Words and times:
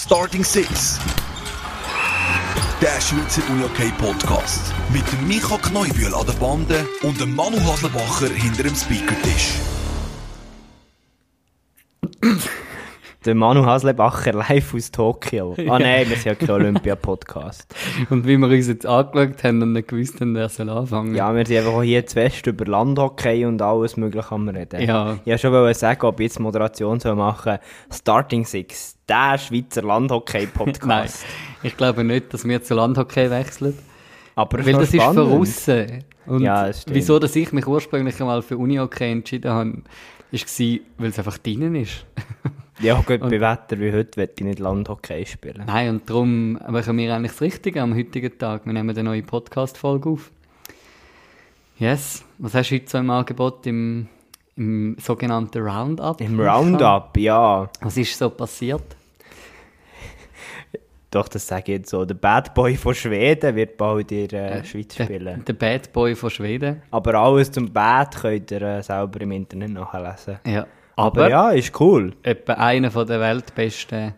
Starting 0.00 0.44
Six. 0.44 1.00
Der 2.80 3.00
Schweizer 3.00 3.42
UJK 3.50 3.98
Podcast. 3.98 4.72
Mit 4.92 5.02
dem 5.10 5.26
Micha 5.26 5.58
Kneubühl 5.58 6.14
an 6.14 6.24
der 6.24 6.34
Bande 6.34 6.88
und 7.02 7.20
dem 7.20 7.34
Manu 7.34 7.58
Haslebacher 7.64 8.28
hinter 8.28 8.62
dem 8.62 8.76
Speakertisch. 8.76 9.54
Der 13.24 13.34
Manu 13.34 13.66
Haslebacher 13.66 14.32
live 14.32 14.74
aus 14.74 14.92
Tokio. 14.92 15.56
Ah 15.68 15.78
nein, 15.80 16.08
wir 16.08 16.16
sind 16.16 16.24
ja 16.24 16.34
kein 16.36 16.50
Olympia-Podcast. 16.50 17.74
Und 18.10 18.28
wie 18.28 18.36
wir 18.36 18.46
uns 18.46 18.68
jetzt 18.68 18.86
angeschaut 18.86 19.42
haben 19.42 19.60
und 19.60 19.72
nicht 19.72 19.88
gewusst 19.88 20.20
haben, 20.20 20.36
wer 20.36 20.48
soll 20.48 20.70
anfangen. 20.70 21.16
Ja, 21.16 21.34
wir 21.34 21.44
sind 21.44 21.56
einfach 21.58 21.72
auch 21.72 21.82
hier 21.82 22.06
zu 22.06 22.14
Fest 22.14 22.46
über 22.46 22.64
Landhockey 22.64 23.44
und 23.44 23.60
alles 23.60 23.96
mögliche 23.96 24.30
am 24.30 24.48
reden. 24.48 24.82
Ja. 24.82 25.18
Ich 25.24 25.26
wollte 25.26 25.38
schon 25.40 25.74
sagen, 25.74 26.06
ob 26.06 26.20
ich 26.20 26.24
jetzt 26.26 26.38
Moderation 26.38 27.00
soll 27.00 27.16
machen 27.16 27.58
Starting 27.92 28.44
Six, 28.44 28.96
der 29.08 29.36
Schweizer 29.36 29.80
Nein, 29.82 29.88
Landhockey-Podcast. 29.88 31.24
ich 31.64 31.76
glaube 31.76 32.04
nicht, 32.04 32.32
dass 32.32 32.44
wir 32.46 32.62
zu 32.62 32.74
Landhockey 32.76 33.30
wechseln. 33.30 33.76
Aber 34.36 34.64
Weil 34.64 34.74
das 34.74 34.94
ist 34.94 35.02
spannend. 35.02 35.28
voraus. 35.28 35.68
Und 36.26 36.42
Ja, 36.42 36.68
das 36.68 36.84
wieso, 36.88 37.18
dass 37.18 37.34
ich 37.34 37.52
mich 37.52 37.66
ursprünglich 37.66 38.20
einmal 38.20 38.42
für 38.42 38.56
Unihockey 38.56 39.10
entschieden 39.10 39.50
habe, 39.50 39.72
war, 40.30 40.78
weil 40.98 41.08
es 41.10 41.18
einfach 41.18 41.38
drinnen 41.38 41.74
ist. 41.74 42.06
Ja, 42.80 42.94
gut, 43.00 43.20
bei 43.20 43.40
Wetter 43.40 43.80
wie 43.80 43.92
heute 43.92 44.16
will 44.16 44.30
ich 44.36 44.44
nicht 44.44 44.58
Landhockey 44.60 45.26
spielen. 45.26 45.64
Nein, 45.66 45.90
und 45.90 46.08
darum 46.08 46.52
machen 46.52 46.96
wir 46.96 47.12
eigentlich 47.12 47.32
das 47.32 47.40
Richtige 47.40 47.82
am 47.82 47.94
heutigen 47.94 48.38
Tag. 48.38 48.66
Wir 48.66 48.72
nehmen 48.72 48.90
eine 48.90 49.02
neue 49.02 49.22
Podcast-Folge 49.22 50.10
auf. 50.10 50.30
Yes. 51.78 52.24
Was 52.38 52.54
hast 52.54 52.70
du 52.70 52.76
heute 52.76 52.88
so 52.88 52.98
im 52.98 53.10
Angebot 53.10 53.66
im, 53.66 54.06
im 54.56 54.96
sogenannten 55.00 55.60
Roundup? 55.60 56.20
Im 56.20 56.38
Roundup, 56.38 57.16
ja. 57.16 57.68
Was 57.80 57.96
ist 57.96 58.16
so 58.16 58.30
passiert? 58.30 58.96
Doch, 61.10 61.26
das 61.26 61.46
sage 61.46 61.72
ich 61.72 61.78
jetzt 61.78 61.90
so. 61.90 62.04
Der 62.04 62.14
Bad 62.14 62.54
Boy 62.54 62.76
von 62.76 62.94
Schweden 62.94 63.56
wird 63.56 63.76
bald 63.76 64.12
in 64.12 64.28
der 64.28 64.56
äh, 64.56 64.64
Schweiz 64.64 64.94
spielen. 64.94 65.24
Der, 65.24 65.36
der 65.38 65.52
Bad 65.54 65.92
Boy 65.92 66.14
von 66.14 66.30
Schweden. 66.30 66.82
Aber 66.90 67.14
alles 67.14 67.50
zum 67.50 67.72
Bad 67.72 68.14
könnt 68.20 68.50
ihr 68.52 68.62
äh, 68.62 68.82
selber 68.82 69.20
im 69.22 69.32
Internet 69.32 69.70
nachlesen. 69.70 70.38
Ja. 70.46 70.66
Aber, 70.98 71.22
Aber, 71.24 71.30
ja, 71.30 71.50
ist 71.50 71.78
cool. 71.80 72.12
etwa 72.24 72.54
einer 72.54 72.90
von 72.90 73.06
der 73.06 73.20
weltbesten 73.20 74.14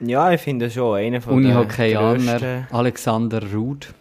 Ja, 0.00 0.32
ich 0.32 0.40
finde 0.40 0.68
schon, 0.70 0.96
einer 0.96 1.20
von 1.20 1.40
der 1.42 1.52
Unihockeyaner. 1.52 2.66
Alexander 2.72 3.40
Ruud, 3.52 3.94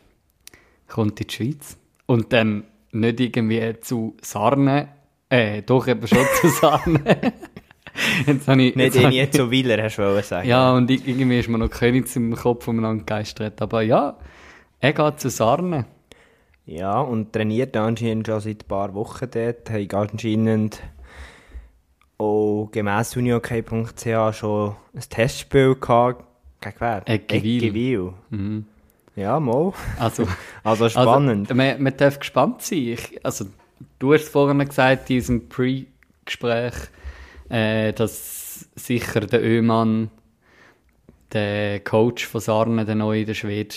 kommt 0.87 1.19
in 1.21 1.27
die 1.27 1.33
Schweiz. 1.33 1.77
Und 2.07 2.33
dann 2.33 2.63
nicht 2.91 3.19
irgendwie 3.19 3.75
zu 3.81 4.15
Sarne, 4.21 4.87
äh, 5.29 5.61
doch 5.61 5.87
eben 5.87 6.07
schon 6.07 6.25
zu 6.41 6.47
Sarne. 6.61 6.99
jetzt 8.25 8.47
habe 8.47 8.61
ich, 8.63 8.75
Nicht 8.75 8.95
jetzt 8.95 8.95
in 8.95 9.05
habe 9.05 9.29
zu 9.29 9.51
Willer, 9.51 9.81
hast 9.83 9.97
du 9.97 10.01
wollen 10.01 10.23
sagen. 10.23 10.47
Ja, 10.47 10.73
und 10.73 10.89
ich- 10.89 11.07
irgendwie 11.07 11.39
ist 11.39 11.47
mir 11.49 11.59
noch 11.59 11.69
Königs 11.69 12.15
im 12.15 12.35
Kopf 12.35 12.67
umeinander 12.67 12.99
gegeistert. 13.03 13.61
Aber 13.61 13.81
ja, 13.83 14.17
er 14.79 14.93
geht 14.93 15.19
zu 15.19 15.29
Sarne. 15.29 15.85
Ja, 16.65 16.99
und 17.01 17.33
trainiert 17.33 17.75
anscheinend 17.77 18.25
schon 18.25 18.39
seit 18.39 18.63
ein 18.63 18.67
paar 18.67 18.93
Wochen 18.95 19.27
dort. 19.31 19.69
Hat 19.69 19.93
anscheinend 19.93 20.81
auch 22.23 22.69
gemäss 22.71 23.15
unihockey.ch 23.15 24.35
schon 24.35 24.75
ein 24.93 25.01
Testspiel 25.09 25.75
gehabt. 25.75 26.23
Gegen 26.61 26.75
wer? 26.79 27.01
Eggewil. 27.05 27.63
Eggewil. 27.63 28.13
Ja, 29.15 29.39
mal. 29.39 29.73
Also, 29.99 30.27
Also 30.63 30.89
spannend. 30.89 31.49
Also, 31.49 31.55
man, 31.55 31.81
man 31.81 31.97
darf 31.97 32.19
gespannt 32.19 32.61
sein. 32.61 32.79
Ich, 32.79 33.23
also, 33.23 33.45
du 33.99 34.13
hast 34.13 34.29
vorhin 34.29 34.65
gesagt, 34.67 35.09
in 35.09 35.15
diesem 35.17 35.49
Pre-Gespräch, 35.49 36.73
äh, 37.49 37.93
dass 37.93 38.67
sicher 38.75 39.21
der 39.21 39.43
Ömann, 39.43 40.09
der 41.31 41.79
Coach 41.81 42.25
von 42.25 42.41
Sarne, 42.41 42.85
der 42.85 42.95
neue, 42.95 43.25
der 43.25 43.33
Schwede, 43.33 43.75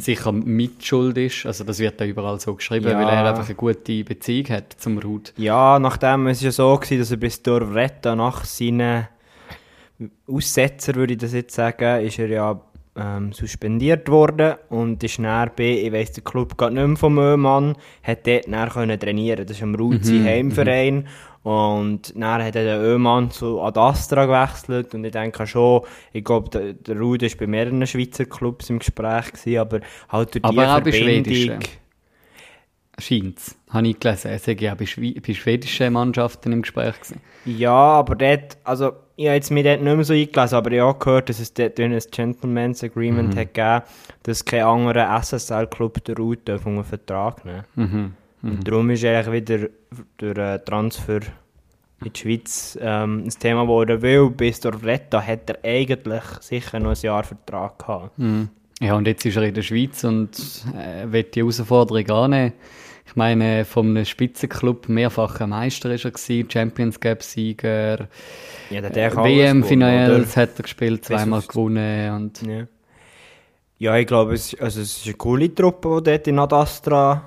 sicher 0.00 0.32
mitschuld 0.32 1.18
ist. 1.18 1.46
Also, 1.46 1.64
das 1.64 1.78
wird 1.78 2.00
da 2.00 2.04
überall 2.04 2.38
so 2.40 2.54
geschrieben, 2.54 2.86
Ja. 2.88 2.98
weil 2.98 3.08
er 3.08 3.28
einfach 3.30 3.46
eine 3.46 3.54
gute 3.54 4.04
Beziehung 4.04 4.48
hat 4.50 4.74
zum 4.78 4.98
Ruth. 4.98 5.32
Ja, 5.36 5.78
nachdem 5.78 6.26
es 6.28 6.40
ja 6.40 6.50
so 6.50 6.68
war, 6.70 6.80
dass 6.80 7.10
er 7.10 7.16
bis 7.16 7.42
Dorvretta 7.42 8.14
nach 8.16 8.44
seinen 8.44 9.06
Aussetzer, 10.26 10.94
würde 10.94 11.14
ich 11.14 11.18
das 11.20 11.32
jetzt 11.32 11.54
sagen, 11.54 12.04
ist 12.04 12.18
er 12.18 12.28
ja 12.28 12.60
ähm, 12.96 13.32
suspendiert 13.32 14.08
worden 14.08 14.56
und 14.68 15.02
ist 15.02 15.18
dann 15.18 15.50
bei, 15.56 15.70
ich 15.70 15.92
weiss, 15.92 16.12
der 16.12 16.24
Club 16.24 16.58
geht 16.58 16.72
nicht 16.72 16.86
mehr 16.86 16.96
vom 16.96 17.18
Öhmann, 17.18 17.76
hat 18.02 18.26
dort 18.26 18.46
dann 18.46 18.68
können 18.68 19.00
trainieren. 19.00 19.46
Das 19.46 19.56
ist 19.56 19.62
am 19.62 19.74
Ruth 19.74 20.04
sein 20.04 20.24
Heimverein. 20.24 21.08
Und 21.42 22.14
dann 22.14 22.44
hat 22.44 22.54
er 22.54 22.64
den 22.64 22.80
Öhmann 22.80 23.30
zu 23.32 23.60
Ad 23.60 23.78
Astra 23.80 24.26
gewechselt 24.26 24.94
und 24.94 25.04
ich 25.04 25.10
denke 25.10 25.44
schon, 25.46 25.82
ich 26.12 26.22
glaube, 26.22 26.50
der, 26.50 26.72
der 26.74 26.96
Ruth 26.96 27.22
war 27.22 27.30
bei 27.36 27.46
mehreren 27.48 27.84
Schweizer 27.84 28.26
Clubs 28.26 28.70
im 28.70 28.78
Gespräch, 28.78 29.32
gewesen, 29.32 29.58
aber 29.58 29.80
halt 30.08 30.34
durch 30.34 30.42
die 30.42 30.58
Aber 30.58 30.80
bei 30.80 30.92
Verbindung... 30.92 31.34
schwedischen. 31.34 31.58
Scheint's. 32.98 33.56
Habe 33.70 33.88
ich 33.88 33.98
gelesen. 33.98 34.30
Er 34.30 34.38
sei 34.38 34.52
ja 34.60 34.74
bei, 34.74 34.86
Schwe 34.86 35.14
bei 35.14 35.34
schwedischen 35.34 35.94
Mannschaften 35.94 36.52
im 36.52 36.62
Gespräch 36.62 36.94
gewesen. 37.00 37.20
Ja, 37.44 37.72
aber 37.72 38.14
dort, 38.14 38.58
also 38.62 38.92
ich 39.16 39.26
habe 39.26 39.34
jetzt 39.34 39.50
mir 39.50 39.62
dort 39.62 39.82
nicht 39.82 39.94
mehr 39.94 40.04
so 40.04 40.14
eingelesen, 40.14 40.56
aber 40.56 40.72
ich 40.72 40.80
habe 40.80 40.98
gehört, 40.98 41.28
dass 41.28 41.38
es 41.38 41.52
dort 41.52 41.78
ein 41.78 41.98
Gentleman's 42.10 42.82
Agreement 42.82 43.36
hat 43.36 43.54
gegeben, 43.54 43.82
dass 44.22 44.44
kein 44.44 44.62
anderer 44.62 45.22
SSL-Club 45.22 46.04
der 46.04 46.16
Route 46.16 46.54
auf 46.54 46.66
einen 46.66 46.84
Vertrag 46.84 47.44
nehmen 47.44 47.64
Und 48.42 48.68
darum 48.68 48.90
ist 48.90 49.04
eigentlich 49.04 49.48
wieder 49.48 49.68
durch 50.16 50.38
einen 50.38 50.64
Transfer 50.64 51.20
in 52.04 52.12
die 52.12 52.18
Schweiz 52.18 52.76
ähm, 52.80 53.24
ein 53.24 53.30
Thema 53.30 53.62
geworden, 53.62 54.02
weil 54.02 54.30
bis 54.30 54.58
Dorretta 54.60 55.22
hat 55.22 55.50
er 55.50 55.58
eigentlich 55.62 56.24
sicher 56.40 56.80
noch 56.80 56.90
ein 56.90 57.00
Jahr 57.00 57.22
Vertrag 57.22 57.78
gehabt. 57.78 58.10
Ja, 58.80 58.94
und 58.96 59.06
jetzt 59.06 59.24
ist 59.24 59.36
er 59.36 59.44
in 59.44 59.54
der 59.54 59.62
Schweiz 59.62 60.02
und 60.02 60.30
äh, 60.76 61.10
will 61.10 61.22
die 61.22 61.40
Herausforderung 61.40 62.10
annehmen. 62.10 62.52
Ich 63.12 63.16
meine, 63.16 63.66
von 63.66 63.90
einem 63.90 64.06
Spitzenclub 64.06 64.88
mehrfacher 64.88 65.46
Meister 65.46 65.92
ist 65.92 66.06
er 66.06 66.12
gewesen, 66.12 66.48
Champions 66.50 66.98
Ja, 66.98 67.20
der 67.20 67.98
hat 68.80 68.96
eigentlich 68.96 69.36
äh, 69.36 69.52
WM-Finals 69.52 70.08
gewonnen, 70.08 70.36
hat 70.36 70.50
er 70.56 70.62
gespielt, 70.62 71.04
zweimal 71.04 71.42
gewonnen 71.42 72.14
und? 72.14 72.40
Ja. 72.40 72.66
ja, 73.78 73.96
ich 73.98 74.06
glaube, 74.06 74.32
es, 74.32 74.58
also 74.58 74.80
es 74.80 74.96
ist 74.96 75.04
eine 75.04 75.14
coole 75.16 75.54
Truppe, 75.54 76.00
die 76.00 76.10
dort 76.10 76.26
in 76.26 76.38
Adastra 76.38 77.22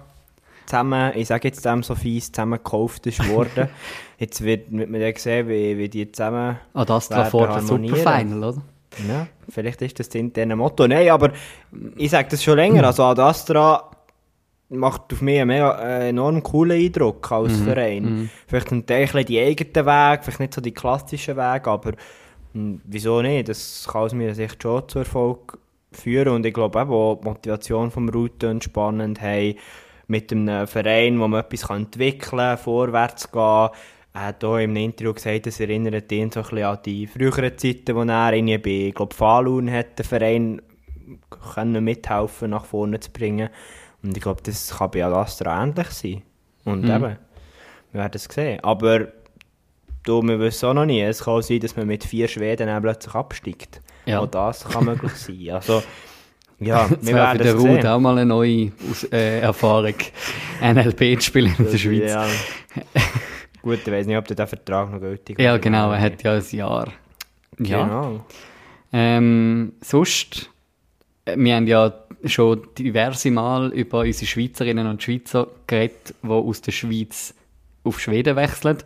zusammen, 0.66 1.12
ich 1.14 1.28
sage 1.28 1.50
jetzt 1.50 1.64
dem 1.64 1.84
so 1.84 1.94
fies, 1.94 2.32
zusammen 2.32 2.58
gekauft 2.58 3.06
ist 3.06 3.30
worden. 3.30 3.70
jetzt 4.18 4.44
wird, 4.44 4.72
wird 4.72 4.90
man 4.90 5.00
dann 5.00 5.14
sehen, 5.18 5.48
wie, 5.48 5.78
wie 5.78 5.88
die 5.88 6.12
zusammen 6.12 6.58
das 6.74 7.12
werden 7.12 7.30
vor 7.30 7.48
der. 7.48 7.62
Superfinal, 7.62 8.44
oder? 8.44 8.62
Ja, 9.08 9.28
vielleicht 9.50 9.84
ist 9.84 10.00
das 10.00 10.10
das 10.10 10.16
interne 10.16 10.56
Motto. 10.56 10.88
Nein, 10.88 11.10
aber 11.10 11.32
ich 11.96 12.10
sage 12.10 12.30
das 12.32 12.44
schon 12.44 12.56
länger. 12.56 12.86
Also 12.86 13.04
Ad 13.04 13.22
Astra 13.22 13.92
macht 14.70 15.14
auf 15.14 15.22
mich 15.22 15.40
einen 15.40 15.48
mega, 15.48 15.80
äh, 15.80 16.10
enorm 16.10 16.42
coolen 16.42 16.80
Eindruck 16.82 17.32
als 17.32 17.58
Verein. 17.58 18.30
Vielleicht 18.48 18.72
ein 18.72 18.86
Teil 18.86 19.24
die 19.24 19.40
eigenen 19.40 19.86
Weg, 19.86 20.24
vielleicht 20.24 20.40
nicht 20.40 20.54
so 20.54 20.62
die 20.62 20.74
klassischen 20.74 21.38
Wege, 21.38 21.70
aber 21.70 21.94
mh, 22.54 22.80
wieso 22.86 23.22
nicht? 23.22 23.50
Das 23.50 23.88
kann 23.90 24.02
aus 24.02 24.14
meiner 24.14 24.34
Sicht 24.34 24.62
schon 24.62 24.88
zu 24.90 25.00
Erfolg 25.00 25.58
führen. 25.92 26.36
Und 26.36 26.46
ich 26.46 26.54
glaube 26.54 26.80
eben, 26.80 26.92
auch 26.92 27.20
die 27.22 27.28
Motivation 27.28 27.92
vom 27.92 28.10
Routen 28.10 28.62
spannend 28.62 29.22
haben, 29.22 29.56
mit 30.08 30.32
einem 30.32 30.68
Verein, 30.68 31.20
wo 31.20 31.28
man 31.28 31.42
etwas 31.42 31.70
entwickeln 31.70 32.40
kann, 32.40 32.58
vorwärts 32.58 33.32
gehen. 33.32 33.70
Er 34.14 34.28
hat 34.28 34.44
auch 34.44 34.58
im 34.58 34.76
Interview 34.76 35.14
gesagt, 35.14 35.48
es 35.48 35.60
erinnert 35.60 36.12
ihn 36.12 36.32
so 36.32 36.40
ein 36.40 36.44
bisschen 36.44 36.64
an 36.64 36.80
die 36.86 37.08
früheren 37.08 37.58
Zeiten, 37.58 37.96
wo 37.96 38.04
er 38.04 38.34
irgendwie 38.34 38.58
bei, 38.58 38.88
ich 38.88 38.96
glaube, 38.96 39.14
Falun 39.14 39.70
hat 39.70 40.00
den 40.00 40.06
Verein 40.06 40.62
können 41.54 41.84
mithelfen, 41.84 42.52
nach 42.52 42.66
vorne 42.66 43.00
zu 43.00 43.12
bringen. 43.12 43.50
Und 44.06 44.16
ich 44.18 44.24
glaube, 44.24 44.42
das 44.44 44.78
kann 44.78 44.92
bei 44.92 45.04
Alastra 45.04 45.62
ähnlich 45.64 45.88
sein. 45.90 46.22
Und 46.64 46.84
eben, 46.84 47.02
wir 47.02 47.18
werden 47.94 48.12
es 48.14 48.24
sehen. 48.26 48.60
Aber 48.64 49.08
du, 50.04 50.22
wir 50.22 50.40
wissen 50.40 50.66
auch 50.70 50.74
noch 50.74 50.86
nie. 50.86 51.02
Es 51.02 51.24
kann 51.24 51.42
sein, 51.42 51.60
dass 51.60 51.76
man 51.76 51.88
mit 51.88 52.04
vier 52.04 52.28
Schweden 52.28 52.68
dann 52.68 52.82
plötzlich 52.82 53.14
absteigt. 53.16 53.82
Ja. 54.06 54.20
Auch 54.20 54.28
das 54.28 54.64
kann 54.68 54.86
möglich 54.86 55.12
sein. 55.14 55.50
Also, 55.52 55.82
ja, 56.60 56.88
Das 56.88 57.06
wir 57.06 57.16
werden 57.16 57.38
den 57.40 57.56
es 57.56 57.62
sehen. 57.62 57.88
auch 57.88 58.00
mal 58.00 58.12
eine 58.18 58.26
neue 58.26 58.72
äh, 59.12 59.40
Erfahrung, 59.40 59.96
NLP 60.62 61.20
zu 61.20 61.28
spielen 61.28 61.56
in 61.58 61.72
der 61.72 61.78
Schweiz. 61.78 62.12
Ja. 62.12 62.28
Gut, 63.62 63.80
ich 63.84 63.92
weiß 63.92 64.06
nicht, 64.06 64.18
ob 64.18 64.28
der 64.28 64.46
Vertrag 64.46 64.92
noch 64.92 65.00
gültig 65.00 65.40
Ja, 65.40 65.56
ist. 65.56 65.62
genau, 65.64 65.92
er 65.92 66.00
hat 66.00 66.22
ja 66.22 66.34
ein 66.34 66.44
Jahr. 66.52 66.88
Ja. 67.58 67.84
Genau. 67.84 68.26
Ähm, 68.94 69.74
sonst, 69.82 70.52
äh, 71.26 71.36
wir 71.36 71.56
haben 71.56 71.66
ja 71.66 71.92
schon 72.24 72.68
diverse 72.78 73.32
Mal 73.32 73.72
über 73.72 74.00
unsere 74.00 74.26
Schweizerinnen 74.26 74.88
und 74.88 75.04
Schweizer 75.04 75.48
geredet, 75.68 76.14
die 76.24 76.28
aus 76.28 76.62
der 76.62 76.72
Schweiz 76.72 77.34
auf 77.84 78.00
Schweden 78.00 78.36
wechseln. 78.36 78.78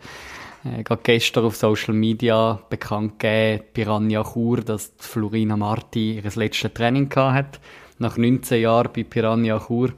Äh, 0.65 0.83
gerade 0.83 1.01
gestern 1.03 1.45
auf 1.45 1.55
Social 1.55 1.93
Media 1.93 2.59
bekannt 2.69 3.19
gegeben, 3.19 3.63
Piranha 3.73 4.23
Chur, 4.23 4.61
dass 4.61 4.91
Florina 4.97 5.55
Marti 5.55 6.15
ihr 6.15 6.31
letztes 6.35 6.73
Training 6.73 7.13
hat. 7.15 7.59
Nach 7.97 8.17
19 8.17 8.61
Jahren 8.61 8.89
bei 8.93 9.03
Piranha 9.03 9.59
Chur 9.59 9.93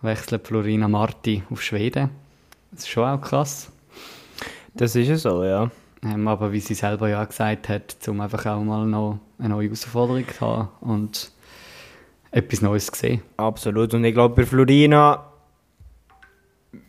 wechselt 0.00 0.46
Florina 0.46 0.88
Marti 0.88 1.42
auf 1.50 1.62
Schweden. 1.62 2.10
Das 2.70 2.80
ist 2.80 2.88
schon 2.88 3.04
auch 3.04 3.20
krass. 3.20 3.70
Das 4.74 4.96
ist 4.96 5.08
ja 5.08 5.16
so, 5.16 5.44
ja. 5.44 5.70
Ähm, 6.04 6.26
aber 6.26 6.52
wie 6.52 6.60
sie 6.60 6.74
selber 6.74 7.08
ja 7.08 7.24
gesagt 7.24 7.68
hat, 7.68 7.96
um 8.08 8.20
einfach 8.20 8.46
auch 8.46 8.62
mal 8.62 8.86
noch 8.86 9.18
eine 9.38 9.50
neue 9.50 9.66
Herausforderung 9.66 10.24
haben 10.40 10.68
und 10.80 11.31
etwas 12.32 12.62
Neues 12.62 12.86
sehen. 12.86 13.22
Absolut. 13.36 13.94
Und 13.94 14.04
ich 14.04 14.14
glaube, 14.14 14.34
bei 14.34 14.46
Florina, 14.46 15.24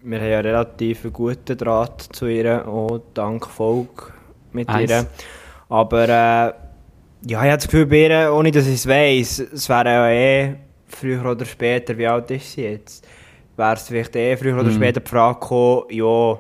wir 0.02 0.20
haben 0.20 0.30
ja 0.30 0.40
relativ 0.40 1.04
einen 1.04 1.14
guten 1.14 1.58
Draht 1.58 2.02
zu 2.02 2.28
ihr, 2.28 2.68
auch 2.68 3.02
dank 3.14 3.46
Volk 3.46 4.14
mit 4.54 4.70
Eins. 4.70 4.90
ihr. 4.90 5.06
Aber 5.70 6.04
äh, 6.04 6.08
ja, 6.08 6.54
ich 7.26 7.36
habe 7.36 7.56
das 7.56 7.66
Gefühl, 7.66 7.86
bei 7.86 8.08
ihr, 8.08 8.34
ohne 8.34 8.52
dass 8.52 8.68
ich 8.68 8.76
es 8.76 8.88
weiss, 8.88 9.40
es 9.40 9.68
wäre 9.68 9.90
ja 9.90 10.10
eh 10.10 10.56
früher 10.88 11.26
oder 11.26 11.46
später, 11.46 11.98
wie 11.98 12.08
alt 12.08 12.32
ist 12.32 12.54
sie 12.54 12.64
jetzt? 12.64 13.08
Wäre 13.58 13.74
es 13.74 13.88
vielleicht 13.88 14.16
eh 14.16 14.38
früher 14.38 14.60
oder 14.60 14.72
später 14.72 15.00
die 15.02 15.10
Frage 15.10 15.40
gekommen, 15.40 15.84
ja, 15.90 16.40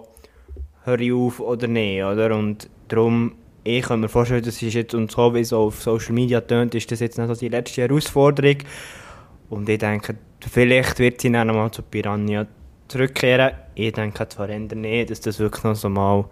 hör 0.85 0.99
ich 0.99 1.13
auf 1.13 1.39
oder 1.39 1.67
nicht, 1.67 2.03
oder? 2.03 2.35
Und 2.35 2.69
darum, 2.87 3.35
ich 3.63 3.83
kann 3.83 3.99
mir 4.01 4.09
vorstellen, 4.09 4.43
das 4.43 4.61
ist 4.61 4.73
jetzt, 4.73 4.93
und 4.93 5.11
so 5.11 5.33
wie 5.33 5.39
es 5.39 5.53
auf 5.53 5.81
Social 5.81 6.13
Media 6.13 6.41
tönt, 6.41 6.75
ist 6.75 6.91
das 6.91 6.99
jetzt 6.99 7.17
nicht 7.17 7.27
so 7.27 7.35
die 7.35 7.49
letzte 7.49 7.81
Herausforderung. 7.81 8.57
Und 9.49 9.69
ich 9.69 9.79
denke, 9.79 10.15
vielleicht 10.49 10.99
wird 10.99 11.21
sie 11.21 11.31
dann 11.31 11.47
nochmal 11.47 11.71
zu 11.71 11.81
Piranha 11.81 12.45
zurückkehren. 12.87 13.51
Ich 13.75 13.93
denke 13.93 14.27
zwar 14.27 14.49
eher 14.49 14.59
nicht, 14.59 15.09
dass 15.09 15.21
das 15.21 15.39
wirklich 15.39 15.63
noch 15.63 15.75
so 15.75 15.89
mal 15.89 16.25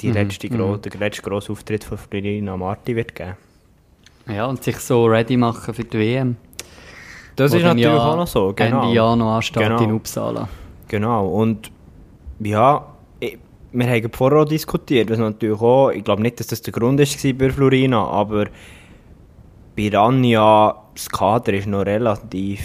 die 0.00 0.12
letzte, 0.12 0.48
gro 0.48 0.76
der 0.76 0.98
letzte 0.98 1.22
grosse 1.22 1.52
Auftritt 1.52 1.84
von 1.84 1.98
Florina 1.98 2.56
Marti 2.56 2.94
wird 2.94 3.14
geben. 3.14 3.36
Ja, 4.28 4.46
und 4.46 4.62
sich 4.62 4.76
so 4.78 5.06
ready 5.06 5.36
machen 5.36 5.74
für 5.74 5.84
die 5.84 5.98
WM. 5.98 6.36
Das 7.36 7.52
wo 7.52 7.56
ist 7.56 7.62
natürlich 7.62 7.84
ja 7.86 7.98
auch 7.98 8.16
noch 8.16 8.26
so, 8.26 8.52
genau. 8.54 8.82
Ende 8.82 8.94
Januar 8.94 9.36
ansteht 9.36 9.62
Genau. 9.62 9.82
in 9.82 9.92
Uppsala. 9.92 10.48
Genau, 10.88 11.26
und 11.28 11.70
ja, 12.40 12.86
wir 13.72 13.86
haben 13.86 14.12
vorher 14.12 14.40
auch 14.40 14.44
diskutiert, 14.44 15.10
was 15.10 15.18
natürlich 15.18 15.60
auch, 15.60 15.90
ich 15.90 16.04
glaube 16.04 16.22
nicht, 16.22 16.40
dass 16.40 16.46
das 16.46 16.62
der 16.62 16.72
Grund 16.72 17.00
ist 17.00 17.22
war 17.24 17.32
bei 17.34 17.50
Florina, 17.50 18.04
aber 18.04 18.46
bei 19.76 19.90
Rania, 19.90 20.74
das 20.94 21.08
Kader 21.08 21.52
ist 21.52 21.66
noch 21.66 21.86
relativ 21.86 22.60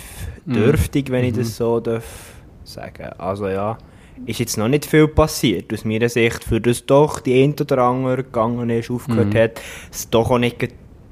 dürftig, 0.46 1.12
wenn 1.12 1.26
ich 1.26 1.34
das 1.34 1.56
so 1.56 1.80
darf 1.80 2.34
sagen. 2.64 3.10
Also 3.18 3.48
ja, 3.48 3.78
ist 4.26 4.40
jetzt 4.40 4.58
noch 4.58 4.68
nicht 4.68 4.86
viel 4.86 5.08
passiert, 5.08 5.74
aus 5.74 5.86
meiner 5.86 6.10
Sicht, 6.10 6.44
für 6.44 6.62
das 6.62 6.86
doch 6.86 7.20
die 7.20 7.44
ein 7.44 7.54
oder 7.54 7.80
andere 7.80 8.24
gegangen 8.24 8.70
ist, 8.70 8.90
aufgehört 8.90 9.36
hat, 9.36 9.62
es 9.92 10.10
doch 10.10 10.32
auch 10.32 10.40
nicht 10.40 10.70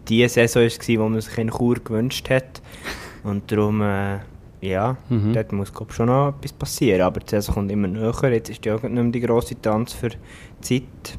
die 0.07 0.27
Saison 0.27 0.63
war, 0.63 0.69
die 0.69 0.97
man 0.97 1.21
sich 1.21 1.37
in 1.37 1.49
Chur 1.49 1.75
gewünscht 1.75 2.29
hat. 2.29 2.61
Und 3.23 3.51
darum, 3.51 3.81
äh, 3.81 4.19
ja, 4.61 4.95
dort 5.09 5.51
muss 5.51 5.73
glaub, 5.73 5.91
schon 5.91 6.05
noch 6.07 6.29
etwas 6.29 6.53
passieren. 6.53 7.01
Aber 7.01 7.19
die 7.19 7.29
Saison 7.29 7.55
kommt 7.55 7.71
immer 7.71 7.87
näher. 7.87 8.31
Jetzt 8.31 8.49
ist 8.49 8.65
ja 8.65 8.75
nicht 8.75 8.89
mehr 8.89 9.03
die 9.05 9.19
grosse 9.19 9.59
Tanz 9.59 9.93
für 9.93 10.09
die 10.09 10.17
Zeit. 10.61 11.17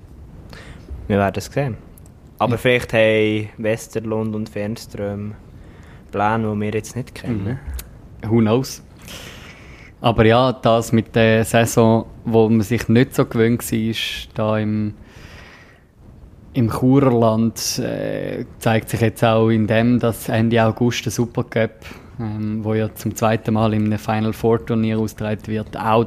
Wir 1.08 1.18
werden 1.18 1.34
es 1.36 1.46
sehen. 1.46 1.76
Aber 2.38 2.58
vielleicht 2.58 2.92
haben 2.92 3.48
Westerlund 3.58 4.34
und 4.34 4.48
Fernström 4.48 5.34
Pläne, 6.10 6.52
die 6.52 6.60
wir 6.60 6.70
jetzt 6.70 6.94
nicht 6.94 7.14
kennen. 7.14 7.58
Who 8.24 8.38
knows? 8.38 8.82
Aber 10.00 10.26
ja, 10.26 10.52
das 10.52 10.92
mit 10.92 11.14
der 11.14 11.44
Saison, 11.44 12.06
wo 12.24 12.48
man 12.48 12.60
sich 12.62 12.88
nicht 12.88 13.14
so 13.14 13.24
gewöhnt 13.24 13.62
war, 13.62 13.94
da 14.34 14.58
im, 14.58 14.94
im 16.54 16.68
Churerland, 16.68 17.78
äh, 17.78 18.44
zeigt 18.58 18.88
sich 18.88 19.00
jetzt 19.00 19.24
auch 19.24 19.48
in 19.48 19.68
dem, 19.68 20.00
dass 20.00 20.28
Ende 20.28 20.62
August 20.64 21.04
der 21.04 21.12
Supercup, 21.12 21.70
ähm, 22.20 22.64
wo 22.64 22.74
ja 22.74 22.94
zum 22.94 23.14
zweiten 23.14 23.54
Mal 23.54 23.74
im 23.74 23.96
Final 23.98 24.32
Four 24.32 24.64
Turnier 24.64 24.98
ausgetragen 24.98 25.46
wird, 25.46 25.76
auch 25.76 26.06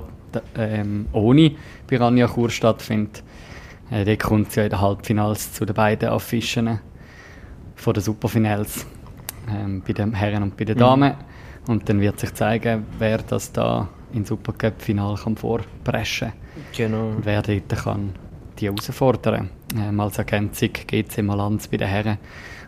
ähm, 0.57 1.05
ohne 1.13 1.51
Piranha 1.87 2.27
Chur 2.27 2.49
stattfindet. 2.49 3.23
Äh, 3.91 4.05
dort 4.05 4.19
kommt 4.23 4.49
es 4.49 4.55
ja 4.55 4.63
in 4.63 4.69
den 4.69 4.81
Halbfinals 4.81 5.53
zu 5.53 5.65
den 5.65 5.75
beiden 5.75 6.09
Affischen 6.09 6.79
von 7.75 7.93
den 7.93 8.03
Superfinals 8.03 8.85
ähm, 9.49 9.81
bei 9.85 9.93
den 9.93 10.13
Herren 10.13 10.43
und 10.43 10.57
bei 10.57 10.65
den 10.65 10.77
Damen. 10.77 11.13
Und 11.67 11.89
dann 11.89 11.99
wird 11.99 12.19
sich 12.19 12.33
zeigen, 12.33 12.85
wer 12.99 13.17
das 13.19 13.51
da 13.51 13.87
im 14.13 14.25
Supercup-Final 14.25 15.15
kann 15.15 15.35
vorpreschen 15.35 16.31
Genau. 16.75 17.09
und 17.09 17.25
wer 17.25 17.41
dort 17.41 17.69
kann 17.69 18.11
die 18.59 18.67
herausfordern. 18.67 19.49
Ähm, 19.77 19.99
als 19.99 20.17
Ergänzung 20.17 20.69
geht 20.87 21.09
es 21.09 21.17
im 21.17 21.29
Allianz 21.29 21.67
bei 21.67 21.77
den 21.77 21.87
Herren 21.87 22.17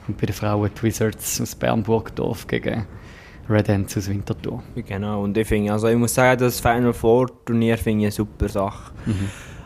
und 0.07 0.17
bei 0.17 0.25
den 0.25 0.33
Frauen 0.33 0.69
die 0.77 0.83
Wizards 0.83 1.39
aus 1.39 1.55
Bernburgdorf 1.55 2.47
gegen 2.47 2.85
Red 3.49 3.69
Ants 3.69 3.97
aus 3.97 4.09
Winterthur. 4.09 4.61
Genau, 4.75 5.23
und 5.23 5.37
ich 5.37 5.47
finde, 5.47 5.71
also 5.71 5.87
ich 5.87 5.97
muss 5.97 6.13
sagen, 6.13 6.39
das 6.39 6.59
Final 6.59 6.93
Four 6.93 7.27
Turnier 7.45 7.77
finde 7.77 8.01
ich 8.01 8.05
eine 8.05 8.11
super 8.11 8.49
Sache. 8.49 8.91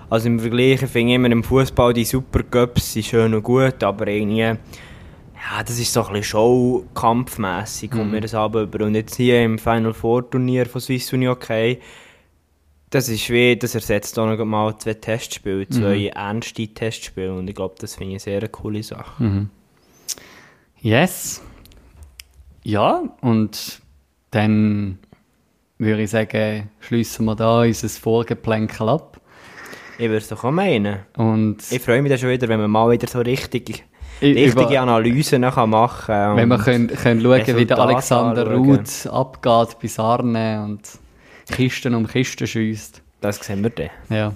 Also 0.10 0.28
im 0.28 0.40
Vergleich, 0.40 0.82
ich 0.82 0.90
finde 0.90 1.14
immer 1.14 1.32
im 1.32 1.44
Fußball 1.44 1.94
die 1.94 2.04
Supercups 2.04 2.94
sind 2.94 3.06
schön 3.06 3.34
und 3.34 3.44
gut, 3.44 3.82
aber 3.82 4.08
irgendwie, 4.08 4.40
ja, 4.40 4.58
das 5.66 5.80
ist 5.80 5.94
so 5.94 6.02
ein 6.02 6.08
bisschen 6.08 6.24
Show-kampfmässig, 6.24 7.92
kommt 7.92 8.12
mir 8.12 8.22
das 8.22 8.34
aber 8.34 8.64
über. 8.64 8.86
Und 8.86 8.96
jetzt 8.96 9.16
hier 9.16 9.42
im 9.44 9.58
Final 9.58 9.94
Four 9.94 10.30
Turnier 10.30 10.66
von 10.66 10.82
Swiss 10.82 11.12
Uni 11.14 11.28
Okay, 11.28 11.80
das 12.90 13.08
ist 13.08 13.30
wie, 13.30 13.56
das 13.56 13.74
ersetzt 13.74 14.20
auch 14.20 14.28
noch 14.28 14.46
mal 14.46 14.78
zwei 14.78 14.96
Testspiele, 14.96 15.68
zwei 15.70 16.08
ernste 16.08 16.68
Testspiele 16.68 17.34
und 17.34 17.48
ich 17.48 17.56
glaube, 17.56 17.76
das 17.80 17.96
finde 17.96 18.16
ich 18.16 18.28
eine 18.28 18.40
sehr 18.40 18.50
coole 18.50 18.84
Sache. 18.84 19.48
Yes. 20.82 21.42
Ja, 22.64 23.04
und 23.22 23.82
dann 24.32 25.00
würde 25.78 26.04
ich 26.04 26.12
sagen, 26.12 26.70
schließen 26.80 27.26
wir 27.26 27.36
da 27.36 27.62
unser 27.62 27.90
Vorgeplänkel 27.90 28.88
ab. 28.90 29.20
Ich 29.98 30.06
würde 30.06 30.18
es 30.18 30.28
doch 30.30 30.44
auch 30.44 30.52
meinen. 30.52 31.00
Und 31.18 31.58
Ich 31.72 31.82
freue 31.82 32.02
mich 32.02 32.10
dann 32.10 32.20
schon 32.20 32.30
wieder, 32.30 32.48
wenn 32.48 32.60
man 32.60 32.72
mal 32.72 32.90
wieder 32.92 33.08
so 33.08 33.20
richtig, 33.20 33.84
richtige 34.22 34.80
Analysen 34.80 35.42
machen 35.42 36.06
kann. 36.06 36.38
wenn 36.38 36.50
wir 36.50 36.58
können, 36.60 36.88
können 36.88 37.22
schauen, 37.22 37.58
wie 37.58 37.66
der 37.66 37.78
Alexander. 37.80 38.52
Ruth 38.54 39.08
abgeht 39.08 39.78
bei 39.82 39.88
Sarne 39.88 40.64
und 40.64 40.82
Kisten 41.52 41.94
um 41.96 42.08
Kisten 42.08 42.48
schießt. 42.48 43.02
Das 43.22 43.38
sehen 43.38 43.64
wir 43.64 43.70
dann. 43.72 43.90
Ja. 44.10 44.34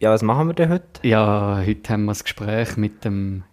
Ja, 0.00 0.10
was 0.10 0.22
machen 0.22 0.48
wir 0.48 0.54
denn 0.54 0.70
heute? 0.70 1.00
ja, 1.02 1.62
heute 1.64 1.92
haben 1.92 2.04
wir 2.04 2.10
das 2.10 2.24
Gespräch 2.24 2.76
mit 2.76 3.04
dem 3.04 3.44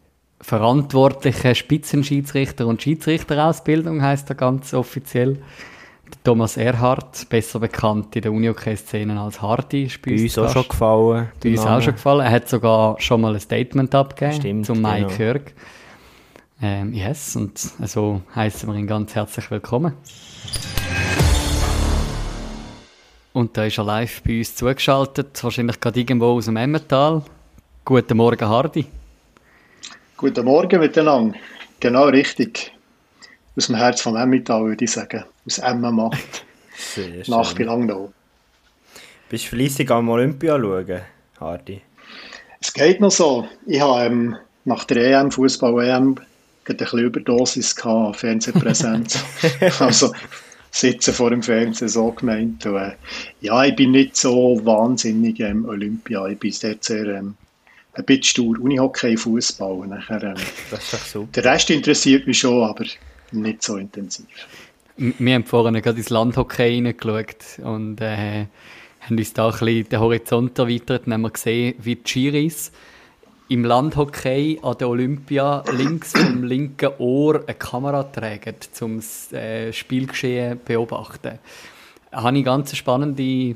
verantwortlichen 0.42 1.56
Spitzenschiedsrichter 1.56 2.68
und 2.68 2.82
Schiedsrichterausbildung, 2.82 4.02
heißt 4.02 4.30
er 4.30 4.36
ganz 4.36 4.74
offiziell. 4.74 5.38
Thomas 6.24 6.58
Erhardt, 6.58 7.28
besser 7.30 7.60
bekannt 7.60 8.16
in 8.16 8.22
der 8.22 8.32
Unihockey-Szene 8.32 9.20
als 9.20 9.42
Hardy, 9.42 9.90
Bei 10.06 10.12
uns 10.12 10.38
auch 10.38 10.52
schon 10.52 10.68
gefallen. 10.68 11.30
Bei 11.42 11.50
uns 11.50 11.62
auch 11.62 11.82
schon 11.82 11.94
gefallen. 11.94 12.22
Er 12.22 12.32
hat 12.32 12.50
sogar 12.50 13.00
schon 13.00 13.22
mal 13.22 13.34
ein 13.34 13.40
Statement 13.40 13.96
abgegeben 13.96 14.34
Stimmt, 14.34 14.66
zum 14.66 14.82
Mike 14.82 15.06
genau. 15.06 15.16
Kirk. 15.16 15.54
Ähm, 16.62 16.94
yes, 16.94 17.36
und 17.36 17.58
so 17.58 18.22
heißen 18.36 18.70
wir 18.70 18.78
ihn 18.78 18.86
ganz 18.86 19.16
herzlich 19.16 19.50
willkommen. 19.50 19.94
Und 23.34 23.58
da 23.58 23.66
ist 23.66 23.78
er 23.78 23.86
live 23.86 24.22
bei 24.24 24.40
uns 24.40 24.56
zugeschaltet, 24.56 25.44
wahrscheinlich 25.44 25.80
gerade 25.80 26.00
irgendwo 26.00 26.34
aus 26.34 26.46
dem 26.46 26.58
Emmental. 26.58 27.24
Guten 27.86 28.18
Morgen, 28.18 28.48
Hardy. 28.48 28.86
Guten 30.22 30.46
Morgen 30.46 30.80
miteinander. 30.80 31.36
Genau 31.80 32.04
richtig. 32.04 32.72
Aus 33.58 33.66
dem 33.66 33.76
Herz 33.76 34.02
vom 34.02 34.16
Emmental 34.16 34.64
würde 34.66 34.86
ich 34.86 34.92
sagen. 34.92 35.24
Aus 35.48 35.58
Emmen 35.58 35.96
macht. 35.96 36.46
Sehr 36.78 37.24
Nach 37.28 37.44
schön. 37.44 37.58
Bilangnau. 37.58 38.14
Bist 39.30 39.46
du 39.46 39.56
fleissig 39.56 39.90
am 39.90 40.10
Olympia 40.10 40.60
schauen, 40.60 41.02
Hardy? 41.40 41.82
Es 42.60 42.72
geht 42.72 43.02
noch 43.02 43.10
so. 43.10 43.48
Ich 43.66 43.82
habe 43.82 44.06
ähm, 44.06 44.36
nach 44.64 44.84
der 44.84 45.20
EM, 45.20 45.32
Fußball-EM, 45.32 46.14
gerade 46.14 46.24
ein 46.68 46.78
bisschen 46.78 47.00
Überdosis 47.00 47.76
gehabt 47.76 48.18
Fernsehpräsenz. 48.18 49.24
also 49.80 50.14
sitzen 50.70 51.16
vor 51.16 51.32
dem 51.32 51.42
Fernsehen 51.42 51.90
so 51.90 52.12
gemeint. 52.12 52.64
Und, 52.68 52.76
äh, 52.76 52.92
ja, 53.42 53.64
ich 53.66 53.76
bin 53.76 53.90
nicht 53.90 54.16
so 54.16 54.62
wahnsinnig 54.64 55.40
ähm, 55.40 55.66
Olympia. 55.66 56.28
Ich 56.28 56.38
bin 56.38 56.54
dort 56.62 56.84
sehr 56.84 57.08
ähm, 57.08 57.34
ein 57.94 58.06
bisschen 58.06 58.24
stur. 58.24 58.60
Unihockey, 58.62 59.18
Fußball. 59.18 59.88
Nachher, 59.88 60.24
ähm, 60.24 60.36
Das 60.70 60.84
ist 60.84 60.94
doch 60.94 61.00
super. 61.00 61.42
der 61.42 61.46
Rest 61.46 61.70
interessiert 61.70 62.28
mich 62.28 62.40
schon, 62.40 62.64
aber 62.64 62.86
nicht 63.32 63.64
so 63.64 63.78
intensiv. 63.78 64.28
Wir 64.98 65.36
haben 65.36 65.46
vorhin 65.46 65.82
gerade 65.82 65.98
ins 65.98 66.10
Landhockey 66.10 66.84
reingeschaut 66.84 67.60
und 67.64 68.02
äh, 68.02 68.46
haben 69.02 69.18
uns 69.18 69.34
da 69.34 69.48
ein 69.48 69.52
bisschen 69.52 69.90
den 69.90 70.00
Horizont 70.00 70.60
erweitert 70.60 71.08
und 71.08 71.14
haben 71.14 71.32
gesehen, 71.32 71.76
wie 71.80 71.96
die 71.96 72.10
Schiris 72.10 72.72
im 73.50 73.66
Landhockey 73.66 74.60
an 74.62 74.78
der 74.78 74.88
Olympia 74.88 75.64
links 75.74 76.14
vom 76.14 76.44
linken 76.46 76.92
Ohr 77.00 77.42
eine 77.46 77.56
Kamera 77.56 78.04
tragen, 78.04 78.56
um 78.82 78.98
das 78.98 79.32
äh, 79.34 79.74
Spielgeschehen 79.74 80.60
zu 80.60 80.66
beobachten. 80.66 81.40
Da 82.12 82.24
habe 82.24 82.38
ich 82.38 82.46
ganz 82.46 82.76
spannende 82.76 83.56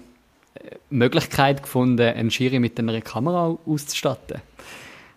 Möglichkeit 0.89 1.63
gefunden, 1.63 2.01
einen 2.01 2.31
Schiri 2.31 2.59
mit 2.59 2.79
einer 2.79 3.01
Kamera 3.01 3.57
auszustatten. 3.65 4.41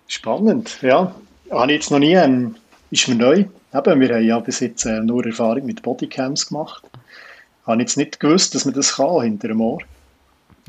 Spannend, 0.06 0.78
ja. 0.82 1.14
Habe 1.50 1.72
ich 1.72 1.78
jetzt 1.78 1.90
noch 1.90 1.98
nie, 1.98 2.14
ähm, 2.14 2.56
ist 2.90 3.08
mir 3.08 3.14
neu. 3.14 3.44
Eben, 3.74 4.00
wir 4.00 4.14
haben 4.14 4.24
ja 4.24 4.38
bis 4.40 4.60
jetzt 4.60 4.84
äh, 4.86 5.00
nur 5.00 5.24
Erfahrung 5.26 5.66
mit 5.66 5.82
Bodycams 5.82 6.48
gemacht. 6.48 6.82
Habe 7.66 7.80
jetzt 7.82 7.96
nicht 7.96 8.18
gewusst, 8.18 8.54
dass 8.54 8.64
man 8.64 8.74
das 8.74 8.96
kann 8.96 9.22
hinter 9.22 9.48
dem 9.48 9.60
Ohr. 9.60 9.78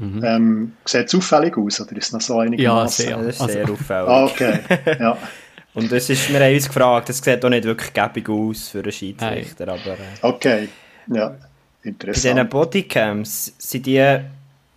Ähm, 0.02 0.74
sieht 0.86 1.08
es 1.08 1.16
auffällig 1.16 1.58
aus, 1.58 1.82
oder 1.82 1.92
ist 1.98 2.06
es 2.08 2.12
noch 2.14 2.22
so 2.22 2.40
einigermaßen? 2.40 3.10
Ja, 3.10 3.18
Das 3.18 3.36
ist 3.36 3.42
Also- 3.42 3.54
sehr 3.54 3.70
auffällig. 3.70 4.10
Ah, 4.10 4.24
okay, 4.26 4.60
ja. 4.98 5.18
Und 5.74 5.92
das 5.92 6.10
ist, 6.10 6.32
wir 6.34 6.40
haben 6.40 6.54
uns 6.56 6.68
gefragt, 6.68 7.10
das 7.10 7.18
sieht 7.18 7.44
auch 7.46 7.50
nicht 7.50 7.64
wirklich 7.66 7.94
gäbig 7.94 8.30
aus 8.30 8.70
für 8.70 8.80
einen 8.80 8.92
Schiedsrichter, 8.92 9.68
aber... 9.68 9.94
Äh, 9.94 9.98
okay, 10.22 10.70
ja, 11.08 11.36
interessant. 11.84 12.36
Bei 12.36 12.42
diesen 12.44 12.50
Bodycams, 12.50 13.54
sind 13.58 13.86
die 13.86 14.20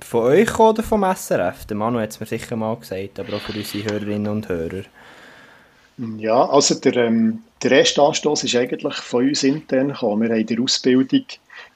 von 0.04 0.24
euch 0.24 0.58
oder 0.58 0.82
vom 0.82 1.04
SRF? 1.04 1.66
Der 1.66 1.76
Manu 1.76 2.00
hat 2.00 2.10
es 2.10 2.20
mir 2.20 2.26
sicher 2.26 2.56
mal 2.56 2.76
gesagt, 2.76 3.18
aber 3.18 3.36
auch 3.36 3.40
für 3.40 3.56
unsere 3.56 3.90
Hörerinnen 3.90 4.30
und 4.30 4.48
Hörer. 4.48 4.84
Ja, 6.18 6.48
also 6.48 6.74
der, 6.74 6.96
ähm, 6.96 7.42
der 7.62 7.72
erste 7.72 8.02
Anstoß 8.02 8.44
ist 8.44 8.56
eigentlich 8.56 8.94
von 8.94 9.28
uns 9.28 9.42
intern 9.42 9.88
gekommen. 9.88 10.22
Wir 10.22 10.30
haben 10.30 10.40
in 10.40 10.46
der 10.46 10.60
Ausbildung 10.60 11.08
die 11.10 11.26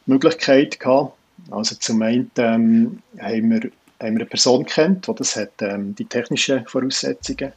Möglichkeit 0.07 0.81
gehabt, 0.81 1.13
also 1.51 1.75
zum 1.77 2.03
einen 2.03 2.31
ähm, 2.39 3.03
haben, 3.21 3.51
wir, 3.51 3.61
haben 3.61 3.71
wir 4.01 4.09
eine 4.09 4.27
Person 4.27 4.65
kennt, 4.65 5.07
die 5.07 5.15
das 5.15 5.37
hat, 5.37 5.53
ähm, 5.61 5.95
die 5.95 6.07
technischen 6.07 6.67
Voraussetzungen 6.67 7.53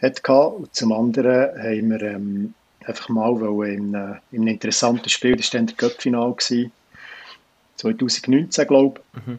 hat 0.00 0.22
gehabt. 0.22 0.56
Und 0.58 0.74
zum 0.74 0.92
anderen 0.92 1.58
haben 1.58 1.90
wir 1.90 2.02
ähm, 2.02 2.54
einfach 2.84 3.08
mal, 3.08 3.40
weil 3.40 3.74
in, 3.74 3.94
äh, 3.94 4.14
in 4.30 4.42
einem 4.42 4.48
interessanten 4.48 5.08
Spiel, 5.08 5.36
das 5.36 5.52
war 5.52 5.58
dann 5.58 5.66
der 5.66 5.76
Cup-Final, 5.76 6.36
2019, 7.76 8.66
glaube 8.66 9.00
ich, 9.16 9.26
mhm. 9.26 9.38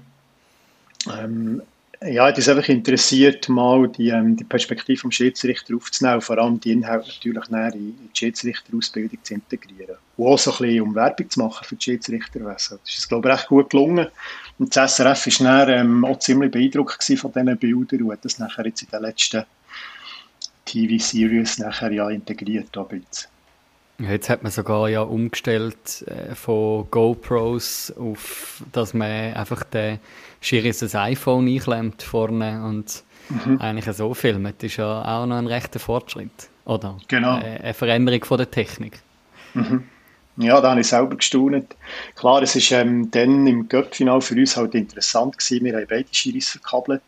Ähm, 1.07 1.61
ja, 2.05 2.29
es 2.29 2.37
ist 2.39 2.49
einfach 2.49 2.67
interessiert, 2.67 3.47
mal 3.47 3.87
die, 3.87 4.09
ähm, 4.09 4.35
die 4.35 4.43
Perspektive 4.43 4.99
vom 4.99 5.11
Schiedsrichter 5.11 5.75
aufzunehmen, 5.75 6.21
vor 6.21 6.37
allem 6.37 6.59
die 6.59 6.71
Inhalte 6.71 7.07
natürlich 7.07 7.49
näher 7.49 7.73
in, 7.73 7.95
die 8.13 8.17
Schiedsrichterausbildung 8.17 9.19
zu 9.23 9.35
integrieren. 9.35 9.95
Und 10.17 10.27
auch 10.27 10.37
so 10.37 10.51
ein 10.51 10.57
bisschen 10.57 10.81
um 10.81 10.95
Werbung 10.95 11.29
zu 11.29 11.39
machen 11.39 11.65
für 11.65 11.75
die 11.75 11.83
Schiedsrichterwesen. 11.83 12.79
Das 12.83 12.97
ist, 12.97 13.07
glaube 13.07 13.29
ich, 13.29 13.35
recht 13.35 13.47
gut 13.47 13.69
gelungen. 13.69 14.07
Und 14.59 14.75
das 14.75 14.97
SRF 14.97 15.27
war 15.39 15.65
dann, 15.65 15.69
ähm, 15.69 16.05
auch 16.05 16.19
ziemlich 16.19 16.51
beeindruckt 16.51 17.03
von 17.03 17.31
diesen 17.31 17.57
Bildern 17.57 18.03
und 18.03 18.11
hat 18.11 18.25
das 18.25 18.39
nachher 18.39 18.65
jetzt 18.65 18.81
in 18.81 18.89
den 18.89 19.01
letzten 19.01 19.45
TV-Series 20.65 21.59
nachher 21.59 21.91
ja 21.91 22.09
integriert. 22.09 22.69
Jetzt 23.99 24.29
hat 24.29 24.43
man 24.43 24.51
sogar 24.51 24.89
ja 24.89 25.01
umgestellt 25.01 26.03
äh, 26.07 26.35
von 26.35 26.89
GoPros 26.89 27.93
auf, 27.95 28.63
dass 28.71 28.93
man 28.93 29.33
einfach 29.33 29.63
den 29.63 29.99
Schiris 30.43 30.83
ein 30.83 31.01
iPhone 31.13 31.47
einklemmt 31.47 32.03
vorne 32.03 32.63
und 32.63 33.03
mhm. 33.29 33.59
eigentlich 33.59 33.95
so 33.95 34.13
filmt. 34.13 34.55
Das 34.57 34.71
ist 34.71 34.77
ja 34.77 35.01
auch 35.01 35.25
noch 35.25 35.37
ein 35.37 35.47
rechter 35.47 35.79
Fortschritt. 35.79 36.49
Oder 36.65 36.97
genau. 37.07 37.37
Äh, 37.39 37.59
eine 37.61 37.73
Veränderung 37.73 38.23
von 38.23 38.37
der 38.37 38.51
Technik. 38.51 38.99
Mhm. 39.53 39.83
Ja, 40.37 40.59
da 40.61 40.71
habe 40.71 40.81
ich 40.81 40.87
selber 40.87 41.15
gestaunt. 41.15 41.75
Klar, 42.15 42.41
es 42.41 42.55
war 42.55 42.79
ähm, 42.79 43.11
dann 43.11 43.45
im 43.45 43.69
Cup-Final 43.69 44.19
für 44.19 44.35
uns 44.35 44.57
halt 44.57 44.73
interessant 44.73 45.37
gewesen. 45.37 45.65
Wir 45.65 45.75
haben 45.75 45.85
beide 45.87 46.07
Schiris 46.11 46.49
verkabelt 46.49 47.01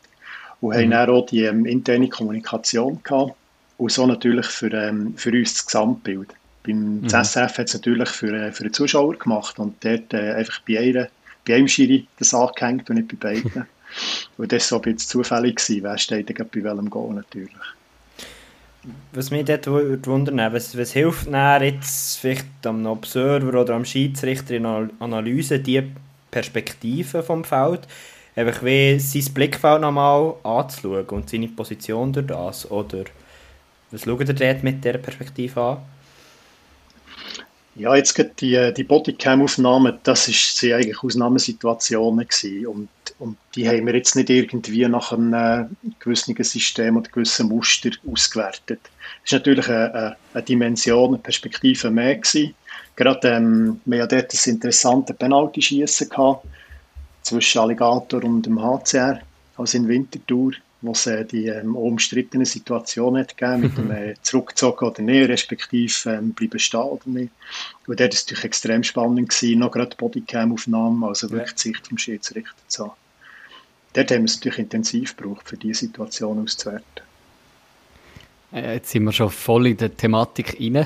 und 0.62 0.75
mhm. 0.75 0.82
haben 0.82 0.92
dann 0.92 1.10
auch 1.10 1.25
die 1.25 1.44
ähm, 1.44 1.65
interne 1.65 2.08
Kommunikation 2.08 3.00
gehabt. 3.04 3.34
Und 3.77 3.92
so 3.92 4.06
natürlich 4.06 4.46
für, 4.46 4.72
ähm, 4.72 5.13
für 5.18 5.32
uns 5.32 5.54
das 5.54 5.65
Gesamtbild. 5.65 6.30
Beim 6.63 7.01
mhm. 7.01 7.10
SRF 7.10 7.58
hat 7.58 7.68
es 7.68 7.74
natürlich 7.74 8.10
für, 8.10 8.34
äh, 8.34 8.51
für 8.51 8.63
den 8.63 8.74
Zuschauer 8.74 9.15
gemacht 9.18 9.60
und 9.60 9.84
dort 9.84 10.13
äh, 10.13 10.34
einfach 10.34 10.62
bei, 10.68 10.80
einer, 10.80 11.08
bei 11.45 11.55
einem 11.55 11.67
Schiri 11.67 12.07
das 12.19 12.33
angehängt 12.33 12.89
und 12.89 12.97
nicht 12.97 13.19
bei 13.19 13.33
beiden. 13.33 13.65
und 14.37 14.51
das 14.51 14.71
war 14.71 14.79
so 14.79 14.83
ein 14.83 14.93
bisschen 14.93 15.09
zufällig, 15.09 15.57
gewesen, 15.57 15.83
wer 15.83 15.97
steht 15.97 16.29
denn 16.29 16.35
bei 16.35 16.63
welchem 16.63 16.89
Goal 16.89 17.13
natürlich. 17.13 17.51
Was 19.13 19.31
mich 19.31 19.45
dort 19.45 19.65
wundern 19.67 20.53
was, 20.53 20.77
was 20.77 20.93
hilft 20.93 21.27
jetzt 21.27 22.17
vielleicht 22.17 22.45
am 22.65 22.85
Observer 22.85 23.61
oder 23.61 23.73
am 23.73 23.85
Schiedsrichter 23.85 24.55
in 24.55 24.63
der 24.63 24.89
Analyse 24.99 25.59
die 25.59 25.81
Perspektive 26.29 27.23
vom 27.23 27.43
Feld, 27.43 27.87
einfach 28.35 28.63
wie 28.63 28.99
sein 28.99 29.33
Blickfeld 29.33 29.81
nochmal 29.81 30.35
anzuschauen 30.43 31.05
und 31.05 31.29
seine 31.29 31.47
Position 31.47 32.13
durch 32.13 32.27
das, 32.27 32.69
oder 32.69 33.05
was 33.89 34.03
schaut 34.03 34.27
ihr 34.27 34.33
dort 34.35 34.63
mit 34.63 34.83
dieser 34.83 34.97
Perspektive 34.97 35.61
an? 35.61 35.77
Ja, 37.77 37.94
jetzt 37.94 38.15
gerade 38.15 38.32
die, 38.39 38.74
die 38.74 38.86
Bodycam-Aufnahmen, 38.86 40.00
das 40.03 40.29
ist 40.29 40.58
sie 40.58 40.74
eigentlich 40.74 41.03
Ausnahmesituationen 41.03 42.25
gewesen. 42.25 42.67
Und, 42.67 42.89
und 43.20 43.38
die 43.53 43.67
haben 43.67 43.86
wir 43.86 43.96
jetzt 43.96 44.15
nicht 44.15 44.29
irgendwie 44.29 44.88
nach 44.88 45.12
einem 45.12 45.34
äh, 45.34 45.65
gewissen 46.00 46.41
System 46.41 46.96
oder 46.96 47.10
gewissen 47.12 47.50
Muster 47.50 47.89
ausgewertet. 48.10 48.79
Das 48.82 49.25
ist 49.25 49.32
natürlich 49.34 49.67
eine, 49.67 50.15
eine 50.34 50.44
Dimension, 50.44 51.15
eine 51.15 51.17
Perspektive 51.17 51.91
mehr 51.91 52.15
gewesen. 52.15 52.55
Gerade, 52.96 53.27
ähm, 53.27 53.82
wir 53.84 54.03
hatten 54.03 54.20
dort 54.20 54.34
ein 54.34 54.53
interessantes 54.53 55.17
Penalty-Schießen 55.17 56.10
zwischen 57.24 57.60
Alligator 57.60 58.24
und 58.24 58.46
dem 58.46 58.62
HCR, 58.62 59.20
also 59.58 59.77
in 59.77 59.89
Winterthur 59.89 60.53
wo 60.82 60.91
es 60.91 61.08
äh, 61.08 61.25
die 61.25 61.48
ähm, 61.48 61.75
umstrittene 61.75 62.46
Situation 62.46 63.17
hat 63.17 63.38
gegeben, 63.38 63.62
mit 63.62 63.77
dem 63.77 63.91
äh, 63.91 64.15
Zurückgezogen 64.22 64.88
oder 64.88 65.01
nicht, 65.01 65.29
respektive 65.29 66.10
ähm, 66.10 66.34
bleiben 66.34 66.60
stehen 66.60 66.82
oder 66.82 67.08
nicht. 67.08 67.32
Und 67.88 68.00
dort 68.00 68.00
war 68.00 68.08
es 68.10 68.25
natürlich 68.25 68.44
extrem 68.46 68.84
spannend, 68.84 69.29
gewesen, 69.29 69.60
noch 69.60 69.72
gerade 69.72 69.96
Bodycam-Aufnahmen, 69.96 71.03
also 71.03 71.29
wirklich 71.32 71.53
die 71.55 71.62
Sicht 71.62 71.88
vom 71.88 71.98
Schiedsrichter 71.98 72.67
zu 72.67 72.86
haben. 72.86 72.94
Dort 73.94 74.12
haben 74.12 74.24
wir 74.24 74.25
es 74.25 74.36
natürlich 74.36 74.60
intensiv 74.60 75.15
gebraucht, 75.15 75.48
für 75.48 75.58
diese 75.58 75.86
Situation 75.86 76.44
auszuwerten. 76.44 77.03
Äh, 78.55 78.75
jetzt 78.75 78.91
sind 78.91 79.03
wir 79.03 79.12
schon 79.12 79.29
voll 79.29 79.67
in 79.67 79.77
der 79.77 79.95
Thematik 79.95 80.57
rein. 80.59 80.85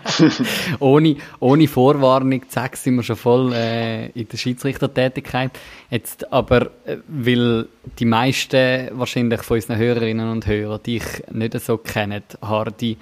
ohne, 0.78 1.16
ohne 1.40 1.66
Vorwarnung, 1.68 2.42
zack, 2.48 2.76
sind 2.76 2.96
wir 2.96 3.02
schon 3.02 3.16
voll 3.16 3.52
äh, 3.54 4.08
in 4.10 4.28
der 4.28 4.36
Schiedsrichtertätigkeit. 4.36 5.52
Jetzt 5.90 6.30
aber, 6.30 6.70
äh, 6.84 6.98
weil 7.08 7.66
die 7.98 8.04
meisten 8.04 8.90
wahrscheinlich 8.92 9.42
von 9.42 9.56
unseren 9.56 9.78
Hörerinnen 9.78 10.28
und 10.28 10.46
Hörern 10.46 10.82
dich 10.82 11.02
nicht 11.30 11.58
so 11.60 11.78
kennen, 11.78 12.22
Hardy, 12.42 12.98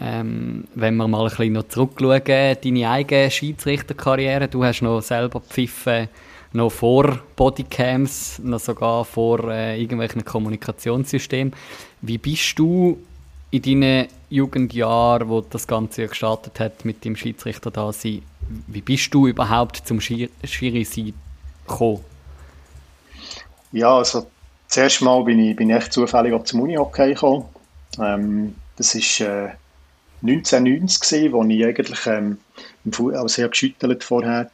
ähm, 0.00 0.64
wenn 0.74 0.96
wir 0.96 1.08
mal 1.08 1.24
ein 1.24 1.30
bisschen 1.30 1.54
noch 1.54 1.68
zurückschauen, 1.68 2.22
deine 2.62 2.90
eigene 2.90 3.30
Schiedsrichterkarriere, 3.30 4.46
du 4.46 4.62
hast 4.62 4.82
noch 4.82 5.00
selber 5.00 5.40
pfiffen, 5.40 6.08
noch 6.52 6.70
vor 6.70 7.18
Bodycams, 7.34 8.40
noch 8.42 8.60
sogar 8.60 9.04
vor 9.04 9.50
äh, 9.50 9.80
irgendwelchen 9.80 10.24
Kommunikationssystemen. 10.24 11.54
Wie 12.02 12.18
bist 12.18 12.58
du 12.58 12.98
in 13.50 13.62
deinen 13.62 14.08
Jugendjahren, 14.28 15.28
wo 15.28 15.40
das 15.40 15.66
Ganze 15.66 16.08
gestartet 16.08 16.58
hat 16.58 16.84
mit 16.84 17.04
dem 17.04 17.16
Schiedsrichter 17.16 17.70
da 17.70 17.92
sein, 17.92 18.22
wie 18.66 18.80
bist 18.80 19.12
du 19.14 19.26
überhaupt 19.26 19.82
zum 19.86 20.00
Schiri 20.00 20.84
sein 20.84 21.14
gekommen? 21.66 22.00
Ja, 23.72 23.96
also 23.96 24.26
zuerst 24.68 25.02
mal 25.02 25.22
bin 25.24 25.38
ich, 25.38 25.56
bin 25.56 25.70
echt 25.70 25.92
zufällig 25.92 26.32
auf 26.32 26.44
zum 26.44 26.60
Unihockey 26.60 27.14
gekommen. 27.14 27.44
Ähm, 28.00 28.54
das 28.76 28.94
war 28.94 29.46
äh, 29.46 29.50
1990 30.22 31.00
gewesen, 31.00 31.32
wo 31.32 31.44
ich 31.44 31.64
eigentlich 31.64 32.06
ähm, 32.06 32.38
also 33.14 33.42
ich 33.42 33.50
geschüttelt 33.50 34.04
vorher 34.04 34.50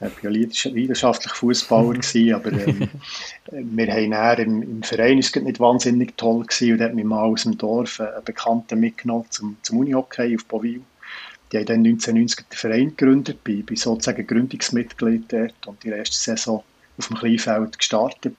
ich 0.00 0.24
war 0.24 0.30
ja 0.30 0.70
leidenschaftlich 0.70 1.32
Fußballer, 1.32 2.00
aber 2.34 2.52
ähm, 2.52 2.88
wir 3.50 3.92
haben 3.92 4.10
dann 4.10 4.38
im, 4.38 4.62
im 4.62 4.82
Verein 4.82 5.18
ist 5.18 5.34
nicht 5.34 5.60
wahnsinnig 5.60 6.16
toll 6.16 6.44
gewesen, 6.44 6.74
und 6.74 6.80
hat 6.82 6.94
mich 6.94 7.04
mal 7.04 7.24
aus 7.24 7.44
dem 7.44 7.56
Dorf 7.56 8.00
einen 8.00 8.24
Bekannten 8.24 8.80
mitgenommen 8.80 9.24
zum, 9.30 9.56
zum 9.62 9.78
Unihockey 9.78 10.36
auf 10.36 10.44
Bovil. 10.44 10.82
Die 11.50 11.58
haben 11.58 11.66
dann 11.66 11.86
1990 11.86 12.46
den 12.48 12.56
Verein 12.58 12.96
gegründet, 12.96 13.42
bin, 13.42 13.64
bin 13.64 13.76
sozusagen 13.76 14.26
Gründungsmitglied 14.26 15.32
dort 15.32 15.66
und 15.66 15.82
die 15.82 15.88
erste 15.88 16.16
Saison 16.16 16.62
auf 16.98 17.08
dem 17.08 17.16
Kleinfeld 17.16 17.78
gestartet. 17.78 18.36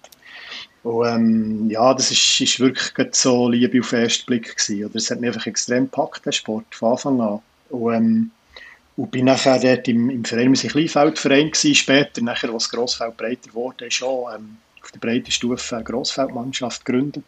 Und 0.84 1.08
ähm, 1.08 1.70
ja, 1.70 1.94
das 1.94 2.12
ist, 2.12 2.40
ist 2.40 2.60
wirklich 2.60 3.16
so 3.16 3.50
Liebe 3.50 3.80
auf 3.80 3.90
den 3.90 4.04
ersten 4.04 4.26
Blick 4.26 4.56
gewesen. 4.56 4.86
Oder 4.86 4.96
es 4.96 5.10
hat 5.10 5.20
mich 5.20 5.30
einfach 5.30 5.48
extrem 5.48 5.86
gepackt, 5.86 6.26
der 6.26 6.32
Sport, 6.32 6.66
von 6.72 6.92
Anfang 6.92 7.22
an. 7.22 7.40
Und, 7.70 7.94
ähm, 7.94 8.32
und 8.98 9.12
bin 9.12 9.26
nachher 9.26 9.60
dort 9.60 9.88
im, 9.88 10.10
im 10.10 10.26
Verein, 10.26 10.56
waren 10.56 10.70
Kleinfeldverein 10.70 11.52
gewesen, 11.52 11.76
später, 11.76 12.22
nachher, 12.22 12.50
als 12.50 12.70
Grossfeld 12.70 13.16
breiter 13.16 13.54
wurde, 13.54 13.90
schon 13.92 14.26
ähm, 14.36 14.58
auf 14.84 14.92
der 14.92 15.00
breiten 15.00 15.32
Stufe 15.32 15.76
eine 15.76 15.86
Grossfeldmannschaft 15.86 16.84
gegründet. 16.84 17.26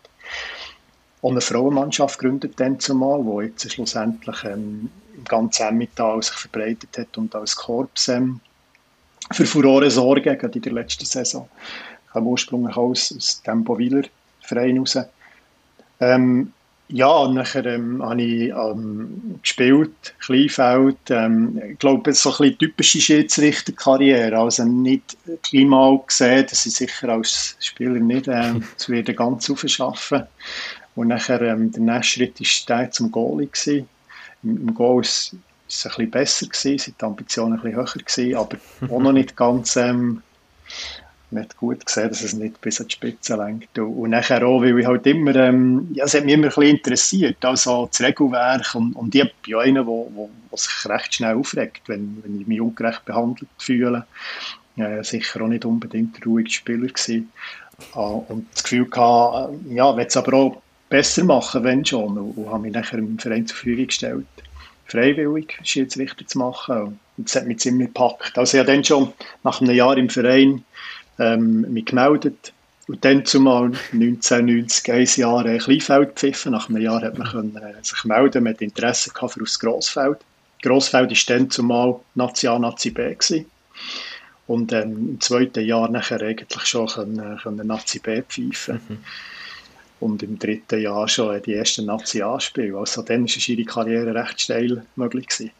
Und 1.22 1.34
eine 1.34 1.42
Frauenmannschaft 1.42 2.18
gegründet 2.18 2.54
dann 2.60 2.80
zumal, 2.80 3.24
die 3.24 3.48
jetzt 3.48 3.72
schlussendlich 3.72 4.44
ähm, 4.46 4.90
im 5.16 5.24
ganzen 5.26 5.68
Emmental 5.68 6.24
sich 6.24 6.36
verbreitet 6.36 6.98
hat 6.98 7.18
und 7.18 7.36
als 7.36 7.56
Korps 7.56 8.08
ähm, 8.08 8.40
für 9.32 9.46
Furore 9.46 9.92
sorgen, 9.92 10.38
gerade 10.38 10.56
in 10.56 10.62
der 10.62 10.74
letzten 10.74 11.06
Saison. 11.06 11.48
Ich 12.06 12.12
komme 12.14 12.30
ursprünglich 12.30 12.76
aus, 12.78 13.14
aus 13.16 13.44
dem 13.44 13.64
Bowiler 13.64 14.04
Verein 14.42 14.76
heraus. 14.76 14.98
Ähm, 16.00 16.54
ja, 16.92 17.08
und 17.08 17.36
nachher 17.36 17.66
ähm, 17.68 18.04
habe 18.04 18.22
ich 18.22 18.50
ähm, 18.50 19.40
gespielt, 19.44 20.16
Kleinfeld. 20.20 20.98
Ähm, 21.10 21.62
ich 21.72 21.78
glaube, 21.78 22.14
so 22.14 22.32
ein 22.32 22.38
bisschen 22.38 22.58
typische 22.58 23.00
Schiedsrichterkarriere. 23.00 24.36
Also 24.38 24.66
nicht 24.66 25.16
kleinmal 25.44 26.00
gesehen, 26.06 26.48
dass 26.50 26.66
ich 26.66 26.74
sicher 26.74 27.10
als 27.10 27.56
Spieler 27.60 28.00
nicht 28.00 28.28
ähm, 28.28 28.64
zu 28.78 28.92
wieder 28.92 29.14
ganz 29.14 29.50
aufschaffen. 29.52 30.24
Und 30.96 31.10
nachher, 31.10 31.42
ähm, 31.42 31.72
der 31.72 31.82
nächste 31.82 32.20
Schritt 32.20 32.70
war 32.70 32.78
der 32.80 32.92
zum 32.92 33.12
Goalie. 33.12 33.48
Gewesen. 33.48 33.88
Im, 34.42 34.58
Im 34.70 34.74
Goal 34.74 34.96
war 34.96 35.02
es 35.02 35.32
ein 35.32 35.44
bisschen 35.68 36.10
besser, 36.10 36.48
gewesen, 36.48 36.78
sind 36.80 37.00
die 37.00 37.06
Ambitionen 37.06 37.54
ein 37.54 37.62
bisschen 37.62 37.76
höher 37.76 37.86
gewesen, 37.86 38.36
aber 38.36 38.58
auch 38.92 39.00
noch 39.00 39.12
nicht 39.14 39.36
ganz... 39.36 39.76
Ähm, 39.76 40.24
man 41.32 41.44
hat 41.44 41.58
gut 41.58 41.86
gesehen, 41.86 42.10
dass 42.10 42.24
es 42.24 42.34
nicht 42.34 42.60
bis 42.62 42.80
an 42.82 42.88
die 42.88 42.94
Spitze 42.94 43.36
lenkt. 43.36 43.78
Und, 43.78 44.10
nachher 44.10 44.46
auch, 44.46 44.62
weil 44.62 44.80
ich 44.80 44.86
halt 44.86 45.06
immer, 45.06 45.36
ähm, 45.36 45.90
ja, 45.94 46.06
es 46.06 46.14
hat 46.14 46.26
mich 46.26 46.34
immer 46.34 46.48
ein 46.48 46.50
bisschen 46.50 46.78
interessiert, 46.78 47.46
also 47.46 47.88
das 47.88 48.02
Regelwerk 48.02 48.76
und, 48.76 48.94
und 48.94 49.14
ich 49.14 49.22
bin 49.22 49.32
ja 49.46 49.60
einer, 49.60 49.84
der 49.84 50.58
sich 50.58 50.90
recht 50.90 51.14
schnell 51.14 51.36
aufregt, 51.36 51.82
wenn, 51.88 52.22
wenn 52.24 52.42
ich 52.42 52.48
mich 52.48 52.62
ungerecht 52.62 53.06
behandelt 53.06 53.50
fühle. 53.58 54.06
Äh, 54.78 55.04
sicher 55.04 55.42
auch 55.42 55.48
nicht 55.48 55.66
unbedingt 55.66 56.18
der 56.18 56.26
ruhige 56.26 56.50
Spieler 56.50 56.88
gewesen. 56.88 57.32
Äh, 57.94 58.00
und 58.00 58.48
das 58.54 58.64
Gefühl 58.64 58.90
gehabt, 58.90 59.54
äh, 59.70 59.76
ja, 59.76 59.96
will 59.96 60.06
es 60.06 60.18
aber 60.18 60.34
auch 60.34 60.62
besser 60.90 61.24
machen, 61.24 61.64
wenn 61.64 61.86
schon, 61.86 62.18
und, 62.18 62.32
und 62.38 62.50
habe 62.50 62.64
mich 62.64 62.74
nachher 62.74 62.98
im 62.98 63.20
Verein 63.20 63.46
zur 63.46 63.58
Verfügung 63.58 63.88
gestellt 63.88 64.26
freiwillig 64.90 65.58
Schiedsrichter 65.64 66.26
zu 66.26 66.40
machen. 66.40 67.00
Und 67.18 67.28
das 67.28 67.36
hat 67.36 67.48
mich 67.48 67.60
ziemlich 67.60 67.90
gepackt. 67.90 68.38
Also 68.38 68.58
ich 68.58 68.60
habe 68.60 68.74
dann 68.74 68.84
schon 68.84 69.14
nach 69.44 69.62
einem 69.62 69.76
Jahr 69.76 69.98
im 69.98 70.10
Verein 70.10 70.64
ähm, 71.20 71.62
mich 71.72 71.86
gemeldet 71.86 72.54
und 72.88 73.06
dann 73.06 73.24
zumal 73.26 73.72
1990 73.94 74.92
ein 74.92 75.08
Jahr 75.22 75.46
äh, 75.46 75.58
Kleinfeld 75.60 76.16
gepfiffen. 76.16 76.54
Nach 76.54 76.70
einem 76.70 76.82
Jahr 76.82 77.02
hat 77.02 77.18
man 77.18 77.28
können, 77.28 77.56
äh, 77.58 77.84
sich 77.84 78.04
melden, 78.04 78.48
hat 78.48 78.62
Interesse 78.62 79.12
gehabt 79.12 79.34
für 79.34 79.42
das 79.42 79.60
Grossfeld. 79.60 80.18
Grossfeld 80.64 81.12
war 81.12 81.36
dann 81.36 81.50
zumal 81.50 82.00
Nazi 82.16 82.48
A, 82.48 82.58
Nazi 82.58 82.90
B 82.90 83.14
gewesen. 83.14 83.46
Und 84.48 84.74
ähm, 84.74 85.12
im 85.12 85.22
zweiten 85.22 85.64
Jahr 85.64 85.90
nachher 85.90 86.22
eigentlich 86.22 86.66
schon 86.66 86.88
können, 86.88 87.38
können 87.44 87.68
Nazi 87.68 88.00
B 88.00 88.24
pfeifen. 88.24 88.82
Mhm. 88.90 88.98
Und 90.00 90.24
im 90.24 90.40
dritten 90.40 90.82
Jahr 90.82 91.08
schon 91.08 91.40
die 91.44 91.54
ersten 91.54 91.86
Nazi-A-Spiele. 91.86 92.76
Also 92.76 93.04
dann 93.04 93.26
war 93.26 93.50
ihre 93.50 93.66
Karriere 93.66 94.16
recht 94.16 94.42
steil 94.42 94.84
möglich. 94.96 95.28
Gewesen. 95.28 95.52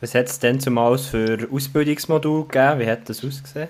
Was 0.00 0.14
hat 0.14 0.26
es 0.26 0.38
denn 0.40 0.58
zumal 0.58 0.98
für 0.98 1.46
Ausbildungsmodul 1.50 2.48
gegeben? 2.48 2.80
Wie 2.80 2.90
hat 2.90 3.08
das 3.08 3.24
ausgesehen? 3.24 3.68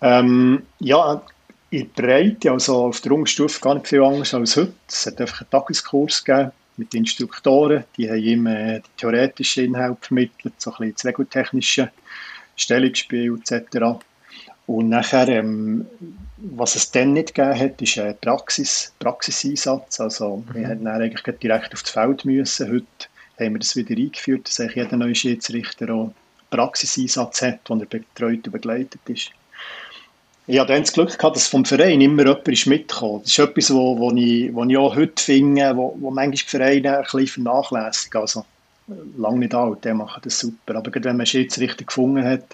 Ähm, 0.00 0.62
ja, 0.78 1.22
in 1.70 1.90
der 1.96 2.02
Breite, 2.02 2.50
also 2.50 2.86
auf 2.86 3.00
der 3.00 3.12
Unterstufe 3.12 3.60
gar 3.60 3.74
nicht 3.74 3.88
viel 3.88 4.02
anders 4.02 4.32
als 4.32 4.56
heute. 4.56 4.72
Es 4.88 5.06
hat 5.06 5.20
einfach 5.20 5.42
einen 5.42 5.50
Tageskurs 5.50 6.24
gegeben 6.24 6.52
mit 6.76 6.94
Instruktoren, 6.94 7.84
die 7.96 8.08
haben 8.08 8.18
ihm 8.18 8.46
äh, 8.46 8.80
die 8.80 9.00
theoretischen 9.00 9.64
Inhalte 9.64 9.98
vermittelt, 10.00 10.54
so 10.58 10.70
ein 10.70 10.76
bisschen 10.78 10.94
das 10.94 11.04
regeltechnische 11.04 11.90
Stellungsspiel 12.56 13.36
etc. 13.38 14.00
Und 14.66 14.90
nachher, 14.90 15.28
ähm, 15.28 15.86
was 16.36 16.76
es 16.76 16.90
dann 16.90 17.14
nicht 17.14 17.34
gegeben 17.34 17.58
hat, 17.58 17.82
ist 17.82 17.98
ein 17.98 18.16
Praxis, 18.20 18.92
Praxiseinsatz. 18.98 20.00
Also 20.00 20.36
mhm. 20.36 20.54
wir 20.54 20.68
hätten 20.68 20.86
eigentlich 20.86 21.36
direkt 21.38 21.74
auf 21.74 21.82
das 21.82 21.90
Feld 21.90 22.24
müssen. 22.24 22.70
Heute 22.70 22.86
haben 23.38 23.54
wir 23.54 23.58
das 23.60 23.76
wieder 23.76 23.96
eingeführt, 23.96 24.46
dass 24.46 24.60
eigentlich 24.60 24.76
jeder 24.76 24.96
neue 24.96 25.14
Schiedsrichter 25.14 25.90
auch 25.92 26.12
Praxiseinsatz 26.50 27.42
hat, 27.42 27.60
wo 27.66 27.74
er 27.74 27.86
betreut 27.86 28.46
und 28.46 28.52
begleitet 28.52 29.00
ist. 29.08 29.30
Ich 30.50 30.58
hatte 30.58 30.80
das 30.80 30.94
Glück 30.94 31.16
gehabt, 31.16 31.36
dass 31.36 31.46
vom 31.46 31.66
Verein 31.66 32.00
immer 32.00 32.24
jemand 32.24 32.48
ist 32.48 32.66
mitgekommen. 32.66 33.20
Das 33.22 33.32
ist 33.32 33.38
etwas, 33.38 33.70
wo, 33.70 33.98
wo, 33.98 34.10
ich, 34.12 34.52
wo 34.54 34.64
ich 34.64 34.78
auch 34.78 34.96
heute 34.96 35.22
finde, 35.22 35.76
wo, 35.76 35.94
wo 36.00 36.10
manchmal 36.10 36.30
die 36.30 36.38
Vereine 36.38 36.96
ein 36.96 37.02
bisschen 37.02 37.44
vernachlässigen. 37.44 38.22
Also, 38.22 38.46
lange 39.18 39.40
nicht 39.40 39.54
alt, 39.54 39.84
die 39.84 39.92
machen 39.92 40.22
das 40.24 40.40
super. 40.40 40.76
Aber 40.76 40.90
gerade 40.90 41.04
wenn 41.04 41.16
man 41.16 41.20
einen 41.20 41.26
Schiedsrichter 41.26 41.84
gefunden 41.84 42.24
hat, 42.24 42.44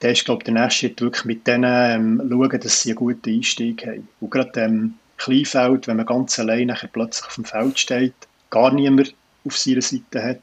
dann 0.00 0.12
ist, 0.12 0.24
glaube 0.24 0.40
ich, 0.40 0.44
der 0.44 0.54
nächste 0.54 0.86
Schritt 0.86 1.02
wirklich 1.02 1.24
mit 1.26 1.46
denen 1.46 2.20
ähm, 2.20 2.28
schauen, 2.30 2.60
dass 2.60 2.80
sie 2.80 2.90
einen 2.90 2.96
guten 2.96 3.30
Einstieg 3.30 3.86
haben. 3.86 4.08
Und 4.20 4.30
gerade 4.30 4.60
im 4.62 4.94
Kleinfeld, 5.18 5.86
wenn 5.86 5.98
man 5.98 6.06
ganz 6.06 6.38
allein 6.38 6.74
plötzlich 6.92 7.26
auf 7.26 7.34
dem 7.34 7.44
Feld 7.44 7.78
steht, 7.78 8.14
gar 8.48 8.72
niemand 8.72 9.14
auf 9.44 9.56
seiner 9.58 9.82
Seite 9.82 10.22
hat, 10.22 10.40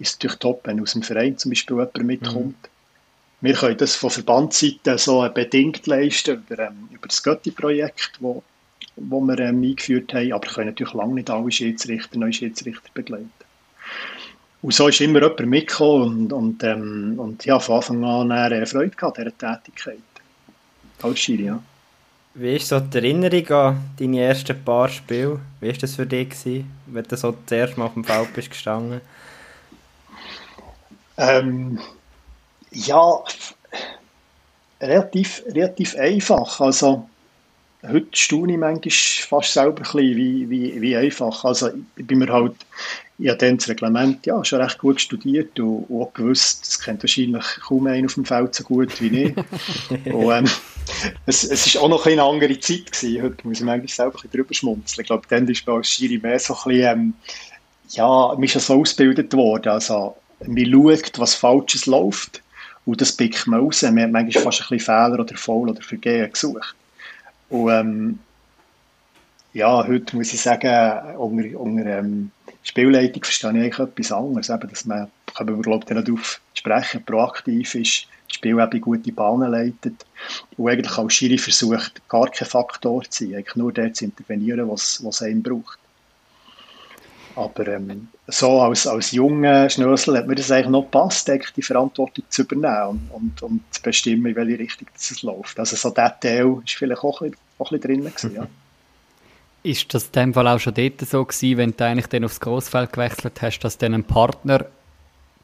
ist 0.00 0.08
es 0.08 0.14
natürlich 0.14 0.38
top, 0.38 0.62
wenn 0.64 0.80
aus 0.80 0.94
dem 0.94 1.02
Verein 1.02 1.38
zum 1.38 1.52
Beispiel 1.52 1.76
jemand 1.76 2.02
mitkommt. 2.04 2.46
Mhm. 2.46 2.73
Wir 3.44 3.52
können 3.52 3.76
das 3.76 3.94
von 3.94 4.08
Verbandsseite 4.08 4.96
so 4.96 5.28
bedingt 5.28 5.86
leisten, 5.86 6.42
über, 6.48 6.60
ähm, 6.60 6.88
über 6.90 7.06
das 7.06 7.22
Götti-Projekt, 7.22 8.12
wo, 8.20 8.42
wo 8.96 9.20
wir 9.20 9.38
ähm, 9.38 9.62
eingeführt 9.62 10.14
haben, 10.14 10.32
aber 10.32 10.48
können 10.48 10.68
natürlich 10.68 10.94
lange 10.94 11.12
nicht 11.12 11.28
alle 11.28 11.52
Schiedsrichter, 11.52 12.18
neue 12.18 12.32
Schiedsrichter 12.32 12.88
begleiten. 12.94 13.28
Und 14.62 14.72
so 14.72 14.88
ist 14.88 15.02
immer 15.02 15.20
jemand 15.20 15.46
mitgekommen 15.46 16.20
und, 16.20 16.32
und, 16.32 16.64
ähm, 16.64 17.16
und 17.18 17.44
ja, 17.44 17.58
von 17.58 17.76
Anfang 17.76 18.02
an 18.02 18.32
eine 18.32 18.64
Freude 18.64 18.96
gehabt, 18.96 19.18
dieser 19.18 19.36
Tätigkeit. 19.36 19.98
Als 21.02 21.18
Schiri, 21.18 21.44
ja. 21.44 21.62
Wie 22.32 22.56
ist 22.56 22.68
so 22.68 22.80
die 22.80 22.96
Erinnerung 22.96 23.46
an 23.50 23.84
deine 23.98 24.22
ersten 24.22 24.64
paar 24.64 24.88
Spiele? 24.88 25.38
Wie 25.60 25.66
war 25.66 25.74
das 25.74 25.96
für 25.96 26.06
dich, 26.06 26.30
gewesen, 26.30 26.70
wenn 26.86 27.04
du 27.04 27.14
so 27.14 27.32
das 27.44 27.52
erste 27.52 27.78
Mal 27.78 27.86
auf 27.86 27.92
dem 27.92 28.04
Feld 28.04 28.32
bist 28.32 28.48
gestanden? 28.48 29.02
Ähm, 31.18 31.78
ja, 32.74 33.22
relativ, 34.80 35.42
relativ 35.48 35.96
einfach. 35.96 36.60
Also, 36.60 37.08
heute 37.82 38.08
staune 38.12 38.52
ich 38.52 38.58
manchmal 38.58 38.90
fast 38.90 39.52
selber 39.52 39.78
ein 39.78 39.82
bisschen, 39.82 40.16
wie, 40.16 40.50
wie, 40.50 40.80
wie 40.80 40.96
einfach. 40.96 41.44
Also, 41.44 41.70
ich 41.96 42.06
bin 42.06 42.18
mir 42.18 42.32
halt 42.32 42.54
ich 43.18 43.28
habe 43.28 43.38
dann 43.38 43.58
das 43.58 43.68
Reglement 43.68 44.26
ja, 44.26 44.44
schon 44.44 44.60
recht 44.60 44.78
gut 44.78 45.00
studiert 45.00 45.58
und, 45.60 45.86
auch 45.88 46.12
gewusst, 46.14 46.64
es 46.64 46.80
kennt 46.80 47.02
wahrscheinlich 47.02 47.44
kaum 47.64 47.86
einen 47.86 48.06
auf 48.06 48.14
dem 48.14 48.24
Feld 48.24 48.54
so 48.54 48.64
gut 48.64 49.00
wie 49.00 49.24
ich. 49.24 49.36
und, 50.12 50.32
ähm, 50.32 50.44
es, 51.26 51.44
es 51.44 51.76
auch 51.76 51.88
noch 51.88 52.06
eine 52.06 52.22
andere 52.22 52.58
Zeit 52.58 52.92
gewesen. 52.92 53.22
Heute 53.22 53.46
muss 53.46 53.58
ich 53.58 53.64
manchmal 53.64 53.88
selber 53.88 54.18
ein 54.22 54.30
drüber 54.30 54.52
schmunzeln. 54.52 55.02
Ich 55.02 55.06
glaube, 55.06 55.26
dann 55.28 55.46
ist 55.46 55.68
als 55.68 55.88
Schiri 55.88 56.18
mehr 56.18 56.38
so 56.38 56.54
ein 56.54 56.60
bisschen, 56.64 56.92
ähm, 56.92 57.14
ja, 57.90 58.34
man 58.34 58.42
ist 58.42 58.52
schon 58.52 58.60
so 58.60 58.80
ausgebildet 58.80 59.32
worden. 59.34 59.68
Also, 59.68 60.16
man 60.44 60.66
schaut, 60.66 61.18
was 61.18 61.34
Falsches 61.34 61.86
läuft 61.86 62.42
und 62.86 63.00
das 63.00 63.12
pickt 63.12 63.46
man 63.46 63.60
raus. 63.60 63.82
Man 63.82 64.00
hat 64.00 64.10
manchmal 64.10 64.44
fast 64.44 64.60
ein 64.60 64.68
bisschen 64.68 64.80
Fehler 64.80 65.20
oder 65.20 65.36
Foul 65.36 65.70
oder 65.70 65.82
Vergehen 65.82 66.30
gesucht. 66.30 66.74
Und 67.48 67.70
ähm, 67.70 68.18
ja, 69.52 69.86
heute 69.86 70.16
muss 70.16 70.32
ich 70.32 70.40
sagen, 70.40 71.16
unter, 71.16 71.60
unter 71.60 71.86
ähm, 71.86 72.30
Spielleitung 72.62 73.22
verstehe 73.22 73.50
ich 73.50 73.56
eigentlich 73.56 73.78
etwas 73.78 74.12
anderes. 74.12 74.50
Eben, 74.50 74.68
dass 74.68 74.84
man, 74.84 75.08
können 75.34 75.56
wir 75.56 75.62
glaube 75.62 75.84
ich, 75.88 76.04
darauf 76.04 76.40
sprechen, 76.54 77.04
proaktiv 77.04 77.74
ist, 77.74 78.06
das 78.28 78.36
Spiel 78.36 78.58
eben 78.58 78.80
gute 78.80 79.12
Bahnen 79.12 79.50
leitet 79.50 80.04
und 80.56 80.68
eigentlich 80.68 80.98
als 80.98 81.14
Schiri 81.14 81.38
versucht, 81.38 82.06
gar 82.08 82.28
kein 82.30 82.48
Faktor 82.48 83.04
zu 83.04 83.24
sein, 83.24 83.36
eigentlich 83.36 83.56
nur 83.56 83.72
dort 83.72 83.96
zu 83.96 84.06
intervenieren, 84.06 84.68
was, 84.68 85.04
was 85.04 85.22
einem 85.22 85.42
braucht. 85.42 85.78
Aber 87.36 87.66
ähm, 87.66 88.08
so 88.28 88.60
als, 88.60 88.86
als 88.86 89.10
junger 89.10 89.68
Schnösel 89.68 90.18
hat 90.18 90.26
mir 90.26 90.36
das 90.36 90.50
eigentlich 90.50 90.68
noch 90.68 90.82
gepasst, 90.82 91.30
die 91.56 91.62
Verantwortung 91.62 92.24
zu 92.28 92.42
übernehmen 92.42 93.08
und, 93.10 93.42
und, 93.42 93.42
und 93.42 93.60
zu 93.70 93.82
bestimmen, 93.82 94.26
in 94.26 94.36
welche 94.36 94.58
Richtung 94.58 94.88
es 94.94 95.22
läuft. 95.22 95.58
Also 95.58 95.76
so 95.76 95.90
der 95.90 96.18
Teil 96.20 96.46
war 96.46 96.62
vielleicht 96.64 97.02
auch 97.02 97.20
ein 97.20 97.30
bisschen, 97.30 97.44
auch 97.58 97.72
ein 97.72 97.80
bisschen 97.80 98.02
drin. 98.02 98.12
Gewesen, 98.12 98.34
ja. 98.34 98.46
Ist 99.64 99.94
das 99.94 100.06
in 100.06 100.12
dem 100.12 100.34
Fall 100.34 100.46
auch 100.46 100.60
schon 100.60 100.74
dort 100.74 101.00
so 101.00 101.24
gewesen, 101.24 101.56
wenn 101.56 101.74
du 101.74 101.84
eigentlich 101.84 102.06
dann 102.08 102.24
aufs 102.24 102.38
Grossfeld 102.38 102.92
gewechselt 102.92 103.40
hast, 103.40 103.60
dass 103.60 103.78
du 103.78 103.86
dann 103.86 103.94
einen 103.94 104.04
Partner 104.04 104.66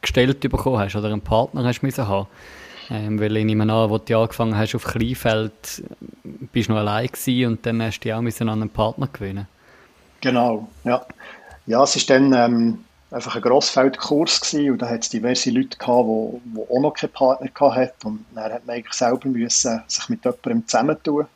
gestellt 0.02 0.40
bekommen 0.40 0.78
hast 0.78 0.94
oder 0.94 1.08
einen 1.08 1.22
Partner 1.22 1.64
hast 1.64 1.82
müssen 1.82 2.06
haben? 2.06 2.28
Ähm, 2.90 3.18
weil 3.18 3.36
ich 3.36 3.44
nehme 3.44 3.62
an, 3.62 3.70
als 3.70 4.04
du 4.04 4.18
angefangen 4.18 4.58
hast 4.58 4.74
auf 4.74 4.84
Kleinfeld, 4.84 5.84
bist 6.52 6.68
du 6.68 6.72
noch 6.72 6.80
allein 6.80 7.06
gewesen 7.06 7.46
und 7.46 7.64
dann 7.64 7.82
hast 7.82 8.00
du 8.00 8.02
dich 8.02 8.12
auch 8.12 8.20
müssen 8.20 8.48
an 8.48 8.60
einen 8.60 8.70
Partner 8.70 9.08
gewöhnen. 9.10 9.46
Genau, 10.20 10.68
ja. 10.84 11.06
Ja, 11.66 11.82
es 11.84 11.96
war 11.96 12.16
dann 12.16 12.32
ähm, 12.32 12.84
einfach 13.10 13.36
ein 13.36 13.42
Grossfeldkurs 13.42 14.40
gewesen 14.40 14.72
und 14.72 14.82
da 14.82 14.88
hat 14.88 15.02
es 15.02 15.10
diverse 15.10 15.50
Leute 15.50 15.76
gehabt, 15.76 16.08
die, 16.08 16.40
die 16.54 16.60
auch 16.60 16.80
noch 16.80 16.94
keinen 16.94 17.12
Partner 17.12 17.74
hatten 17.74 18.06
und 18.06 18.26
dann 18.34 18.52
hat 18.52 18.66
man 18.66 18.76
eigentlich 18.76 18.94
selber 18.94 19.28
müssen 19.28 19.82
sich 19.86 20.08
mit 20.08 20.24
jemandem 20.24 20.66
zusammentun 20.66 21.26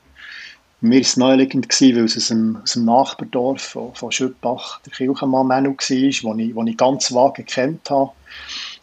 mir 0.84 0.96
war 0.96 1.00
es 1.00 1.16
naheliegend, 1.16 1.68
gewesen, 1.68 1.96
weil 1.96 2.04
es 2.04 2.16
aus 2.16 2.28
dem, 2.28 2.58
aus 2.62 2.72
dem 2.74 2.84
Nachbardorf 2.84 3.62
von, 3.62 3.94
von 3.94 4.12
Schüttbach 4.12 4.80
der 4.82 4.92
Kirchenmann 4.92 5.46
Menno 5.46 5.70
war, 5.70 6.34
den 6.34 6.38
ich, 6.38 6.70
ich 6.72 6.76
ganz 6.76 7.12
vage 7.12 7.42
gekannt 7.42 7.88
habe. 7.90 8.10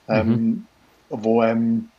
Ähm, 0.08 0.28
mhm. 0.28 0.66
wo 1.10 1.44
ähm, 1.44 1.90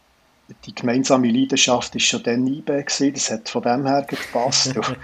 die 0.67 0.75
gemeinsame 0.75 1.31
Leidenschaft 1.31 1.95
ist 1.95 2.05
schon 2.05 2.23
dann 2.25 2.45
gewesen, 2.45 3.15
das 3.15 3.31
hat 3.31 3.49
von 3.49 3.63
dem 3.63 3.87
her 3.87 4.05
gepasst. 4.07 4.77
und, 4.77 4.97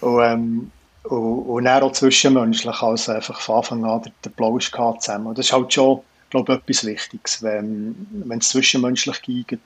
und, 0.00 0.22
ähm, 0.22 0.70
und, 1.08 1.42
und 1.42 1.64
dann 1.64 1.82
auch 1.82 1.92
zwischenmenschlich, 1.92 2.82
also 2.82 3.12
einfach 3.12 3.40
von 3.40 3.56
Anfang 3.56 3.84
an 3.84 4.02
der, 4.02 4.12
der 4.24 4.30
Plausch 4.30 4.70
zusammen. 4.70 5.26
Und 5.26 5.38
das 5.38 5.46
ist 5.46 5.52
halt 5.52 5.72
schon, 5.72 6.00
glaube 6.30 6.52
ich, 6.52 6.58
etwas 6.58 6.84
Wichtiges, 6.84 7.42
wenn, 7.42 7.94
wenn 8.10 8.38
es 8.38 8.48
zwischenmenschlich 8.48 9.22
geht 9.22 9.60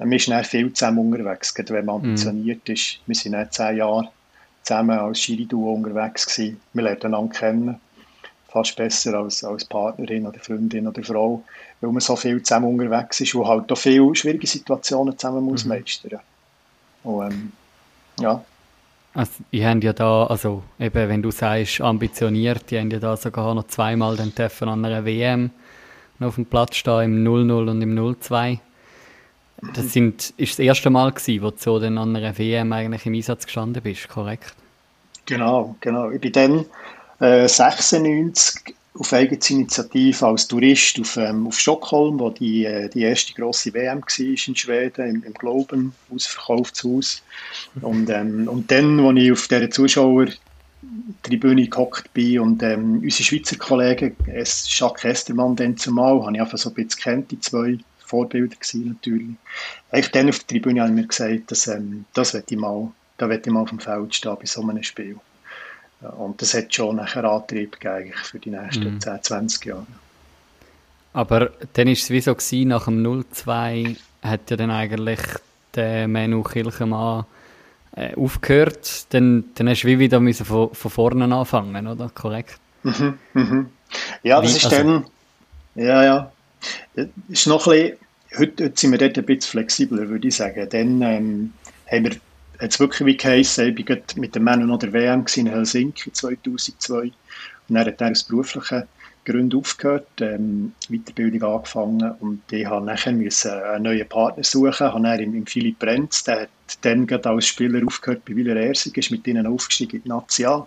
man 0.00 0.12
ist 0.12 0.28
dann 0.28 0.44
viel 0.44 0.72
zusammen 0.72 0.98
unterwegs, 0.98 1.54
gerade 1.54 1.74
wenn 1.74 1.84
man 1.84 2.00
mhm. 2.00 2.08
ambitioniert 2.08 2.68
mm. 2.68 2.72
ist. 2.72 3.00
Wir 3.06 3.14
sind 3.14 3.32
dann 3.32 3.50
zehn 3.50 3.76
Jahre 3.76 4.08
zusammen 4.62 4.98
als 4.98 5.20
Schiri-Duo 5.20 5.74
unterwegs 5.74 6.26
gewesen. 6.26 6.60
Wir 6.72 6.82
lernen 6.84 7.02
einander 7.04 7.34
kennen, 7.34 7.80
fast 8.48 8.76
besser 8.76 9.14
als, 9.14 9.44
als 9.44 9.64
Partnerin 9.64 10.26
oder 10.26 10.40
Freundin 10.40 10.88
oder 10.88 11.02
Frau, 11.02 11.42
weil 11.80 11.92
man 11.92 12.00
so 12.00 12.16
viel 12.16 12.42
zusammen 12.42 12.78
unterwegs 12.78 13.20
ist 13.20 13.34
und 13.34 13.46
halt 13.46 13.70
auch 13.70 13.76
viele 13.76 14.14
schwierige 14.14 14.46
Situationen 14.46 15.18
zusammen 15.18 15.44
muss 15.44 15.64
mm. 15.64 15.68
meistern. 15.68 16.20
Und, 17.04 17.30
ähm, 17.30 17.52
ja. 18.20 18.44
Also, 19.12 19.32
ihr 19.50 19.68
habt 19.68 19.82
ja 19.82 19.92
da, 19.92 20.26
also 20.26 20.62
eben, 20.78 21.08
wenn 21.08 21.22
du 21.22 21.30
sagst, 21.30 21.80
ambitioniert, 21.80 22.70
die 22.70 22.78
haben 22.78 22.90
ja 22.90 23.00
da 23.00 23.16
sogar 23.16 23.54
noch 23.54 23.66
zweimal 23.66 24.16
den 24.16 24.32
an 24.36 24.84
einer 24.84 25.04
WM 25.04 25.50
auf 26.20 26.36
dem 26.36 26.46
Platz 26.46 26.76
stehen, 26.76 27.16
im 27.16 27.26
0-0 27.26 27.70
und 27.70 27.82
im 27.82 27.98
0-2. 27.98 28.58
das 29.74 29.92
sind, 29.92 30.34
ist 30.36 30.52
das 30.52 30.58
erste 30.58 30.90
Mal 30.90 31.10
gewesen, 31.10 31.42
wo 31.42 31.50
du 31.50 31.56
so 31.58 31.78
dann 31.78 31.98
an 31.98 32.14
einer 32.14 32.36
WM 32.38 32.72
eigentlich 32.72 33.06
im 33.06 33.14
Einsatz 33.14 33.46
gestanden 33.46 33.82
bist, 33.82 34.08
korrekt? 34.08 34.54
Genau, 35.26 35.74
genau. 35.80 36.10
Ich 36.10 36.20
bin 36.20 36.32
dann 36.32 36.66
äh, 37.20 37.48
96 37.48 38.74
auf 38.98 39.12
Eigeninitiative 39.12 40.26
als 40.26 40.48
Tourist 40.48 40.98
auf, 41.00 41.16
ähm, 41.16 41.46
auf 41.46 41.58
Stockholm, 41.58 42.18
wo 42.18 42.30
die, 42.30 42.64
äh, 42.64 42.88
die 42.88 43.02
erste 43.02 43.32
grosse 43.34 43.72
WM 43.72 44.00
war 44.00 44.18
in 44.18 44.56
Schweden, 44.56 45.08
im, 45.08 45.22
im 45.24 45.34
Globen, 45.34 45.92
ausverkauftes 46.12 46.84
Haus. 46.84 47.22
Und, 47.82 48.10
ähm, 48.10 48.48
und 48.48 48.70
dann, 48.70 48.98
als 48.98 49.18
ich 49.18 49.32
auf 49.32 49.46
dieser 49.46 49.70
Zuschauertribüne 49.70 51.68
gehockt 51.68 52.12
bin 52.12 52.40
und 52.40 52.62
ähm, 52.62 53.00
unsere 53.02 53.22
Schweizer 53.22 53.56
Kollegen, 53.56 54.16
Jacques 54.26 55.04
Estermann 55.04 55.54
dann 55.54 55.76
zumal, 55.76 56.22
habe 56.22 56.34
ich 56.34 56.40
einfach 56.40 56.58
so 56.58 56.70
ein 56.70 56.74
bisschen 56.74 57.00
kennt, 57.00 57.30
die 57.30 57.38
zwei 57.38 57.78
Vorbilder 58.00 58.56
gewesen, 58.56 58.88
natürlich. 58.88 59.36
Eigentlich 59.92 60.10
dann 60.10 60.28
auf 60.28 60.40
der 60.40 60.48
Tribüne 60.48 60.80
habe 60.80 60.90
ich 60.90 60.96
mir 60.96 61.06
gesagt, 61.06 61.52
dass, 61.52 61.68
ähm, 61.68 62.06
das 62.12 62.34
ich 62.34 62.56
mal, 62.56 62.90
da 63.18 63.28
möchte 63.28 63.50
ich 63.50 63.54
mal 63.54 63.60
auf 63.60 63.68
dem 63.68 63.78
Feld 63.78 64.14
stehen 64.16 64.36
bei 64.36 64.46
so 64.46 64.62
einem 64.62 64.82
Spiel. 64.82 65.16
Und 66.00 66.40
das 66.40 66.54
hat 66.54 66.74
schon 66.74 66.96
nachher 66.96 67.24
Antrieb 67.24 67.78
gegeben 67.78 68.12
für 68.22 68.38
die 68.38 68.50
nächsten 68.50 68.94
mhm. 68.94 69.00
10, 69.00 69.22
20 69.22 69.64
Jahre. 69.66 69.86
Aber 71.12 71.50
dann 71.74 71.86
war 71.86 71.92
es 71.92 72.10
wie 72.10 72.20
so, 72.20 72.34
gewesen, 72.34 72.68
nach 72.68 72.84
dem 72.84 73.04
0-2 73.04 73.96
hat 74.22 74.50
ja 74.50 74.56
dann 74.56 74.70
eigentlich 74.70 75.20
der 75.74 76.08
Menu 76.08 76.42
Kirchenmann 76.42 77.26
äh, 77.96 78.14
aufgehört. 78.14 79.12
Dann, 79.12 79.44
dann 79.54 79.68
hast 79.68 79.82
du 79.82 79.88
wie 79.88 79.98
wieder 79.98 80.20
müssen 80.20 80.46
von, 80.46 80.72
von 80.74 80.90
vorne 80.90 81.34
anfangen, 81.34 81.86
oder? 81.86 82.10
Korrekt? 82.14 82.58
Mhm, 82.82 83.18
mhm. 83.34 83.70
Ja, 84.22 84.40
das 84.40 84.52
wie, 84.52 84.56
ist 84.56 84.64
also, 84.66 84.76
dann... 84.76 85.04
Ja, 85.74 86.04
ja. 86.04 86.32
Das 86.94 87.08
ist 87.28 87.46
noch 87.46 87.66
ein 87.66 87.72
bisschen, 87.72 87.98
heute, 88.38 88.64
heute 88.64 88.80
sind 88.80 88.92
wir 88.92 88.98
dort 88.98 89.18
ein 89.18 89.26
bisschen 89.26 89.50
flexibler, 89.50 90.08
würde 90.08 90.28
ich 90.28 90.36
sagen. 90.36 90.68
Dann 90.70 91.02
ähm, 91.02 91.52
haben 91.90 92.04
wir 92.04 92.16
hat 92.60 92.70
es 92.70 92.80
wirklich 92.80 93.06
wie 93.06 93.16
geheissen, 93.16 93.76
ich 93.76 93.88
war 93.88 93.96
mit 94.16 94.34
den 94.34 94.44
Männern 94.44 94.68
noch 94.68 94.78
der 94.78 94.92
WM 94.92 95.24
in 95.34 95.46
Helsinki 95.46 96.12
2002 96.12 97.02
und 97.02 97.12
dann 97.68 97.86
hat 97.86 98.00
er 98.00 98.10
aus 98.10 98.24
beruflichen 98.24 98.84
Gründen 99.24 99.58
aufgehört, 99.58 100.08
ähm, 100.20 100.72
Weiterbildung 100.88 101.42
angefangen. 101.54 102.10
Und 102.20 102.40
ich 102.50 102.66
habe 102.66 102.84
nachher 102.84 103.12
müssen 103.12 103.52
einen 103.52 103.84
neuen 103.84 104.08
Partner 104.08 104.42
suchen, 104.42 104.86
habe 104.86 105.02
dann 105.02 105.20
im, 105.20 105.46
Philipp 105.46 105.78
Brenz, 105.78 106.24
der 106.24 106.42
hat 106.42 106.48
dann 106.82 107.06
gerade 107.06 107.28
als 107.28 107.46
Spieler 107.46 107.86
aufgehört 107.86 108.24
bei 108.24 108.34
Willer 108.34 108.56
Ersig, 108.56 108.96
ist 108.96 109.10
mit 109.10 109.26
ihnen 109.26 109.46
aufgestiegen 109.46 109.96
in 109.96 110.02
die 110.02 110.08
National, 110.08 110.66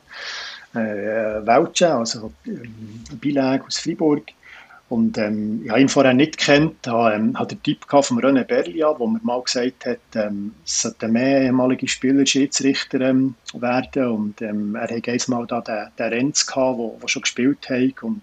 äh, 0.74 1.46
Welche, 1.46 1.94
also 1.94 2.32
ähm, 2.46 3.04
Bilag 3.20 3.66
aus 3.66 3.80
Freiburg 3.80 4.24
und 4.90 5.18
ähm, 5.18 5.62
ich 5.64 5.72
habe 5.72 5.82
ihn 5.82 5.90
vorher 5.90 6.14
nicht 6.14 6.38
gekannt, 6.38 6.86
habe, 6.86 7.16
ähm, 7.16 7.40
habe 7.40 7.56
den 7.56 7.64
Tipp 7.64 7.86
von 7.90 8.20
René 8.20 8.44
Berlia, 8.44 8.94
wo 9.00 9.08
mir 9.08 9.20
mal 9.24 9.42
gesagt 9.42 9.86
hat, 9.86 9.98
ähm, 10.16 10.54
es 10.64 10.82
sollten 10.84 11.14
mehr 11.14 11.42
ehemalige 11.42 11.88
Spieler 11.88 12.26
Schiedsrichter 12.26 13.02
ähm, 13.02 13.36
werden. 13.54 14.08
Und 14.08 14.42
ähm, 14.42 14.76
er 14.76 14.84
hatte 14.96 15.12
einmal 15.12 15.48
da 15.48 15.62
den, 15.62 15.88
den 15.98 16.14
Renz 16.14 16.46
wo 16.56 17.00
schon 17.08 17.24
gespielt 17.24 17.70
hat. 17.70 18.04
Und, 18.04 18.22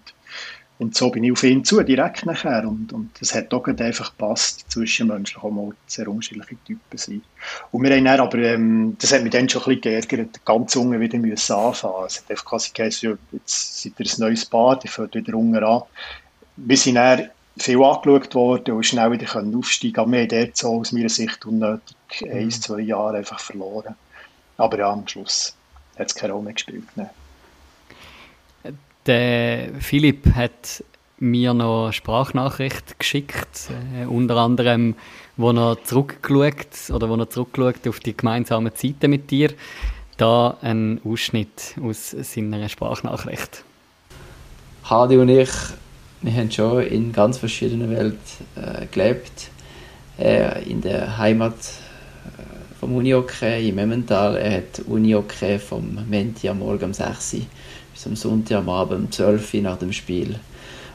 und 0.77 0.95
so 0.95 1.09
bin 1.09 1.23
ich 1.23 1.33
auf 1.33 1.43
ihn 1.43 1.65
zu, 1.65 1.81
direkt 1.83 2.25
nachher. 2.25 2.65
Und, 2.65 2.93
und 2.93 3.09
das 3.19 3.35
hat 3.35 3.53
auch 3.53 3.67
einfach 3.67 4.11
gepasst, 4.11 4.65
zwischenmenschlich 4.69 5.43
auch 5.43 5.51
mal 5.51 5.71
sehr 5.87 6.07
unterschiedliche 6.07 6.55
Typen 6.63 6.97
sein. 6.97 7.21
Und 7.71 7.83
wir 7.83 7.93
haben 7.93 8.05
dann 8.05 8.19
aber, 8.19 8.37
ähm, 8.37 8.95
das 8.97 9.11
hat 9.11 9.23
mich 9.23 9.31
dann 9.31 9.49
schon 9.49 9.63
ein 9.63 9.81
bisschen 9.81 9.81
geärgert, 9.81 10.45
ganz 10.45 10.75
unten 10.75 10.99
wieder 10.99 11.17
müssen 11.17 11.53
anfangen. 11.53 12.05
Es 12.05 12.19
hat 12.21 12.29
einfach 12.29 12.45
quasi 12.45 12.71
geheißen, 12.73 13.17
jetzt 13.33 13.81
seid 13.81 13.93
ihr 13.99 14.05
ein 14.05 14.19
neues 14.19 14.45
Paar, 14.45 14.79
ihr 14.83 14.89
fährt 14.89 15.15
wieder 15.15 15.35
unten 15.35 15.61
an 15.61 15.81
wir 16.65 16.77
sind 16.77 16.95
dann 16.95 17.29
viel 17.57 17.81
angeschaut 17.83 18.33
worden 18.35 18.75
und 18.75 18.85
schnell 18.85 19.11
wieder 19.11 19.25
können 19.25 19.55
aufsteigen 19.55 19.93
können. 19.93 20.11
Wir 20.11 20.21
haben 20.21 20.29
dort 20.29 20.57
so 20.57 20.79
aus 20.79 20.91
meiner 20.91 21.09
Sicht 21.09 21.45
unnötig 21.45 21.95
mhm. 22.21 22.31
ein, 22.31 22.51
zwei 22.51 22.81
Jahre 22.81 23.17
einfach 23.17 23.39
verloren. 23.39 23.95
Aber 24.57 24.77
ja, 24.77 24.91
am 24.91 25.07
Schluss 25.07 25.55
hat 25.97 26.07
es 26.07 26.15
keine 26.15 26.33
Rolle 26.33 26.45
mehr 26.45 26.53
gespielt. 26.53 26.85
Ne. 26.95 27.09
Der 29.05 29.69
Philipp 29.79 30.35
hat 30.35 30.83
mir 31.17 31.53
noch 31.53 31.85
eine 31.85 31.93
Sprachnachricht 31.93 32.99
geschickt, 32.99 33.69
äh, 33.95 34.05
unter 34.05 34.37
anderem, 34.37 34.95
wo 35.37 35.51
er 35.51 35.83
zurückgeschaut 35.83 36.91
oder 36.91 37.09
wo 37.09 37.15
er 37.15 37.29
zurückgeschaut 37.29 37.87
auf 37.87 37.99
die 37.99 38.15
gemeinsamen 38.15 38.73
Zeiten 38.75 39.09
mit 39.09 39.29
dir. 39.31 39.53
Da 40.17 40.57
ein 40.61 41.01
Ausschnitt 41.03 41.75
aus 41.81 42.11
seiner 42.11 42.69
Sprachnachricht. 42.69 43.63
Hadi 44.83 45.17
und 45.17 45.29
ich 45.29 45.49
wir 46.21 46.33
haben 46.33 46.51
schon 46.51 46.83
in 46.83 47.11
ganz 47.11 47.37
verschiedenen 47.37 47.89
Welten 47.89 48.19
äh, 48.55 48.85
gelebt. 48.85 49.49
Er 50.17 50.57
in 50.67 50.81
der 50.81 51.17
Heimat 51.17 51.55
äh, 51.55 52.79
vom 52.79 52.95
Unihockey 52.95 53.69
im 53.69 53.79
Emmental. 53.79 54.37
Er 54.37 54.57
hat 54.57 54.81
Unihockey 54.87 55.57
vom 55.57 55.97
Menti 56.07 56.47
am 56.47 56.59
Morgen 56.59 56.85
um 56.85 56.93
6 56.93 57.33
Uhr 57.33 57.41
bis 57.93 58.05
am 58.05 58.15
Sonntag 58.15 58.59
am 58.59 58.69
Abend 58.69 59.05
um 59.05 59.11
12 59.11 59.53
Uhr 59.55 59.61
nach 59.61 59.77
dem 59.77 59.91
Spiel 59.91 60.39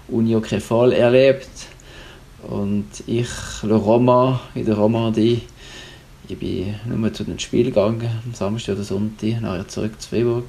Unihockey 0.08 0.60
voll 0.60 0.92
erlebt. 0.92 1.48
Und 2.46 2.86
ich, 3.08 3.28
Le 3.62 3.74
Roman, 3.74 4.38
in 4.54 4.64
der 4.64 4.76
Romandie, 4.76 5.42
ich 6.28 6.38
bin 6.38 6.74
nur 6.84 7.12
zu 7.12 7.24
den 7.24 7.40
Spielen 7.40 7.66
gegangen, 7.66 8.08
am 8.24 8.34
Samstag 8.34 8.74
oder 8.74 8.84
Sonntag, 8.84 9.40
nachher 9.40 9.66
zurück 9.66 10.00
zu 10.00 10.08
Freiburg. 10.08 10.44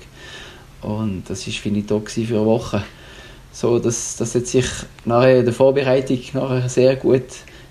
Und 0.81 1.23
das 1.27 1.47
war 1.47 1.53
finito 1.53 1.99
für 2.05 2.21
eine 2.21 2.45
Woche. 2.45 2.83
So, 3.59 3.79
das, 3.79 4.15
das 4.17 4.35
hat 4.35 4.45
sich 4.45 4.67
nachher 5.03 5.39
in 5.39 5.45
der 5.45 5.51
Vorbereitung 5.51 6.19
nachher 6.33 6.69
sehr 6.69 6.95
gut 6.95 7.23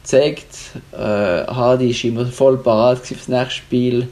gezeigt. 0.03 0.49
Äh, 0.91 0.97
Hardy 0.99 1.95
war 1.95 2.11
immer 2.11 2.27
voll 2.27 2.59
parat 2.59 3.09
das 3.09 3.29
nächste 3.29 3.55
Spiel. 3.55 4.09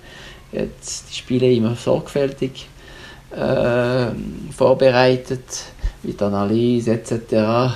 Jetzt 0.52 1.06
die 1.10 1.16
Spiele 1.16 1.52
immer 1.52 1.74
sorgfältig 1.74 2.68
äh, 3.32 4.06
vorbereitet, 4.56 5.64
mit 6.04 6.22
Analyse 6.22 6.92
etc., 6.92 7.74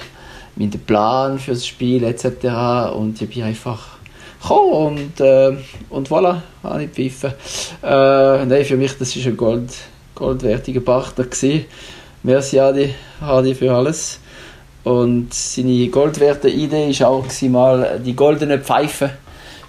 mit 0.54 0.74
dem 0.74 0.80
Plan 0.82 1.40
für 1.40 1.54
das 1.54 1.66
Spiel 1.66 2.04
etc. 2.04 2.94
Und 2.94 3.20
ich 3.20 3.28
bin 3.28 3.42
einfach 3.42 3.98
gekommen 4.40 4.96
und, 4.96 5.20
äh, 5.20 5.56
und 5.90 6.08
voilà, 6.08 6.40
habe 6.62 6.84
ich 6.84 6.90
gepfiffen. 6.90 7.32
Äh, 7.82 8.44
nein, 8.44 8.64
für 8.64 8.76
mich 8.76 8.96
das 8.96 9.16
war 9.16 9.26
ein 9.26 9.36
Gold, 9.36 9.74
goldwertiger 10.14 10.82
Partner. 10.82 11.24
Gewesen. 11.24 11.64
Merci 12.22 12.58
Adi, 12.58 12.94
Adi 13.20 13.54
für 13.54 13.72
alles. 13.72 14.20
Und 14.84 15.32
seine 15.34 15.88
goldwerte 15.88 16.48
Idee 16.48 16.88
war 17.00 17.08
auch 17.08 17.42
mal 17.42 18.00
die 18.04 18.14
goldene 18.14 18.58
Pfeife 18.58 19.10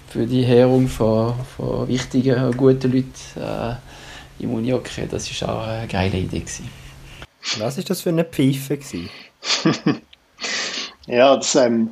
für 0.08 0.26
die 0.26 0.42
Herung 0.42 0.88
von, 0.88 1.34
von 1.56 1.86
wichtigen 1.86 2.42
und 2.44 2.56
guten 2.56 2.90
Leuten 2.90 3.12
äh, 3.36 4.42
im 4.42 4.54
Unihockey. 4.54 5.06
Das 5.08 5.42
war 5.42 5.56
auch 5.56 5.66
eine 5.66 5.86
geile 5.86 6.18
Idee. 6.18 6.40
Gewesen. 6.40 6.68
Was 7.58 7.76
war 7.76 7.84
das 7.84 8.00
für 8.00 8.10
eine 8.10 8.24
Pfeife? 8.24 8.78
ja, 11.06 11.36
das, 11.36 11.54
ähm, 11.54 11.90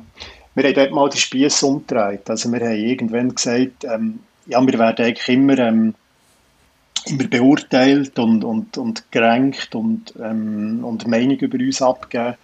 wir 0.55 0.63
haben 0.63 0.73
dort 0.73 0.91
mal 0.91 1.09
den 1.09 1.19
Spieß 1.19 1.63
umgedreht. 1.63 2.29
Also 2.29 2.51
wir 2.51 2.59
haben 2.59 2.75
irgendwann 2.75 3.33
gesagt, 3.33 3.85
ähm, 3.85 4.19
ja, 4.47 4.65
wir 4.65 4.77
werden 4.77 5.05
eigentlich 5.05 5.29
immer 5.29 5.57
ähm, 5.57 5.93
immer 7.09 7.27
beurteilt 7.27 8.17
und, 8.19 8.43
und, 8.43 8.77
und 8.77 9.11
gerankt 9.11 9.75
und, 9.75 10.13
ähm, 10.21 10.83
und 10.83 11.07
Meinung 11.07 11.37
über 11.37 11.57
uns 11.57 11.81
abgeben. 11.81 12.35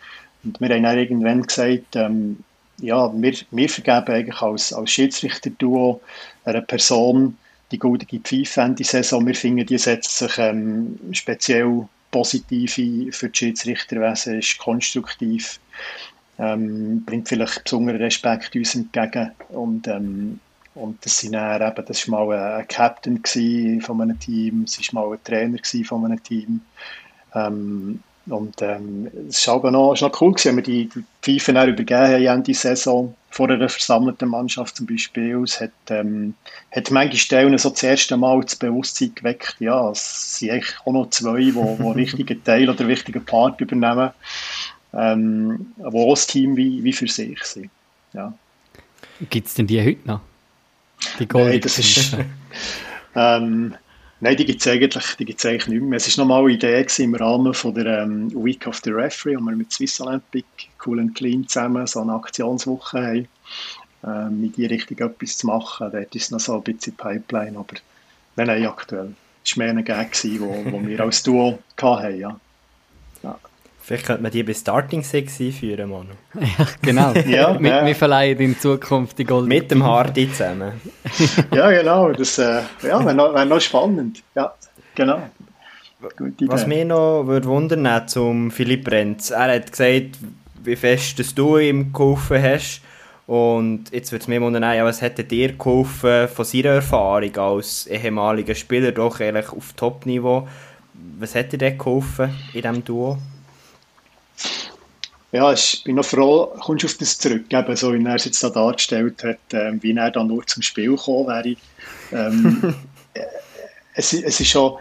Und 0.43 0.61
wir 0.61 0.69
haben 0.69 0.83
dann 0.83 0.97
irgendwann 0.97 1.41
gesagt, 1.43 1.95
ähm, 1.95 2.37
ja, 2.81 3.11
wir, 3.13 3.33
wir 3.51 3.69
vergeben 3.69 4.15
eigentlich 4.15 4.41
als, 4.41 4.73
als 4.73 4.91
Schiedsrichter-Duo 4.91 6.01
einer 6.43 6.61
Person 6.61 7.37
die 7.71 7.79
goldige 7.79 8.19
Pfeife 8.19 8.61
Ende 8.61 8.83
Saison. 8.83 9.25
Wir 9.25 9.35
finden, 9.35 9.65
die 9.65 9.77
setzt 9.77 10.17
sich 10.17 10.37
ähm, 10.37 10.99
speziell 11.11 11.87
positiv 12.11 12.73
für 12.73 13.29
die 13.29 13.37
Schiedsrichterwesen, 13.37 14.39
ist 14.39 14.57
konstruktiv, 14.57 15.59
ähm, 16.37 17.03
bringt 17.05 17.27
vielleicht 17.27 17.63
besonderen 17.63 18.01
Respekt 18.01 18.55
uns 18.55 18.75
entgegen 18.75 19.31
und 19.49 19.87
ähm, 19.87 20.39
und 20.75 21.03
das, 21.05 21.19
sind 21.19 21.33
dann 21.33 21.61
eben, 21.61 21.85
das 21.85 22.09
war 22.09 22.25
mal 22.25 22.57
ein 22.59 22.67
Captain 22.67 23.21
von 23.81 24.01
einem 24.01 24.19
Team, 24.19 24.63
es 24.63 24.93
war 24.93 25.07
mal 25.07 25.13
ein 25.13 25.23
Trainer 25.23 25.57
von 25.85 26.05
einem 26.05 26.21
Team. 26.21 26.61
Ähm, 27.33 27.99
und 28.27 28.61
ähm, 28.61 29.09
es 29.29 29.47
war 29.47 29.69
noch, 29.69 29.99
noch 29.99 30.21
cool, 30.21 30.31
gewesen, 30.31 30.49
wenn 30.49 30.55
wir 30.57 30.63
die, 30.63 30.89
die 30.89 31.03
Pfeifen 31.21 31.55
dann 31.55 31.69
übergeben 31.69 31.99
haben 31.99 32.23
Ende 32.25 32.53
Saison 32.55 33.13
vor 33.29 33.49
einer 33.49 33.69
versammelten 33.69 34.29
Mannschaft 34.29 34.77
zum 34.77 34.87
Beispiel. 34.87 35.43
Es 35.43 35.61
hat, 35.61 35.71
ähm, 35.89 36.33
hat 36.71 36.89
manche 36.89 37.17
Stellen 37.17 37.55
so 37.57 37.69
das 37.69 37.83
erste 37.83 38.17
Mal 38.17 38.41
das 38.41 38.55
Bewusstsein 38.55 39.13
geweckt, 39.13 39.57
ja, 39.59 39.91
es 39.91 40.39
sind 40.39 40.51
eigentlich 40.51 40.73
auch 40.85 40.91
noch 40.91 41.09
zwei, 41.11 41.37
die, 41.37 41.51
die 41.51 41.57
wichtigen 41.95 42.43
Teil 42.43 42.69
oder 42.69 42.87
wichtigen 42.87 43.23
Part 43.23 43.61
übernehmen, 43.61 44.09
ähm, 44.93 45.73
die 45.77 45.83
auch 45.83 46.09
das 46.13 46.25
Team 46.25 46.57
wie, 46.57 46.83
wie 46.83 46.93
für 46.93 47.07
sich 47.07 47.43
sind. 47.43 47.69
Ja. 48.13 48.33
Gibt 49.29 49.47
es 49.47 49.53
denn 49.53 49.67
die 49.67 49.81
heute 49.81 50.07
noch? 50.07 50.21
Die 51.19 51.27
Nein, 51.31 51.61
das 51.61 51.79
ist, 51.79 52.17
ähm, 53.15 53.75
nein, 54.19 54.37
die 54.37 54.45
gibt 54.45 54.61
es 54.61 54.67
eigentlich, 54.67 55.17
eigentlich 55.19 55.67
nicht 55.67 55.81
mehr. 55.81 55.97
Es 55.97 56.17
war 56.17 56.25
nochmal 56.25 56.43
eine 56.43 56.53
Idee 56.53 56.85
im 56.97 57.15
Rahmen 57.15 57.53
von 57.53 57.73
der 57.73 58.03
ähm, 58.03 58.31
Week 58.33 58.65
of 58.67 58.81
the 58.83 58.91
Referee, 58.91 59.35
wo 59.37 59.41
wir 59.41 59.55
mit 59.55 59.71
Swiss 59.71 59.99
Olympic 60.01 60.45
Cool 60.85 60.99
and 60.99 61.15
Clean 61.15 61.47
zusammen 61.47 61.87
so 61.87 62.01
eine 62.01 62.13
Aktionswoche 62.13 62.97
haben. 63.01 63.27
ähm, 64.05 64.43
in 64.43 64.51
die 64.51 64.65
Richtung 64.65 64.97
etwas 64.99 65.37
zu 65.37 65.47
machen. 65.47 65.89
Dort 65.91 66.15
ist 66.15 66.31
noch 66.31 66.39
so 66.39 66.55
ein 66.55 66.63
bisschen 66.63 66.95
Pipeline, 66.95 67.57
aber 67.57 67.75
nein, 68.35 68.47
nein, 68.47 68.65
aktuell. 68.65 69.15
Es 69.43 69.57
war 69.57 69.65
mehr 69.65 69.75
ein 69.75 69.83
Gag, 69.83 70.21
den 70.21 70.87
wir 70.87 70.99
als 71.01 71.23
Duo 71.23 71.59
hatten, 71.77 72.19
ja. 72.19 72.39
ja. 73.23 73.39
Vielleicht 73.85 74.07
könnte 74.07 74.23
man 74.23 74.31
die 74.31 74.41
bei 74.41 74.55
Starting 74.55 75.03
Six 75.03 75.39
einführen, 75.39 75.91
Manu. 75.91 76.09
Ja, 76.33 76.65
genau. 76.81 77.13
ja, 77.27 77.59
wir, 77.61 77.69
ja. 77.69 77.85
wir 77.85 77.95
verleihen 77.95 78.39
in 78.39 78.57
Zukunft 78.57 79.19
die 79.19 79.25
Gold. 79.25 79.47
Mit 79.47 79.69
dem 79.69 79.83
Hardy 79.83 80.27
zusammen. 80.31 80.81
ja, 81.53 81.69
genau. 81.69 82.11
Das 82.11 82.39
äh, 82.39 82.61
ja, 82.81 83.05
wäre 83.05 83.13
noch, 83.13 83.35
wär 83.35 83.45
noch 83.45 83.61
spannend. 83.61 84.23
Ja, 84.33 84.55
genau. 84.95 85.29
Was 86.47 86.65
mich 86.65 86.83
noch 86.83 87.27
würde 87.27 87.47
wundern 87.47 88.07
zum 88.07 88.49
Philipp 88.49 88.89
Renz. 88.89 89.29
Er 89.29 89.53
hat 89.53 89.69
gesagt, 89.69 90.17
wie 90.63 90.75
fest 90.75 91.19
dass 91.19 91.35
du 91.35 91.59
ihm 91.59 91.93
geholfen 91.93 92.41
hast. 92.41 92.81
Und 93.27 93.91
jetzt 93.91 94.11
würde 94.11 94.23
es 94.23 94.27
mir 94.27 94.41
wundern, 94.41 94.63
ja, 94.63 94.83
was 94.83 95.03
hätte 95.03 95.23
dir 95.23 95.53
geholfen 95.53 96.27
von 96.27 96.43
seiner 96.43 96.69
Erfahrung 96.69 97.37
als 97.37 97.85
ehemaliger 97.85 98.55
Spieler, 98.55 98.91
doch 98.91 99.19
eigentlich 99.19 99.49
auf 99.49 99.73
Top-Niveau? 99.73 100.47
Was 101.19 101.35
hätte 101.35 101.59
dir 101.59 101.71
geholfen 101.73 102.31
in 102.53 102.61
diesem 102.63 102.83
Duo? 102.83 103.19
Ja, 105.35 105.51
ich 105.51 105.83
bin 105.83 105.97
noch 105.97 106.05
froh, 106.05 106.45
kommst 106.61 106.83
du 106.83 106.87
auf 106.87 106.93
das 106.93 107.17
zurück, 107.17 107.43
eben 107.49 107.75
so 107.75 107.93
wie 107.93 108.01
er 108.05 108.15
es 108.15 108.23
jetzt 108.23 108.41
da 108.41 108.49
dargestellt 108.49 109.21
hat, 109.21 109.53
äh, 109.53 109.73
wie 109.81 109.91
er 109.91 110.09
dann 110.09 110.27
nur 110.27 110.47
zum 110.47 110.61
Spiel 110.61 110.91
gekommen 110.91 111.27
wäre. 111.27 111.57
Ähm, 112.13 112.73
es, 113.93 114.13
es 114.13 114.39
ist 114.39 114.47
schon, 114.47 114.77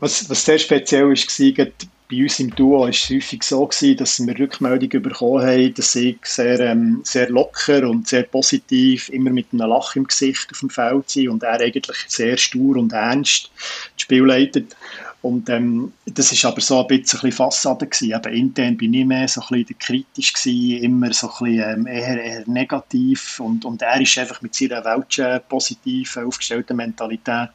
was, 0.00 0.28
was 0.28 0.44
sehr 0.44 0.58
speziell 0.58 1.08
war, 1.08 1.66
bei 2.10 2.22
uns 2.22 2.38
im 2.38 2.54
Duo 2.54 2.80
war 2.80 2.90
es 2.90 3.08
häufig 3.08 3.42
so, 3.42 3.66
gewesen, 3.66 3.96
dass 3.96 4.26
wir 4.26 4.38
Rückmeldungen 4.38 5.02
bekommen 5.02 5.42
haben, 5.42 5.72
dass 5.72 5.96
ich 5.96 6.18
sehr, 6.24 6.60
ähm, 6.60 7.00
sehr 7.02 7.30
locker 7.30 7.88
und 7.88 8.06
sehr 8.06 8.24
positiv, 8.24 9.08
immer 9.08 9.30
mit 9.30 9.46
einem 9.54 9.70
Lach 9.70 9.96
im 9.96 10.06
Gesicht 10.06 10.48
auf 10.52 10.60
dem 10.60 10.68
Feld 10.68 11.08
sind 11.08 11.30
und 11.30 11.42
er 11.42 11.60
eigentlich 11.60 11.96
sehr 12.08 12.36
stur 12.36 12.76
und 12.76 12.92
ernst 12.92 13.50
das 13.56 14.02
Spiel 14.02 14.24
leitet. 14.24 14.76
Und 15.24 15.48
ähm, 15.48 15.90
das 16.04 16.32
ist 16.32 16.44
aber 16.44 16.60
so 16.60 16.80
ein 16.80 16.86
bisschen 16.86 17.32
Fassade 17.32 17.86
gewesen. 17.86 18.12
Eben 18.12 18.34
intern 18.34 18.76
bin 18.76 18.92
ich 18.92 19.06
mehr 19.06 19.26
so 19.26 19.40
ein 19.40 19.64
bisschen 19.64 19.78
kritisch 19.78 20.34
gewesen, 20.34 20.82
immer 20.84 21.12
so 21.14 21.28
ein 21.28 21.44
bisschen 21.46 21.78
ähm, 21.78 21.86
eher, 21.86 22.22
eher 22.22 22.42
negativ 22.46 23.40
und, 23.40 23.64
und 23.64 23.80
er 23.80 24.00
ist 24.02 24.18
einfach 24.18 24.42
mit 24.42 24.54
seiner 24.54 24.84
welchen 24.84 25.40
positiven, 25.48 26.26
aufgestellten 26.26 26.76
Mentalität 26.76 27.50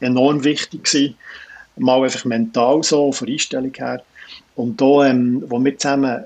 enorm 0.00 0.42
wichtig 0.42 0.84
gewesen 0.84 1.14
mal 1.76 2.02
einfach 2.02 2.24
mental 2.24 2.82
so, 2.82 3.12
von 3.12 3.28
Einstellung 3.28 3.72
her. 3.74 4.02
Und 4.56 4.80
da, 4.80 5.06
ähm, 5.06 5.42
wo 5.46 5.62
wir 5.62 5.76
zusammen 5.78 6.24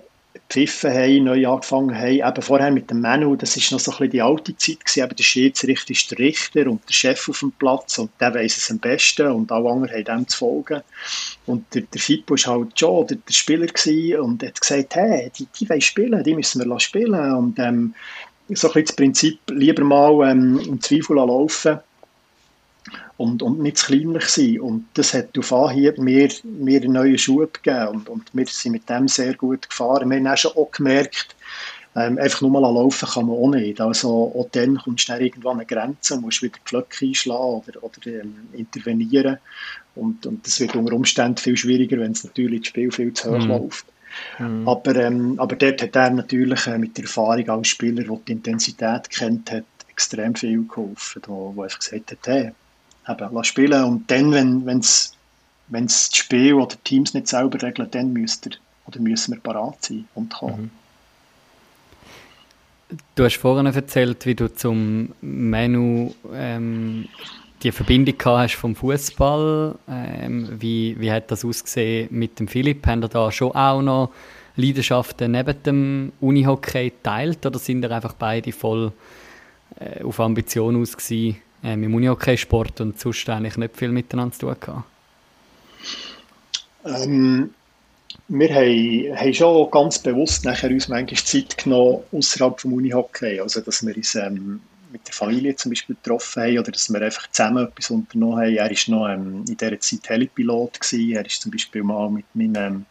gepfiffen 0.48 0.92
haben, 0.92 1.24
neu 1.24 1.48
angefangen 1.48 1.96
haben, 1.96 2.20
eben 2.28 2.42
vorher 2.42 2.70
mit 2.70 2.90
dem 2.90 3.00
Manu, 3.00 3.36
das 3.36 3.56
ist 3.56 3.72
noch 3.72 3.80
so 3.80 3.90
ein 3.92 3.98
bisschen 3.98 4.10
die 4.10 4.22
alte 4.22 4.56
Zeit 4.56 4.84
gewesen, 4.84 5.04
eben 5.04 5.16
der 5.16 5.24
Schiedsrichter 5.24 5.90
ist 5.90 6.10
der 6.10 6.18
Richter 6.18 6.66
und 6.70 6.88
der 6.88 6.94
Chef 6.94 7.28
auf 7.28 7.40
dem 7.40 7.52
Platz 7.52 7.98
und 7.98 8.10
der 8.20 8.34
weiß 8.34 8.56
es 8.56 8.70
am 8.70 8.78
besten 8.78 9.26
und 9.28 9.50
alle 9.50 9.70
anderen 9.70 9.94
haben 9.94 10.04
dem 10.04 10.28
zu 10.28 10.38
folgen. 10.38 10.82
Und 11.46 11.64
der, 11.74 11.82
der 11.82 12.00
Fippo 12.00 12.34
war 12.34 12.54
halt 12.54 12.78
schon 12.78 13.06
der, 13.06 13.16
der 13.16 13.32
Spieler 13.32 13.66
gewesen 13.66 14.20
und 14.20 14.42
hat 14.42 14.60
gesagt, 14.60 14.94
hey, 14.94 15.30
die, 15.38 15.46
die 15.58 15.68
wollen 15.68 15.80
spielen, 15.80 16.24
die 16.24 16.34
müssen 16.34 16.64
wir 16.64 16.80
spielen. 16.80 17.34
Und 17.34 17.58
ähm, 17.58 17.94
so 18.48 18.68
ein 18.68 18.74
bisschen 18.74 18.86
das 18.86 18.96
Prinzip, 18.96 19.38
lieber 19.50 19.84
mal 19.84 20.30
ähm, 20.30 20.60
im 20.60 20.80
Zweifel 20.80 21.16
laufen 21.16 21.78
und, 23.16 23.42
und 23.42 23.60
nicht 23.60 23.78
zu 23.78 23.86
kleinlich 23.86 24.26
sein. 24.26 24.60
Und 24.60 24.86
das 24.94 25.14
hat 25.14 25.38
auf 25.38 25.52
Anhieb 25.52 25.98
mir, 25.98 26.28
mir 26.42 26.82
einen 26.82 26.92
neuen 26.92 27.18
Schub 27.18 27.62
gegeben 27.62 27.88
und, 27.88 28.08
und 28.08 28.30
wir 28.32 28.46
sind 28.46 28.72
mit 28.72 28.88
dem 28.88 29.08
sehr 29.08 29.34
gut 29.34 29.68
gefahren. 29.68 30.10
Wir 30.10 30.18
haben 30.18 30.26
auch 30.26 30.36
schon 30.36 30.52
auch 30.52 30.70
gemerkt, 30.70 31.36
ähm, 31.96 32.18
einfach 32.18 32.40
nur 32.40 32.50
mal 32.50 32.60
laufen 32.60 33.08
kann 33.08 33.26
man 33.26 33.36
auch 33.36 33.50
nicht. 33.50 33.80
Also 33.80 34.08
auch 34.08 34.48
dann 34.50 34.78
kommst 34.78 35.08
du 35.08 35.12
dann 35.12 35.22
irgendwann 35.22 35.52
an 35.52 35.58
eine 35.58 35.66
Grenze, 35.66 36.20
musst 36.20 36.42
wieder 36.42 36.56
die 36.56 36.68
Flöcke 36.68 37.06
einschlagen 37.06 37.62
oder, 37.66 37.84
oder 37.84 38.06
ähm, 38.06 38.48
intervenieren. 38.52 39.38
Und, 39.94 40.26
und 40.26 40.44
das 40.44 40.58
wird 40.58 40.74
unter 40.74 40.92
Umständen 40.92 41.36
viel 41.36 41.56
schwieriger, 41.56 41.98
wenn 42.00 42.12
es 42.12 42.24
natürlich 42.24 42.62
das 42.62 42.68
Spiel 42.68 42.90
viel 42.90 43.12
zu 43.12 43.30
hoch 43.30 43.38
mhm. 43.38 43.48
läuft. 43.48 43.86
Mhm. 44.40 44.68
Aber, 44.68 44.96
ähm, 44.96 45.34
aber 45.38 45.54
dort 45.54 45.82
hat 45.82 45.94
er 45.94 46.10
natürlich 46.10 46.66
äh, 46.66 46.78
mit 46.78 46.96
der 46.96 47.04
Erfahrung 47.04 47.48
als 47.48 47.68
Spieler, 47.68 48.02
der 48.02 48.18
die 48.26 48.32
Intensität 48.32 49.10
kennt 49.10 49.52
hat, 49.52 49.64
extrem 49.88 50.34
viel 50.34 50.66
geholfen, 50.66 51.22
wo, 51.26 51.52
wo 51.54 51.62
einfach 51.62 51.78
gesagt 51.78 52.10
hat, 52.10 52.18
hey, 52.26 52.52
eben, 53.08 53.44
spielen 53.44 53.84
und 53.84 54.10
dann, 54.10 54.32
wenn 54.32 54.78
es 54.78 55.14
wenn 55.68 55.86
das 55.86 56.10
Spiel 56.12 56.54
oder 56.54 56.76
Teams 56.84 57.14
nicht 57.14 57.28
selber 57.28 57.62
regeln, 57.62 57.90
dann 57.90 58.12
müsst 58.12 58.46
ihr, 58.46 58.52
oder 58.86 59.00
müssen 59.00 59.34
wir 59.34 59.40
parat 59.40 59.84
sein 59.84 60.06
und 60.14 60.32
kommen. 60.32 60.62
Mhm. 60.62 60.70
Du 63.14 63.24
hast 63.24 63.38
vorhin 63.38 63.66
erzählt, 63.66 64.24
wie 64.26 64.34
du 64.34 64.52
zum 64.54 65.12
Menü 65.20 66.10
ähm, 66.32 67.08
die 67.62 67.72
Verbindung 67.72 68.14
hast 68.24 68.54
vom 68.54 68.76
Fußball. 68.76 69.76
Ähm, 69.88 70.48
wie, 70.60 71.00
wie 71.00 71.10
hat 71.10 71.30
das 71.30 71.44
ausgesehen 71.44 72.08
mit 72.10 72.38
dem 72.38 72.46
Philipp? 72.46 72.86
Haben 72.86 73.02
ihr 73.02 73.08
da 73.08 73.32
schon 73.32 73.52
auch 73.52 73.80
noch 73.80 74.10
Leidenschaften 74.56 75.32
neben 75.32 75.62
dem 75.62 76.12
Unihockey 76.20 76.90
geteilt 76.90 77.44
oder 77.46 77.58
sind 77.58 77.82
ihr 77.82 77.90
einfach 77.90 78.12
beide 78.12 78.52
voll 78.52 78.92
äh, 79.80 80.04
auf 80.04 80.20
Ambition 80.20 80.80
aus 80.80 80.96
ähm, 81.64 81.82
im 81.82 81.94
Unihockey-Sport 81.94 82.80
und 82.82 83.00
sonst 83.00 83.28
eigentlich 83.28 83.56
nicht 83.56 83.76
viel 83.76 83.88
miteinander 83.88 84.34
zu 84.34 84.40
tun 84.40 84.56
gehabt? 84.60 84.84
Ähm, 86.84 87.50
wir 88.28 88.54
haben, 88.54 89.16
haben 89.16 89.34
schon 89.34 89.70
ganz 89.70 89.98
bewusst 89.98 90.44
nachher 90.44 90.70
uns 90.70 90.88
manchmal 90.88 91.24
Zeit 91.24 91.56
genommen 91.58 92.02
außerhalb 92.12 92.60
vom 92.60 92.74
Unihockey, 92.74 93.40
also 93.40 93.60
dass 93.60 93.84
wir 93.84 93.96
uns 93.96 94.14
ähm, 94.14 94.60
mit 94.94 95.08
der 95.08 95.14
Familie 95.14 95.56
zum 95.56 95.72
Beispiel 95.72 95.96
getroffen 95.96 96.44
haben 96.44 96.58
oder 96.60 96.70
dass 96.70 96.88
wir 96.88 97.02
einfach 97.02 97.28
zusammen 97.32 97.66
etwas 97.66 97.90
unternommen 97.90 98.38
haben. 98.38 98.56
Er 98.56 98.70
war 98.70 98.94
noch 98.96 99.08
ähm, 99.08 99.44
in 99.48 99.56
dieser 99.56 99.80
Zeit 99.80 100.08
Helipilot. 100.08 100.80
Gewesen. 100.80 101.16
Er 101.16 101.26
ist 101.26 101.42
zum 101.42 101.50
Beispiel 101.50 101.82
mal 101.82 102.08
mit 102.10 102.24
meinem, 102.32 102.86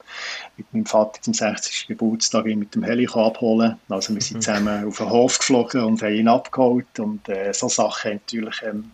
mit 0.57 0.71
meinem 0.73 0.85
Vater 0.85 1.21
zum 1.21 1.33
60. 1.33 1.87
Geburtstag 1.87 2.45
mit 2.45 2.75
dem 2.75 2.83
Heli 2.83 3.07
abholen. 3.07 3.77
Also 3.87 4.13
wir 4.13 4.21
sind 4.21 4.37
mhm. 4.37 4.41
zusammen 4.41 4.85
auf 4.85 4.97
den 4.97 5.09
Hof 5.09 5.39
geflogen 5.39 5.83
und 5.85 6.01
haben 6.03 6.13
ihn 6.13 6.27
abgeholt 6.27 6.99
und 6.99 7.27
äh, 7.29 7.53
so 7.53 7.69
Sachen 7.69 8.11
haben 8.11 8.19
natürlich 8.27 8.61
ähm, 8.63 8.91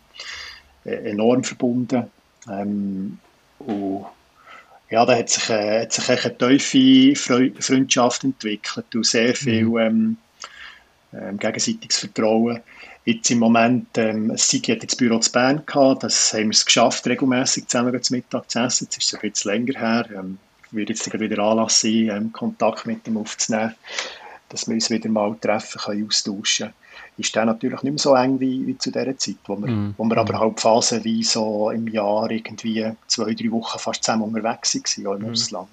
äh, 0.86 1.10
enorm 1.10 1.44
verbunden. 1.44 2.04
Ähm, 2.48 3.18
und 3.58 4.06
ja, 4.92 5.04
da 5.04 5.18
hat 5.18 5.30
sich, 5.30 5.50
äh, 5.50 5.82
hat 5.82 5.94
sich 5.94 6.10
eine 6.10 6.58
tiefe 6.60 7.54
Freundschaft 7.60 8.24
entwickelt 8.24 8.94
und 8.94 9.06
sehr 9.06 9.34
viel 9.34 9.66
mhm. 9.66 9.78
ähm, 9.80 10.18
ähm, 11.12 11.40
gegenseitiges 11.40 12.00
Vertrauen. 12.00 12.60
Jetzt 13.10 13.32
im 13.32 13.40
Moment, 13.40 13.98
ähm, 13.98 14.32
Sigi 14.38 14.72
hat 14.72 14.84
jetzt 14.84 14.94
das 14.94 14.98
Büro 14.98 15.18
zu 15.18 15.32
Bern 15.32 15.64
gehabt, 15.66 16.04
das 16.04 16.32
haben 16.34 16.44
wir 16.44 16.50
es 16.52 16.64
geschafft, 16.64 17.08
regelmäßig 17.08 17.66
zusammen 17.68 18.04
zum 18.04 18.18
Mittag 18.18 18.52
zu 18.52 18.60
essen. 18.60 18.86
Jetzt 18.86 18.98
ist 18.98 19.14
es 19.14 19.14
ein 19.16 19.32
bisschen 19.32 19.52
länger 19.52 19.80
her. 19.80 20.06
Ähm, 20.16 20.38
wird 20.72 20.90
jetzt 20.90 21.12
wieder 21.20 21.44
Anlass 21.44 21.82
sein, 21.82 22.10
ähm, 22.10 22.32
Kontakt 22.32 22.86
mit 22.86 23.08
ihm 23.08 23.18
aufzunehmen, 23.18 23.74
dass 24.50 24.68
wir 24.68 24.76
uns 24.76 24.92
wieder 24.92 25.10
mal 25.10 25.36
treffen 25.42 25.82
können, 25.82 26.06
austauschen 26.06 26.72
ist 27.18 27.36
dann 27.36 27.48
natürlich 27.48 27.82
nicht 27.84 27.92
mehr 27.92 28.00
so 28.00 28.16
eng 28.16 28.40
wie, 28.40 28.66
wie 28.66 28.78
zu 28.78 28.92
dieser 28.92 29.18
Zeit, 29.18 29.36
wo 29.46 29.58
wir, 29.58 29.68
mm. 29.68 29.96
wo 29.98 30.06
wir 30.06 30.18
aber 30.18 30.40
halt 30.40 30.60
phasenweise 30.60 31.24
so 31.24 31.70
im 31.70 31.88
Jahr 31.88 32.32
irgendwie 32.32 32.92
zwei, 33.08 33.34
drei 33.34 33.52
Wochen 33.52 33.78
fast 33.78 34.04
zusammen 34.04 34.24
unterwegs 34.24 34.76
waren, 34.76 35.08
auch 35.08 35.16
im 35.16 35.28
mm. 35.28 35.32
Ausland. 35.32 35.68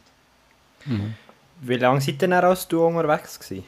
Mm. 0.87 1.01
Wie 1.61 1.77
lange 1.77 2.01
seid 2.01 2.21
ihr 2.23 2.29
dann 2.29 2.45
als 2.45 2.67
du 2.67 2.85
unterwegs 2.85 3.39
gewesen? 3.39 3.65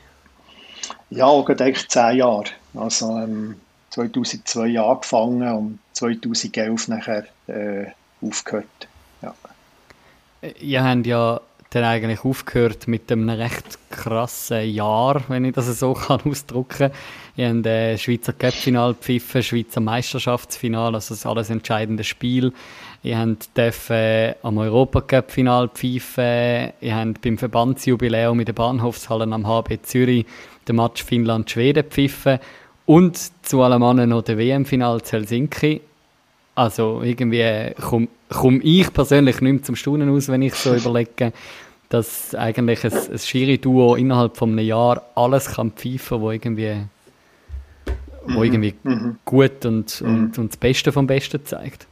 Ja, 1.11 1.31
eigentlich 1.31 1.89
zehn 1.89 2.19
Jahre. 2.19 2.45
Also 2.75 3.17
ähm, 3.19 3.57
2002 3.91 4.81
angefangen 4.81 5.53
und 5.53 5.79
2011 5.95 6.89
nachher 6.89 7.25
äh, 7.47 7.87
aufgehört. 8.21 8.67
Ja. 9.23 9.35
Ihr 10.61 10.85
habt 10.85 11.07
ja 11.07 11.41
dann 11.71 11.85
eigentlich 11.85 12.25
aufgehört 12.25 12.89
mit 12.89 13.13
einem 13.13 13.29
recht 13.29 13.79
krassen 13.91 14.71
Jahr, 14.71 15.23
wenn 15.29 15.45
ich 15.45 15.55
das 15.55 15.67
so 15.79 15.93
kann 15.95 16.21
ausdrücken 16.25 16.91
kann. 16.91 16.93
Ihr 17.37 17.49
habt 17.49 17.67
äh, 17.67 17.99
Schweizer 17.99 18.33
Cup-Final 18.33 18.95
gepfiffen, 18.95 19.43
Schweizer 19.43 19.81
Meisterschaftsfinal, 19.81 20.95
also 20.95 21.15
das 21.15 21.27
alles 21.27 21.51
entscheidende 21.51 22.05
Spiel. 22.05 22.53
Ihr 23.03 23.19
habt 23.19 23.57
dürfen 23.57 24.35
am 24.43 24.59
Europacup-Final 24.59 25.69
pfeifen. 25.69 26.73
Ihr 26.81 26.97
habt 26.97 27.21
beim 27.21 27.39
Verbandsjubiläum 27.39 28.37
mit 28.37 28.49
der 28.49 28.55
Bahnhofshallen 28.55 29.33
am 29.33 29.47
HB 29.47 29.83
Zürich 29.83 30.27
den 30.69 30.77
Match 30.77 31.03
Finnland-Schweden 31.03 31.85
pfiffen. 31.85 32.39
Und 32.87 33.19
zu 33.45 33.63
allem 33.63 33.83
anderen 33.83 34.11
noch 34.11 34.23
der 34.23 34.39
WM-Final 34.39 35.03
zu 35.03 35.13
Helsinki. 35.13 35.81
Also 36.55 37.03
irgendwie 37.03 37.75
komme 37.81 38.09
komm 38.29 38.61
ich 38.63 38.93
persönlich 38.93 39.41
nicht 39.41 39.53
mehr 39.53 39.63
zum 39.63 39.77
Staunen 39.77 40.11
aus, 40.11 40.29
wenn 40.29 40.43
ich 40.43 40.55
so 40.55 40.75
überlege, 40.77 41.33
dass 41.89 42.35
eigentlich 42.35 42.85
ein, 42.85 42.93
ein 42.93 43.19
Schiri-Duo 43.19 43.95
innerhalb 43.95 44.37
von 44.37 44.51
einem 44.53 44.67
Jahr 44.67 45.03
alles 45.15 45.53
kann 45.53 45.73
pfeifen, 45.73 46.21
wo 46.21 46.31
irgendwie, 46.31 46.77
wo 48.27 48.39
mhm. 48.39 48.45
irgendwie 48.45 48.75
mhm. 48.83 49.17
gut 49.25 49.65
und, 49.65 50.01
mhm. 50.01 50.09
und, 50.09 50.39
und 50.39 50.53
das 50.53 50.57
Beste 50.57 50.93
vom 50.93 51.07
Besten 51.07 51.45
zeigt. 51.45 51.87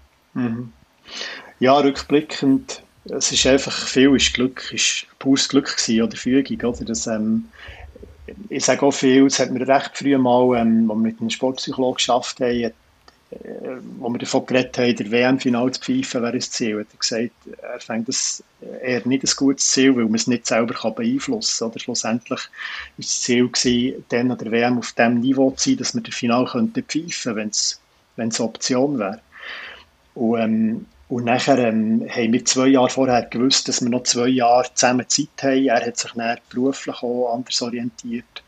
Ja, 1.61 1.79
rückblickend, 1.79 2.83
es 3.05 3.33
ist 3.33 3.47
einfach 3.47 3.73
viel 3.73 4.15
ist 4.17 4.35
Glück, 4.35 4.73
ist 4.73 5.07
pures 5.19 5.49
Glück 5.49 5.77
gewesen, 5.77 6.03
oder 6.03 6.17
Fügung, 6.17 6.61
oder? 6.61 6.85
Das, 6.85 7.07
ähm, 7.07 7.45
ich 8.49 8.65
sage 8.65 8.83
auch 8.83 8.93
viel, 8.93 9.27
es 9.27 9.39
hat 9.39 9.51
mir 9.51 9.67
recht 9.67 9.97
früh 9.97 10.17
mal, 10.19 10.59
ähm, 10.59 10.91
als 10.91 10.99
wir 10.99 11.03
mit 11.03 11.21
einem 11.21 11.31
Sportpsychologen 11.31 11.97
geschafft 11.97 12.41
haben, 12.41 12.73
äh, 13.31 13.77
wo 13.99 14.09
wir 14.09 14.19
davon 14.19 14.47
geredet 14.47 14.79
haben, 14.79 14.97
der 14.97 15.11
WM-Final 15.11 15.73
zu 15.73 15.81
pfeifen 15.81 16.23
wäre 16.23 16.35
ein 16.35 16.41
Ziel, 16.41 16.81
hat 16.81 16.87
er 16.93 16.99
gesagt, 16.99 17.33
er 17.63 17.81
fängt 17.81 18.09
das 18.09 18.43
eher 18.83 19.07
nicht 19.07 19.25
ein 19.25 19.37
gutes 19.37 19.69
Ziel, 19.69 19.97
weil 19.97 20.05
man 20.05 20.15
es 20.15 20.27
nicht 20.27 20.47
selber 20.47 20.75
kann 20.75 20.95
beeinflussen 20.95 21.71
kann. 21.71 21.79
Schlussendlich 21.79 22.41
war 22.41 22.49
das 22.97 23.21
Ziel, 23.21 23.49
gewesen, 23.49 24.05
dann 24.09 24.31
an 24.31 24.39
der 24.39 24.53
WM 24.53 24.79
auf 24.79 24.93
dem 24.93 25.21
Niveau 25.21 25.51
zu 25.53 25.71
sein, 25.71 25.79
dass 25.79 25.95
wir 25.95 26.03
das 26.03 26.15
Final 26.15 26.47
pfeifen 26.47 27.35
könnten, 27.35 27.43
wenn 28.17 28.29
es 28.29 28.41
eine 28.41 28.49
Option 28.49 28.99
wäre. 28.99 29.21
Und, 30.15 30.41
ähm, 30.41 30.87
und 31.09 31.25
nachher 31.25 31.59
ähm, 31.59 32.05
haben 32.09 32.33
wir 32.33 32.45
zwei 32.45 32.67
Jahre 32.67 32.89
vorher 32.89 33.23
gewusst, 33.23 33.69
dass 33.69 33.81
wir 33.81 33.89
noch 33.89 34.03
zwei 34.03 34.27
Jahre 34.27 34.67
zusammen 34.75 35.09
Zeit 35.09 35.29
haben. 35.43 35.67
Er 35.67 35.87
hat 35.87 35.97
sich 35.99 36.11
dann 36.13 36.39
beruflich 36.51 36.97
auch 37.03 37.33
anders 37.33 37.63
orientiert. 37.63 38.43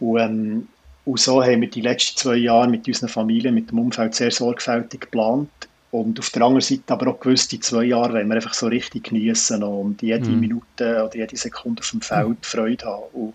Und, 0.00 0.18
ähm, 0.18 0.68
und 1.04 1.20
so 1.20 1.42
haben 1.42 1.60
wir 1.60 1.70
die 1.70 1.82
letzten 1.82 2.16
zwei 2.16 2.36
Jahre 2.36 2.68
mit 2.68 2.88
unseren 2.88 3.08
Familien, 3.08 3.54
mit 3.54 3.70
dem 3.70 3.78
Umfeld 3.78 4.14
sehr 4.14 4.32
sorgfältig 4.32 5.02
geplant. 5.02 5.50
Und 5.92 6.18
auf 6.18 6.30
der 6.30 6.42
anderen 6.42 6.62
Seite 6.62 6.82
aber 6.88 7.12
auch 7.12 7.20
gewusst, 7.20 7.52
die 7.52 7.60
zwei 7.60 7.84
Jahre 7.84 8.14
wollen 8.14 8.26
wir 8.26 8.34
einfach 8.34 8.54
so 8.54 8.66
richtig 8.66 9.04
genießen 9.04 9.62
und 9.62 10.02
jede 10.02 10.28
mhm. 10.28 10.40
Minute 10.40 11.04
oder 11.04 11.14
jede 11.14 11.36
Sekunde 11.36 11.80
auf 11.80 11.90
dem 11.90 12.00
Feld. 12.00 12.44
Freude 12.44 12.84
haben. 12.86 13.04
Und, 13.12 13.34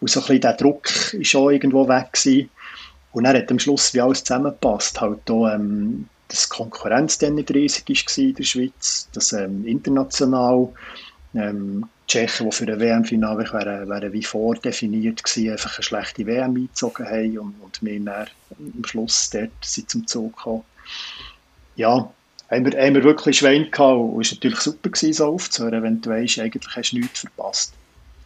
und 0.00 0.10
so 0.10 0.18
ein 0.18 0.26
bisschen 0.26 0.40
der 0.40 0.54
Druck 0.54 1.14
ist 1.14 1.36
auch 1.36 1.50
irgendwo 1.50 1.86
weg 1.86 2.12
gewesen. 2.12 2.50
Und 3.12 3.24
dann 3.24 3.36
hat 3.36 3.52
am 3.52 3.60
Schluss 3.60 3.94
wie 3.94 4.00
alles 4.00 4.24
zusammengepasst. 4.24 5.00
Halt 5.00 5.30
auch, 5.30 5.46
ähm, 5.46 6.08
dass 6.30 6.48
die 6.48 6.56
Konkurrenz 6.56 7.18
dann 7.18 7.34
nicht 7.34 7.50
riesig 7.50 7.88
war 7.88 8.24
in 8.24 8.34
der 8.34 8.44
Schweiz, 8.44 9.08
dass 9.12 9.32
ähm, 9.32 9.66
international 9.66 10.68
ähm, 11.34 11.88
die 12.02 12.12
Tschechen, 12.12 12.48
die 12.48 12.56
für 12.56 12.64
ein 12.64 12.80
WM-Finale 12.80 13.52
wären, 13.52 13.88
wären 13.88 14.12
wie 14.12 14.22
vordefiniert 14.22 15.22
gewesen, 15.22 15.52
einfach 15.52 15.76
eine 15.76 15.82
schlechte 15.82 16.26
WM 16.26 16.56
eingezogen 16.56 17.06
haben 17.06 17.38
und, 17.38 17.54
und 17.60 17.82
wir 17.82 18.00
dann 18.00 18.26
am 18.58 18.84
Schluss 18.84 19.30
dort 19.30 19.50
sind 19.62 19.90
zum 19.90 20.06
Zug 20.06 20.36
gekommen. 20.36 20.64
Ja, 21.76 22.10
haben 22.50 22.64
wir, 22.64 22.80
haben 22.80 22.94
wir 22.94 23.04
wirklich 23.04 23.38
Schwein 23.38 23.70
gehabt 23.70 23.98
und 23.98 24.20
es 24.22 24.30
war 24.30 24.36
natürlich 24.36 24.60
super 24.60 24.90
gewesen, 24.90 25.12
so 25.12 25.26
aufzuhören, 25.26 25.82
wenn 25.82 26.00
du 26.00 26.10
weißt, 26.10 26.40
eigentlich 26.40 26.76
hast 26.76 26.92
du 26.92 26.98
nichts 26.98 27.20
verpasst. 27.20 27.72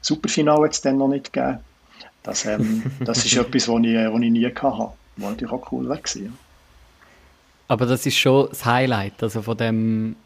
Superfinale 0.01 0.65
hat 0.65 0.73
es 0.73 0.81
dann 0.81 0.99
noch 0.99 1.09
nicht 1.09 1.33
gegeben. 1.33 1.59
Das, 2.23 2.45
ähm, 2.47 2.83
das 3.01 3.25
ist 3.25 3.37
etwas, 3.37 3.69
was 3.69 3.81
ich, 3.83 3.97
was 3.97 4.21
ich 4.21 4.31
nie 4.31 4.47
hatte. 4.47 4.63
War 4.63 4.95
natürlich 5.17 5.53
auch 5.53 5.73
cool 5.73 5.89
weg. 5.89 6.09
Ja. 6.17 6.31
Aber 7.69 7.87
das 7.87 8.07
ist 8.07 8.17
schon 8.17 8.49
das 8.49 8.65
Highlight, 8.65 9.23
also 9.23 9.43
von 9.43 9.57
dem 9.57 10.17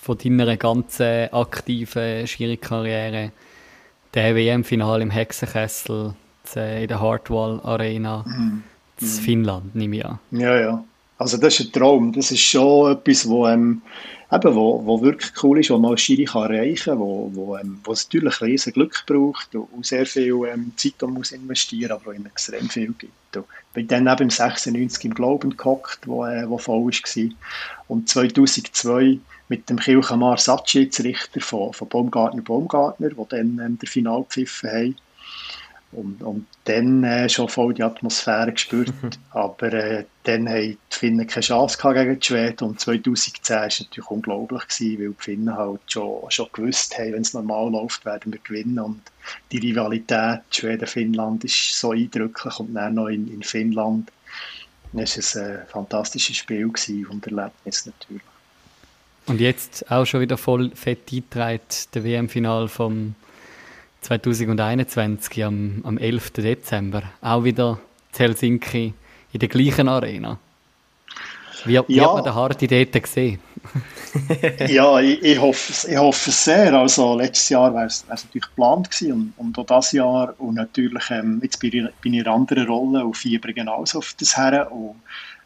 von 0.00 0.18
deiner 0.18 0.56
ganzen 0.56 1.32
aktiven 1.32 2.26
Schiri-Karriere, 2.26 3.30
der 4.14 4.34
WM-Final 4.34 5.00
im 5.00 5.10
Hexenkessel 5.10 6.14
in 6.56 6.88
der 6.88 7.00
Hardwall 7.00 7.60
Arena 7.62 8.24
mhm. 8.26 8.64
in 9.00 9.06
Finnland, 9.06 9.76
nehme 9.76 9.96
ich 9.96 10.04
an. 10.04 10.18
Ja, 10.32 10.58
ja. 10.58 10.84
Also 11.22 11.36
das 11.36 11.60
ist 11.60 11.66
ein 11.66 11.72
Traum. 11.72 12.12
Das 12.12 12.32
ist 12.32 12.40
schon 12.40 12.90
etwas, 12.90 13.28
wo, 13.28 13.46
ähm, 13.46 13.80
eben, 14.32 14.54
wo, 14.56 14.84
wo 14.84 15.00
wirklich 15.02 15.30
cool 15.44 15.60
ist, 15.60 15.70
wo 15.70 15.78
man 15.78 15.96
Schiri 15.96 16.24
erreichen 16.24 16.90
kann, 16.90 16.98
wo, 16.98 17.30
wo, 17.32 17.56
ähm, 17.56 17.78
wo 17.84 17.92
es 17.92 18.06
natürlich 18.06 18.40
riesen 18.40 18.72
Glück 18.72 19.04
braucht 19.06 19.54
und 19.54 19.86
sehr 19.86 20.04
viel 20.04 20.34
ähm, 20.52 20.72
Zeit 20.76 21.00
muss 21.02 21.30
investieren 21.30 21.92
aber 21.92 22.10
auch 22.10 22.26
extrem 22.26 22.68
viel 22.68 22.92
gibt. 22.98 23.36
Und 23.36 23.46
bin 23.72 23.86
dann 23.86 24.08
eben 24.08 24.24
im 24.24 24.30
96 24.30 25.04
im 25.04 25.14
Glauben 25.14 25.56
gehockt, 25.56 26.00
wo, 26.06 26.26
äh, 26.26 26.48
wo 26.48 26.58
voll 26.58 26.86
war. 26.86 27.30
Und 27.86 28.08
2002 28.08 29.20
mit 29.48 29.70
dem 29.70 29.78
Kilchamar 29.78 30.38
Satzschiedsrichter 30.38 31.40
von, 31.40 31.72
von 31.72 31.88
Baumgartner 31.88 32.42
Baumgartner, 32.42 33.10
die 33.10 33.28
dann 33.28 33.60
ähm, 33.64 33.78
der 33.78 33.88
Final 33.88 34.22
gepfiffen 34.22 34.70
haben. 34.70 34.96
Und, 35.92 36.22
und 36.22 36.46
dann 36.64 37.04
äh, 37.04 37.28
schon 37.28 37.48
voll 37.48 37.74
die 37.74 37.82
Atmosphäre 37.82 38.52
gespürt. 38.52 38.92
Aber 39.30 39.72
äh, 39.72 40.04
dann 40.24 40.48
haben 40.48 40.60
die 40.60 40.78
Finnen 40.90 41.26
keine 41.26 41.44
Chance 41.44 41.78
gegen 41.80 42.18
die 42.18 42.26
Schweden. 42.26 42.64
Und 42.64 42.80
2010 42.80 43.56
war 43.56 43.66
es 43.66 43.80
natürlich 43.80 44.10
unglaublich, 44.10 44.68
gewesen, 44.68 44.98
weil 44.98 45.08
die 45.10 45.22
Finnen 45.22 45.56
halt 45.56 45.80
schon, 45.86 46.30
schon 46.30 46.48
gewusst 46.52 46.98
haben, 46.98 47.12
wenn 47.12 47.22
es 47.22 47.34
normal 47.34 47.70
läuft, 47.70 48.04
werden 48.04 48.32
wir 48.32 48.40
gewinnen. 48.42 48.78
Und 48.78 49.02
die 49.50 49.58
Rivalität 49.58 50.40
Schweden-Finnland 50.50 51.44
ist 51.44 51.78
so 51.78 51.92
eindrücklich. 51.92 52.58
Und 52.58 52.74
dann 52.74 52.94
noch 52.94 53.08
in, 53.08 53.32
in 53.32 53.42
Finnland. 53.42 54.10
Das 54.94 55.36
war 55.36 55.42
ein 55.42 55.66
fantastisches 55.68 56.36
Spiel 56.36 56.68
gewesen 56.68 57.06
und 57.06 57.26
Erlebnis 57.26 57.86
natürlich. 57.86 58.22
Und 59.26 59.40
jetzt 59.40 59.90
auch 59.90 60.04
schon 60.04 60.20
wieder 60.20 60.36
voll 60.36 60.70
fett 60.74 61.10
eingetragen, 61.10 61.60
der 61.94 62.04
WM-Final 62.04 62.68
vom 62.68 63.14
2021 64.02 65.44
am, 65.44 65.80
am 65.84 65.96
11. 65.96 66.32
Dezember. 66.32 67.02
Auch 67.20 67.44
wieder 67.44 67.78
Helsinki 68.16 68.92
in 69.32 69.40
der 69.40 69.48
gleichen 69.48 69.88
Arena. 69.88 70.38
Wie, 71.64 71.80
wie 71.86 71.94
ja. 71.94 72.06
hat 72.06 72.14
man 72.14 72.24
den 72.24 72.34
Harti 72.34 72.66
dort 72.66 73.02
gesehen? 73.02 73.38
ja, 74.68 74.98
ich, 74.98 75.22
ich, 75.22 75.40
hoffe, 75.40 75.88
ich 75.88 75.96
hoffe 75.96 76.30
es 76.30 76.44
sehr. 76.44 76.74
Also, 76.74 77.16
letztes 77.16 77.50
Jahr 77.50 77.72
war 77.72 77.86
es 77.86 78.04
natürlich 78.08 78.48
geplant 78.48 78.90
gewesen 78.90 79.32
und, 79.36 79.56
und 79.56 79.70
auch 79.70 79.78
dieses 79.78 79.92
Jahr. 79.92 80.34
Und 80.38 80.56
natürlich, 80.56 81.10
ähm, 81.10 81.38
jetzt 81.42 81.60
bin 81.60 81.72
ich, 81.72 81.94
bin 82.00 82.14
ich 82.14 82.20
in 82.20 82.26
einer 82.26 82.34
anderen 82.34 82.66
Rolle 82.66 83.04
und 83.04 83.16
fieber 83.16 83.52
genauso 83.52 83.98
auf 83.98 84.14
das 84.18 84.36
her. 84.36 84.70
Und, 84.72 84.96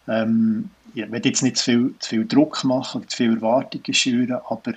ähm, 0.08 0.70
ich 0.94 1.12
will 1.12 1.20
jetzt 1.22 1.42
nicht 1.42 1.58
zu 1.58 1.64
viel, 1.64 1.94
zu 1.98 2.08
viel 2.08 2.26
Druck 2.26 2.64
machen 2.64 3.06
zu 3.06 3.16
viel 3.18 3.34
Erwartungen 3.34 3.92
schüren, 3.92 4.40
aber 4.48 4.72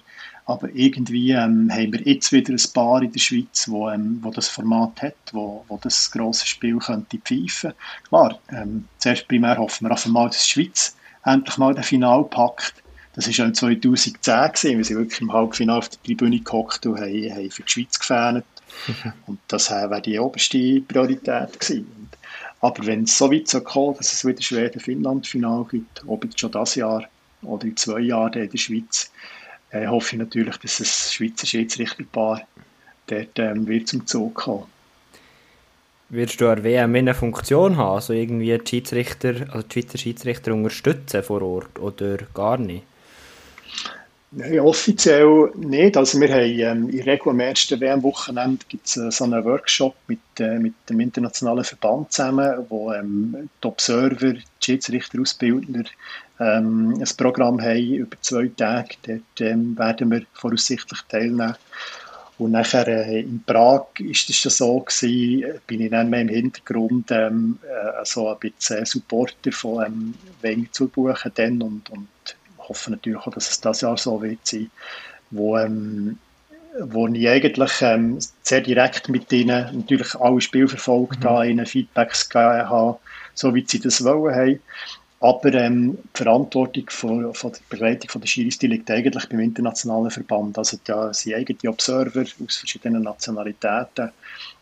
aber 0.50 0.70
irgendwie 0.74 1.32
ähm, 1.32 1.70
haben 1.72 1.94
wir 1.94 2.02
jetzt 2.02 2.32
wieder 2.32 2.52
ein 2.54 2.74
Paar 2.74 3.04
in 3.04 3.12
der 3.12 3.20
Schweiz, 3.20 3.68
wo, 3.68 3.88
ähm, 3.88 4.18
wo 4.24 4.32
das 4.32 4.48
Format 4.48 5.00
hat, 5.04 5.16
wo, 5.32 5.64
wo 5.68 5.78
das 5.78 6.10
grosse 6.10 6.48
Spiel 6.48 6.78
könnte 6.80 7.20
pfeifen. 7.20 7.74
Klar, 8.08 8.40
ähm, 8.52 8.86
zuerst 8.98 9.28
primär 9.28 9.58
hoffen 9.60 9.86
wir 9.86 9.92
einfach 9.92 10.10
mal, 10.10 10.28
dass 10.28 10.44
die 10.44 10.50
Schweiz 10.50 10.96
endlich 11.24 11.58
mal 11.60 11.76
den 11.76 11.84
Final 11.84 12.24
packt. 12.24 12.74
Das 13.14 13.28
war 13.28 13.34
schon 13.34 13.54
2010 13.54 14.14
gewesen. 14.24 14.78
Wir 14.78 14.86
sind 14.86 14.98
wirklich 14.98 15.22
im 15.22 15.32
Halbfinale 15.32 15.78
auf 15.78 15.90
der 15.90 16.02
Tribüne 16.02 16.40
gehockt 16.40 16.84
und 16.88 17.00
haben, 17.00 17.32
haben 17.32 17.52
für 17.52 17.64
die 17.64 17.72
Schweiz 17.72 18.00
gefährt. 18.00 18.46
und 19.28 19.40
das 19.50 19.70
wäre 19.70 20.02
die 20.02 20.18
oberste 20.18 20.82
Priorität 20.82 21.60
gewesen. 21.60 22.10
Aber 22.62 22.86
wenn 22.88 23.04
es 23.04 23.16
so 23.16 23.32
weit 23.32 23.48
so 23.48 23.62
kommt, 23.62 24.00
dass 24.00 24.14
es 24.14 24.26
wieder 24.26 24.42
Schweden-Finnland-Final 24.42 25.66
gibt, 25.70 26.04
ob 26.08 26.26
jetzt 26.26 26.40
schon 26.40 26.52
das 26.52 26.74
Jahr 26.74 27.04
oder 27.44 27.66
in 27.66 27.78
zwei 27.78 28.00
Jahren 28.00 28.34
in 28.34 28.50
der 28.50 28.58
Schweiz, 28.58 29.12
äh, 29.72 29.88
hoffe 29.88 30.16
ich 30.16 30.20
natürlich, 30.20 30.58
dass 30.58 30.78
das 30.78 31.14
Schweizer 31.14 31.48
Schiedsrichterpaar 31.48 32.48
dort 33.08 33.40
ähm, 33.40 33.68
wird 33.68 33.88
zum 33.88 34.06
Zug 34.06 34.36
kommen. 34.36 34.66
Wirst 36.10 36.42
du 36.42 36.50
an 36.50 36.64
WM 36.64 36.96
eine 36.96 37.14
Funktion 37.14 37.78
haben, 37.78 37.96
also 37.96 38.14
irgendwie 38.14 38.58
die 38.58 38.68
Schiedsrichter, 38.68 39.48
also 39.52 39.62
die 39.68 39.82
Schweizer 39.82 39.98
Schiedsrichter 40.00 40.54
unterstützen 40.54 41.22
vor 41.22 41.42
Ort 41.44 41.78
oder 41.78 42.18
gar 42.34 42.58
nicht? 42.58 42.84
Nein, 44.32 44.60
offiziell 44.60 45.52
nicht. 45.56 45.98
Also 45.98 46.20
wir 46.20 46.30
haben 46.30 46.84
ähm, 46.84 46.90
in 46.90 47.02
Regel 47.02 47.30
am 47.30 47.40
ersten 47.40 47.80
WM-Wochenende 47.80 48.64
gibt 48.68 48.86
äh, 48.96 49.10
so 49.10 49.24
einen 49.24 49.44
Workshop 49.44 49.96
mit, 50.08 50.20
äh, 50.40 50.60
mit 50.60 50.76
dem 50.88 51.00
internationalen 51.00 51.64
Verband 51.64 52.12
zusammen, 52.12 52.64
wo 52.70 52.94
ähm, 52.94 53.50
die 53.64 53.68
Observer, 53.68 54.34
die 54.34 54.44
Schiedsrichter, 54.62 55.20
Ausbildner 55.20 55.84
ähm, 56.40 56.94
ein 57.00 57.18
Programm 57.18 57.60
haben 57.60 57.96
über 57.96 58.22
zwei 58.22 58.52
Tage. 58.56 58.96
Dort 59.02 59.42
ähm, 59.42 59.76
werden 59.76 60.12
wir 60.12 60.22
voraussichtlich 60.34 61.02
teilnehmen. 61.10 61.56
Und 62.38 62.52
nachher 62.52 62.88
äh, 62.88 63.22
in 63.22 63.44
Prag 63.44 63.88
ist 63.98 64.30
es 64.30 64.36
schon 64.36 64.52
so 64.52 64.80
gewesen, 64.80 65.60
bin 65.66 65.82
ich 65.82 65.90
dann 65.90 66.12
mehr 66.12 66.22
im 66.22 66.30
Hintergrund 66.30 67.10
ähm, 67.10 67.58
äh, 67.64 68.06
so 68.06 68.30
ein 68.30 68.38
bisschen 68.38 68.86
Supporter 68.86 69.52
von 69.52 69.86
ähm, 69.86 70.14
Wenger 70.42 70.72
zu 70.72 70.88
buchen 70.88 71.32
dann 71.34 71.62
und, 71.64 71.90
und 71.90 72.08
hoffe 72.70 72.92
natürlich 72.92 73.20
auch, 73.20 73.32
dass 73.32 73.50
es 73.50 73.62
das 73.62 73.82
Jahr 73.82 73.98
so 73.98 74.22
wird 74.22 74.40
sein, 74.44 74.70
wo, 75.32 75.58
ähm, 75.58 76.18
wo 76.80 77.08
ich 77.08 77.28
eigentlich 77.28 77.82
ähm, 77.82 78.20
sehr 78.44 78.62
direkt 78.62 79.10
mit 79.10 79.32
ihnen 79.32 79.76
natürlich 79.76 80.16
alle 80.16 80.42
Spiele 80.42 80.68
verfolgt 80.68 81.24
mhm. 81.24 81.30
habe, 81.30 81.50
ihnen 81.50 81.66
Feedbacks 81.66 82.30
gegeben 82.30 82.70
habe, 82.70 83.00
so 83.34 83.54
wie 83.54 83.66
sie 83.68 83.80
das 83.80 84.04
wollen 84.04 84.36
haben. 84.36 84.60
Aber 85.22 85.54
ähm, 85.54 85.98
die 86.16 86.24
Verantwortung 86.24 86.86
von, 86.90 87.34
von 87.34 87.52
der 87.52 87.60
Begleitung 87.70 88.10
von 88.10 88.22
der 88.22 88.28
Schiris 88.28 88.58
die 88.58 88.68
liegt 88.68 88.90
eigentlich 88.90 89.28
beim 89.28 89.42
internationalen 89.42 90.12
Verband. 90.12 90.58
Also 90.58 90.78
da 90.86 91.14
sind 91.14 91.36
eigene 91.36 91.70
Observer 91.70 92.22
aus 92.22 92.58
verschiedenen 92.58 93.04
Nationalitäten, 93.04 94.12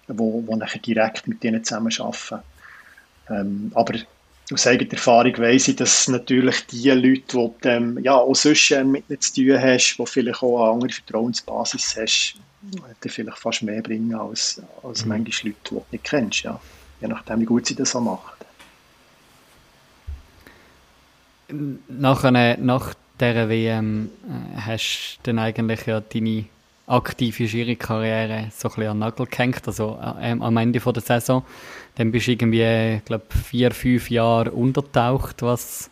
wo, 0.07 0.43
wo 0.47 0.55
nachher 0.55 0.79
direkt 0.79 1.27
mit 1.27 1.43
ihnen 1.43 1.63
zusammenarbeiten. 1.63 2.39
Ähm, 3.29 3.71
aber 3.75 3.99
aus 4.51 4.67
eigener 4.67 4.93
Erfahrung 4.93 5.37
weiss 5.37 5.67
ich, 5.67 5.75
dass 5.75 6.07
natürlich 6.07 6.65
die 6.67 6.89
Leute, 6.89 7.51
die 7.63 7.67
ähm, 7.67 7.99
ja, 8.01 8.15
auch 8.15 8.35
sonst 8.35 8.71
äh, 8.71 8.83
mit 8.83 9.03
ihnen 9.09 9.19
zu 9.19 9.33
tun 9.33 9.61
hast, 9.61 9.97
die 9.97 10.05
vielleicht 10.05 10.41
auch 10.41 10.63
eine 10.63 10.73
andere 10.73 10.91
Vertrauensbasis 10.91 11.97
hast, 11.97 12.35
die 13.03 13.09
vielleicht 13.09 13.37
fast 13.37 13.63
mehr 13.63 13.81
bringen 13.81 14.15
als, 14.15 14.61
als 14.83 15.03
mhm. 15.03 15.09
manche 15.09 15.47
Leute, 15.47 15.59
die 15.65 15.69
du 15.69 15.85
nicht 15.91 16.03
kennst. 16.03 16.43
Ja. 16.43 16.59
Je 17.01 17.07
nachdem, 17.07 17.41
wie 17.41 17.45
gut 17.45 17.65
sie 17.65 17.75
das 17.75 17.91
so 17.91 17.99
machen. 17.99 18.37
nach, 21.87 22.23
einer, 22.23 22.57
nach 22.57 22.93
dieser 23.19 23.49
WM 23.49 24.09
äh, 24.27 24.61
hast 24.61 25.19
du 25.23 25.31
dann 25.31 25.39
eigentlich 25.39 25.85
ja 25.85 25.99
deine 26.01 26.45
aktive 26.87 27.47
Schiri-Karriere 27.47 28.47
so 28.55 28.69
ein 28.69 28.75
bisschen 28.75 28.91
an 28.91 28.99
Nagel 28.99 29.25
gehängt, 29.25 29.67
also 29.67 29.99
äh, 30.01 30.31
am 30.31 30.57
Ende 30.57 30.79
von 30.79 30.93
der 30.93 31.03
Saison. 31.03 31.43
Dann 31.95 32.11
bist 32.11 32.27
du 32.27 32.31
irgendwie, 32.31 33.01
glaube 33.03 33.25
vier, 33.29 33.71
fünf 33.71 34.09
Jahre 34.09 34.51
untertaucht, 34.51 35.41
was, 35.41 35.91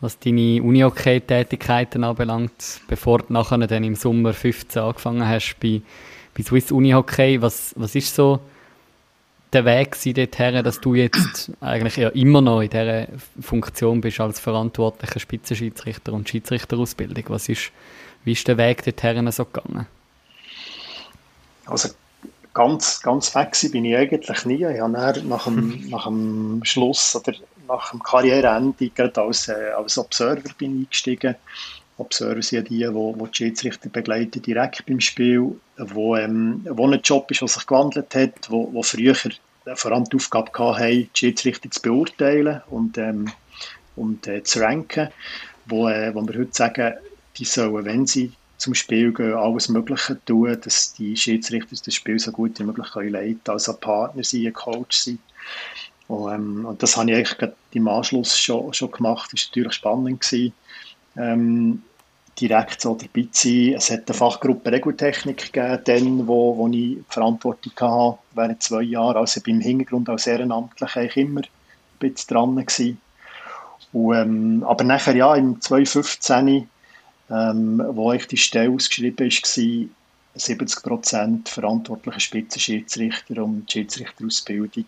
was 0.00 0.18
deine 0.18 0.62
Unihockey-Tätigkeiten 0.62 2.04
anbelangt, 2.04 2.80
bevor 2.88 3.18
du 3.18 3.32
nachher 3.32 3.58
dann 3.58 3.84
im 3.84 3.94
Sommer 3.94 4.32
15 4.32 4.82
angefangen 4.82 5.28
hast 5.28 5.56
bei, 5.60 5.82
bei 6.34 6.42
Swiss 6.42 6.72
Unihockey. 6.72 7.42
Was, 7.42 7.74
was 7.76 7.94
ist 7.94 8.14
so 8.14 8.40
der 9.52 9.66
Weg 9.66 9.96
dorthin, 10.02 10.64
dass 10.64 10.80
du 10.80 10.94
jetzt 10.94 11.52
eigentlich 11.60 11.96
ja 11.96 12.08
immer 12.10 12.40
noch 12.40 12.62
in 12.62 12.70
dieser 12.70 13.08
Funktion 13.40 14.00
bist 14.00 14.20
als 14.20 14.40
verantwortlicher 14.40 15.20
Spitzenschiedsrichter 15.20 16.14
und 16.14 16.30
Schiedsrichterausbildung? 16.30 17.24
Was 17.28 17.50
ist, 17.50 17.72
wie 18.24 18.32
ist 18.32 18.48
der 18.48 18.56
Weg 18.56 18.84
dorthin 18.84 19.30
so 19.32 19.44
gegangen? 19.44 19.86
Also 21.70 21.90
ganz, 22.52 23.00
ganz 23.00 23.34
weg 23.34 23.56
bin 23.72 23.84
ich 23.84 23.96
eigentlich 23.96 24.44
nie. 24.44 24.64
Ich 24.64 24.80
habe 24.80 24.92
nach 24.92 25.44
dem, 25.44 25.88
nach 25.90 26.06
dem 26.06 26.60
Schluss 26.64 27.16
oder 27.16 27.32
nach 27.68 27.90
dem 27.90 28.02
Karriereende 28.02 28.90
gerade 28.90 29.22
als, 29.22 29.48
äh, 29.48 29.70
als 29.76 29.96
Observer 29.96 30.50
bin 30.58 30.80
eingestiegen. 30.80 31.36
Observer 31.96 32.42
sind 32.42 32.68
die, 32.68 32.78
die, 32.78 32.86
die 32.86 33.24
die 33.24 33.34
Schiedsrichter 33.34 33.88
begleiten, 33.88 34.42
direkt 34.42 34.86
beim 34.86 35.00
Spiel, 35.00 35.56
wo, 35.76 36.16
ähm, 36.16 36.66
wo 36.68 36.86
ein 36.86 37.00
Job 37.02 37.30
ist, 37.30 37.42
der 37.42 37.48
sich 37.48 37.66
gewandelt 37.66 38.14
hat, 38.14 38.50
wo, 38.50 38.72
wo 38.72 38.82
früher 38.82 39.14
vor 39.74 39.92
allem 39.92 40.04
die 40.04 40.16
Aufgabe 40.16 40.50
hatten, 40.58 40.90
die 40.90 41.10
Schiedsrichter 41.14 41.70
zu 41.70 41.82
beurteilen 41.82 42.62
und, 42.70 42.98
ähm, 42.98 43.30
und 43.96 44.26
äh, 44.26 44.42
zu 44.42 44.60
ranken, 44.60 45.08
wo, 45.66 45.88
äh, 45.88 46.14
wo 46.14 46.26
wir 46.26 46.40
heute 46.40 46.54
sagen, 46.54 46.94
die 47.36 47.44
sollen, 47.44 47.84
wenn 47.84 48.06
sie 48.06 48.32
zum 48.60 48.74
Spiel 48.74 49.12
gehen, 49.12 49.34
alles 49.34 49.68
Mögliche 49.68 50.22
tun, 50.24 50.56
dass 50.62 50.92
die 50.92 51.16
Schiedsrichter 51.16 51.76
das 51.84 51.94
Spiel 51.94 52.18
so 52.18 52.30
gut 52.30 52.58
wie 52.58 52.64
möglich 52.64 52.90
können 52.92 53.10
leiten 53.10 53.40
können, 53.42 53.54
also 53.54 53.72
Partner 53.74 54.22
sein, 54.22 54.46
ein 54.46 54.52
Coach 54.52 54.98
sein. 54.98 55.18
Und, 56.08 56.32
ähm, 56.32 56.66
und 56.66 56.82
das 56.82 56.96
habe 56.96 57.10
ich 57.10 57.16
eigentlich 57.16 57.52
im 57.72 57.88
Anschluss 57.88 58.36
schon, 58.38 58.72
schon 58.74 58.90
gemacht. 58.90 59.30
Das 59.32 59.40
war 59.40 59.48
natürlich 59.48 59.72
spannend. 59.72 60.20
Gewesen. 60.20 60.52
Ähm, 61.16 61.82
direkt 62.38 62.80
so 62.80 62.94
dabei 62.94 63.28
zu 63.30 63.48
sein. 63.48 63.74
Es 63.76 63.90
hat 63.90 64.08
eine 64.08 64.16
Fachgruppe 64.16 64.72
Regeltechnik 64.72 65.52
gegeben, 65.52 65.80
dann, 65.84 66.26
wo, 66.26 66.56
wo 66.56 66.66
ich 66.66 66.72
die 66.72 67.04
Verantwortung 67.08 67.72
hatte, 67.76 68.18
während 68.34 68.62
zwei 68.62 68.82
Jahren. 68.82 69.16
Also 69.16 69.40
beim 69.40 69.60
Hintergrund 69.60 70.08
als 70.08 70.26
Ehrenamtlich 70.26 70.96
eigentlich 70.96 71.16
immer 71.16 71.40
ein 71.40 71.46
bisschen 71.98 72.34
dran. 72.34 72.66
Und, 73.92 74.14
ähm, 74.14 74.64
aber 74.66 74.84
nachher, 74.84 75.16
ja, 75.16 75.34
im 75.34 75.60
2015, 75.60 76.68
ähm, 77.30 77.82
wo 77.92 78.12
ich 78.12 78.26
die 78.26 78.36
Stelle 78.36 78.70
ausgeschrieben 78.70 79.26
war, 79.26 79.88
70% 80.36 81.48
verantwortliche 81.48 82.20
Spitzenschiedsrichter 82.20 83.42
und 83.42 83.70
Schiedsrichterausbildung 83.70 84.84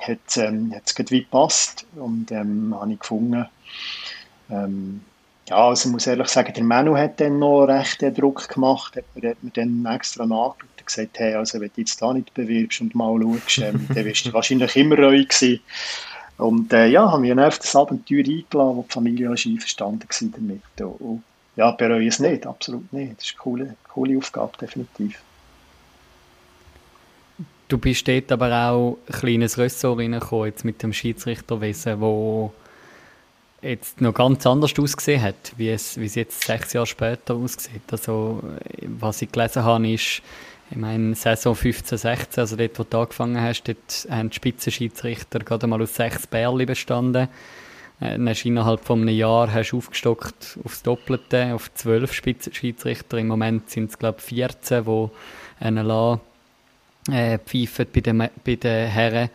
hat 0.00 0.18
es 0.26 0.36
ähm, 0.36 0.70
gut 0.96 1.08
gepasst 1.08 1.86
und 1.94 2.32
ähm, 2.32 2.74
habe 2.78 2.92
ich 2.92 2.98
gefunden, 2.98 3.46
ähm, 4.50 5.00
ja, 5.48 5.56
also 5.68 5.88
ich 5.88 5.92
muss 5.92 6.06
ehrlich 6.06 6.28
sagen, 6.28 6.52
der 6.54 6.64
Manu 6.64 6.96
hat 6.96 7.20
dann 7.20 7.38
noch 7.38 7.64
recht 7.64 8.00
den 8.00 8.14
Druck 8.14 8.48
gemacht, 8.48 8.96
hat 8.96 9.04
mir, 9.14 9.30
hat 9.30 9.42
mir 9.42 9.50
dann 9.50 9.86
extra 9.86 10.24
nachgeschaut 10.26 10.68
und 10.78 10.86
gesagt, 10.86 11.18
hey, 11.18 11.34
also 11.34 11.60
wenn 11.60 11.70
du 11.74 11.80
jetzt 11.80 12.00
da 12.00 12.12
nicht 12.12 12.32
bewirbst 12.34 12.80
und 12.80 12.94
mal 12.94 13.20
schaust, 13.20 13.58
ähm, 13.58 13.86
dann 13.94 14.04
wirst 14.04 14.26
du 14.26 14.32
wahrscheinlich 14.32 14.76
immer 14.76 14.98
ruhig 14.98 15.28
gewesen. 15.28 15.60
Und 16.38 16.72
äh, 16.72 16.86
ja, 16.86 17.10
haben 17.10 17.22
wir 17.22 17.34
dann 17.34 17.44
auf 17.44 17.58
das 17.58 17.74
Abenteuer 17.76 18.18
eingeladen, 18.18 18.76
wo 18.76 18.84
die 18.88 18.92
Familie 18.92 19.30
auch 19.30 19.46
einverstanden 19.46 20.08
war 20.08 20.28
damit. 20.78 21.00
Und, 21.00 21.22
ja, 21.56 21.70
bereue 21.70 22.06
es 22.06 22.18
nicht, 22.18 22.46
absolut 22.46 22.92
nicht. 22.92 23.18
Das 23.18 23.26
ist 23.26 23.32
eine 23.32 23.38
coole, 23.38 23.76
coole 23.88 24.18
Aufgabe, 24.18 24.52
definitiv. 24.58 25.20
Du 27.68 27.78
bist 27.78 28.06
dort 28.06 28.30
aber 28.32 28.70
auch 28.70 28.98
ein 29.06 29.12
kleines 29.12 29.56
Ressort 29.56 29.98
reingekommen, 29.98 30.46
jetzt 30.46 30.64
mit 30.64 30.82
dem 30.82 30.92
Schiedsrichterwesen, 30.92 32.00
wo 32.00 32.52
jetzt 33.62 34.00
noch 34.00 34.12
ganz 34.12 34.46
anders 34.46 34.78
ausgesehen 34.78 35.22
hat, 35.22 35.52
wie 35.56 35.70
es, 35.70 35.98
wie 35.98 36.06
es 36.06 36.14
jetzt 36.16 36.44
sechs 36.44 36.72
Jahre 36.72 36.86
später 36.86 37.34
aussieht. 37.34 37.82
Also, 37.90 38.42
was 38.86 39.22
ich 39.22 39.30
gelesen 39.30 39.64
habe, 39.64 39.88
ist, 39.88 40.20
ich 40.70 40.76
meine, 40.76 41.14
Saison 41.14 41.54
15, 41.54 41.98
16, 41.98 42.40
also 42.40 42.56
dort, 42.56 42.78
wo 42.78 42.84
du 42.84 42.98
angefangen 42.98 43.40
hast, 43.40 43.64
dort 43.64 44.06
haben 44.10 44.30
die 44.30 44.36
Spitzenschiedsrichter 44.36 45.38
gerade 45.40 45.66
mal 45.66 45.80
aus 45.80 45.94
sechs 45.94 46.26
Bärli 46.26 46.66
bestanden. 46.66 47.28
Äh, 48.02 48.18
hast 48.26 48.44
innerhalb 48.44 48.80
von 48.80 49.02
einem 49.02 49.16
Jahr 49.16 49.52
hast 49.52 49.70
du 49.70 49.78
aufgestockt 49.78 50.58
aufs 50.64 50.82
Doppelte, 50.82 51.54
auf 51.54 51.72
zwölf 51.74 52.12
Spitzenschiedsrichter. 52.12 53.18
Im 53.18 53.28
Moment 53.28 53.70
sind 53.70 53.90
es, 53.90 53.98
glaube 53.98 54.18
ich, 54.18 54.24
14, 54.24 54.84
die 54.84 55.70
NLA 55.70 56.20
äh, 57.10 57.38
pfeifen 57.38 57.86
bei 57.94 58.00
den, 58.00 58.28
bei 58.44 58.56
den 58.56 58.88
Herren. 58.88 59.30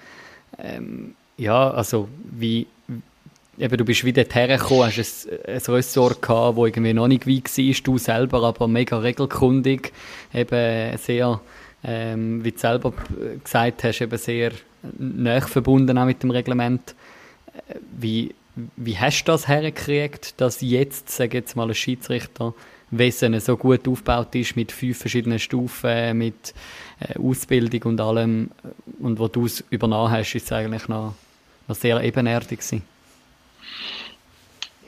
Ähm, 0.59 1.15
ja, 1.37 1.69
also 1.69 2.09
wie, 2.23 2.67
eben, 3.57 3.77
du 3.77 3.85
bist 3.85 4.03
wieder 4.03 4.25
hergekommen, 4.29 4.87
hast 4.87 5.27
ein, 5.29 5.53
ein 5.53 5.61
Ressort 5.73 6.21
gehabt, 6.21 6.57
das 6.57 6.65
irgendwie 6.65 6.93
noch 6.93 7.07
nicht 7.07 7.27
weit 7.27 7.57
war, 7.57 7.83
du 7.83 7.97
selber 7.97 8.43
aber 8.43 8.67
mega 8.67 8.97
regelkundig, 8.97 9.93
eben 10.33 10.97
sehr, 10.97 11.39
ähm, 11.83 12.43
wie 12.43 12.51
du 12.51 12.57
selber 12.57 12.91
gesagt 13.43 13.83
hast, 13.83 14.01
eben 14.01 14.17
sehr 14.17 14.51
nah 14.97 15.41
verbunden 15.41 15.97
auch 15.97 16.05
mit 16.05 16.23
dem 16.23 16.31
Reglement. 16.31 16.95
Wie, 17.97 18.33
wie 18.75 18.97
hast 18.97 19.23
du 19.23 19.31
das 19.31 19.47
hergekriegt, 19.47 20.39
dass 20.39 20.61
jetzt, 20.61 21.09
sage 21.09 21.37
jetzt 21.37 21.55
mal, 21.55 21.67
ein 21.67 21.75
Schiedsrichterwesen 21.75 23.39
so 23.39 23.57
gut 23.57 23.87
aufgebaut 23.87 24.33
ist, 24.35 24.55
mit 24.55 24.71
fünf 24.71 24.97
verschiedenen 24.97 25.39
Stufen, 25.39 26.17
mit 26.17 26.53
äh, 26.99 27.19
Ausbildung 27.19 27.83
und 27.83 28.01
allem, 28.01 28.51
und 28.99 29.19
wo 29.19 29.27
du 29.27 29.45
es 29.45 29.63
übernommen 29.69 30.11
hast, 30.11 30.35
ist 30.35 30.45
es 30.45 30.51
eigentlich 30.51 30.87
noch, 30.87 31.13
noch 31.67 31.75
sehr 31.75 32.01
ebenerdig 32.03 32.59
gewesen? 32.59 32.96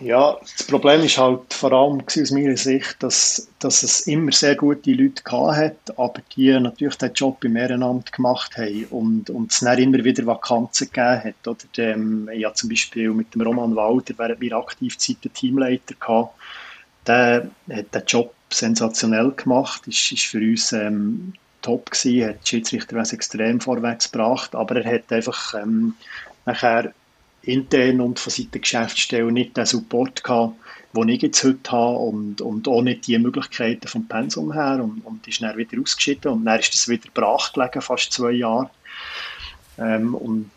Ja, 0.02 0.38
das 0.39 0.66
Problem 0.66 1.02
ist 1.04 1.18
halt 1.18 1.54
vor 1.54 1.74
allem 1.74 2.02
aus 2.06 2.32
meiner 2.32 2.56
Sicht, 2.56 3.04
dass, 3.04 3.50
dass 3.60 3.84
es 3.84 4.08
immer 4.08 4.32
sehr 4.32 4.56
gute 4.56 4.93
Leute 4.93 5.22
hat, 5.30 5.97
aber 5.97 6.22
die 6.36 6.58
natürlich 6.58 6.95
den 6.95 7.14
Job 7.14 7.43
im 7.43 7.58
Ehrenamt 7.58 8.14
gemacht 8.14 8.58
haben 8.58 8.86
und, 8.91 9.30
und 9.30 9.52
es 9.52 9.60
dann 9.60 9.78
immer 9.78 10.02
wieder 10.02 10.26
Vakanzen 10.26 10.88
gegeben 10.88 11.24
hat. 11.26 11.47
Oder 11.47 11.66
dem, 11.76 12.30
ich 12.30 12.45
habe 12.45 12.56
zum 12.56 12.70
Beispiel 12.70 13.10
mit 13.10 13.34
dem 13.36 13.41
Roman 13.41 13.76
Walter 13.76 14.14
während 14.18 14.41
meiner 14.41 14.58
Aktivzeit 14.58 15.18
den 15.24 15.34
Teamleiter 15.34 15.95
gehabt. 16.00 16.34
Der 17.06 17.50
hat 17.70 17.93
den 17.93 18.04
Job 18.08 18.34
sensationell 18.52 19.32
gemacht, 19.32 19.86
ist, 19.86 20.14
ist 20.14 20.26
für 20.26 20.39
uns 20.39 20.72
ähm, 20.72 21.34
top 21.62 21.91
gewesen, 21.91 22.30
hat 22.30 22.38
die 22.45 22.50
Schiedsrichter 22.50 22.97
extrem 22.97 23.60
vorwärts 23.60 24.10
gebracht, 24.10 24.56
aber 24.56 24.78
er 24.82 24.95
hat 24.95 25.12
einfach 25.12 25.56
ähm, 25.56 25.95
nachher 26.45 26.93
intern 27.44 28.02
und 28.02 28.20
von 28.20 28.32
Seiten 28.32 28.52
der 28.52 28.62
Geschäftsstelle 28.62 29.32
nicht 29.32 29.58
den 29.58 29.66
Support 29.66 30.24
gehabt, 30.24 30.56
den 30.94 31.10
ich 31.10 31.22
jetzt 31.22 31.44
heute 31.44 31.72
habe 31.72 31.98
und, 31.98 32.42
und 32.42 32.68
auch 32.68 32.82
nicht 32.82 33.08
die 33.08 33.18
Möglichkeiten 33.18 33.88
vom 33.88 34.08
Pensum 34.08 34.52
her 34.52 34.80
und, 34.84 35.02
und 35.06 35.28
ist 35.28 35.42
dann 35.42 35.58
wieder 35.58 35.80
ausgeschieden 35.80 36.32
und 36.32 36.46
dann 36.46 36.60
ist 36.60 36.74
das 36.74 36.88
wieder 36.88 37.10
brach 37.14 37.54
gelegen, 37.54 37.82
fast 37.82 38.12
zwei 38.12 38.32
Jahre. 38.32 38.70
Ähm, 39.78 40.16
und 40.16 40.50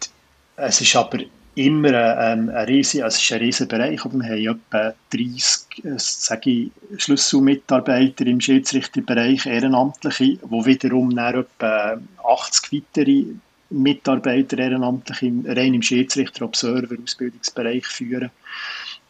es 0.56 0.80
ist 0.80 0.96
aber 0.96 1.18
immer 1.54 1.92
ein, 2.18 2.48
ein, 2.48 2.64
riesen, 2.66 3.02
also 3.02 3.16
es 3.16 3.22
ist 3.22 3.32
ein 3.32 3.40
riesen 3.40 3.68
Bereich. 3.68 4.00
Wir 4.04 4.50
haben 4.50 4.60
etwa 4.70 4.94
30 5.10 5.84
äh, 5.84 5.98
sage 5.98 6.50
ich, 6.50 6.70
Schlüsselmitarbeiter 6.96 8.26
im 8.26 8.40
Schiedsrichterbereich, 8.40 9.46
Ehrenamtliche, 9.46 10.38
die 10.38 10.66
wiederum 10.66 11.14
dann 11.14 11.40
etwa 11.40 12.00
80 12.24 12.72
weitere 12.72 13.24
Mitarbeiter 13.72 14.58
ehrenamtlich 14.58 15.22
im, 15.22 15.44
rein 15.46 15.74
im 15.74 15.82
Schiedsrichter, 15.82 16.44
Observer, 16.44 16.96
Ausbildungsbereich 17.02 17.86
führen. 17.86 18.30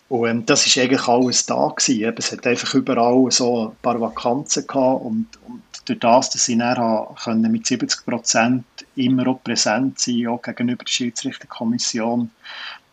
Und 0.09 0.29
ähm, 0.29 0.47
das 0.47 0.67
ist 0.67 0.77
eigentlich 0.79 1.09
alles 1.09 1.47
da 1.47 1.69
gewesen. 1.69 2.15
Es 2.19 2.33
hat 2.33 2.47
einfach 2.47 2.75
überall 2.75 3.31
so 3.31 3.69
ein 3.69 3.77
paar 3.81 4.01
Vakanzen 4.01 4.67
gehabt 4.67 5.05
und, 5.05 5.27
und 5.47 5.63
durch 5.87 5.99
das, 5.99 6.31
dass 6.31 6.49
ich 6.49 6.59
dann 6.59 7.43
mit 7.51 7.67
70 7.67 8.05
Prozent 8.05 8.65
immer 8.95 9.27
auch 9.29 9.43
präsent 9.43 9.99
sein, 9.99 10.27
auch 10.29 10.43
gegenüber 10.43 10.85
der 10.85 10.93
Schiedsrichterkommission, 10.93 12.31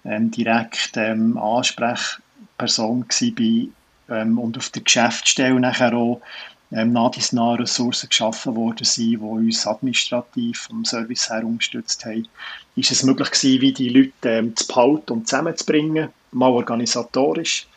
ähm, 0.06 0.32
direkt 0.32 0.92
ähm, 0.96 1.38
Ansprechperson 1.38 3.08
gewesen 3.08 3.36
bin, 3.36 3.74
ähm, 4.10 4.38
und 4.40 4.58
auf 4.58 4.70
der 4.70 4.84
Geschäftsstelle 4.84 5.60
nachher 5.60 5.94
auch 5.94 6.22
ähm, 6.72 6.94
nah 6.94 7.54
Ressourcen 7.56 8.10
geschaffen 8.10 8.56
worden 8.56 8.86
sind, 8.86 9.12
die 9.12 9.18
uns 9.18 9.66
administrativ 9.66 10.62
vom 10.62 10.86
Service 10.86 11.30
her 11.30 11.44
unterstützt 11.44 12.06
haben, 12.06 12.28
ist 12.76 12.92
es 12.92 13.04
möglich 13.04 13.32
gewesen, 13.32 13.62
wie 13.62 13.74
die 13.74 13.90
Leute 13.90 14.30
ähm, 14.30 14.56
zu 14.56 14.68
behalten 14.68 15.14
und 15.14 15.28
zusammenzubringen, 15.28 16.10
mal 16.32 16.52
organisatorisch. 16.52 17.68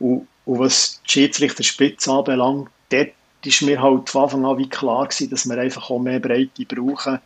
Und, 0.00 0.26
und 0.44 0.58
was 0.58 1.00
die 1.06 1.12
Schiedsrichterspitze 1.12 2.10
anbelangt, 2.10 2.68
dort 2.90 3.12
ist 3.44 3.62
mir 3.62 3.80
halt 3.80 4.08
von 4.10 4.24
Anfang 4.24 4.44
an 4.46 4.58
wie 4.58 4.68
klar 4.68 5.06
gewesen, 5.06 5.30
dass 5.30 5.48
wir 5.48 5.58
einfach 5.58 5.90
auch 5.90 6.00
mehr 6.00 6.20
Breite 6.20 6.64
brauchen. 6.64 7.20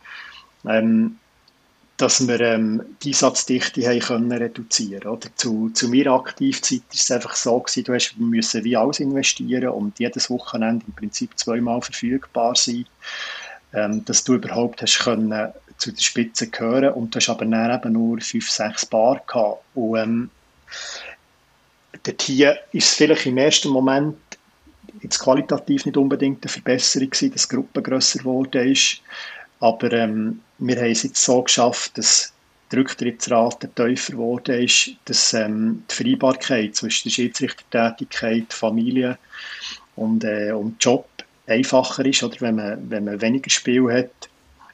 Ähm, 0.67 1.17
dass 1.99 2.25
wir 2.25 2.39
ähm, 2.39 2.81
die 3.03 3.09
Einsatzdichte 3.09 3.85
haben 3.85 3.99
können 3.99 4.31
reduzieren 4.31 5.09
oder? 5.09 5.27
Zu, 5.35 5.69
zu 5.71 5.89
meiner 5.89 6.13
Aktivzeit 6.13 6.79
war 6.79 6.93
es 6.93 7.11
einfach 7.11 7.35
so, 7.35 7.59
gewesen, 7.59 7.83
du 7.83 7.93
hast 7.93 8.17
müssen 8.17 8.63
wie 8.63 8.77
alles 8.77 9.01
investieren 9.01 9.69
und 9.69 9.99
jedes 9.99 10.29
Wochenende 10.29 10.85
im 10.87 10.93
Prinzip 10.93 11.37
zweimal 11.37 11.81
verfügbar 11.81 12.55
sein, 12.55 12.85
ähm, 13.73 14.05
dass 14.05 14.23
du 14.23 14.35
überhaupt 14.35 14.81
hast 14.81 14.99
können 14.99 15.49
zu 15.77 15.91
der 15.91 16.01
Spitze 16.01 16.47
gehören 16.47 16.93
und 16.93 17.13
du 17.13 17.17
hast 17.17 17.29
aber 17.29 17.45
dann 17.45 17.77
eben 17.77 17.93
nur 17.93 18.21
fünf, 18.21 18.49
sechs 18.49 18.85
Bar 18.85 19.21
gehabt. 19.27 19.61
Und 19.75 19.97
ähm, 19.97 20.29
dort 22.03 22.21
hier 22.21 22.57
ist 22.71 22.87
es 22.87 22.95
vielleicht 22.95 23.25
im 23.25 23.37
ersten 23.37 23.69
Moment 23.69 24.15
jetzt 25.01 25.19
qualitativ 25.19 25.85
nicht 25.85 25.97
unbedingt 25.97 26.43
eine 26.43 26.51
Verbesserung 26.51 27.09
gewesen, 27.09 27.33
dass 27.33 27.47
die 27.47 27.55
Gruppe 27.55 27.81
grösser 27.81 28.19
geworden 28.19 28.71
ist, 28.71 29.01
aber 29.59 29.91
ähm, 29.91 30.41
wir 30.57 30.77
haben 30.77 30.91
es 30.91 31.03
jetzt 31.03 31.23
so 31.23 31.41
geschafft, 31.41 31.97
dass 31.97 32.33
die 32.71 32.77
Rücktrittsrate 32.77 33.69
tiefer 33.73 34.13
geworden 34.13 34.63
ist, 34.63 34.91
dass 35.05 35.33
ähm, 35.33 35.83
die 35.89 35.95
Vereinbarkeit 35.95 36.75
zwischen 36.75 37.09
der 37.09 37.13
Schiedsrichtertätigkeit, 37.13 38.53
Familie 38.53 39.17
und, 39.95 40.23
äh, 40.23 40.51
und 40.51 40.83
Job 40.83 41.07
einfacher 41.47 42.05
ist, 42.05 42.23
oder 42.23 42.39
wenn 42.39 42.55
man, 42.55 42.89
wenn 42.89 43.05
man 43.05 43.21
weniger 43.21 43.49
Spiel 43.49 43.91
hat. 43.91 44.29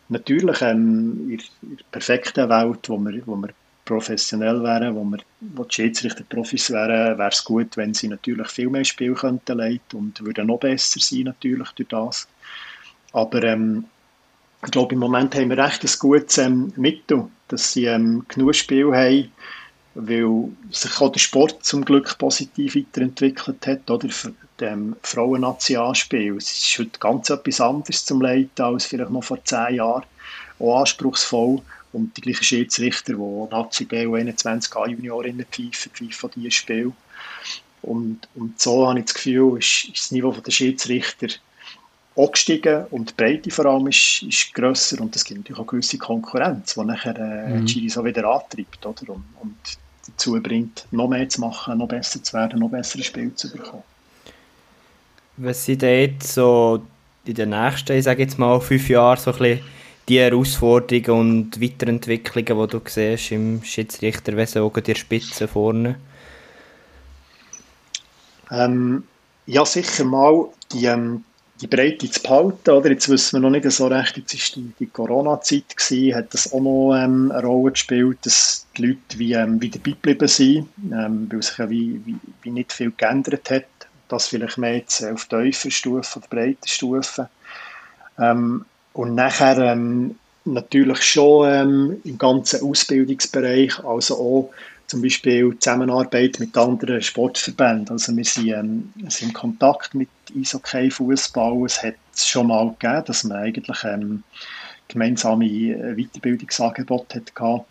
Natürlich 0.09 0.61
ähm, 0.61 1.29
in, 1.31 1.37
der 1.37 1.85
perfekten 1.91 2.49
Welt, 2.49 2.89
wo 2.89 2.97
wir, 2.97 3.21
wo 3.25 3.35
wir 3.37 3.49
professionell 3.85 4.61
wären, 4.61 4.95
wo, 4.95 5.03
wir, 5.03 5.19
wo 5.39 5.63
die 5.63 5.73
Schiedsrichter 5.73 6.23
Profis 6.27 6.69
wären, 6.69 7.17
wäre 7.17 7.29
es 7.29 7.43
gut, 7.43 7.77
wenn 7.77 7.93
sie 7.93 8.07
natürlich 8.07 8.47
viel 8.49 8.69
mehr 8.69 8.83
Spiel 8.83 9.13
könnten 9.13 9.57
leiten 9.57 9.97
und 9.97 10.23
würden 10.23 10.47
noch 10.47 10.59
besser 10.59 10.99
sein 10.99 11.23
natürlich 11.23 11.69
durch 11.69 11.89
das. 11.89 12.27
Aber 13.13 13.41
ähm, 13.43 13.85
ich 14.63 14.71
glaube, 14.71 14.93
im 14.93 14.99
Moment 14.99 15.35
haben 15.35 15.49
wir 15.49 15.57
recht 15.57 15.83
ein 15.83 15.91
gutes 15.99 16.37
ähm, 16.37 16.73
Mittel, 16.75 17.27
dass 17.47 17.73
sie 17.73 17.85
ähm, 17.85 18.25
genug 18.27 18.55
Spiel 18.55 18.91
haben, 18.93 19.31
weil 19.95 20.49
sich 20.71 20.99
auch 20.99 21.11
der 21.11 21.19
Sport 21.19 21.63
zum 21.63 21.85
Glück 21.85 22.17
positiv 22.17 22.75
weiterentwickelt 22.75 23.65
hat, 23.67 23.89
oder? 23.89 24.09
Für 24.09 24.33
dem 24.59 24.95
Frauen-Nationalspiel. 25.03 26.37
Es 26.37 26.51
ist 26.51 26.79
heute 26.79 26.99
ganz 26.99 27.29
etwas 27.29 27.61
anderes 27.61 28.05
zum 28.05 28.21
Leiten 28.21 28.63
als 28.63 28.85
vielleicht 28.85 29.11
noch 29.11 29.23
vor 29.23 29.43
zehn 29.43 29.75
Jahren. 29.75 30.03
Auch 30.59 30.79
anspruchsvoll. 30.79 31.61
Und 31.93 32.17
die 32.17 32.21
gleichen 32.21 32.43
Schiedsrichter, 32.43 33.13
die 33.13 33.47
Nazi 33.51 33.85
B 33.85 34.05
und 34.05 34.17
21a 34.17 34.89
Juniorinnen 34.89 35.45
pfeifen, 35.45 35.91
pfeifen 35.93 36.29
dieses 36.35 36.55
Spiel. 36.55 36.91
Und, 37.81 38.27
und 38.35 38.59
so 38.59 38.87
habe 38.87 38.99
ich 38.99 39.05
das 39.05 39.13
Gefühl, 39.13 39.59
ist, 39.59 39.85
ist 39.85 40.03
das 40.03 40.11
Niveau 40.11 40.31
der 40.31 40.51
Schiedsrichter 40.51 41.27
auch 42.15 42.31
gestiegen 42.31 42.85
und 42.91 43.09
die 43.09 43.13
Breite 43.13 43.51
vor 43.51 43.65
allem 43.65 43.87
ist, 43.87 44.23
ist 44.23 44.53
grösser 44.53 45.01
und 45.01 45.15
es 45.15 45.25
gibt 45.25 45.41
natürlich 45.41 45.61
auch 45.61 45.67
gewisse 45.67 45.97
Konkurrenz, 45.97 46.75
die 46.75 46.85
nachher 46.85 47.17
äh, 47.17 47.59
mhm. 47.59 47.89
so 47.89 48.05
wieder 48.05 48.25
antreibt 48.29 48.85
oder? 48.85 49.09
Und, 49.09 49.25
und 49.41 49.55
dazu 50.07 50.39
bringt, 50.41 50.85
noch 50.91 51.09
mehr 51.09 51.27
zu 51.27 51.41
machen, 51.41 51.77
noch 51.77 51.87
besser 51.87 52.23
zu 52.23 52.33
werden, 52.33 52.59
noch 52.59 52.69
bessere 52.69 53.03
Spiele 53.03 53.35
zu 53.35 53.51
bekommen. 53.51 53.83
Was 55.37 55.65
sind 55.65 55.81
jetzt 55.81 56.33
so 56.33 56.81
in 57.25 57.33
den 57.33 57.49
nächsten, 57.49 57.97
ich 57.97 58.05
sage 58.05 58.23
jetzt 58.23 58.39
mal, 58.39 58.59
fünf 58.61 58.87
Jahren 58.87 59.17
so 59.17 59.31
ein 59.31 59.37
bisschen 59.37 59.59
die 60.07 60.19
Herausforderungen 60.19 61.41
und 61.41 61.61
Weiterentwicklungen, 61.61 62.67
die 62.67 62.71
du 62.71 62.81
siehst 62.85 63.31
im 63.31 63.63
Schiedsrichterwesen, 63.63 64.61
auch 64.61 64.71
der 64.71 64.95
Spitze 64.95 65.47
vorne? 65.47 65.95
Ähm, 68.51 69.03
ja, 69.47 69.65
sicher 69.65 70.05
mal 70.05 70.47
die, 70.71 70.85
ähm, 70.85 71.23
die 71.61 71.67
Breite 71.67 72.09
zu 72.09 72.21
behalten. 72.21 72.69
Oder? 72.69 72.91
Jetzt 72.91 73.09
wissen 73.09 73.37
wir 73.37 73.41
noch 73.41 73.49
nicht 73.49 73.69
so 73.71 73.87
recht, 73.87 74.17
jetzt 74.17 74.33
war 74.33 74.63
die, 74.63 74.73
die 74.79 74.87
Corona-Zeit, 74.87 75.63
hat 76.13 76.33
das 76.33 76.51
auch 76.51 76.61
noch 76.61 76.95
ähm, 76.95 77.31
eine 77.31 77.45
Rolle 77.45 77.71
gespielt, 77.71 78.17
dass 78.23 78.65
die 78.77 78.87
Leute 78.87 79.19
wie, 79.19 79.33
ähm, 79.33 79.61
wieder 79.61 79.79
beigeblieben 79.79 80.27
sind, 80.27 80.67
ähm, 80.91 81.27
weil 81.31 81.41
sich 81.41 81.57
ja 81.57 81.69
wie, 81.69 82.01
wie, 82.05 82.15
wie 82.41 82.51
nicht 82.51 82.73
viel 82.73 82.91
geändert 82.95 83.49
hat. 83.49 83.65
Das 84.07 84.27
vielleicht 84.27 84.57
mehr 84.57 84.77
jetzt 84.77 85.03
auf 85.03 85.25
tiefer 85.25 85.71
Stufe 85.71 86.19
oder 86.19 86.27
breiter 86.27 86.67
Stufe. 86.67 87.29
Ähm, 88.19 88.65
und 88.93 89.15
nachher 89.15 89.57
ähm, 89.57 90.15
natürlich 90.45 91.01
schon 91.03 91.49
ähm, 91.49 92.01
im 92.03 92.17
ganzen 92.17 92.61
Ausbildungsbereich, 92.61 93.83
also 93.83 94.15
auch 94.15 94.51
zum 94.87 95.01
Beispiel 95.01 95.57
Zusammenarbeit 95.59 96.39
mit 96.39 96.55
anderen 96.57 97.01
Sportverbänden. 97.01 97.89
Also 97.89 98.15
wir 98.15 98.23
sind, 98.23 98.47
ähm, 98.47 98.93
sind 99.07 99.29
in 99.29 99.33
Kontakt 99.33 99.95
mit 99.95 100.09
Eishockey, 100.37 100.91
Fußball. 100.91 101.65
Es 101.65 101.83
hat 101.83 101.95
es 102.13 102.27
schon 102.27 102.47
mal 102.47 102.69
gegeben, 102.79 103.03
dass 103.05 103.23
man 103.23 103.37
eigentlich 103.37 103.83
ähm, 103.83 104.23
gemeinsame 104.87 105.45
äh, 105.45 105.95
Weiterbildungsangebote 105.95 107.21
hatte, 107.21 107.65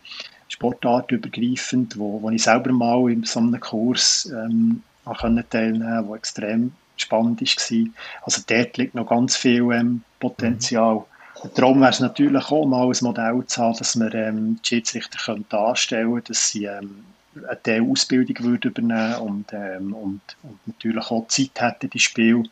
sportartübergreifend, 0.49 1.97
wo, 1.97 2.21
wo 2.21 2.29
ich 2.29 2.43
selber 2.43 2.71
mal 2.71 3.09
in 3.11 3.23
so 3.23 3.39
einem 3.39 3.59
Kurs 3.59 4.31
ähm, 4.31 4.83
teilnehmen 5.05 5.81
konnte, 5.83 6.03
der 6.07 6.15
extrem 6.15 6.71
spannend 6.97 7.41
war. 7.41 7.87
Also 8.23 8.41
dort 8.47 8.77
liegt 8.77 8.95
noch 8.95 9.07
ganz 9.07 9.35
viel 9.35 9.71
ähm, 9.71 10.01
Potenzial. 10.19 10.95
Mhm. 10.95 11.14
Darum 11.53 11.81
wäre 11.81 11.91
es 11.91 11.99
natürlich 11.99 12.51
auch 12.51 12.65
mal 12.65 12.87
ein 12.87 12.97
Modell 13.01 13.45
zu 13.45 13.61
haben, 13.61 13.77
dass 13.77 13.99
wir 13.99 14.13
ähm, 14.13 14.59
die 14.63 14.67
Schiedsrichter 14.67 15.37
anstellen 15.51 16.11
können, 16.11 16.23
dass 16.27 16.49
sie 16.49 16.65
ähm, 16.65 17.03
eine 17.47 17.81
Ausbildung 17.83 18.45
würde 18.45 18.69
übernehmen 18.69 19.15
und, 19.15 19.53
ähm, 19.53 19.93
und, 19.93 20.21
und 20.43 20.59
natürlich 20.65 21.11
auch 21.11 21.27
Zeit 21.27 21.51
hätten, 21.55 21.89
die 21.89 21.99
Spiel 21.99 22.43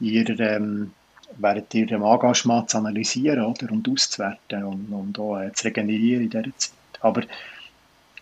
ihrer, 0.00 0.40
ähm, 0.40 0.92
während 1.36 1.74
ihrem 1.74 2.02
Engagement 2.02 2.70
zu 2.70 2.78
analysieren 2.78 3.44
oder, 3.44 3.70
und 3.70 3.88
auszuwerten 3.88 4.64
und, 4.64 4.92
und 4.92 5.18
auch 5.18 5.38
äh, 5.38 5.52
zu 5.52 5.66
regenerieren 5.66 6.24
in 6.24 6.30
dieser 6.30 6.44
Zeit. 6.56 6.72
Aber 7.00 7.22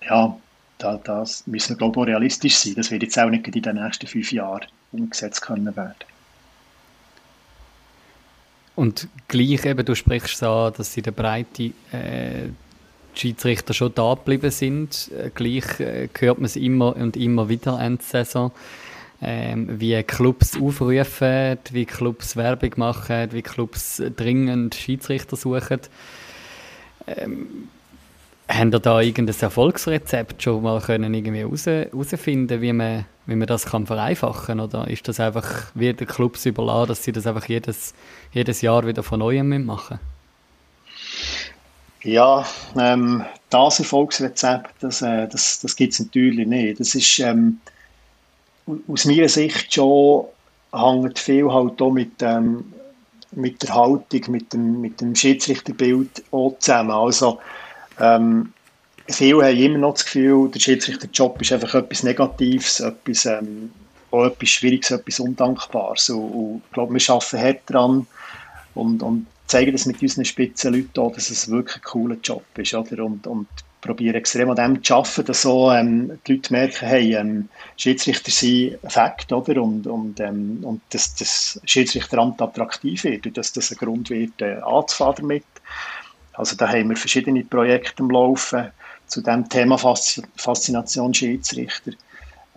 ja, 0.09 0.37
da, 0.79 0.97
das 0.97 1.47
müssen 1.47 1.71
wir 1.71 1.77
glaube 1.77 2.01
ich 2.01 2.03
auch 2.03 2.07
realistisch 2.09 2.57
sein. 2.57 2.75
Das 2.77 2.91
wird 2.91 3.03
jetzt 3.03 3.19
auch 3.19 3.31
nicht 3.31 3.47
in 3.47 3.63
den 3.63 3.77
nächsten 3.77 4.07
fünf 4.07 4.33
Jahren 4.33 4.67
umgesetzt 4.93 5.43
können 5.43 5.75
werden. 5.77 5.95
Und 8.79 9.09
gleich 9.27 9.65
eben, 9.65 9.85
du 9.85 9.97
sprichst 9.97 10.39
so, 10.39 10.71
dass 10.71 10.97
in 10.97 11.03
der 11.03 11.11
Breite 11.11 11.73
äh, 11.91 12.47
die 13.13 13.21
Schiedsrichter 13.21 13.75
schon 13.75 13.93
da 13.93 14.15
geblieben 14.15 14.53
sind. 14.53 15.11
Äh, 15.11 15.31
gleich 15.35 15.81
äh, 15.81 16.09
hört 16.17 16.39
man 16.39 16.45
es 16.45 16.55
immer 16.55 16.95
und 16.95 17.17
immer 17.17 17.49
wieder 17.49 17.81
Ende 17.81 18.05
Saison. 18.05 18.53
Ähm, 19.21 19.81
wie 19.81 20.01
Clubs 20.05 20.57
aufrufen, 20.57 21.59
wie 21.73 21.87
Clubs 21.87 22.37
Werbung 22.37 22.71
machen, 22.77 23.33
wie 23.33 23.43
Clubs 23.43 24.01
dringend 24.15 24.77
Schiedsrichter 24.77 25.35
suchen. 25.35 25.81
Ähm, 27.09 27.69
haben 28.49 28.73
ihr 28.73 28.81
da 28.81 29.01
irgendein 29.01 29.41
Erfolgsrezept 29.41 30.43
schon 30.43 30.63
mal 30.63 30.81
können 30.81 31.13
irgendwie 31.13 31.41
herausfinden, 31.41 32.61
wie 32.63 32.73
man, 32.73 33.05
wie 33.27 33.37
man 33.37 33.47
das 33.47 33.67
kann 33.67 33.87
vereinfachen 33.87 34.47
kann? 34.47 34.61
Oder 34.61 34.89
ist 34.89 35.07
das 35.07 35.21
einfach 35.21 35.67
wie 35.75 35.93
den 35.93 36.07
Clubs 36.07 36.47
überlassen, 36.47 36.89
dass 36.89 37.05
sie 37.05 37.13
das 37.13 37.27
einfach 37.27 37.45
jedes, 37.47 37.95
jedes 38.33 38.63
Jahr 38.63 38.87
wieder 38.87 39.03
von 39.03 39.19
Neuem 39.19 39.65
machen 39.67 40.01
Ja, 42.03 42.47
ähm, 42.79 43.25
das 43.51 43.81
Erfolgsrezept, 43.81 44.71
das, 44.81 45.03
äh, 45.03 45.29
das, 45.29 45.61
das 45.61 45.77
gibt 45.77 45.93
es 45.93 46.01
natürlich 46.01 46.47
nicht. 46.47 46.81
Das 46.81 46.95
ist 46.95 47.19
ähm, 47.19 47.61
aus 48.89 49.05
meiner 49.05 49.29
Sicht 49.29 49.75
schon 49.75 50.25
hängt 50.73 51.19
viel 51.19 51.51
halt 51.53 51.81
auch 51.83 51.91
mit, 51.91 52.13
ähm, 52.21 52.73
mit 53.33 53.63
der 53.63 53.75
Haltung, 53.75 54.23
mit 54.29 54.53
dem, 54.53 54.81
mit 54.81 55.01
dem 55.01 55.15
Schiedsrichterbild 55.15 56.25
auch 56.31 56.57
zusammen. 56.59 56.91
Also, 56.91 57.39
ähm, 58.01 58.53
viele 59.09 59.45
haben 59.45 59.57
immer 59.57 59.79
noch 59.79 59.95
das 59.95 60.05
Gefühl, 60.05 60.51
der 60.51 60.61
Schiedsrichterjob 60.61 61.41
ist 61.41 61.53
einfach 61.53 61.75
etwas 61.75 62.03
Negatives, 62.03 62.81
etwas, 62.81 63.27
ähm, 63.27 63.71
auch 64.11 64.27
etwas 64.27 64.49
Schwieriges, 64.49 64.91
etwas 64.91 65.21
Undankbares. 65.21 66.11
Und, 66.11 66.31
und 66.31 66.63
ich 66.67 66.73
glaube, 66.73 66.95
wir 66.95 67.11
arbeiten 67.11 67.41
hart 67.41 67.61
daran 67.67 68.07
und, 68.75 69.03
und 69.03 69.27
zeigen 69.47 69.73
das 69.73 69.87
mit 69.87 70.01
unseren 70.03 70.25
Spitzenleuten 70.25 71.03
auch, 71.03 71.13
dass 71.13 71.31
es 71.31 71.49
wirklich 71.49 71.77
ein 71.77 71.83
cooler 71.83 72.17
Job 72.23 72.45
ist. 72.57 72.75
Oder? 72.75 73.05
Und, 73.05 73.27
und 73.27 73.49
probieren 73.81 74.17
extrem 74.17 74.51
an 74.51 74.57
dem 74.57 74.83
zu 74.85 74.95
arbeiten, 74.95 75.25
dass 75.25 75.43
so, 75.43 75.71
ähm, 75.71 76.19
die 76.27 76.35
Leute 76.35 76.53
merken, 76.53 76.87
hey, 76.87 77.15
ähm, 77.15 77.49
Schiedsrichter 77.77 78.31
sind 78.31 78.79
ein 78.83 78.91
Fakt, 78.91 79.33
oder? 79.33 79.63
Und, 79.63 79.87
und, 79.87 80.21
ähm, 80.21 80.59
und 80.63 80.83
dass 80.91 81.15
das 81.15 81.61
Schiedsrichteramt 81.65 82.43
attraktiv 82.43 83.05
wird 83.05 83.27
und 83.27 83.37
dass 83.37 83.53
das 83.53 83.71
ein 83.71 83.79
Grund 83.79 84.11
wird, 84.11 84.41
äh, 84.43 84.57
anzufahren 84.57 85.17
damit. 85.19 85.45
Also 86.39 86.55
da 86.55 86.69
haben 86.69 86.89
wir 86.89 86.97
verschiedene 86.97 87.43
Projekte 87.43 88.03
am 88.03 88.11
Laufen 88.11 88.69
zu 89.09 89.21
dem 89.21 89.49
Thema 89.49 89.77
Faszination 89.77 91.13
Schiedsrichter. 91.13 91.93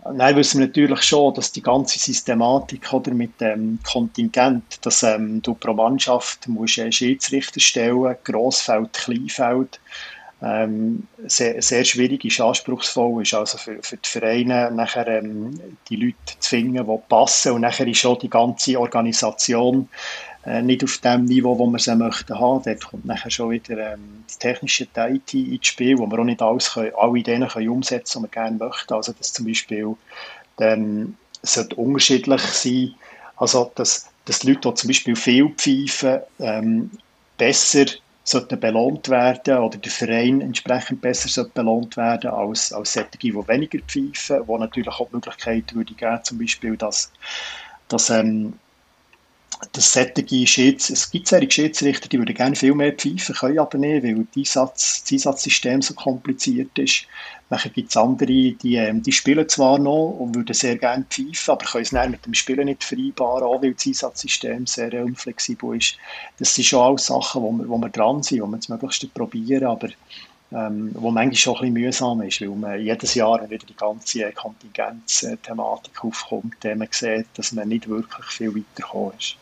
Dann 0.04 0.36
wissen 0.36 0.60
wir 0.60 0.68
natürlich 0.68 1.02
schon, 1.02 1.34
dass 1.34 1.50
die 1.50 1.62
ganze 1.62 1.98
Systematik 1.98 2.92
oder 2.92 3.12
mit 3.12 3.40
dem 3.40 3.80
Kontingent, 3.82 4.78
dass 4.82 5.02
ähm, 5.02 5.42
du 5.42 5.54
pro 5.54 5.74
Mannschaft 5.74 6.48
musst 6.48 6.78
einen 6.78 6.92
Schiedsrichter 6.92 7.60
stellen, 7.60 8.16
Grossfeld, 8.24 8.92
Kleinfeld, 8.92 9.80
ähm, 10.42 11.06
sehr, 11.26 11.62
sehr 11.62 11.84
schwierig 11.84 12.24
ist, 12.24 12.40
anspruchsvoll 12.40 13.22
ist. 13.22 13.34
Also 13.34 13.58
für, 13.58 13.80
für 13.82 13.96
die 13.96 14.08
Vereine 14.08 14.70
nachher 14.72 15.06
ähm, 15.06 15.58
die 15.88 15.96
Leute 15.96 16.38
zu 16.38 16.50
finden, 16.50 16.84
die 16.84 16.98
passen 17.08 17.52
und 17.52 17.60
nachher 17.60 17.86
ist 17.86 17.98
schon 17.98 18.18
die 18.18 18.30
ganze 18.30 18.78
Organisation 18.78 19.88
äh, 20.44 20.62
nicht 20.62 20.82
auf 20.82 20.98
dem 20.98 21.24
Niveau, 21.26 21.58
wo 21.58 21.66
wir 21.66 21.78
sie 21.78 21.94
möchten 21.94 22.38
haben. 22.38 22.62
Dort 22.64 22.84
kommt 22.84 23.04
nachher 23.04 23.30
schon 23.30 23.50
wieder 23.50 23.92
ähm, 23.92 24.24
die 24.30 24.38
technische 24.38 24.86
IT 24.96 25.34
ins 25.34 25.66
Spiel, 25.66 25.98
wo 25.98 26.06
wir 26.06 26.18
auch 26.18 26.24
nicht 26.24 26.42
alles 26.42 26.72
können, 26.72 26.92
alle 26.96 27.18
Ideen 27.18 27.46
können 27.46 27.68
umsetzen 27.68 28.22
können, 28.22 28.24
die 28.24 28.36
wir 28.36 28.42
gerne 28.42 28.58
möchten. 28.58 28.94
Also 28.94 29.12
dass 29.12 29.32
zum 29.32 29.46
Beispiel 29.46 29.96
ähm, 30.60 31.16
sollte 31.42 31.76
unterschiedlich 31.76 32.40
sein, 32.42 32.94
also 33.36 33.70
dass, 33.74 34.08
dass 34.24 34.40
die 34.40 34.48
Leute, 34.52 34.68
die 34.68 34.74
zum 34.74 34.88
Beispiel 34.88 35.16
viel 35.16 35.48
pfeifen, 35.50 36.20
ähm, 36.38 36.90
besser 37.38 37.86
sollten 38.24 38.60
belohnt 38.60 39.08
werden 39.08 39.58
oder 39.58 39.78
der 39.78 39.90
Verein 39.90 40.40
entsprechend 40.40 41.00
besser 41.00 41.28
sollte 41.28 41.50
belohnt 41.54 41.96
werden 41.96 42.30
als, 42.30 42.72
als 42.72 42.92
solche, 42.92 43.18
die 43.20 43.34
weniger 43.34 43.80
pfeifen, 43.80 44.46
wo 44.46 44.58
natürlich 44.58 44.88
auch 44.88 45.08
die 45.08 45.16
Möglichkeit 45.16 45.74
würde 45.74 45.94
geben, 45.94 46.20
zum 46.22 46.38
Beispiel, 46.38 46.76
dass, 46.76 47.10
dass 47.88 48.10
ähm, 48.10 48.54
dass 49.70 49.92
solche 49.92 50.46
Schieds, 50.46 50.90
es 50.90 51.10
gibt 51.10 51.28
solche 51.28 51.50
Schiedsrichter, 51.50 52.08
die 52.08 52.18
würden 52.18 52.34
gerne 52.34 52.56
viel 52.56 52.74
mehr 52.74 52.92
pfeifen, 52.92 53.34
können 53.34 53.58
aber 53.58 53.78
nicht, 53.78 54.02
weil 54.02 54.14
das, 54.14 54.36
Einsatz, 54.36 55.02
das 55.02 55.12
Einsatzsystem 55.12 55.82
so 55.82 55.94
kompliziert 55.94 56.76
ist. 56.78 57.06
Dann 57.48 57.60
gibt 57.74 57.90
es 57.90 57.96
andere, 57.96 58.26
die, 58.26 58.76
ähm, 58.76 59.02
die 59.02 59.12
spielen 59.12 59.48
zwar 59.48 59.78
noch 59.78 60.16
und 60.18 60.34
würden 60.34 60.54
sehr 60.54 60.76
gerne 60.76 61.04
pfeifen, 61.08 61.52
aber 61.52 61.66
können 61.66 61.82
es 61.82 61.90
dann 61.90 62.10
mit 62.10 62.24
dem 62.26 62.34
Spielen 62.34 62.64
nicht 62.64 62.82
vereinbaren, 62.82 63.44
auch 63.44 63.62
weil 63.62 63.74
das 63.74 63.86
Einsatzsystem 63.86 64.66
sehr 64.66 64.92
unflexibel 65.04 65.76
ist. 65.76 65.96
Das 66.38 66.54
sind 66.54 66.64
schon 66.64 66.80
alles 66.80 67.06
Sachen, 67.06 67.42
wo 67.42 67.52
wir, 67.52 67.68
wo 67.68 67.78
wir 67.78 67.90
dran 67.90 68.22
sind, 68.22 68.42
wo 68.42 68.46
wir 68.46 68.56
das 68.56 68.68
Möglichste 68.68 69.06
probieren, 69.08 69.64
aber 69.64 69.88
ähm, 70.50 70.90
wo 70.94 71.10
manchmal 71.10 71.36
schon 71.36 71.56
ein 71.56 71.60
bisschen 71.60 71.74
mühsam 71.74 72.22
ist, 72.22 72.40
weil 72.40 72.48
man 72.48 72.80
jedes 72.80 73.14
Jahr 73.14 73.48
wieder 73.48 73.64
die 73.64 73.76
ganze 73.76 74.32
Kontingenzthematik 74.32 76.04
aufkommt, 76.04 76.56
dann 76.60 76.78
man 76.78 76.88
sieht, 76.90 77.26
dass 77.34 77.52
man 77.52 77.68
nicht 77.68 77.88
wirklich 77.88 78.26
viel 78.26 78.48
weitergekommen 78.48 79.12
ist 79.18 79.36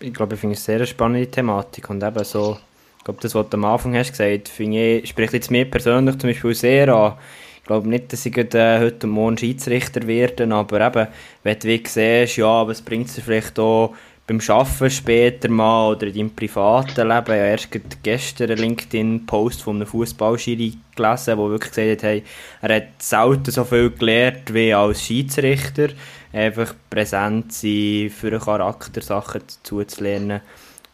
ich 0.00 0.14
glaube, 0.14 0.34
ich 0.34 0.40
finde 0.40 0.56
es 0.56 0.68
eine 0.68 0.78
sehr 0.78 0.86
spannende 0.86 1.30
Thematik 1.30 1.90
und 1.90 2.02
eben 2.02 2.24
so, 2.24 2.58
ich 2.98 3.04
glaube, 3.04 3.20
das, 3.20 3.34
was 3.34 3.48
du 3.48 3.56
am 3.56 3.64
Anfang 3.64 3.94
hast 3.96 4.12
gesagt, 4.12 4.48
finde 4.48 4.98
ich, 4.98 5.08
spricht 5.08 5.32
jetzt 5.32 5.50
mir 5.50 5.64
persönlich 5.64 6.18
zum 6.18 6.30
Beispiel 6.30 6.54
sehr 6.54 6.88
an. 6.88 7.14
Ich 7.58 7.64
glaube 7.64 7.88
nicht, 7.88 8.12
dass 8.12 8.26
ich 8.26 8.36
äh, 8.36 8.78
heute 8.80 9.06
und 9.06 9.12
morgen 9.12 9.38
Schiedsrichter 9.38 10.06
werde, 10.06 10.52
aber 10.52 10.86
eben, 10.86 11.08
wenn 11.42 11.58
du 11.58 11.68
wie 11.68 11.82
siehst, 11.86 12.36
ja, 12.36 12.66
was 12.66 12.82
bringt 12.82 13.08
es 13.08 13.20
vielleicht 13.20 13.58
auch 13.58 13.94
beim 14.30 14.40
Arbeiten 14.46 14.90
später 14.90 15.48
mal 15.48 15.90
oder 15.90 16.06
in 16.06 16.14
deinem 16.14 16.30
privaten 16.30 17.08
Leben. 17.08 17.10
Ich 17.10 17.16
habe 17.16 17.34
erst 17.34 17.68
gestern 18.02 18.50
einen 18.50 18.60
LinkedIn-Post 18.60 19.62
von 19.62 19.76
einem 19.76 19.88
Fußballschiri 19.88 20.74
gelesen, 20.94 21.36
der 21.36 21.48
wirklich 21.48 21.72
gesagt 21.72 21.90
hat, 21.90 22.02
hey, 22.04 22.22
er 22.62 22.76
hat 22.76 22.88
selten 22.98 23.50
so 23.50 23.64
viel 23.64 23.90
gelernt 23.90 24.54
wie 24.54 24.72
als 24.72 25.02
Schiedsrichter 25.02 25.88
einfach 26.32 26.74
präsent 26.88 27.52
sein, 27.52 28.10
für 28.10 28.28
einen 28.28 28.40
Charakter 28.40 29.00
Sachen 29.02 29.42
zuzulernen. 29.62 30.40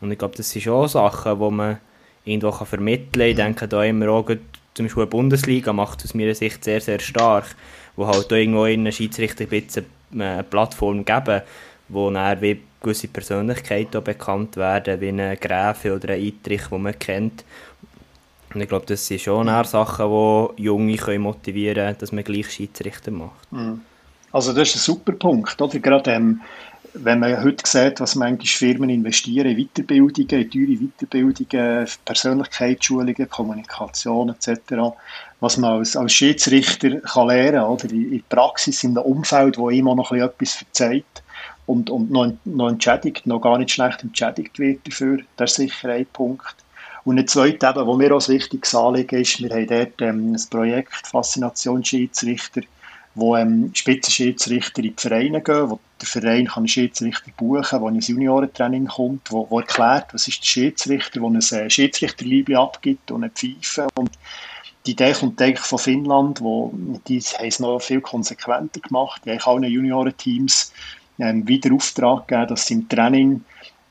Und 0.01 0.13
ich 0.13 0.19
glaube, 0.19 0.37
das 0.37 0.51
sind 0.51 0.63
schon 0.63 0.89
Sachen, 0.89 1.39
die 1.39 1.51
man 1.51 1.79
irgendwo 2.25 2.51
kann 2.51 2.67
vermitteln 2.67 3.13
kann. 3.13 3.29
Ich 3.29 3.37
denke 3.37 3.69
da 3.69 3.85
immer 3.85 4.09
auch, 4.11 4.27
zum 4.75 4.87
Beispiel 4.87 5.05
die 5.05 5.11
Bundesliga 5.11 5.73
macht 5.73 6.05
aus 6.05 6.15
meiner 6.15 6.35
Sicht 6.35 6.63
sehr, 6.65 6.81
sehr 6.81 7.01
stark, 7.01 7.55
wo 7.97 8.07
halt 8.07 8.27
auch 8.27 8.37
irgendwo 8.37 8.67
in 8.67 8.81
einem 8.81 8.93
Schiedsrichter 8.93 9.45
ein 9.45 9.49
bisschen 9.49 9.87
eine 10.13 10.43
Plattform 10.43 11.05
geben, 11.05 11.43
wo 11.89 12.11
dann 12.11 12.41
wie 12.41 12.61
gewisse 12.81 13.09
Persönlichkeiten 13.09 14.05
bekannt 14.05 14.57
werden, 14.57 15.01
wie 15.01 15.09
ein 15.09 15.41
Gräfe 15.41 15.95
oder 15.95 16.11
ein 16.15 16.23
Eitrich, 16.23 16.67
den 16.69 16.83
man 16.83 16.99
kennt. 16.99 17.45
Und 18.55 18.61
ich 18.61 18.69
glaube, 18.69 18.87
das 18.87 19.07
sind 19.07 19.21
schon 19.21 19.47
Sachen, 19.65 20.09
die 20.57 20.63
Junge 20.63 21.19
motivieren 21.19 21.75
können, 21.75 21.99
dass 21.99 22.13
man 22.13 22.25
gleich 22.25 22.51
Schiedsrichter 22.51 23.11
macht. 23.11 23.51
Mhm. 23.53 23.81
Also 24.37 24.53
das 24.53 24.69
ist 24.69 24.77
ein 24.77 24.81
super 24.81 25.13
Punkt, 25.13 25.63
oder? 25.63 25.79
Gerade 25.79 26.11
ähm, 26.11 26.43
wenn 26.93 27.21
man 27.21 27.43
heute 27.43 27.67
sieht, 27.67 28.01
was 28.01 28.17
manche 28.17 28.59
Firmen 28.59 28.91
investieren 28.91 29.47
in 29.47 29.57
Weiterbildungen, 29.57 30.43
in 30.43 30.51
teure 30.51 30.77
Weiterbildungen, 30.77 31.89
Persönlichkeitsschulungen, 32.05 33.31
Kommunikation 33.31 34.29
etc., 34.29 34.93
was 35.41 35.57
man 35.57 35.79
als, 35.79 35.97
als 35.97 36.13
Schiedsrichter 36.13 37.01
kann 37.01 37.29
lernen 37.29 37.61
kann, 37.61 37.71
oder? 37.71 37.91
In 37.91 38.11
der 38.11 38.37
Praxis, 38.37 38.85
in 38.85 38.91
einem 38.91 39.07
Umfeld, 39.07 39.57
wo 39.57 39.71
immer 39.71 39.95
noch 39.95 40.13
etwas 40.13 40.53
verzeiht 40.53 41.23
und, 41.65 41.89
und 41.89 42.11
noch, 42.11 42.31
noch 42.45 42.69
entschädigt, 42.69 43.27
noch 43.27 43.41
gar 43.41 43.57
nicht 43.57 43.71
schlecht 43.71 44.03
entschädigt 44.03 44.59
wird 44.59 44.87
dafür, 44.87 45.21
das 45.39 45.53
ist 45.53 45.57
sicher 45.57 45.89
ein 45.89 46.05
Punkt. 46.13 46.57
Und 47.05 47.19
ein 47.19 47.27
zweiter, 47.27 47.75
eben, 47.75 47.97
mir 47.97 48.15
auch 48.15 48.29
ein 48.29 48.35
wichtiges 48.35 48.75
Anliegen 48.75 49.19
ist, 49.19 49.41
wir 49.41 49.49
haben 49.49 49.67
dort 49.67 50.03
ähm, 50.03 50.33
ein 50.35 50.51
Projekt 50.51 51.07
Faszination 51.07 51.83
Schiedsrichter, 51.83 52.61
wo 53.17 53.35
ähm, 53.35 53.71
Spitzenschiedsrichter 53.75 54.85
in 54.85 54.95
die 54.95 55.01
Vereine 55.01 55.41
gehen, 55.41 55.71
wo 55.71 55.81
der 56.01 56.07
Verein 56.07 56.47
kann 56.47 56.59
einen 56.59 56.69
Schiedsrichter 56.69 57.31
buchen 57.37 57.63
kann, 57.63 57.83
der 57.83 57.93
ins 57.93 58.09
Juniorentraining 58.09 58.87
kommt, 58.87 59.33
wo, 59.33 59.47
wo 59.49 59.59
erklärt, 59.61 60.13
was 60.13 60.29
ist 60.29 60.43
der 60.43 60.47
Schiedsrichter, 60.47 61.21
der 61.21 61.29
ein 61.29 61.37
äh, 61.37 61.71
Schiedsrichterliebe 61.71 62.59
abgibt 62.59 63.11
und 63.11 63.25
eine 63.25 63.33
Pfeife. 63.33 63.89
Und 63.95 64.11
die 64.85 64.93
Idee 64.93 65.15
kommt 65.15 65.41
eigentlich 65.41 65.61
von 65.61 65.79
Finnland, 65.79 66.43
wo 66.43 66.73
die 67.09 67.21
haben 67.21 67.47
es 67.47 67.59
noch 67.59 67.81
viel 67.81 68.03
konsequenter 68.03 68.81
gemacht. 68.81 69.23
Die 69.25 69.31
haben 69.31 69.41
allen 69.41 69.73
Juniorenteams 69.73 70.73
ähm, 71.19 71.49
wieder 71.49 71.75
Auftrag 71.75 72.29
gegeben, 72.29 72.49
dass 72.49 72.67
sie 72.67 72.75
im 72.75 72.89
Training 72.89 73.43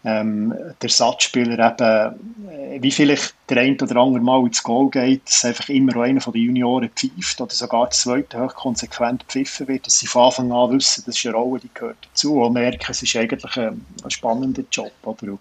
ähm, 0.05 0.53
der 0.81 0.89
Satzspieler 0.89 1.57
eben, 1.57 2.49
äh, 2.49 2.81
wie 2.81 2.91
vielleicht 2.91 3.33
der 3.49 3.57
ein 3.57 3.79
oder 3.81 3.95
andere 3.97 4.23
Mal 4.23 4.45
ins 4.45 4.61
Goal 4.61 4.89
geht, 4.91 5.27
dass 5.27 5.45
einfach 5.45 5.67
immer 5.69 5.97
einer 5.97 6.21
von 6.21 6.31
den 6.31 6.43
Junioren 6.43 6.89
pfeift 6.89 7.41
oder 7.41 7.51
sogar 7.51 7.85
der 7.85 7.91
zweite 7.91 8.39
hoch 8.39 8.53
konsequent 8.53 9.23
pfiffen 9.23 9.67
wird, 9.67 9.87
dass 9.87 9.97
sie 9.97 10.05
von 10.05 10.25
Anfang 10.25 10.51
an 10.51 10.71
wissen, 10.71 11.03
das 11.07 11.17
ist 11.17 11.25
eine 11.25 11.35
Rolle, 11.35 11.59
die 11.59 11.71
gehört 11.73 11.97
dazu 12.03 12.39
und 12.39 12.53
merken, 12.53 12.85
es 12.87 13.01
ist 13.01 13.15
eigentlich 13.15 13.57
ein, 13.57 13.83
ein 14.03 14.11
spannender 14.11 14.63
Job. 14.71 14.91
Oder? 15.03 15.37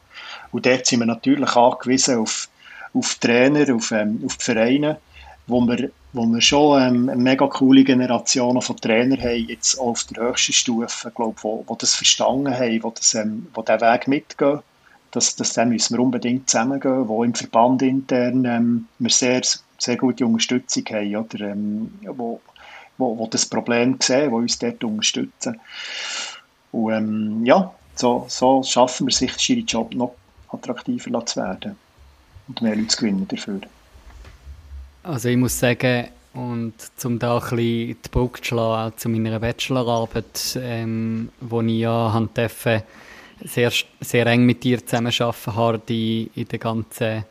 Und 0.51 0.67
dort 0.67 0.87
sind 0.87 1.01
wir 1.01 1.07
natürlich 1.07 1.55
angewiesen 1.55 2.19
auf, 2.19 2.49
auf 2.95 3.15
Trainer, 3.17 3.75
auf, 3.75 3.91
ähm, 3.93 4.23
auf 4.25 4.39
die 4.39 4.45
Vereine, 4.45 4.99
wo 5.47 5.61
wir, 5.61 5.91
wo 6.15 6.25
wir 6.27 6.41
schon 6.41 6.81
ähm, 6.81 7.09
eine 7.09 7.21
mega 7.21 7.47
coole 7.49 7.83
Generation 7.83 8.63
von 8.63 8.77
Trainern 8.77 9.21
haben, 9.21 9.49
jetzt 9.49 9.77
auch 9.79 9.89
auf 9.89 10.05
der 10.05 10.29
höchsten 10.29 10.53
Stufe, 10.53 11.11
glaub, 11.13 11.43
wo, 11.43 11.65
wo 11.67 11.75
das 11.75 11.97
verstanden 11.97 12.55
haben, 12.55 12.83
wo, 12.85 12.91
das, 12.91 13.15
ähm, 13.15 13.49
wo 13.53 13.63
diesen 13.63 13.81
Weg 13.81 14.09
mitgehen. 14.09 14.61
Das, 15.11 15.35
das 15.35 15.53
dann 15.53 15.71
müssen 15.71 15.97
wir 15.97 16.03
unbedingt 16.03 16.49
zusammengehen, 16.49 17.09
wo 17.09 17.25
im 17.25 17.35
Verband 17.35 17.83
intern 17.83 18.45
ähm, 18.45 18.89
wir 19.01 19.11
sehr, 19.11 19.43
sehr 19.79 19.97
gute 19.97 20.25
Unterstützung 20.25 20.85
haben, 20.91 21.17
oder, 21.17 21.41
ähm, 21.41 21.93
wo, 22.05 22.41
wo, 22.97 23.19
wo 23.19 23.27
das 23.27 23.45
Problem 23.45 23.97
sehen, 24.01 24.31
wo 24.31 24.37
uns 24.37 24.59
dort 24.59 24.85
unterstützen. 24.85 25.61
Und 26.71 26.93
ähm, 26.93 27.45
ja, 27.45 27.75
so, 27.97 28.25
so 28.29 28.63
schaffen 28.63 29.09
wir 29.09 29.13
sich 29.13 29.37
den 29.47 29.67
Job 29.67 29.93
noch 29.95 30.15
attraktiver 30.49 31.27
zu 31.27 31.41
werden 31.41 31.77
und 32.47 32.63
mehr 32.63 32.77
Leute 32.77 32.89
zu 32.89 32.99
gewinnen 32.99 33.27
dafür. 33.27 33.61
Also 35.05 35.29
ich 35.29 35.37
muss 35.37 35.59
sagen, 35.59 36.09
und 36.33 36.73
um 37.05 37.19
da 37.19 37.35
ein 37.35 37.41
bisschen 37.41 37.59
die 37.59 38.09
Brücke 38.11 38.41
zu 38.41 38.49
schlagen, 38.49 38.97
zu 38.97 39.11
meiner 39.11 39.39
Bachelorarbeit, 39.39 40.59
ähm, 40.63 41.29
wo 41.43 41.61
ich 41.61 41.81
ja 41.81 42.29
durfte, 42.35 42.85
sehr, 43.45 43.71
sehr 44.01 44.27
eng 44.27 44.47
mit 44.47 44.65
dir 44.65 44.85
zusammenarbeiten 44.85 45.55
habe 45.55 45.83
in, 45.89 46.31
in 46.35 46.49
der 46.49 46.59
ganzen, 46.59 47.25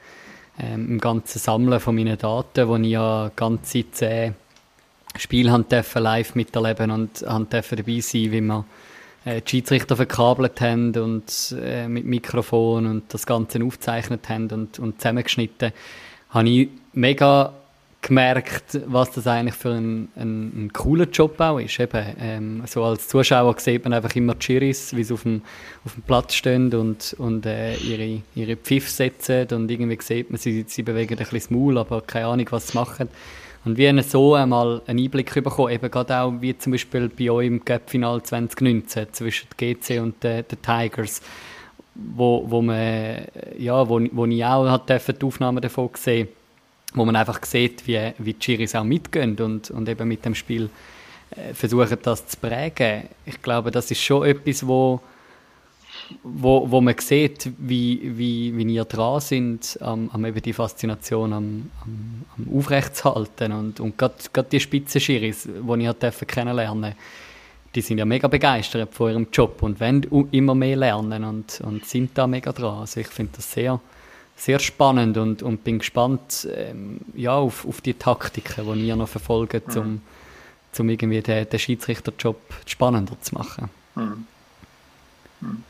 ähm, 0.59 0.87
im 0.91 0.99
ganzen 0.99 1.39
Sammeln 1.39 1.79
von 1.79 1.95
meinen 1.95 2.15
Daten, 2.15 2.67
wo 2.67 2.75
ich 2.75 2.89
ja 2.89 3.31
ganze 3.35 3.89
zehn 3.89 4.35
Spiele 5.17 5.65
live 5.95 6.35
miterleben 6.35 6.91
und 6.91 7.21
durfte 7.23 7.75
dabei 7.75 7.99
sein, 8.01 8.31
wie 8.31 8.41
wir 8.41 8.65
äh, 9.25 9.41
die 9.41 9.49
Schiedsrichter 9.49 9.95
verkabelt 9.95 10.61
haben 10.61 10.95
und 10.95 11.55
äh, 11.59 11.87
mit 11.87 12.05
Mikrofon 12.05 12.85
und 12.85 13.11
das 13.11 13.25
Ganze 13.25 13.63
aufgezeichnet 13.63 14.29
haben 14.29 14.47
und, 14.51 14.77
und 14.77 15.01
zusammengeschnitten, 15.01 15.71
habe 16.29 16.49
ich 16.49 16.69
mega 16.93 17.51
gemerkt, 18.03 18.79
was 18.85 19.11
das 19.11 19.25
eigentlich 19.25 19.55
für 19.55 19.71
ein, 19.71 20.09
ein, 20.15 20.65
ein 20.65 20.73
cooler 20.73 21.05
Job 21.05 21.39
auch 21.39 21.57
ist. 21.57 21.79
Eben, 21.79 22.05
ähm, 22.19 22.63
so 22.67 22.83
als 22.83 23.07
Zuschauer 23.07 23.55
sieht 23.57 23.83
man 23.83 23.93
einfach 23.93 24.15
immer 24.15 24.35
die 24.35 24.45
Chiris, 24.45 24.95
wie 24.95 25.03
sie 25.03 25.13
auf 25.13 25.23
dem, 25.23 25.41
auf 25.85 25.93
dem 25.93 26.03
Platz 26.03 26.35
stehen 26.35 26.71
und, 26.73 27.15
und 27.17 27.45
äh, 27.45 27.75
ihre, 27.77 28.21
ihre 28.35 28.57
Pfiff 28.57 28.89
setzen 28.89 29.47
und 29.51 29.71
irgendwie 29.71 29.97
sieht 30.01 30.29
man, 30.29 30.37
sie, 30.37 30.65
sie 30.67 30.83
bewegen 30.83 31.13
ein 31.13 31.17
bisschen 31.17 31.39
das 31.39 31.49
Maul, 31.49 31.77
aber 31.77 32.01
keine 32.01 32.27
Ahnung, 32.27 32.47
was 32.51 32.67
sie 32.67 32.77
machen. 32.77 33.09
Und 33.65 33.77
wie 33.77 34.01
so 34.01 34.35
einmal 34.35 34.81
einen 34.85 34.99
Einblick 34.99 35.33
bekommen, 35.33 35.71
eben 35.71 35.89
gerade 35.89 36.17
auch 36.17 36.33
wie 36.41 36.57
zum 36.57 36.73
Beispiel 36.73 37.07
bei 37.07 37.31
euch 37.31 37.47
im 37.47 37.63
Cup-Final 37.63 38.21
2019 38.21 39.07
zwischen 39.13 39.47
GC 39.55 40.01
und 40.01 40.21
den, 40.21 40.43
den 40.45 40.61
Tigers, 40.61 41.21
wo, 41.95 42.43
wo, 42.45 42.61
man, 42.61 43.23
ja, 43.57 43.87
wo, 43.87 44.01
wo 44.11 44.25
ich 44.25 44.43
auch 44.43 44.77
die 44.85 45.25
Aufnahmen 45.25 45.61
davon 45.61 45.93
gesehen 45.93 46.27
wo 46.93 47.05
man 47.05 47.15
einfach 47.15 47.43
sieht, 47.45 47.87
wie, 47.87 48.13
wie 48.17 48.33
die 48.33 48.39
Chiris 48.39 48.75
auch 48.75 48.83
mitgehen 48.83 49.37
und, 49.39 49.71
und 49.71 49.89
eben 49.89 50.07
mit 50.07 50.25
dem 50.25 50.35
Spiel 50.35 50.69
äh, 51.31 51.53
versuchen, 51.53 51.97
das 52.01 52.27
zu 52.27 52.37
prägen. 52.37 53.03
Ich 53.25 53.41
glaube, 53.41 53.71
das 53.71 53.89
ist 53.91 54.01
schon 54.01 54.25
etwas, 54.25 54.65
wo, 54.67 55.01
wo, 56.23 56.69
wo 56.69 56.81
man 56.81 56.95
sieht, 56.97 57.51
wie, 57.57 58.01
wie, 58.17 58.55
wie 58.55 58.73
ihr 58.73 58.85
dran 58.85 59.21
sind, 59.21 59.77
am, 59.81 60.09
am 60.11 60.25
eben 60.25 60.41
die 60.41 60.53
Faszination 60.53 61.33
am, 61.33 61.71
am, 61.81 62.25
am 62.37 62.57
Aufrechtzuhalten 62.57 63.51
und, 63.51 63.79
und 63.79 63.97
gerade, 63.97 64.49
die 64.51 64.59
Spitzenschiris, 64.59 65.43
die 65.43 65.85
ich 65.85 66.27
kennenlernen 66.27 66.95
die 67.75 67.81
sind 67.81 67.97
ja 67.97 68.05
mega 68.05 68.27
begeistert 68.27 68.93
von 68.93 69.11
ihrem 69.11 69.27
Job 69.31 69.63
und 69.63 69.79
wollen 69.79 70.27
immer 70.31 70.55
mehr 70.55 70.75
lernen 70.75 71.23
und, 71.23 71.61
und 71.61 71.85
sind 71.85 72.15
da 72.17 72.27
mega 72.27 72.51
dran. 72.51 72.79
Also 72.81 72.99
ich 72.99 73.07
finde 73.07 73.33
das 73.37 73.51
sehr, 73.51 73.79
sehr 74.35 74.59
spannend 74.59 75.17
und, 75.17 75.43
und 75.43 75.63
bin 75.63 75.79
gespannt 75.79 76.47
ähm, 76.53 76.99
ja, 77.15 77.35
auf, 77.35 77.65
auf 77.65 77.81
die 77.81 77.93
Taktiken, 77.93 78.73
die 78.73 78.87
ihr 78.87 78.95
noch 78.95 79.07
verfolgt, 79.07 79.75
um, 79.77 80.01
um 80.77 80.89
irgendwie 80.89 81.21
den, 81.21 81.49
den 81.49 81.59
Schiedsrichterjob 81.59 82.37
spannender 82.65 83.19
zu 83.21 83.35
machen. 83.35 83.69
Mhm. 83.95 84.27
Mhm. 85.41 85.63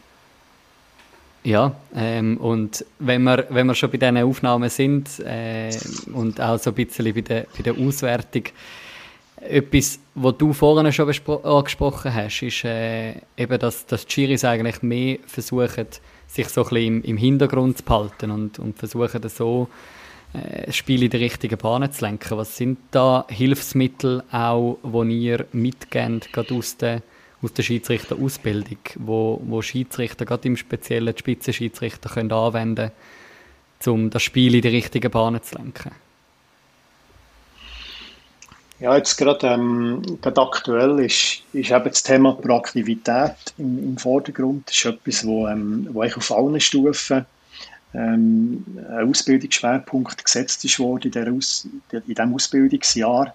Ja, 1.43 1.76
ähm, 1.93 2.38
und 2.38 2.86
wenn 2.99 3.24
wir, 3.24 3.45
wenn 3.49 3.68
wir 3.68 3.76
schon 3.76 3.91
bei 3.91 3.97
diesen 3.97 4.18
Aufnahmen 4.18 4.70
sind 4.70 5.20
äh, 5.20 5.72
und 6.14 6.39
auch 6.39 6.57
so 6.57 6.70
ein 6.70 6.76
bisschen 6.76 7.14
bei 7.14 7.20
der, 7.20 7.47
bei 7.55 7.64
der 7.64 7.78
Auswertung, 7.78 8.43
etwas, 9.47 9.99
was 10.15 10.37
du 10.37 10.53
vorhin 10.53 10.91
schon 10.91 11.09
angesprochen 11.43 12.13
hast, 12.13 12.41
ist 12.41 12.63
äh, 12.63 13.15
eben, 13.37 13.59
dass, 13.59 13.85
dass 13.85 14.05
die 14.05 14.13
Chiris 14.13 14.45
eigentlich 14.45 14.81
mehr 14.81 15.17
versuchen, 15.25 15.87
sich 16.27 16.49
so 16.49 16.63
ein 16.63 16.69
bisschen 16.69 16.85
im, 16.85 17.03
im 17.03 17.17
Hintergrund 17.17 17.77
zu 17.77 17.83
behalten 17.83 18.31
und, 18.31 18.59
und 18.59 18.77
versuchen 18.77 19.21
so 19.29 19.67
äh, 20.33 20.65
das 20.65 20.75
Spiel 20.75 21.03
in 21.03 21.09
die 21.09 21.17
richtige 21.17 21.57
Bahn 21.57 21.89
zu 21.91 22.05
lenken. 22.05 22.37
Was 22.37 22.57
sind 22.57 22.79
da 22.91 23.25
Hilfsmittel 23.29 24.23
auch, 24.31 24.77
die 24.83 25.19
ihr 25.19 25.45
mitgebt, 25.51 26.33
gerade 26.33 26.53
aus 26.55 26.77
der, 26.77 27.01
aus 27.41 27.53
der 27.53 27.63
Schiedsrichterausbildung, 27.63 28.79
wo, 28.95 29.41
wo 29.45 29.61
Schiedsrichter, 29.61 30.25
gerade 30.25 30.47
im 30.47 30.57
speziellen 30.57 31.17
Spitzenschiedsrichter, 31.17 32.09
können 32.09 32.31
anwenden 32.31 32.91
können, 33.79 34.03
um 34.03 34.09
das 34.09 34.23
Spiel 34.23 34.55
in 34.55 34.61
die 34.61 34.69
richtige 34.69 35.09
Bahn 35.09 35.41
zu 35.41 35.55
lenken? 35.55 35.91
Ja, 38.84 38.97
jetzt 38.97 39.15
gerade, 39.15 39.47
ähm, 39.47 40.01
gerade 40.21 40.41
aktuell 40.41 40.99
ist, 40.99 41.41
ist 41.53 41.71
eben 41.71 41.86
das 41.86 42.03
Thema 42.03 42.34
Proaktivität 42.34 43.53
im, 43.57 43.81
im 43.81 43.97
Vordergrund. 43.97 44.67
Das 44.67 44.75
ist 44.75 44.84
etwas, 44.84 45.25
wo, 45.25 45.47
ähm, 45.47 45.88
wo 45.93 46.03
ich 46.03 46.17
auf 46.17 46.29
allen 46.34 46.59
Stufen 46.59 47.25
ähm, 47.93 48.65
ein 48.89 49.09
Ausbildungsschwerpunkt 49.09 50.25
gesetzt 50.25 50.65
ist 50.65 50.79
worden 50.79 51.05
in, 51.05 51.11
der 51.11 51.31
Aus, 51.31 51.65
in 51.93 52.03
diesem 52.05 52.36
Ausbildungsjahr 52.36 53.34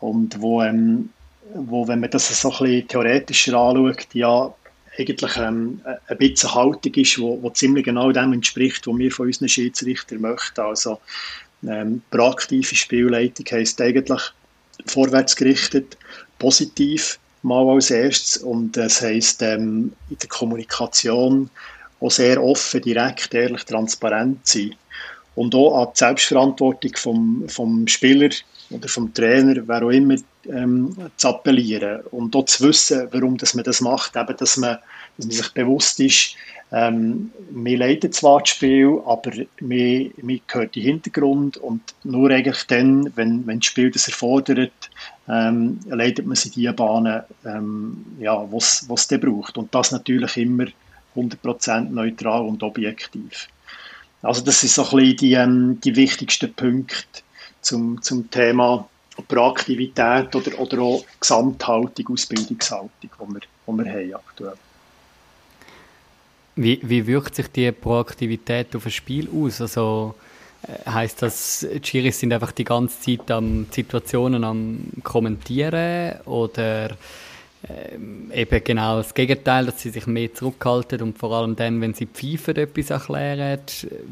und 0.00 0.40
wo, 0.40 0.62
ähm, 0.62 1.10
wo, 1.52 1.86
wenn 1.86 2.00
man 2.00 2.08
das 2.08 2.28
so 2.40 2.50
ein 2.50 2.58
bisschen 2.58 2.88
theoretischer 2.88 3.54
anschaut, 3.54 4.14
ja 4.14 4.54
eigentlich 4.96 5.36
ähm, 5.36 5.82
ein 6.06 6.16
bisschen 6.16 6.54
Haltung 6.54 6.94
ist, 6.94 7.18
wo, 7.18 7.42
wo 7.42 7.50
ziemlich 7.50 7.84
genau 7.84 8.12
dem 8.12 8.32
entspricht, 8.32 8.86
was 8.86 8.96
wir 8.96 9.12
von 9.12 9.26
unseren 9.26 9.50
Schiedsrichtern 9.50 10.22
möchten. 10.22 10.62
Also 10.62 11.00
ähm, 11.68 12.00
proaktive 12.10 12.74
Spielleitung 12.74 13.44
heisst 13.50 13.78
eigentlich 13.82 14.32
vorwärts 14.84 15.36
gerichtet, 15.36 15.96
positiv 16.38 17.18
mal 17.42 17.68
als 17.68 17.90
erstes. 17.90 18.38
Und 18.38 18.76
das 18.76 19.00
heisst 19.00 19.42
ähm, 19.42 19.92
in 20.10 20.18
der 20.18 20.28
Kommunikation 20.28 21.50
auch 22.00 22.10
sehr 22.10 22.42
offen, 22.42 22.82
direkt, 22.82 23.32
ehrlich, 23.34 23.64
transparent 23.64 24.46
sein. 24.46 24.74
Und 25.34 25.54
auch 25.54 25.82
an 25.82 25.88
die 25.94 25.98
Selbstverantwortung 25.98 26.96
vom, 26.96 27.44
vom 27.48 27.86
Spieler 27.86 28.30
oder 28.70 28.88
vom 28.88 29.12
Trainer, 29.12 29.62
wer 29.66 29.82
auch 29.82 29.90
immer, 29.90 30.16
ähm, 30.48 30.96
zu 31.16 31.28
appellieren. 31.28 32.00
Und 32.10 32.34
auch 32.34 32.46
zu 32.46 32.68
wissen, 32.68 33.08
warum 33.12 33.36
dass 33.36 33.54
man 33.54 33.64
das 33.64 33.80
macht, 33.80 34.16
eben, 34.16 34.36
dass 34.36 34.56
man, 34.56 34.78
dass 35.16 35.26
man 35.26 35.36
sich 35.36 35.52
bewusst 35.52 36.00
ist, 36.00 36.36
ähm, 36.72 37.30
wir 37.50 37.78
leiten 37.78 38.12
zwar 38.12 38.40
das 38.40 38.48
Spiel, 38.48 39.00
aber 39.06 39.30
wir, 39.60 40.10
wir 40.16 40.40
gehört 40.46 40.74
den 40.74 40.82
Hintergrund 40.82 41.56
und 41.58 41.80
nur 42.02 42.30
eigentlich 42.30 42.64
dann, 42.66 43.12
wenn, 43.16 43.46
wenn 43.46 43.60
das 43.60 43.66
Spiel 43.66 43.90
das 43.90 44.08
erfordert, 44.08 44.72
ähm, 45.28 45.78
leitet 45.86 46.26
man 46.26 46.34
sich 46.34 46.52
die 46.52 46.70
Bahnen, 46.72 47.22
ähm, 47.44 48.04
ja, 48.18 48.44
was 48.50 48.88
es 48.90 49.20
braucht. 49.20 49.56
Und 49.56 49.74
das 49.74 49.92
natürlich 49.92 50.36
immer 50.36 50.66
100% 51.14 51.90
neutral 51.90 52.42
und 52.42 52.62
objektiv. 52.62 53.48
Also 54.22 54.42
das 54.42 54.60
sind 54.60 54.70
so 54.70 54.82
ein 54.82 54.90
bisschen 54.90 55.16
die, 55.18 55.32
ähm, 55.34 55.80
die 55.84 55.94
wichtigsten 55.94 56.52
Punkte 56.52 57.22
zum, 57.60 58.02
zum 58.02 58.28
Thema 58.30 58.88
Proaktivität 59.28 60.34
oder, 60.34 60.58
oder 60.58 60.80
auch 60.80 61.04
Gesamthaltung, 61.20 62.08
Ausbildungshaltung, 62.08 62.90
die 63.02 63.08
wir, 63.08 63.40
die 63.40 63.72
wir 63.72 63.92
haben 63.92 64.14
aktuell. 64.14 64.54
Wie, 66.56 66.80
wie 66.82 67.06
wirkt 67.06 67.34
sich 67.34 67.48
die 67.48 67.70
Proaktivität 67.70 68.74
auf 68.74 68.86
ein 68.86 68.90
Spiel 68.90 69.28
aus? 69.30 69.60
Also 69.60 70.14
äh, 70.66 70.90
heißt 70.90 71.20
das, 71.22 71.66
die 71.70 71.86
Schiris 71.86 72.18
sind 72.18 72.32
einfach 72.32 72.52
die 72.52 72.64
ganze 72.64 72.98
Zeit 73.00 73.30
am 73.30 73.66
Situationen 73.70 74.42
am 74.42 74.78
kommentieren 75.02 76.18
oder 76.24 76.96
äh, 77.68 78.40
eben 78.40 78.64
genau 78.64 78.96
das 78.96 79.12
Gegenteil, 79.12 79.66
dass 79.66 79.82
sie 79.82 79.90
sich 79.90 80.06
mehr 80.06 80.32
zurückhalten 80.32 81.02
und 81.02 81.18
vor 81.18 81.32
allem 81.32 81.56
dann, 81.56 81.80
wenn 81.82 81.92
sie 81.92 82.06
pfeifen, 82.06 82.56
etwas 82.56 82.88
erklären. 82.88 83.60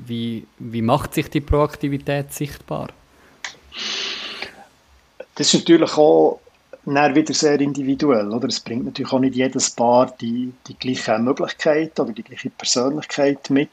Wie, 0.07 0.45
wie 0.59 0.83
macht 0.83 1.15
sich 1.15 1.31
die 1.31 1.41
Proaktivität 1.41 2.33
sichtbar? 2.33 2.89
Das 5.35 5.49
ist 5.49 5.61
natürlich 5.61 5.97
auch 5.97 6.41
dann 6.87 7.15
wieder 7.15 7.35
sehr 7.35 7.61
individuell. 7.61 8.31
Oder? 8.33 8.49
Es 8.49 8.61
bringt 8.61 8.85
natürlich 8.85 9.13
auch 9.13 9.21
nicht 9.21 9.35
jedes 9.35 9.71
Paar 9.71 10.13
die, 10.21 10.53
die 10.67 10.75
gleiche 10.79 11.19
Möglichkeit 11.19 11.99
oder 11.99 12.13
die 12.13 12.23
gleiche 12.23 12.51
Persönlichkeit 12.51 13.51
mit. 13.51 13.71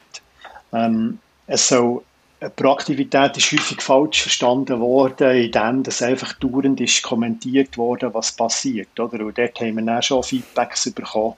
Ähm, 0.72 1.18
es 1.46 1.68
soll, 1.68 2.02
eine 2.40 2.50
Proaktivität 2.50 3.36
ist 3.36 3.52
häufig 3.52 3.80
falsch 3.80 4.22
verstanden 4.22 4.80
worden, 4.80 5.36
indem 5.36 5.84
das 5.84 6.02
einfach 6.02 6.32
dauernd 6.34 6.80
ist 6.80 7.02
kommentiert 7.02 7.78
worden, 7.78 8.12
was 8.14 8.32
passiert. 8.32 8.98
Oder? 8.98 9.24
Und 9.24 9.38
dort 9.38 9.60
haben 9.60 9.76
wir 9.76 9.84
dann 9.84 10.02
schon 10.02 10.24
Feedbacks 10.24 10.90
bekommen. 10.90 11.34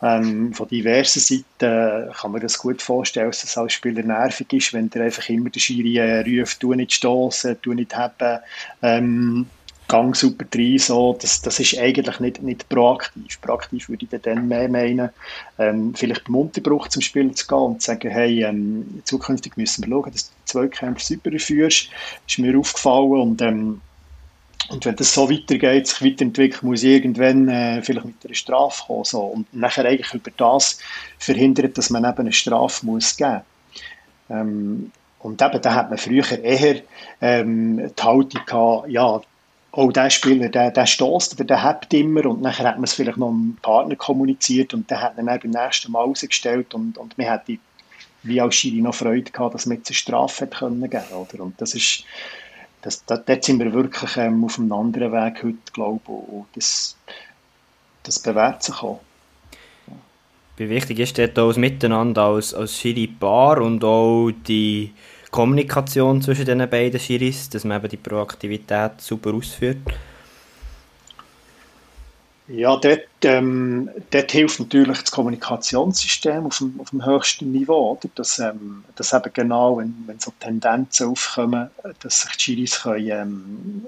Ähm, 0.00 0.52
von 0.52 0.68
diversen 0.68 1.20
Seiten 1.20 2.12
kann 2.12 2.32
man 2.32 2.40
das 2.40 2.58
gut 2.58 2.82
vorstellen, 2.82 3.30
dass 3.30 3.42
es 3.42 3.58
als 3.58 3.72
Spieler 3.72 4.02
nervig 4.02 4.52
ist, 4.52 4.72
wenn 4.72 4.90
der 4.90 5.04
einfach 5.04 5.28
immer 5.28 5.50
der 5.50 5.60
Schiri 5.60 5.96
äh, 5.96 6.20
ruft, 6.20 6.62
du 6.62 6.74
nicht 6.74 6.92
stoßen, 6.92 7.56
du 7.62 7.72
nicht 7.72 7.96
haben. 7.96 8.40
Ähm, 8.82 9.46
Gang 9.86 10.16
super 10.16 10.46
rein, 10.54 10.78
so, 10.78 11.16
das, 11.20 11.42
das 11.42 11.60
ist 11.60 11.78
eigentlich 11.78 12.20
nicht, 12.20 12.42
nicht 12.42 12.68
proaktiv. 12.68 13.40
Proaktiv 13.40 13.88
würde 13.88 14.06
ich 14.10 14.20
dann 14.22 14.48
mehr 14.48 14.68
meinen, 14.68 15.10
ähm, 15.58 15.94
vielleicht 15.94 16.24
beim 16.24 16.36
Unterbruch 16.36 16.88
zum 16.88 17.02
Spiel 17.02 17.32
zu 17.34 17.46
gehen 17.46 17.58
und 17.58 17.82
zu 17.82 17.86
sagen, 17.86 18.10
hey, 18.10 18.44
ähm, 18.44 19.02
zukünftig 19.04 19.56
müssen 19.56 19.84
wir 19.84 19.90
schauen, 19.90 20.12
dass 20.12 20.28
du 20.28 20.34
die 20.38 20.44
Zweikämpfe 20.46 21.04
super 21.04 21.38
führst, 21.38 21.90
ist 22.26 22.38
mir 22.38 22.58
aufgefallen 22.58 23.20
und 23.20 23.42
ähm, 23.42 23.80
und 24.70 24.86
wenn 24.86 24.96
das 24.96 25.12
so 25.12 25.30
weitergeht, 25.30 25.86
sich 25.86 26.02
weiterentwickelt, 26.02 26.62
muss 26.62 26.82
irgendwann 26.82 27.48
äh, 27.48 27.82
vielleicht 27.82 28.06
mit 28.06 28.14
einer 28.24 28.34
Strafe 28.34 28.84
kommen. 28.86 29.04
So. 29.04 29.20
Und 29.20 29.52
nachher 29.52 29.84
eigentlich 29.84 30.14
über 30.14 30.30
das 30.34 30.78
verhindert, 31.18 31.76
dass 31.76 31.90
man 31.90 32.04
eben 32.04 32.18
eine 32.18 32.32
Strafe 32.32 32.86
muss 32.86 33.14
geben 33.14 33.34
muss. 33.34 33.42
Ähm, 34.30 34.92
und 35.20 35.40
eben, 35.40 35.60
da 35.62 35.74
hat 35.74 35.90
man 35.90 35.98
früher 35.98 36.30
eher 36.42 36.82
ähm, 37.20 37.90
die 37.98 38.02
Haltung 38.02 38.40
gehabt, 38.46 38.88
ja, 38.88 39.20
oh, 39.76 39.90
der 39.90 40.10
Spieler, 40.10 40.48
der, 40.48 40.70
der 40.70 40.86
stößt 40.86 41.34
oder 41.34 41.44
der 41.44 41.62
hat 41.62 41.92
immer 41.92 42.26
und 42.26 42.42
nachher 42.42 42.68
hat 42.68 42.76
man 42.76 42.84
es 42.84 42.94
vielleicht 42.94 43.18
noch 43.18 43.28
einem 43.28 43.56
Partner 43.60 43.96
kommuniziert 43.96 44.72
und 44.72 44.90
der 44.90 45.02
hat 45.02 45.18
dann 45.18 45.26
beim 45.26 45.40
nächsten 45.42 45.92
Mal 45.92 46.02
rausgestellt 46.02 46.74
und, 46.74 46.96
und 46.96 47.18
man 47.18 47.26
hätte 47.26 47.58
wie 48.22 48.40
als 48.40 48.54
Schiri 48.54 48.80
noch 48.80 48.94
Freude 48.94 49.30
gehabt, 49.30 49.54
dass 49.54 49.66
man 49.66 49.78
jetzt 49.78 49.90
eine 49.90 49.96
Strafe 49.96 50.44
hätte 50.44 50.58
können 50.58 50.88
geben, 50.88 51.04
oder? 51.12 51.42
Und 51.42 51.60
das 51.60 51.74
ist, 51.74 52.04
das, 52.82 53.04
das, 53.04 53.24
dort 53.24 53.44
sind 53.44 53.58
wir 53.58 53.72
wirklich 53.72 54.16
ähm, 54.16 54.44
auf 54.44 54.58
einem 54.58 54.72
anderen 54.72 55.12
Weg 55.12 55.42
heute, 55.42 55.58
glaube 55.72 56.00
ich, 56.04 56.08
und 56.08 56.46
das, 56.54 56.96
das 58.02 58.18
bewährt 58.18 58.62
sich 58.62 58.82
auch. 58.82 59.00
Wie 60.56 60.68
wichtig 60.70 61.00
ist 61.00 61.18
auch 61.18 61.26
das 61.26 61.56
Miteinander 61.56 62.22
als, 62.22 62.54
als 62.54 62.78
Schiri-Paar 62.78 63.60
und 63.60 63.82
auch 63.82 64.30
die 64.46 64.92
Kommunikation 65.34 66.22
zwischen 66.22 66.44
den 66.44 66.70
beiden 66.70 67.00
Schiris, 67.00 67.50
dass 67.50 67.64
man 67.64 67.78
eben 67.78 67.88
die 67.88 67.96
Proaktivität 67.96 69.00
super 69.00 69.34
ausführt? 69.34 69.78
Ja, 72.46 72.76
dort, 72.76 73.08
ähm, 73.24 73.90
dort 74.10 74.30
hilft 74.30 74.60
natürlich 74.60 75.00
das 75.00 75.10
Kommunikationssystem 75.10 76.46
auf 76.46 76.58
dem, 76.58 76.78
auf 76.78 76.90
dem 76.90 77.04
höchsten 77.04 77.50
Niveau, 77.50 77.98
oder? 77.98 78.08
Dass, 78.14 78.38
ähm, 78.38 78.84
dass 78.94 79.12
eben 79.12 79.32
genau, 79.32 79.78
wenn, 79.78 80.04
wenn 80.06 80.20
so 80.20 80.32
Tendenzen 80.38 81.08
aufkommen, 81.08 81.68
dass 82.00 82.20
sich 82.20 82.36
die 82.36 82.40
Schiris 82.40 82.82
können, 82.82 83.10
ähm, 83.10 83.84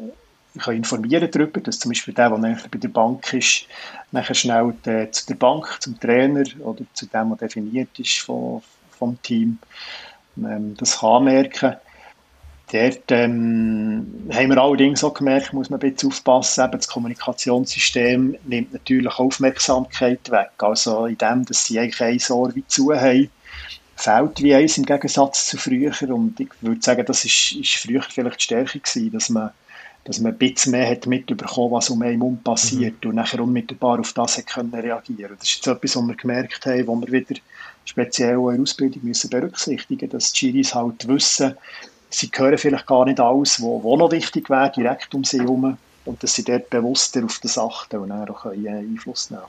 können 0.60 0.78
informieren 0.78 1.30
darüber, 1.30 1.60
dass 1.60 1.78
zum 1.78 1.92
Beispiel 1.92 2.12
der, 2.12 2.30
der 2.30 2.58
bei 2.72 2.78
der 2.78 2.88
Bank 2.88 3.32
ist, 3.34 3.66
nachher 4.10 4.34
schnell 4.34 4.74
die, 4.84 5.12
zu 5.12 5.24
der 5.28 5.36
Bank, 5.36 5.76
zum 5.78 6.00
Trainer 6.00 6.42
oder 6.58 6.82
zu 6.92 7.06
dem, 7.06 7.28
der 7.28 7.46
definiert 7.46 7.96
ist 8.00 8.18
vom, 8.18 8.62
vom 8.98 9.22
Team, 9.22 9.58
ähm, 10.38 10.74
das 10.76 11.00
kann 11.00 11.24
merken. 11.24 11.76
Dort 12.72 13.12
ähm, 13.12 14.28
haben 14.32 14.48
wir 14.50 14.58
allerdings 14.58 15.04
auch 15.04 15.14
gemerkt, 15.14 15.52
muss 15.52 15.70
man 15.70 15.80
ein 15.80 15.92
bisschen 15.92 16.10
aufpassen, 16.10 16.64
eben 16.64 16.72
das 16.72 16.88
Kommunikationssystem 16.88 18.36
nimmt 18.44 18.72
natürlich 18.72 19.18
Aufmerksamkeit 19.18 20.30
weg. 20.30 20.50
Also 20.58 21.06
in 21.06 21.16
dem, 21.16 21.44
dass 21.44 21.64
sie 21.64 21.78
eigentlich 21.78 22.02
ein 22.02 22.36
Ohr 22.36 22.52
wie 22.56 22.66
zu 22.66 22.92
haben, 22.92 23.30
fehlt 23.94 24.42
wie 24.42 24.54
eins 24.54 24.78
im 24.78 24.84
Gegensatz 24.84 25.46
zu 25.46 25.56
früher. 25.56 25.92
Und 26.08 26.40
ich 26.40 26.48
würde 26.60 26.82
sagen, 26.82 27.04
das 27.06 27.24
ist, 27.24 27.52
ist 27.52 27.76
früher 27.76 28.02
vielleicht 28.02 28.40
die 28.40 28.44
Stärke 28.44 28.80
gewesen, 28.80 29.12
dass 29.12 29.30
man 29.30 29.50
dass 30.06 30.20
man 30.20 30.32
ein 30.32 30.38
bisschen 30.38 30.72
mehr 30.72 30.88
hat 30.88 31.06
mitbekommen, 31.06 31.72
was 31.72 31.90
um 31.90 32.00
einen 32.02 32.20
herum 32.20 32.38
passiert 32.42 33.02
mhm. 33.02 33.10
und 33.10 33.16
nachher 33.16 33.40
unmittelbar 33.40 33.98
auf 33.98 34.12
das 34.12 34.38
hat 34.38 34.46
können 34.46 34.72
reagieren. 34.72 35.36
Das 35.38 35.48
ist 35.48 35.56
jetzt 35.56 35.66
etwas, 35.66 35.96
was 35.96 36.06
wir 36.06 36.14
gemerkt 36.14 36.64
haben, 36.66 36.86
wo 36.86 36.96
wir 36.96 37.10
wieder 37.12 37.34
speziell 37.84 38.36
in 38.36 38.46
der 38.46 38.60
Ausbildung 38.60 39.04
müssen 39.04 39.30
berücksichtigen, 39.30 40.08
dass 40.10 40.32
die 40.32 40.38
Schiris 40.38 40.74
halt 40.74 41.06
wissen, 41.08 41.54
sie 42.10 42.30
hören 42.34 42.58
vielleicht 42.58 42.86
gar 42.86 43.04
nicht 43.04 43.20
alles, 43.20 43.60
was 43.60 43.98
noch 43.98 44.12
wichtig 44.12 44.48
wäre, 44.48 44.72
direkt 44.74 45.14
um 45.14 45.24
sie 45.24 45.40
herum 45.40 45.76
und 46.04 46.22
dass 46.22 46.34
sie 46.34 46.44
dort 46.44 46.70
bewusster 46.70 47.24
auf 47.24 47.40
das 47.42 47.58
achten 47.58 47.98
und 47.98 48.10
dann 48.10 48.28
auch 48.28 48.46
Einfluss 48.46 49.30
nehmen 49.30 49.42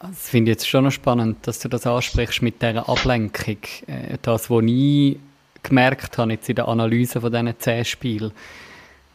das 0.00 0.28
finde 0.28 0.50
ich 0.50 0.56
jetzt 0.56 0.68
schon 0.68 0.84
noch 0.84 0.90
spannend, 0.90 1.38
dass 1.46 1.60
du 1.60 1.68
das 1.68 1.86
ansprichst 1.86 2.42
mit 2.42 2.60
dieser 2.60 2.88
Ablenkung. 2.88 3.56
Äh, 3.86 4.18
das, 4.20 4.50
was 4.50 4.62
ich 4.66 5.18
gemerkt 5.62 6.18
habe 6.18 6.32
jetzt 6.32 6.48
in 6.48 6.56
der 6.56 6.68
Analyse 6.68 7.20
von 7.20 7.32
diesen 7.32 7.58
zehn 7.58 7.84
Spielen, 7.84 8.32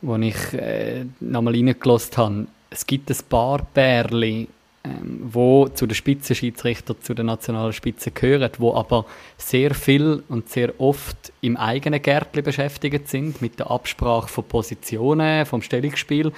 wo 0.01 0.15
ich 0.17 0.53
äh, 0.53 1.05
nochmal 1.19 1.55
reingelassen 1.55 2.17
habe, 2.17 2.47
es 2.69 2.85
gibt 2.85 3.09
ein 3.09 3.17
paar 3.27 3.65
Bärli, 3.73 4.47
ähm, 4.83 5.19
wo 5.31 5.67
zu 5.67 5.87
den 5.87 5.95
Spitzenschiedsrichtern, 5.95 6.97
zu 7.01 7.13
den 7.13 7.25
nationalen 7.25 7.73
Spitzen 7.73 8.13
gehören, 8.13 8.51
wo 8.59 8.73
aber 8.75 9.05
sehr 9.37 9.73
viel 9.73 10.23
und 10.29 10.49
sehr 10.49 10.79
oft 10.79 11.33
im 11.41 11.57
eigenen 11.57 12.01
Gärtchen 12.01 12.43
beschäftigt 12.43 13.07
sind, 13.07 13.41
mit 13.41 13.59
der 13.59 13.71
Absprache 13.71 14.29
von 14.29 14.45
Positionen, 14.45 15.45
vom 15.45 15.61
Stellungsspiel 15.61 16.31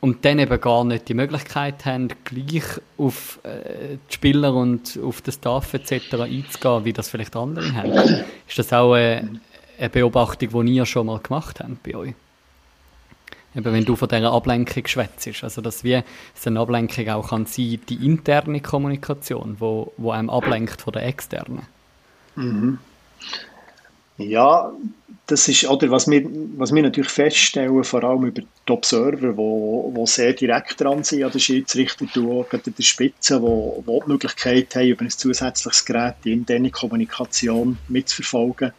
und 0.00 0.24
dann 0.24 0.38
eben 0.38 0.60
gar 0.60 0.84
nicht 0.84 1.08
die 1.08 1.14
Möglichkeit 1.14 1.84
haben, 1.84 2.08
gleich 2.24 2.64
auf 2.98 3.38
äh, 3.42 3.96
die 4.10 4.14
Spieler 4.14 4.54
und 4.54 4.98
auf 5.02 5.22
den 5.22 5.32
Staff 5.32 5.72
etc. 5.74 6.14
einzugehen, 6.14 6.84
wie 6.84 6.92
das 6.92 7.08
vielleicht 7.08 7.36
andere 7.36 7.72
haben. 7.74 8.24
Ist 8.48 8.58
das 8.58 8.72
auch 8.72 8.96
äh, 8.96 9.22
eine 9.78 9.90
Beobachtung, 9.90 10.66
die 10.66 10.72
ihr 10.74 10.86
schon 10.86 11.06
mal 11.06 11.20
gemacht 11.20 11.60
habt 11.60 11.82
bei 11.82 11.94
euch? 11.94 12.14
Eben, 13.56 13.72
wenn 13.72 13.84
du 13.84 13.94
von 13.94 14.08
dieser 14.08 14.32
Ablenkung 14.32 14.86
schwätzt, 14.86 15.44
also 15.44 15.60
dass 15.60 15.84
wie 15.84 16.02
es 16.34 16.46
eine 16.46 16.60
Ablenkung 16.60 17.08
auch 17.10 17.28
kann 17.28 17.46
sein, 17.46 17.80
die 17.88 18.04
interne 18.04 18.60
Kommunikation, 18.60 19.56
wo, 19.60 19.92
wo 19.96 20.10
einem 20.10 20.28
ablenkt 20.28 20.82
von 20.82 20.92
der 20.92 21.06
externen. 21.06 21.62
Mhm. 22.34 22.78
Ja, 24.16 24.72
das 25.26 25.48
ist, 25.48 25.64
oder 25.64 25.90
was 25.90 26.08
wir, 26.08 26.24
was 26.56 26.72
wir 26.72 26.82
natürlich 26.82 27.10
feststellen, 27.10 27.82
vor 27.82 28.04
allem 28.04 28.26
über 28.26 28.42
die 28.42 28.72
Observer, 28.72 29.36
wo, 29.36 29.90
wo 29.94 30.06
sehr 30.06 30.34
direkt 30.34 30.80
dran 30.80 31.02
sind 31.02 31.24
an 31.24 31.32
den 31.32 31.40
Schiedsrichter, 31.40 32.04
in 32.04 32.74
der 32.76 32.82
Spitze, 32.82 33.40
wo, 33.40 33.82
wo 33.86 34.02
die 34.02 34.10
Möglichkeit 34.10 34.74
haben, 34.76 34.88
über 34.88 35.02
ein 35.02 35.10
zusätzliches 35.10 35.84
Gerät 35.84 36.16
die 36.24 36.32
interne 36.32 36.70
Kommunikation 36.70 37.78
mitzuverfolgen, 37.88 38.72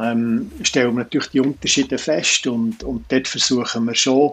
ähm, 0.00 0.50
stellen 0.62 0.94
wir 0.94 1.04
natürlich 1.04 1.28
die 1.28 1.40
Unterschiede 1.40 1.98
fest 1.98 2.46
und, 2.46 2.82
und 2.82 3.04
dort 3.12 3.28
versuchen 3.28 3.84
wir 3.84 3.94
schon, 3.94 4.32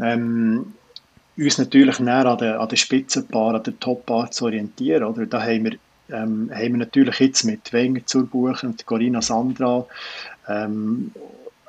ähm, 0.00 0.74
uns 1.36 1.58
natürlich 1.58 1.98
näher 1.98 2.26
an 2.26 2.38
den, 2.38 2.52
an 2.52 2.68
den 2.68 2.76
Spitzenpaar, 2.76 3.54
an 3.54 3.62
den 3.62 3.80
Top-Paar 3.80 4.30
zu 4.30 4.44
orientieren. 4.44 5.04
Oder? 5.04 5.26
Da 5.26 5.42
haben 5.42 5.64
wir 5.64 5.78
ähm, 6.14 6.50
haben 6.52 6.72
wir 6.72 6.78
natürlich 6.78 7.18
jetzt 7.20 7.44
mit 7.44 7.72
Wenger 7.72 8.06
zur 8.06 8.26
Buche 8.26 8.66
und 8.66 8.86
Corinna 8.86 9.20
Sandra. 9.20 9.86
Ähm, 10.48 11.10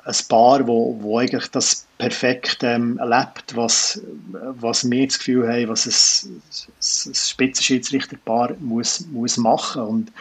ein 0.06 0.14
Paar, 0.28 0.66
wo, 0.66 0.96
wo 1.00 1.18
eigentlich 1.18 1.48
das 1.48 1.84
perfekt 1.98 2.58
ähm, 2.62 3.00
lebt, 3.04 3.56
was, 3.56 4.00
was 4.30 4.88
wir 4.88 5.06
das 5.06 5.18
Gefühl 5.18 5.48
haben, 5.48 5.68
was 5.68 5.86
ein, 5.86 6.42
ein 6.78 7.14
Spitzenschiedsrichterpaar 7.14 8.54
muss, 8.60 9.06
muss 9.08 9.36
machen. 9.36 9.82
Und, 9.82 10.12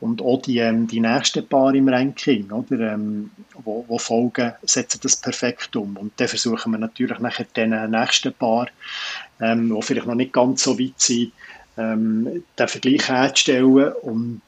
und 0.00 0.22
auch 0.22 0.40
die, 0.42 0.58
ähm, 0.58 0.86
die 0.86 1.00
nächsten 1.00 1.46
Paar 1.48 1.74
im 1.74 1.88
Ranking, 1.88 2.52
oder, 2.52 2.92
ähm, 2.92 3.30
wo, 3.64 3.84
wo 3.88 3.98
folgen, 3.98 4.52
setzen 4.62 5.00
das 5.02 5.16
perfekt 5.16 5.74
um. 5.74 5.96
Und 5.96 6.12
dann 6.18 6.28
versuchen 6.28 6.70
wir 6.70 6.78
natürlich 6.78 7.18
nachher 7.18 7.46
den 7.56 7.90
nächsten 7.90 8.32
Paar, 8.34 8.68
ähm, 9.40 9.74
die 9.74 9.82
vielleicht 9.82 10.06
noch 10.06 10.14
nicht 10.14 10.32
ganz 10.32 10.62
so 10.62 10.78
weit 10.78 11.00
sind, 11.00 11.32
ähm, 11.82 12.44
den 12.58 12.68
Vergleich 12.68 13.08
herzustellen 13.08 13.92
und, 14.02 14.40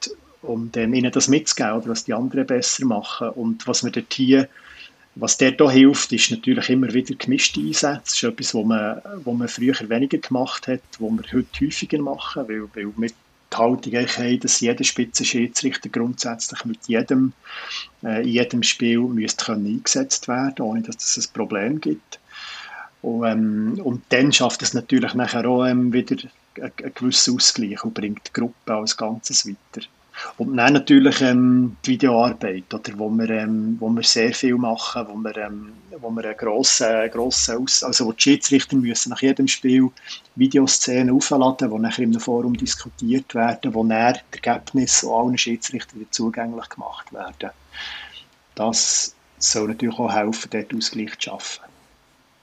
und 0.42 0.76
ähm, 0.76 0.94
ihnen 0.94 1.12
das 1.12 1.28
mitzugeben, 1.28 1.82
was 1.86 2.04
die 2.04 2.14
anderen 2.14 2.46
besser 2.46 2.84
machen. 2.86 3.30
Und 3.30 3.66
was 3.66 3.84
wir 3.84 3.90
dort 3.90 4.12
hier, 4.12 4.48
was 5.16 5.38
dort 5.38 5.60
auch 5.62 5.70
hilft, 5.70 6.12
ist 6.12 6.30
natürlich 6.30 6.68
immer 6.70 6.92
wieder 6.92 7.14
gemischte 7.14 7.60
Einsätze. 7.60 8.00
Das 8.04 8.14
ist 8.14 8.24
etwas, 8.24 8.54
was 8.54 8.64
man, 8.64 9.00
was 9.24 9.34
man 9.34 9.48
früher 9.48 9.74
weniger 9.88 10.18
gemacht 10.18 10.66
hat, 10.68 10.80
was 10.98 11.10
wir 11.10 11.32
heute 11.32 11.66
häufiger 11.66 11.98
machen, 11.98 12.48
weil, 12.48 12.68
weil 12.74 12.92
wir 12.96 13.10
die 13.54 13.56
Haltung 13.56 13.94
haben, 13.94 14.40
dass 14.40 14.60
jeder 14.60 14.84
Spitzenschiedsrichter 14.84 15.88
grundsätzlich 15.88 16.64
mit 16.64 16.78
jedem, 16.86 17.32
äh, 18.02 18.22
in 18.22 18.28
jedem 18.28 18.62
Spiel 18.62 19.00
müsste 19.00 19.44
können 19.44 19.66
eingesetzt 19.66 20.28
werden, 20.28 20.62
ohne 20.64 20.82
dass 20.82 20.96
es 20.96 21.14
das 21.14 21.28
ein 21.28 21.32
Problem 21.32 21.80
gibt. 21.80 22.18
Und, 23.02 23.26
ähm, 23.26 23.80
und 23.84 24.02
dann 24.08 24.32
schafft 24.32 24.62
es 24.62 24.74
natürlich 24.74 25.14
nachher 25.14 25.46
auch 25.46 25.64
ähm, 25.64 25.92
wieder 25.92 26.16
einen 26.60 26.94
gewissen 26.94 27.36
Ausgleich 27.36 27.84
und 27.84 27.94
bringt 27.94 28.28
die 28.28 28.32
Gruppe 28.32 28.74
als 28.74 28.96
Ganzes 28.96 29.46
weiter. 29.46 29.86
Und 30.38 30.56
dann 30.56 30.74
natürlich 30.74 31.20
ähm, 31.20 31.76
die 31.84 31.92
Videoarbeit, 31.92 32.72
oder, 32.72 32.98
wo, 32.98 33.10
wir, 33.10 33.28
ähm, 33.30 33.76
wo 33.80 33.88
wir 33.88 34.02
sehr 34.02 34.32
viel 34.32 34.54
machen, 34.56 35.06
wo 35.08 35.14
wir, 35.16 35.36
ähm, 35.36 35.72
wo 35.98 36.10
wir 36.10 36.24
einen 36.24 36.36
grossen, 36.36 37.10
grossen 37.10 37.56
Aus 37.56 37.82
also 37.82 38.06
wo 38.06 38.12
die 38.12 38.22
Schiedsrichter 38.22 38.76
müssen 38.76 39.10
nach 39.10 39.22
jedem 39.22 39.48
Spiel 39.48 39.90
Videoszenen 40.36 41.10
aufladen, 41.10 41.70
die 41.70 41.78
nachher 41.78 42.04
einem 42.04 42.20
Forum 42.20 42.56
diskutiert 42.56 43.34
werden, 43.34 43.74
wo 43.74 43.84
dann 43.84 44.14
die 44.14 44.38
Ergebnisse 44.42 45.08
allen 45.08 45.36
Schiedsrichtern 45.36 46.06
zugänglich 46.10 46.68
gemacht 46.68 47.12
werden. 47.12 47.50
Das 48.54 49.14
soll 49.38 49.68
natürlich 49.68 49.98
auch 49.98 50.12
helfen, 50.12 50.48
dort 50.50 50.74
Ausgleich 50.74 51.18
zu 51.18 51.30
schaffen. 51.30 51.73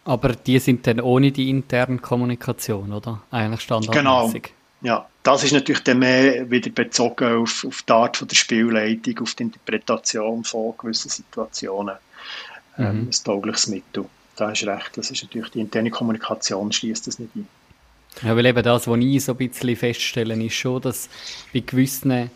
Aber 0.04 0.30
die 0.30 0.60
sind 0.60 0.88
dann 0.88 1.00
ohne 1.00 1.32
die 1.32 1.50
interne 1.50 2.00
Kommunikation, 2.00 2.92
oder? 2.92 3.22
Eigentlich 3.30 3.62
standardmäßig. 3.62 4.44
Genau. 4.44 4.56
Ja, 4.82 5.08
das 5.22 5.44
ist 5.44 5.54
natürlich 5.54 5.84
dann 5.84 6.00
mehr 6.00 6.50
wieder 6.50 6.72
bezogen 6.72 7.42
auf, 7.42 7.64
auf 7.68 7.84
die 7.84 7.94
Art 7.94 8.18
von 8.18 8.28
der 8.28 8.36
Spielleitung, 8.36 9.20
auf 9.20 9.36
die 9.36 9.44
Interpretation 9.44 10.44
von 10.44 10.74
gewissen 10.78 11.10
Situationen. 11.10 11.96
Ähm, 12.78 13.02
mhm. 13.02 13.08
ein 13.08 13.24
taugliches 13.24 13.68
Mittel. 13.68 14.06
Da 14.36 14.50
hast 14.50 14.66
recht, 14.66 14.98
das 14.98 15.12
ist 15.12 15.24
natürlich 15.24 15.52
die 15.52 15.60
interne 15.60 15.92
Kommunikation 15.92 16.72
schließt 16.72 17.06
das 17.06 17.20
nicht 17.20 17.36
ein. 17.36 17.48
Ja, 18.24 18.36
weil 18.36 18.46
eben 18.46 18.64
das, 18.64 18.88
was 18.88 19.00
ich 19.00 19.24
so 19.24 19.34
ein 19.34 19.38
bisschen 19.38 19.76
feststelle, 19.76 20.44
ist 20.44 20.54
schon, 20.54 20.82
dass 20.82 21.10
bei 21.54 21.60
gewissen, 21.60 22.12
äh, 22.12 22.30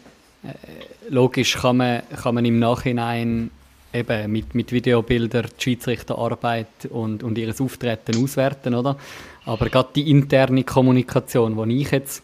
logisch 1.10 1.56
kann 1.56 1.78
man, 1.78 2.04
kann 2.22 2.36
man 2.36 2.46
im 2.46 2.60
Nachhinein 2.60 3.50
eben 3.96 4.32
mit, 4.32 4.54
mit 4.54 4.72
Videobildern 4.72 5.48
die 5.58 5.64
Schiedsrichterarbeit 5.64 6.86
und, 6.90 7.24
und 7.24 7.38
ihr 7.38 7.54
Auftreten 7.58 8.22
auswerten, 8.24 8.76
oder? 8.76 8.98
Aber 9.46 9.70
gerade 9.70 9.90
die 9.96 10.10
interne 10.10 10.64
Kommunikation, 10.64 11.70
die 11.70 11.82
ich 11.82 11.92
jetzt 11.92 12.24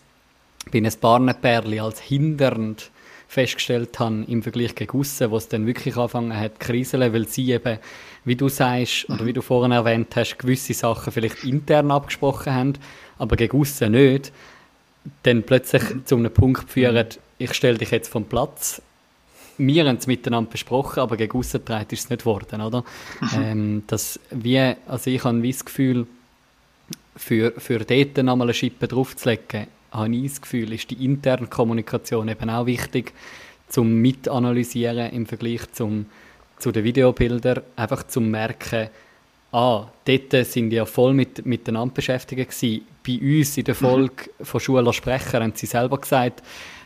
bei 0.71 0.79
einem 0.79 0.91
Barnenpärli 0.99 1.79
als 1.79 1.99
hindernd 2.01 2.91
festgestellt 3.27 3.97
habe 3.99 4.25
im 4.27 4.43
Vergleich 4.43 4.75
gegen 4.75 4.99
Aussen, 4.99 5.31
wo 5.31 5.37
es 5.37 5.47
dann 5.47 5.65
wirklich 5.65 5.95
angefangen 5.95 6.37
hat, 6.37 6.59
kriseln, 6.59 7.13
weil 7.13 7.27
sie 7.27 7.51
eben, 7.51 7.79
wie 8.25 8.35
du 8.35 8.49
sagst, 8.49 9.09
oder 9.09 9.25
wie 9.25 9.33
du 9.33 9.41
vorhin 9.41 9.71
erwähnt 9.71 10.13
hast, 10.15 10.37
gewisse 10.37 10.73
Sachen 10.73 11.13
vielleicht 11.13 11.43
intern 11.45 11.91
abgesprochen 11.91 12.53
haben, 12.53 12.73
aber 13.17 13.37
gegen 13.37 13.57
Aussen 13.57 13.93
nicht, 13.93 14.33
dann 15.23 15.43
plötzlich 15.43 15.83
zu 16.03 16.17
einem 16.17 16.31
Punkt 16.31 16.69
führen, 16.69 17.07
ich 17.37 17.53
stelle 17.53 17.77
dich 17.77 17.91
jetzt 17.91 18.09
vom 18.09 18.25
Platz 18.25 18.81
wir 19.67 19.85
haben 19.85 19.97
es 19.97 20.07
miteinander 20.07 20.49
besprochen, 20.49 20.99
aber 20.99 21.17
gegen 21.17 21.37
Aussentreten 21.37 21.93
ist 21.93 22.05
es 22.05 22.09
nicht 22.09 22.19
geworden, 22.19 22.61
oder? 22.61 22.83
Mhm. 23.21 23.41
Ähm, 23.41 23.83
das 23.87 24.19
wie, 24.31 24.73
also 24.87 25.09
ich 25.09 25.23
habe 25.23 25.41
das 25.47 25.65
Gefühl, 25.65 26.07
für, 27.15 27.51
für 27.57 27.79
dort 27.79 28.17
nochmal 28.17 28.47
eine 28.47 28.53
Schippe 28.53 28.87
draufzulegen, 28.87 29.67
habe 29.91 30.15
ich 30.15 30.29
das 30.29 30.41
Gefühl, 30.41 30.73
ist 30.73 30.89
die 30.89 31.03
interne 31.03 31.47
Kommunikation 31.47 32.27
eben 32.29 32.49
auch 32.49 32.65
wichtig, 32.65 33.13
zum 33.67 34.01
Mitanalysieren 34.01 35.11
im 35.11 35.25
Vergleich 35.25 35.71
zum, 35.71 36.05
zu 36.57 36.71
den 36.71 36.83
Videobildern, 36.83 37.61
einfach 37.75 38.07
zum 38.07 38.29
merken, 38.29 38.89
ah, 39.51 39.87
dort 40.05 40.45
sind 40.47 40.71
ja 40.71 40.85
voll 40.85 41.13
mit, 41.13 41.45
miteinander 41.45 41.93
beschäftigt 41.93 42.49
gewesen. 42.49 42.85
Bei 43.05 43.19
uns 43.19 43.57
in 43.57 43.65
der 43.65 43.75
mhm. 43.75 43.79
Folge 43.79 44.13
mhm. 44.39 44.45
von 44.45 44.59
Schuler 44.59 44.93
Sprecher 44.93 45.41
haben 45.41 45.53
sie 45.55 45.65
selber 45.65 45.99
gesagt, 45.99 46.41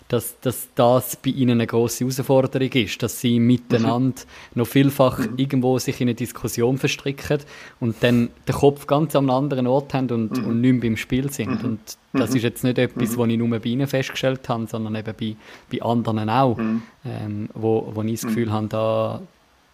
dass, 0.08 0.40
dass 0.42 0.68
das 0.76 1.16
bei 1.16 1.32
ihnen 1.32 1.54
eine 1.54 1.68
große 1.68 2.04
Herausforderung 2.04 2.70
ist, 2.74 3.02
dass 3.02 3.20
sie 3.20 3.40
miteinander 3.40 4.22
mhm. 4.22 4.60
noch 4.60 4.68
vielfach 4.68 5.18
mhm. 5.20 5.34
irgendwo 5.38 5.80
sich 5.80 6.00
in 6.00 6.08
eine 6.08 6.16
Diskussion 6.16 6.78
verstricken 6.78 7.40
und 7.80 7.96
dann 8.02 8.30
den 8.48 8.56
Kopf 8.56 8.86
ganz 8.86 9.16
am 9.16 9.30
anderen 9.30 9.66
Ort 9.66 9.94
haben 9.94 10.10
und, 10.12 10.38
mhm. 10.38 10.46
und 10.46 10.62
nicht 10.62 10.74
mehr 10.74 10.82
beim 10.82 10.98
Spiel 10.98 11.32
sind. 11.32 11.64
Mhm. 11.64 11.70
Und 11.70 11.80
das 12.14 12.32
mhm. 12.32 12.36
ist 12.36 12.44
jetzt 12.44 12.64
nicht 12.64 12.78
etwas, 12.78 13.12
mhm. 13.12 13.18
was 13.18 13.30
ich 13.30 13.38
nur 13.38 13.60
bei 13.60 13.70
ihnen 13.70 13.88
festgestellt 13.88 14.48
habe, 14.48 14.68
sondern 14.68 14.96
eben 14.96 15.14
bei, 15.20 15.36
bei 15.72 15.82
anderen 15.82 16.30
auch, 16.30 16.58
ähm, 16.60 17.50
wo, 17.54 17.92
wo 17.94 18.04
ich 18.04 18.22
das 18.22 18.28
Gefühl 18.28 18.52
habe, 18.52 18.68
da, 18.68 19.22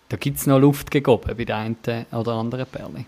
da 0.08 0.18
gibt 0.18 0.38
es 0.38 0.48
noch 0.48 0.60
Luft 0.60 0.92
gegeben 0.92 1.20
bei 1.38 1.46
der 1.46 1.58
einen 1.58 1.78
oder 2.12 2.34
anderen 2.34 2.66
Perle. 2.68 3.06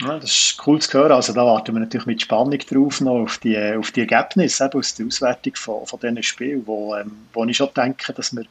Ja, 0.00 0.18
das 0.18 0.30
ist 0.30 0.66
cool 0.66 0.80
zu 0.80 0.98
hören. 0.98 1.12
Also 1.12 1.32
da 1.32 1.44
warten 1.46 1.72
wir 1.72 1.80
natürlich 1.80 2.06
mit 2.06 2.22
Spannung 2.22 2.58
drauf 2.58 3.00
noch 3.00 3.22
auf 3.22 3.38
die, 3.38 3.56
auf 3.56 3.92
die 3.92 4.00
Ergebnisse 4.00 4.64
eben 4.64 4.78
aus 4.78 4.94
der 4.94 5.06
Auswertung 5.06 5.54
von, 5.54 5.86
von 5.86 6.00
diesen 6.00 6.22
Spielen, 6.22 6.66
wo, 6.66 6.96
ähm, 6.96 7.12
wo 7.32 7.44
ich 7.44 7.56
schon 7.56 7.68
denke, 7.76 8.12
dass 8.12 8.34
wir, 8.34 8.44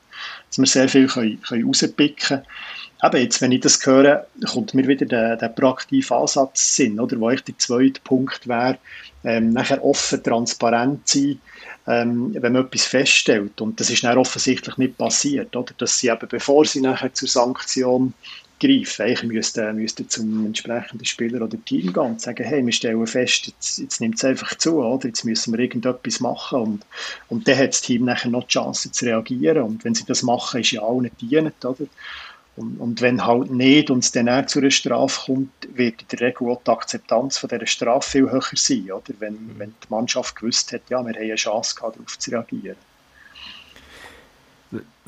dass 0.50 0.58
wir 0.58 0.66
sehr 0.66 0.88
viel 0.88 1.08
können, 1.08 1.41
können 1.41 1.66
rauspicken 1.66 2.16
können. 2.16 2.46
eben 3.04 3.24
jetzt, 3.24 3.41
wenn 3.41 3.52
ich 3.52 3.60
das 3.60 3.86
höre, 3.86 4.26
kommt 4.54 4.74
mir 4.74 4.88
wieder 4.88 5.06
der, 5.06 5.36
der 5.36 5.50
proaktive 5.50 6.16
Ansatz 6.16 6.78
Sinn, 6.78 6.98
oder? 6.98 7.20
Wo 7.20 7.30
ich 7.30 7.44
der 7.44 7.58
zweite 7.58 8.00
Punkt 8.02 8.48
wäre, 8.48 8.78
ähm, 9.26 9.52
nachher 9.52 9.84
offen, 9.84 10.24
transparent 10.24 11.10
sein, 11.10 11.41
ähm, 11.88 12.34
wenn 12.39 12.54
man 12.54 12.66
etwas 12.66 12.86
feststellt. 12.86 13.60
Und 13.60 13.82
das 13.82 13.89
ist 13.89 14.06
dann 14.06 14.18
offensichtlich 14.18 14.78
nicht 14.78 14.98
passiert, 14.98 15.54
oder? 15.58 15.74
Dass 15.78 16.00
sie 16.00 16.08
eben, 16.08 16.28
bevor 16.30 16.64
sie 16.64 16.80
nachher 16.80 17.14
zur 17.14 17.28
Sanktion 17.28 18.14
greifen, 18.64 19.03
eigentlich 19.03 19.24
müssten, 19.24 19.76
müssten 19.76 20.09
zum 20.09 20.45
entsprechenden 20.45 21.05
Spieler 21.05 21.41
oder 21.41 21.57
Team 21.66 21.91
gehen 21.91 22.03
und 22.03 22.22
sagen, 22.22 22.43
hey, 22.43 22.66
wir 22.66 22.72
stellen 22.72 23.05
fest, 23.05 23.47
jetzt, 23.47 23.80
jetzt 23.80 24.01
nimmt 24.01 24.16
es 24.16 24.24
einfach 24.24 24.55
zu, 24.57 24.78
oder? 24.78 25.07
Jetzt 25.07 25.26
müssen 25.26 25.53
wir 25.53 25.59
irgendetwas 25.59 26.20
machen. 26.20 26.59
Und, 26.59 26.86
und 27.28 27.47
dann 27.47 27.57
hat 27.57 27.70
das 27.70 27.82
Team 27.82 28.05
nachher 28.05 28.30
noch 28.30 28.43
die 28.43 28.53
Chance 28.53 28.91
zu 28.91 29.05
reagieren. 29.05 29.64
Und 29.64 29.84
wenn 29.84 29.95
sie 29.95 30.05
das 30.05 30.24
machen, 30.24 30.61
ist 30.61 30.72
ja 30.72 30.82
allen 30.82 31.11
dienend, 31.20 31.64
oder? 31.66 31.86
Und, 32.55 32.78
und, 32.78 33.01
wenn 33.01 33.26
halt 33.26 33.49
nicht 33.49 33.89
und 33.89 34.03
es 34.03 34.11
dann 34.11 34.30
auch 34.30 34.45
zu 34.45 34.59
einer 34.59 34.70
Strafe 34.70 35.26
kommt, 35.26 35.49
wird 35.74 36.03
in 36.03 36.07
der 36.09 36.28
Regel 36.28 36.49
auch 36.49 36.61
die 36.64 36.70
Akzeptanz 36.70 37.39
von 37.39 37.49
dieser 37.49 37.66
Strafe 37.66 38.11
viel 38.11 38.32
höher 38.32 38.43
sein, 38.53 38.91
oder? 38.91 39.14
Wenn, 39.20 39.34
mhm. 39.34 39.55
wenn 39.57 39.70
die 39.70 39.89
Mannschaft 39.89 40.36
gewusst 40.36 40.72
hat, 40.72 40.82
ja, 40.89 41.03
wir 41.03 41.14
haben 41.14 41.22
eine 41.22 41.36
Chance 41.36 41.76
gehabt, 41.76 41.97
darauf 41.97 42.20
zu 42.20 42.32
reagieren. 42.32 42.78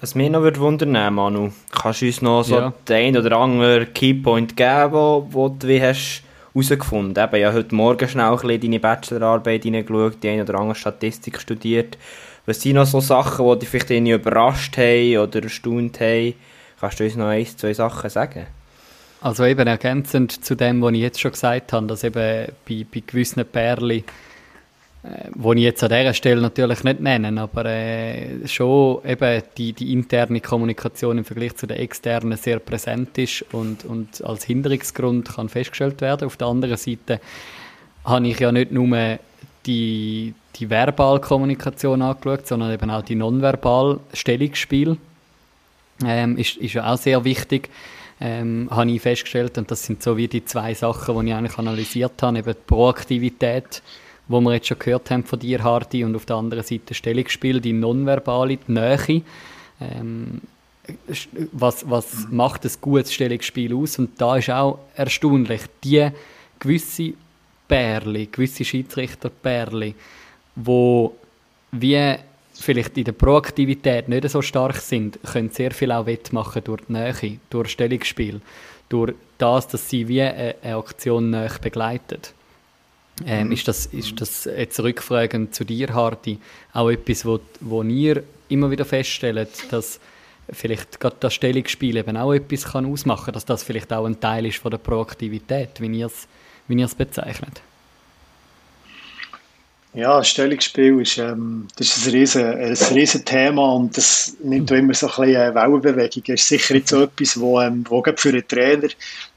Was 0.02 0.14
mich 0.14 0.30
noch 0.30 0.42
würde 0.42 0.60
wundern, 0.60 1.14
Manu, 1.14 1.52
kannst 1.72 2.02
du 2.02 2.08
uns 2.08 2.22
noch 2.22 2.44
so 2.44 2.56
ja. 2.56 2.74
den 2.90 3.16
oder 3.16 3.38
anderen 3.38 3.94
Keypoint 3.94 4.58
geben, 4.58 4.92
wo, 4.92 5.26
wo 5.32 5.48
du 5.48 5.68
wie 5.70 5.82
hast 5.82 6.22
herausgefunden 6.54 7.24
hast? 7.24 7.34
Ich 7.34 7.46
habe 7.46 7.56
heute 7.56 7.76
Morgen 7.76 8.10
schnell 8.10 8.26
ein 8.26 8.38
bisschen 8.38 8.62
deine 8.62 8.80
Bachelorarbeit 8.82 9.64
hineingeschaut, 9.64 10.22
die 10.22 10.30
eine 10.30 10.44
oder 10.44 10.56
andere 10.56 10.76
Statistik 10.76 11.40
studiert. 11.40 11.98
Was 12.46 12.62
sind 12.62 12.76
noch 12.76 12.86
so 12.86 13.00
Sachen, 13.00 13.50
die 13.50 13.60
dich 13.60 13.70
vielleicht 13.70 13.90
überrascht 13.90 14.78
haben 14.78 15.18
oder 15.18 15.42
erstaunt 15.42 16.00
haben? 16.02 16.34
Kannst 16.82 17.00
du 17.00 17.06
uns 17.06 17.16
noch 17.16 17.28
ein, 17.28 17.46
zwei 17.46 17.74
Sachen 17.74 18.10
sagen? 18.10 18.48
Also 19.22 19.46
eben 19.46 19.66
ergänzend 19.66 20.44
zu 20.44 20.56
dem, 20.56 20.82
was 20.82 20.92
ich 20.92 21.00
jetzt 21.00 21.22
schon 21.22 21.32
gesagt 21.32 21.72
habe, 21.72 21.88
dass 21.88 22.04
eben 22.04 22.52
bei, 22.68 22.86
bei 22.94 23.04
gewissen 23.08 23.46
Perlen, 23.46 24.04
äh, 25.06 25.30
wo 25.36 25.54
ich 25.54 25.60
jetzt 25.60 25.84
an 25.84 25.90
dieser 25.90 26.14
Stelle 26.14 26.42
natürlich 26.42 26.84
nicht 26.84 27.00
nenne, 27.00 27.40
aber 27.40 27.66
äh, 27.66 28.48
schon 28.48 29.06
eben 29.06 29.44
die, 29.56 29.74
die 29.74 29.94
interne 29.94 30.42
Kommunikation 30.42 31.20
im 31.20 31.26
Vergleich 31.26 31.56
zu 31.56 31.68
der 31.68 31.80
externen 31.80 32.38
sehr 32.38 32.58
präsent 32.58 33.16
ist 33.20 33.46
und, 33.52 33.86
und 33.86 34.24
als 34.24 34.46
Hinderungsgrund 34.46 35.36
kann 35.36 35.50
festgestellt 35.50 36.02
werden. 36.02 36.26
Auf 36.26 36.38
der 36.38 36.48
anderen 36.48 36.78
Seite 36.78 37.20
habe 38.04 38.28
ich 38.28 38.40
ja 38.40 38.52
nicht 38.52 38.72
nur 38.72 39.20
die, 39.66 40.34
die 40.56 40.70
Verbalkommunikation 40.70 42.02
angeschaut, 42.02 42.48
sondern 42.48 42.72
eben 42.72 42.90
auch 42.90 43.04
die 43.04 43.16
nonverbal 43.16 44.00
Stellungsspiel 44.14 44.98
ähm, 46.04 46.38
ist, 46.38 46.58
ist 46.58 46.74
ja 46.74 46.92
auch 46.92 46.98
sehr 46.98 47.24
wichtig, 47.24 47.70
ähm, 48.20 48.70
habe 48.72 48.90
ich 48.90 49.02
festgestellt. 49.02 49.58
Und 49.58 49.70
das 49.70 49.86
sind 49.86 50.02
so 50.02 50.18
wie 50.18 50.28
die 50.28 50.46
zwei 50.46 50.74
Sachen, 50.74 51.20
die 51.20 51.32
ich 51.32 51.36
eigentlich 51.36 51.58
analysiert 51.60 52.22
habe. 52.24 52.40
Eben 52.40 52.54
die 52.54 52.66
Proaktivität, 52.66 53.84
wo 54.28 54.42
wir 54.42 54.54
jetzt 54.54 54.68
schon 54.68 54.80
gehört 54.80 55.12
haben 55.12 55.24
von 55.24 55.40
dir, 55.40 55.64
Hardy, 55.64 56.04
und 56.04 56.16
auf 56.16 56.26
der 56.26 56.38
anderen 56.38 56.64
Seite 56.64 56.94
Stellungsspiel, 56.94 57.62
die 57.62 57.74
nonverbale, 57.74 58.58
die 58.58 58.72
Nähe. 58.72 59.22
Ähm, 59.82 60.42
was, 61.52 61.90
was 61.90 62.28
macht 62.30 62.64
ein 62.66 62.72
gutes 62.82 63.14
Stellungsspiel 63.14 63.74
aus? 63.76 63.98
Und 64.00 64.20
da 64.20 64.38
ist 64.38 64.50
auch 64.50 64.80
erstaunlich, 64.96 65.62
die 65.84 66.10
gewisse 66.60 67.14
Perle, 67.68 68.28
gewisse 68.28 68.64
Schiedsrichter-Perle, 68.64 69.94
wo 70.56 71.16
wie 71.72 72.16
vielleicht 72.54 72.98
in 72.98 73.04
der 73.04 73.12
Proaktivität 73.12 74.08
nicht 74.08 74.30
so 74.30 74.42
stark 74.42 74.78
sind, 74.78 75.20
können 75.24 75.50
sehr 75.50 75.72
viel 75.72 75.92
auch 75.92 76.06
wettmachen 76.06 76.64
durch 76.64 76.82
die 76.88 76.94
Nähe, 76.94 77.40
durch 77.50 77.72
Stellungsspiel, 77.72 78.42
durch 78.88 79.14
das, 79.38 79.68
dass 79.68 79.90
sie 79.90 80.08
wie 80.08 80.22
eine, 80.22 80.56
Aktion 80.64 81.32
näher 81.32 81.52
begleiten. 81.62 82.22
Ähm, 83.26 83.48
mhm. 83.48 83.54
ist, 83.54 83.68
das, 83.68 83.86
ist 83.86 84.20
das 84.20 84.46
jetzt 84.46 84.80
rückfragend 84.80 85.56
zu 85.56 85.64
dir, 85.64 85.94
Hardy, 85.94 86.40
auch 86.74 86.90
etwas, 86.90 87.26
wo, 87.26 87.40
wo 87.62 87.82
ihr 87.84 88.24
immer 88.50 88.70
wieder 88.72 88.84
feststellt, 88.84 89.50
dass 89.72 90.00
vielleicht 90.52 91.00
gerade 91.00 91.16
das 91.20 91.34
Stellungsspiel 91.34 91.96
eben 91.96 92.18
auch 92.18 92.34
etwas 92.34 92.66
kann 92.66 92.86
ausmachen 92.86 93.26
kann, 93.26 93.34
dass 93.34 93.46
das 93.46 93.64
vielleicht 93.64 93.94
auch 93.94 94.06
ein 94.06 94.20
Teil 94.20 94.46
ist 94.46 94.58
von 94.58 94.72
der 94.72 94.80
Proaktivität, 94.80 95.80
wie 95.80 95.98
ihr 95.98 96.08
es 96.08 96.28
wie 96.68 96.86
bezeichnet? 96.98 97.62
Ja, 99.94 100.22
Stellungsspiel 100.22 101.00
ist, 101.00 101.18
ähm, 101.18 101.70
das 101.78 101.96
ist 101.96 102.06
ein 102.06 102.12
riesen, 102.12 102.46
ein 102.46 102.74
riesen 102.74 103.24
Thema 103.24 103.76
und 103.76 103.96
das 103.96 104.36
nimmt 104.44 104.70
auch 104.70 104.76
immer 104.76 104.94
so 104.94 105.08
ein 105.08 105.26
bisschen 105.26 105.56
Wellenbewegung. 105.56 106.24
Das 106.28 106.42
ist 106.42 106.48
sicher 106.50 106.74
nicht 106.74 106.90
so 106.90 107.04
etwas, 107.04 107.40
wo, 107.40 107.62
ähm, 107.62 107.86
wo 107.88 108.04
für 108.18 108.30
einen 108.30 108.46
Trainer 108.46 108.90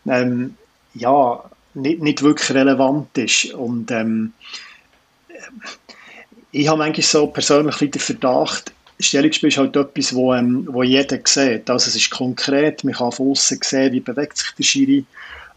ähm, 0.08 0.56
ja, 0.94 1.44
nicht, 1.74 2.02
nicht 2.02 2.22
wirklich 2.22 2.50
relevant 2.50 3.16
ist. 3.18 3.52
Und 3.54 3.90
ähm, 3.90 4.32
ich 6.52 6.68
habe 6.68 6.84
eigentlich 6.84 7.06
so 7.06 7.26
persönlich 7.26 7.76
den 7.76 8.00
Verdacht, 8.00 8.72
Stellungsspiel 9.00 9.48
ist 9.48 9.58
halt 9.58 9.76
etwas, 9.76 10.14
wo, 10.14 10.34
ähm, 10.34 10.66
wo 10.70 10.82
jeder 10.82 11.20
sieht. 11.24 11.70
Also 11.70 11.88
es 11.88 11.96
ist 11.96 12.10
konkret, 12.10 12.82
man 12.82 12.94
kann 12.94 13.12
von 13.12 13.30
außen 13.30 13.60
sehen, 13.62 13.92
wie 13.92 14.00
bewegt 14.00 14.38
sich 14.38 14.50
der 14.58 14.64
Schiri 14.64 15.04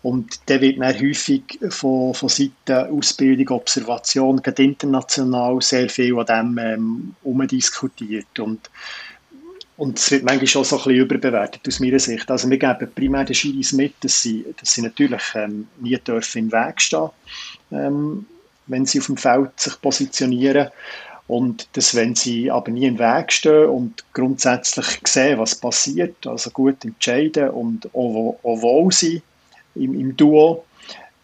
und 0.03 0.47
der 0.49 0.62
wird 0.62 0.80
dann 0.80 0.99
häufig 0.99 1.43
von, 1.70 2.14
von 2.14 2.30
Seiten 2.30 2.91
Ausbildung, 2.91 3.57
Observation, 3.57 4.41
gerade 4.41 4.64
international 4.64 5.62
sehr 5.62 5.89
viel 5.89 6.18
an 6.20 6.26
dem 6.26 6.57
ähm, 6.57 7.16
umdiskutiert. 7.24 8.39
Und, 8.39 8.70
und 9.82 9.98
es 9.98 10.12
wird 10.12 10.24
manchmal 10.24 10.46
schon 10.46 10.64
so 10.64 10.76
ein 10.78 10.84
bisschen 10.84 11.02
überbewertet 11.02 11.68
aus 11.68 11.80
meiner 11.80 11.98
Sicht. 11.98 12.30
Also 12.30 12.48
wir 12.48 12.60
geben 12.60 12.92
primär 12.94 13.24
den 13.26 13.34
Schiris 13.34 13.74
mit, 13.74 13.96
dass 14.02 14.22
sie, 14.22 14.46
dass 14.60 14.76
sie 14.76 14.84
natürlich 14.84 15.24
ähm, 15.34 15.68
nie 15.80 15.98
dürfen 15.98 16.38
im 16.38 16.52
Weg 16.52 16.80
stehen, 16.80 17.10
ähm, 17.72 18.28
wenn 18.68 18.86
sie 18.86 19.00
auf 19.00 19.08
dem 19.08 19.18
Feld 19.18 19.60
sich 19.60 19.82
positionieren. 19.82 20.68
Und 21.26 21.68
dass, 21.74 21.96
wenn 21.96 22.14
sie 22.14 22.52
aber 22.52 22.70
nie 22.70 22.86
im 22.86 23.00
Weg 23.00 23.32
stehen 23.32 23.70
und 23.70 24.04
grundsätzlich 24.14 24.86
sehen, 25.04 25.40
was 25.40 25.56
passiert, 25.56 26.28
also 26.28 26.52
gut 26.52 26.86
entscheiden 26.86 27.50
und 27.50 27.88
auch, 27.96 28.38
auch 28.44 28.62
wohl 28.62 28.92
sein, 28.92 29.24
im, 29.74 30.00
im 30.00 30.16
Duo, 30.16 30.64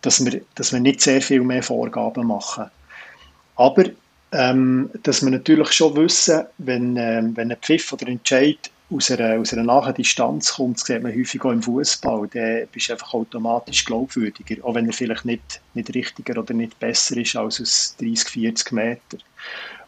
dass 0.01 0.25
wir, 0.25 0.41
dass 0.55 0.73
wir 0.73 0.79
nicht 0.79 1.01
sehr 1.01 1.21
viel 1.21 1.41
mehr 1.41 1.61
Vorgaben 1.61 2.25
machen. 2.25 2.71
Aber 3.55 3.83
ähm, 4.31 4.89
dass 5.03 5.23
wir 5.23 5.31
natürlich 5.31 5.71
schon 5.71 5.95
wissen, 5.95 6.43
wenn, 6.57 6.97
ähm, 6.97 7.35
wenn 7.35 7.51
ein 7.51 7.57
Pfiff 7.61 7.93
oder 7.93 8.07
ein 8.07 8.13
Entscheid 8.13 8.69
aus 8.89 9.11
einer, 9.11 9.39
aus 9.39 9.53
einer 9.53 9.63
nahen 9.63 9.93
Distanz 9.93 10.53
kommt, 10.53 10.79
das 10.79 10.87
sieht 10.87 11.03
man 11.03 11.13
häufig 11.13 11.43
auch 11.43 11.51
im 11.51 11.61
Fußball, 11.61 12.27
dann 12.33 12.67
bist 12.71 12.89
du 12.89 12.93
einfach 12.93 13.13
automatisch 13.13 13.85
glaubwürdiger, 13.85 14.63
auch 14.65 14.75
wenn 14.75 14.87
er 14.87 14.93
vielleicht 14.93 15.25
nicht, 15.25 15.61
nicht 15.73 15.93
richtiger 15.93 16.39
oder 16.39 16.53
nicht 16.53 16.79
besser 16.79 17.17
ist 17.17 17.35
als 17.35 17.61
aus 17.61 17.95
30, 17.99 18.29
40 18.29 18.71
Metern. 18.71 19.21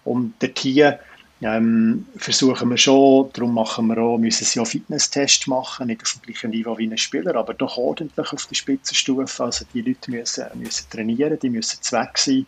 Und 0.03 0.33
der 0.41 0.51
hier 0.57 0.99
ähm, 1.41 2.05
versuchen 2.17 2.69
wir 2.69 2.77
schon, 2.77 3.29
darum 3.33 3.53
machen 3.53 3.87
wir 3.87 3.97
auch, 3.99 4.17
müssen 4.17 4.43
sie 4.43 4.59
auch 4.59 4.67
Fitnesstests 4.67 5.47
machen, 5.47 5.87
nicht 5.87 6.01
auf 6.01 6.13
dem 6.13 6.21
gleichen 6.23 6.51
Niveau 6.51 6.77
wie 6.77 6.87
ein 6.87 6.97
Spieler, 6.97 7.35
aber 7.35 7.53
doch 7.53 7.77
ordentlich 7.77 8.33
auf 8.33 8.45
der 8.45 8.55
Spitzenstufe. 8.55 9.43
Also 9.43 9.65
die 9.73 9.81
Leute 9.81 10.11
müssen, 10.11 10.45
müssen 10.55 10.89
trainieren, 10.89 11.39
die 11.39 11.49
müssen 11.49 11.81
zweck 11.81 12.17
sein, 12.17 12.45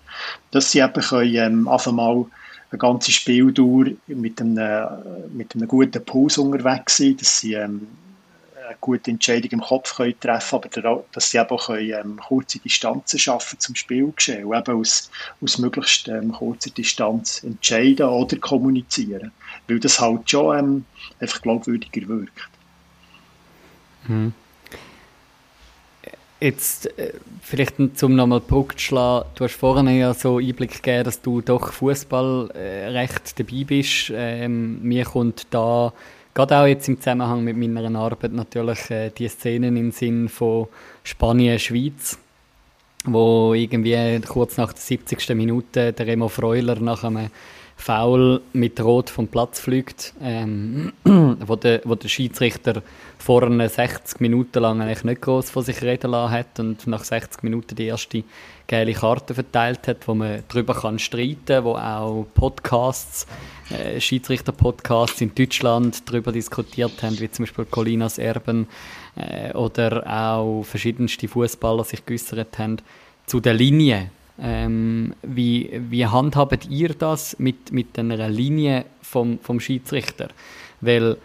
dass 0.52 0.72
sie 0.72 0.80
eben 0.80 1.02
können, 1.02 1.36
ähm, 1.36 1.68
einfach 1.70 1.94
mal 1.94 2.26
eine 2.70 2.78
ganze 2.80 3.12
Spieldauer 3.12 3.86
mit 4.08 4.42
einem, 4.42 4.88
mit 5.34 5.56
einem 5.56 5.68
guten 5.68 6.04
Puls 6.04 6.38
unterwegs 6.38 6.98
sein, 6.98 7.16
dass 7.18 7.40
sie 7.40 7.54
ähm, 7.54 7.88
eine 8.72 8.78
gute 8.82 9.12
Entscheidung 9.12 9.52
im 9.52 9.62
Kopf 9.62 9.96
können 9.96 10.20
treffen 10.20 10.62
können, 10.62 10.86
aber 10.88 11.04
dass 11.12 11.32
sie 11.32 11.38
eben 11.38 11.50
auch 11.50 11.68
können, 11.68 11.92
ähm, 11.92 12.20
kurze 12.28 12.60
Distanzen 12.60 13.20
schaffen 13.20 13.60
zum 13.60 13.76
Spielgeschehen 13.76 14.46
und 14.46 14.58
eben 14.58 14.80
aus, 14.80 15.12
aus 15.42 15.58
möglichst 15.58 16.08
ähm, 16.08 16.32
kurzer 16.32 16.70
Distanz 16.70 17.44
entscheiden 17.44 18.08
oder 18.08 18.38
kommunizieren, 18.38 19.32
weil 19.68 19.80
das 19.80 20.00
halt 20.00 20.30
schon 20.30 20.58
ähm, 20.58 20.86
einfach 21.20 21.42
glaubwürdiger 21.42 22.08
wirkt. 22.08 22.50
Hm. 24.08 24.34
Jetzt, 26.40 26.98
äh, 26.98 27.14
vielleicht 27.44 27.76
zum 27.96 28.16
nochmal 28.16 28.40
Brücke 28.40 28.76
zu 28.76 28.86
schlagen, 28.86 29.30
du 29.36 29.44
hast 29.44 29.54
vorhin 29.54 29.88
ja 29.96 30.12
so 30.16 30.40
Einblick 30.40 30.74
gegeben, 30.82 31.04
dass 31.04 31.22
du 31.22 31.42
doch 31.42 31.72
Fußball 31.72 32.50
äh, 32.56 32.88
recht 32.88 33.40
dabei 33.40 33.64
bist. 33.64 34.12
Ähm, 34.12 34.82
mir 34.82 35.06
kommt 35.06 35.46
da 35.52 35.94
gerade 36.34 36.58
auch 36.58 36.66
jetzt 36.66 36.88
im 36.88 36.98
Zusammenhang 36.98 37.44
mit 37.44 37.58
meiner 37.58 38.00
Arbeit 38.00 38.34
natürlich 38.34 38.90
äh, 38.92 39.10
die 39.10 39.28
Szenen 39.28 39.78
im 39.78 39.92
Sinn 39.92 40.30
von 40.30 40.68
Spanien, 41.04 41.60
Schweiz, 41.60 42.18
wo 43.06 43.54
irgendwie 43.54 44.20
kurz 44.22 44.58
nach 44.58 44.74
der 44.74 44.82
70. 44.82 45.30
Minute 45.36 45.94
der 45.94 46.08
Remo 46.08 46.28
Freuler 46.28 46.80
nach 46.80 47.04
einem 47.04 47.30
Foul 47.82 48.42
mit 48.54 48.80
Rot 48.80 49.10
vom 49.10 49.28
Platz 49.28 49.60
fliegt, 49.60 50.14
ähm, 50.22 50.94
wo, 51.04 51.56
der, 51.56 51.82
wo 51.84 51.96
der 51.96 52.10
Schiedsrichter 52.10 52.84
vorne 53.18 53.68
60 53.68 54.20
Minuten 54.20 54.60
lang 54.62 54.82
eigentlich 54.82 55.04
nicht 55.04 55.22
groß 55.22 55.50
von 55.50 55.64
sich 55.64 55.82
reden 55.82 56.12
lassen 56.12 56.32
hat 56.32 56.60
und 56.60 56.86
nach 56.86 57.04
60 57.04 57.42
Minuten 57.42 57.76
die 57.76 57.88
erste 57.88 58.24
geile 58.68 58.94
Karte 58.94 59.34
verteilt 59.34 59.88
hat, 59.88 60.08
wo 60.08 60.14
man 60.14 60.44
darüber 60.48 60.76
kann 60.76 61.00
streiten, 61.00 61.64
wo 61.64 61.74
auch 61.74 62.28
Podcasts, 62.36 63.26
äh, 63.72 64.00
Schiedsrichter-Podcasts 64.00 65.20
in 65.20 65.34
Deutschland 65.34 66.08
darüber 66.08 66.32
diskutiert 66.32 67.02
haben, 67.02 67.20
wie 67.20 67.32
zum 67.32 67.46
Beispiel 67.46 67.66
Colinas 67.66 68.20
Erben 68.20 68.68
äh, 69.16 69.54
oder 69.54 70.06
auch 70.06 70.64
verschiedenste 70.64 71.28
Fußballer 71.28 71.84
sich 71.84 72.06
geäußert 72.06 72.60
haben 72.60 72.78
zu 73.26 73.40
der 73.40 73.56
Linie 73.56 74.12
ähm, 74.40 75.14
wie, 75.22 75.70
wie 75.90 76.06
handhabt 76.06 76.68
ihr 76.70 76.90
das 76.90 77.38
mit, 77.40 77.72
mit 77.72 77.98
einer 77.98 78.30
Linie 78.30 78.86
vom, 79.02 79.40
vom 79.40 79.60
Schiedsrichter? 79.60 80.30
Weil 80.82 81.18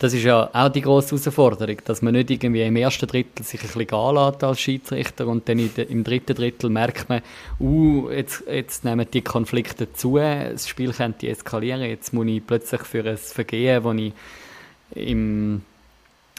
das 0.00 0.14
ist 0.14 0.24
ja 0.24 0.48
auch 0.54 0.70
die 0.70 0.80
grosse 0.80 1.16
Herausforderung, 1.16 1.76
dass 1.84 2.00
man 2.00 2.14
nicht 2.14 2.30
irgendwie 2.30 2.62
im 2.62 2.76
ersten 2.76 3.06
Drittel 3.06 3.44
sich 3.44 3.60
ein 3.60 3.68
bisschen 3.68 3.94
anlässt 3.94 4.42
als 4.42 4.58
Schiedsrichter 4.58 5.26
und 5.26 5.46
dann 5.46 5.58
im 5.58 6.04
dritten 6.04 6.34
Drittel 6.34 6.70
merkt 6.70 7.10
man, 7.10 7.20
uh, 7.60 8.08
jetzt, 8.08 8.44
jetzt 8.50 8.82
nehmen 8.84 9.06
die 9.12 9.20
Konflikte 9.20 9.92
zu, 9.92 10.16
das 10.16 10.66
Spiel 10.66 10.92
könnte 10.92 11.28
eskalieren, 11.28 11.82
jetzt 11.82 12.14
muss 12.14 12.26
ich 12.26 12.46
plötzlich 12.46 12.80
für 12.82 13.04
ein 13.04 13.18
Vergehen, 13.18 13.84
das 13.84 13.94
ich 13.96 14.12
im 14.94 15.62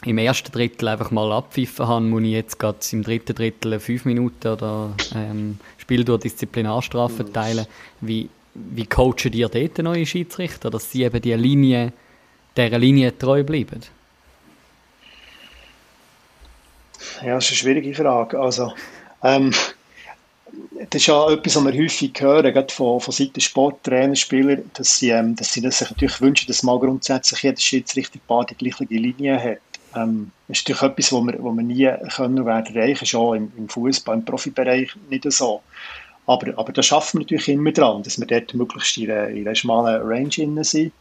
im 0.04 0.18
ersten 0.18 0.50
Drittel 0.50 0.88
einfach 0.88 1.10
mal 1.10 1.30
abpfiffen 1.32 1.86
habe, 1.86 2.04
muss 2.04 2.22
ich 2.22 2.30
jetzt 2.30 2.58
gerade 2.58 2.78
im 2.90 3.02
dritten 3.02 3.34
Drittel 3.34 3.78
fünf 3.78 4.04
Minuten 4.04 4.48
oder 4.48 4.94
ähm, 5.14 5.58
Spiel 5.82 6.04
durch 6.04 6.22
Disziplinarstrafe 6.22 7.24
mhm. 7.24 7.32
teilen. 7.32 7.66
Wie, 8.00 8.28
wie 8.54 8.86
coachen 8.86 9.32
ihr 9.32 9.48
dort 9.48 9.78
neue 9.78 10.06
Schiedsrichter, 10.06 10.70
dass 10.70 10.90
sie 10.90 11.02
eben 11.02 11.20
die 11.20 11.34
Linie, 11.34 11.92
dieser 12.56 12.78
Linie 12.78 13.18
treu 13.18 13.42
bleiben? 13.42 13.80
Ja, 17.24 17.34
das 17.34 17.44
ist 17.44 17.50
eine 17.50 17.56
schwierige 17.58 17.94
Frage. 17.94 18.38
Also, 18.38 18.72
ähm, 19.24 19.52
das 20.90 21.00
ist 21.00 21.06
ja 21.06 21.30
etwas, 21.30 21.56
was 21.56 21.64
wir 21.64 21.82
häufig 21.82 22.12
hören, 22.20 22.52
gerade 22.52 22.72
von, 22.72 23.00
von 23.00 23.12
Seiten 23.12 23.40
Sporttrainer, 23.40 24.14
Spieler, 24.14 24.58
dass 24.74 24.98
sie, 24.98 25.10
ähm, 25.10 25.34
dass 25.34 25.52
sie 25.52 25.62
das 25.62 25.78
sich 25.78 25.90
natürlich 25.90 26.20
wünschen, 26.20 26.46
dass 26.46 26.62
mal 26.62 26.78
grundsätzlich 26.78 27.42
jeder 27.42 27.60
Schiedsrichter 27.60 28.20
die 28.48 28.54
gleiche 28.54 28.84
Linie 28.84 29.42
hat. 29.42 29.71
Ähm, 29.94 30.30
ist 30.48 30.68
natürlich 30.68 30.82
etwas, 30.82 31.12
was 31.12 31.24
wir, 31.24 31.44
was 31.44 31.56
wir 31.56 31.62
nie 31.62 31.90
können 32.14 32.46
werden 32.46 32.76
erreichen, 32.76 33.06
schon 33.06 33.36
im, 33.36 33.52
im 33.56 33.68
Fußball, 33.68 34.16
im 34.16 34.24
Profibereich 34.24 34.90
nicht 35.08 35.30
so. 35.32 35.62
Aber, 36.26 36.56
aber 36.56 36.72
da 36.72 36.82
schaffen 36.82 37.18
wir 37.18 37.24
natürlich 37.24 37.48
immer 37.48 37.72
dran, 37.72 38.02
dass 38.02 38.18
wir 38.18 38.26
dort 38.26 38.54
möglichst 38.54 38.96
in 38.98 39.10
einer, 39.10 39.28
in 39.28 39.46
einer 39.46 39.54
schmalen 39.54 40.02
Range 40.02 40.28
drin 40.28 40.62
sind. 40.62 40.92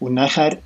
Und 0.00 0.14
nachher 0.14 0.56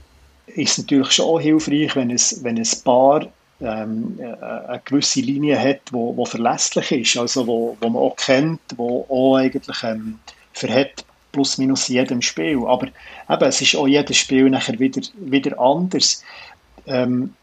ist 0.47 0.73
es 0.73 0.79
natürlich 0.79 1.13
schon 1.13 1.41
hilfreich, 1.41 1.97
wenn 1.97 2.11
es, 2.11 2.43
wenn 2.45 2.59
ein 2.59 2.69
Paar 2.85 3.27
ähm, 3.61 4.19
eine 4.21 4.81
gewisse 4.85 5.21
Linie 5.21 5.59
hat, 5.59 5.81
wo, 5.91 6.17
wo 6.17 6.25
verlässlich 6.25 6.93
ist, 6.93 7.17
also 7.17 7.47
wo, 7.47 7.77
wo 7.81 7.89
man 7.89 8.03
auch 8.03 8.17
kennt, 8.17 8.61
wo 8.77 9.07
auch 9.09 9.37
eigentlich 9.37 9.83
ähm, 9.83 10.19
verhält 10.53 11.05
plus 11.33 11.59
minus 11.59 11.89
jedem 11.89 12.21
Spiel. 12.23 12.65
Aber 12.67 12.89
eben, 13.29 13.45
es 13.45 13.61
ist 13.61 13.75
auch 13.75 13.87
jedes 13.87 14.17
Spiel 14.17 14.51
nachher 14.51 14.79
wieder, 14.79 15.01
wieder 15.17 15.59
anders. 15.59 16.23
Ähm, 16.87 17.35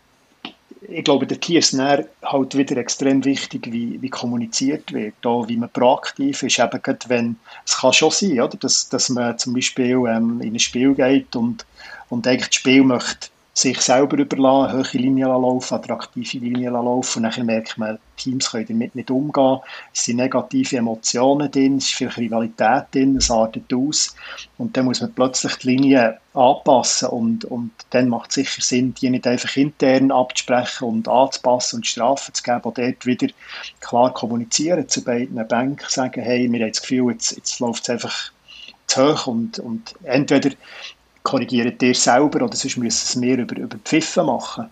ich 0.91 1.03
glaube, 1.03 1.27
der 1.27 1.39
Tier 1.39 1.59
ist 1.59 1.77
halt 1.77 2.57
wieder 2.57 2.77
extrem 2.77 3.23
wichtig, 3.25 3.71
wie, 3.71 4.01
wie 4.01 4.09
kommuniziert 4.09 4.91
wird, 4.93 5.13
da, 5.21 5.47
wie 5.47 5.57
man 5.57 5.69
proaktiv 5.69 6.43
ist, 6.43 6.59
eben 6.59 6.81
gerade 6.81 7.07
wenn, 7.07 7.35
es 7.65 7.77
kann 7.77 7.93
schon 7.93 8.11
sein, 8.11 8.39
oder, 8.39 8.57
dass, 8.57 8.89
dass 8.89 9.09
man 9.09 9.37
zum 9.37 9.53
Beispiel 9.53 10.03
ähm, 10.07 10.41
in 10.41 10.53
ein 10.53 10.59
Spiel 10.59 10.93
geht 10.93 11.35
und, 11.35 11.65
und 12.09 12.27
eigentlich 12.27 12.49
das 12.49 12.55
Spiel 12.55 12.83
möchte 12.83 13.29
sich 13.59 13.81
selber 13.81 14.17
überlassen, 14.17 14.77
hohe 14.77 15.01
Linien 15.01 15.27
laufen, 15.27 15.73
attraktive 15.75 16.37
Linien 16.37 16.73
laufen. 16.73 17.25
Und 17.25 17.37
dann 17.37 17.45
merkt 17.45 17.77
man, 17.77 17.99
Teams 18.15 18.51
können 18.51 18.67
damit 18.67 18.95
nicht 18.95 19.11
umgehen, 19.11 19.59
es 19.93 20.05
sind 20.05 20.17
negative 20.17 20.77
Emotionen 20.77 21.51
drin, 21.51 21.77
es 21.77 21.85
ist 21.85 21.93
viel 21.93 22.07
Rivalität 22.07 22.85
drin, 22.93 23.17
es 23.17 23.29
artet 23.29 23.73
aus. 23.73 24.15
Und 24.57 24.75
dann 24.75 24.85
muss 24.85 25.01
man 25.01 25.13
plötzlich 25.13 25.55
die 25.57 25.75
Linie 25.75 26.19
anpassen 26.33 27.09
und, 27.09 27.45
und 27.45 27.71
dann 27.89 28.07
macht 28.07 28.29
es 28.29 28.35
sicher 28.35 28.61
Sinn, 28.61 28.93
die 28.93 29.09
nicht 29.09 29.27
einfach 29.27 29.55
intern 29.57 30.11
abzusprechen 30.11 30.87
und 30.87 31.07
anzupassen 31.07 31.77
und 31.77 31.87
Strafen 31.87 32.33
zu 32.33 32.43
geben, 32.43 32.57
aber 32.57 32.71
dort 32.71 33.05
wieder 33.05 33.27
klar 33.81 34.13
kommunizieren 34.13 34.87
zu 34.87 35.03
beiden 35.03 35.47
Banken, 35.47 35.85
sagen, 35.89 36.21
hey, 36.21 36.49
wir 36.51 36.59
haben 36.61 36.71
das 36.71 36.81
Gefühl, 36.81 37.11
jetzt, 37.11 37.35
jetzt 37.35 37.59
läuft 37.59 37.83
es 37.83 37.89
einfach 37.89 38.31
zu 38.87 39.13
hoch 39.13 39.27
und, 39.27 39.59
und 39.59 39.95
entweder 40.03 40.51
korrigiert 41.23 41.81
ihr 41.81 41.95
selber 41.95 42.43
oder 42.45 42.55
sonst 42.55 42.77
müssen 42.77 43.05
es 43.05 43.15
mehr 43.15 43.37
über, 43.37 43.57
über 43.57 43.77
Pfiffe 43.77 44.23
machen. 44.23 44.69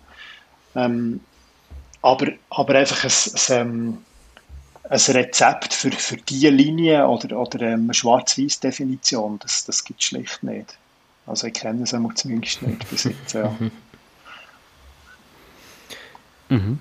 Ähm, 0.75 1.19
aber, 2.01 2.27
aber 2.49 2.75
einfach 2.75 3.03
ein, 3.03 3.57
ein, 3.57 3.67
ähm, 3.67 3.97
ein 4.89 4.99
Rezept 5.15 5.73
für, 5.73 5.91
für 5.91 6.17
diese 6.17 6.49
Linie 6.49 7.07
oder, 7.07 7.37
oder 7.37 7.61
ähm, 7.61 7.83
eine 7.83 7.93
Schwarz-Weiß-Definition, 7.93 9.39
das, 9.39 9.65
das 9.65 9.83
gibt 9.83 10.01
es 10.01 10.07
schlicht 10.07 10.43
nicht. 10.43 10.77
Also 11.25 11.47
ich 11.47 11.53
kenne 11.53 11.83
es 11.83 11.89
zumindest 12.15 12.61
nicht 12.61 12.89
bis 12.89 13.03
jetzt, 13.03 13.33
ja. 13.33 13.53
Mhm. 13.59 13.71
mhm. 16.49 16.79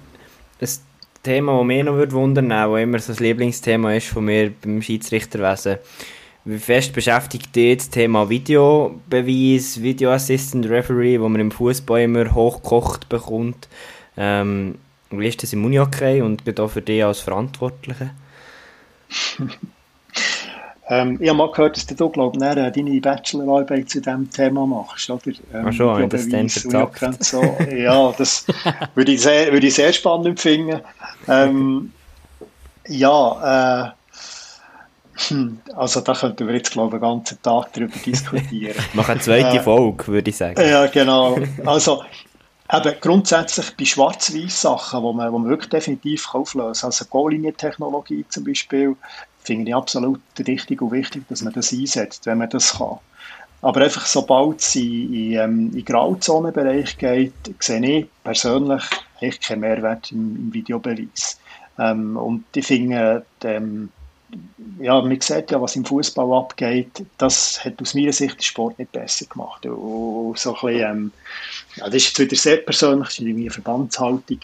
Das 0.59 0.81
Thema, 1.23 1.59
das 1.59 1.67
mich 1.67 1.83
noch 1.83 2.13
wundern 2.13 2.51
würde, 2.51 2.65
auch 2.65 2.77
immer 2.77 2.99
so 3.01 3.13
das 3.13 3.21
Lieblingsthema 3.21 3.95
ist 3.95 4.07
von 4.07 4.25
mir 4.25 4.53
beim 4.63 4.81
Schiedsrichterwesen, 4.81 5.79
wie 6.47 6.59
fest 6.59 6.93
beschäftigt 6.93 7.55
dich 7.57 7.79
das 7.79 7.91
Thema 7.91 8.31
Videobeweis, 8.31 9.83
Video 9.83 10.13
Assistant 10.13 10.71
Referee, 10.71 11.21
wo 11.21 11.29
man 11.29 11.41
im 11.41 11.51
Fußball 11.51 12.03
immer 12.03 12.33
hochgekocht 12.33 13.09
bekommt? 13.09 13.69
Ähm, 14.17 14.77
wie 15.11 15.27
ist 15.27 15.43
das 15.43 15.53
im 15.53 15.65
Unihockey 15.65 16.23
und 16.23 16.61
auch 16.61 16.69
für 16.69 16.83
dich 16.83 17.05
als 17.05 17.19
Verantwortliche? 17.19 18.11
ähm, 20.89 21.19
ich 21.21 21.29
habe 21.29 21.37
mal 21.37 21.51
gehört, 21.51 21.77
dass 21.77 21.87
du, 21.87 22.09
glaube 22.09 22.37
ich, 22.37 22.41
deine 22.41 23.01
Bachelorarbeit 23.01 23.91
zu 23.91 24.01
diesem 24.01 24.31
Thema 24.31 24.67
machst, 24.69 25.11
oder? 25.11 25.23
Ähm, 25.53 25.67
Ach 25.67 25.73
schon, 25.73 25.99
wenn 25.99 26.09
das 26.09 26.29
dann 26.29 26.49
verzapft. 26.49 27.25
So. 27.25 27.43
Ja, 27.77 28.15
das 28.17 28.47
würde 28.95 29.11
ich, 29.11 29.21
sehr, 29.21 29.53
würde 29.53 29.67
ich 29.67 29.75
sehr 29.75 29.93
spannend 29.93 30.39
finden. 30.39 30.81
Ähm, 31.27 31.91
ja, 32.87 33.89
äh, 33.89 33.96
also 35.77 36.01
da 36.01 36.15
könnten 36.15 36.47
wir 36.47 36.55
jetzt, 36.55 36.73
glaube 36.73 36.97
ich, 36.97 37.03
einen 37.03 37.17
ganzen 37.17 37.41
Tag 37.43 37.73
darüber 37.73 37.97
diskutieren. 38.05 38.77
Machen 38.95 39.13
eine 39.13 39.21
zweite 39.21 39.57
äh, 39.59 39.63
Folge, 39.63 40.07
würde 40.09 40.31
ich 40.31 40.37
sagen. 40.37 40.61
Ja, 40.61 40.87
genau. 40.87 41.39
Also 41.65 42.03
eben 42.73 42.95
grundsätzlich 43.01 43.77
bei 43.77 43.85
Schwarz-Weiß-Sachen, 43.85 45.03
wo 45.03 45.13
man, 45.13 45.33
wo 45.33 45.39
man 45.39 45.49
wirklich 45.49 45.71
definitiv 45.71 46.35
auflösen 46.35 46.81
kann, 46.81 46.89
also 46.89 47.05
Go-Linie-Technologie 47.07 48.25
zum 48.29 48.45
Beispiel, 48.45 48.97
finde 49.39 49.71
ich 49.71 49.75
absolut 49.75 50.21
richtig 50.47 50.83
und 50.83 50.93
wichtig, 50.93 51.25
dass 51.29 51.43
man 51.43 51.53
das 51.53 51.73
einsetzt, 51.73 52.27
wenn 52.27 52.39
man 52.39 52.51
das 52.51 52.79
kann. 52.79 52.99
Aber 53.63 53.81
einfach 53.81 54.05
sobald 54.07 54.61
es 54.61 54.75
in, 54.77 55.15
in, 55.15 55.33
ähm, 55.33 55.71
in 55.75 55.85
Grauzonenbereich 55.85 56.99
geht, 56.99 57.33
sehe 57.61 58.01
ich 58.01 58.07
persönlich 58.23 58.83
echt 59.21 59.43
keinen 59.43 59.61
Mehrwert 59.61 60.13
im, 60.13 60.37
im 60.37 60.55
Videobeweis. 60.55 61.39
Ähm, 61.79 62.17
und 62.17 62.45
ich 62.55 62.67
finde, 62.67 63.25
ähm, 63.45 63.91
ja, 64.81 65.01
man 65.01 65.21
sieht 65.21 65.51
ja, 65.51 65.61
was 65.61 65.77
im 65.77 65.85
Fußball 65.85 66.33
abgeht, 66.33 67.05
das 67.19 67.65
hat 67.65 67.81
aus 67.81 67.95
meiner 67.95 68.13
Sicht 68.13 68.37
den 68.37 68.43
Sport 68.43 68.79
nicht 68.79 68.93
besser 68.93 69.27
gemacht. 69.27 69.65
Und 69.67 70.39
so 70.39 70.55
ein 70.55 70.61
bisschen, 70.61 70.91
ähm, 70.91 71.13
ja, 71.77 71.85
das 71.87 71.95
ist 71.95 72.07
jetzt 72.09 72.19
wieder 72.19 72.37
sehr 72.37 72.57
persönlich, 72.59 73.09
das 73.09 73.19
ist 73.19 73.21
irgendwie 73.21 73.45
eine 73.45 73.51
Verbandshaltung. 73.51 74.41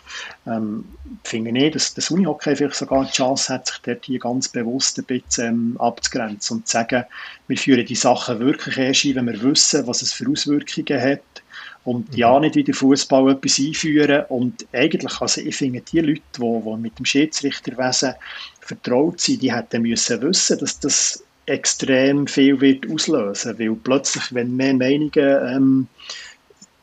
Ähm, 0.46 0.84
finde 1.24 1.58
ich, 1.58 1.72
dass 1.72 1.94
das 1.94 2.10
Unihockey 2.10 2.56
vielleicht 2.56 2.76
sogar 2.76 3.04
die 3.04 3.12
Chance 3.12 3.52
hat, 3.52 3.66
sich 3.66 3.78
dort 3.82 4.04
hier 4.04 4.18
ganz 4.18 4.48
bewusst 4.48 4.98
ein 4.98 5.04
bisschen 5.04 5.48
ähm, 5.48 5.76
abzugrenzen 5.78 6.58
und 6.58 6.68
zu 6.68 6.72
sagen, 6.72 7.04
wir 7.48 7.58
führen 7.58 7.84
die 7.84 7.94
Sachen 7.94 8.38
wirklich 8.40 8.78
erst 8.78 9.04
ein, 9.04 9.14
wenn 9.16 9.26
wir 9.26 9.42
wissen, 9.42 9.86
was 9.86 10.02
es 10.02 10.12
für 10.12 10.28
Auswirkungen 10.30 11.00
hat 11.00 11.41
und 11.84 12.14
ja 12.16 12.34
mhm. 12.34 12.42
nicht 12.42 12.54
wie 12.54 12.64
der 12.64 12.74
Fußball 12.74 13.32
etwas 13.32 13.58
einführen 13.58 14.24
und 14.28 14.66
eigentlich, 14.72 15.20
also 15.20 15.40
ich 15.40 15.56
finde, 15.56 15.80
die 15.80 16.00
Leute, 16.00 16.22
die, 16.36 16.40
die 16.40 16.76
mit 16.76 16.98
dem 16.98 17.04
Schiedsrichterwesen 17.04 18.14
vertraut 18.60 19.20
sind, 19.20 19.42
die 19.42 19.52
hätten 19.52 19.82
müssen 19.82 20.22
wissen, 20.22 20.58
dass 20.58 20.78
das 20.78 21.24
extrem 21.46 22.26
viel 22.26 22.60
wird 22.60 22.90
auslösen, 22.90 23.58
weil 23.58 23.74
plötzlich, 23.74 24.32
wenn 24.32 24.56
mehr 24.56 24.74
Meinungen 24.74 25.10
ähm, 25.14 25.86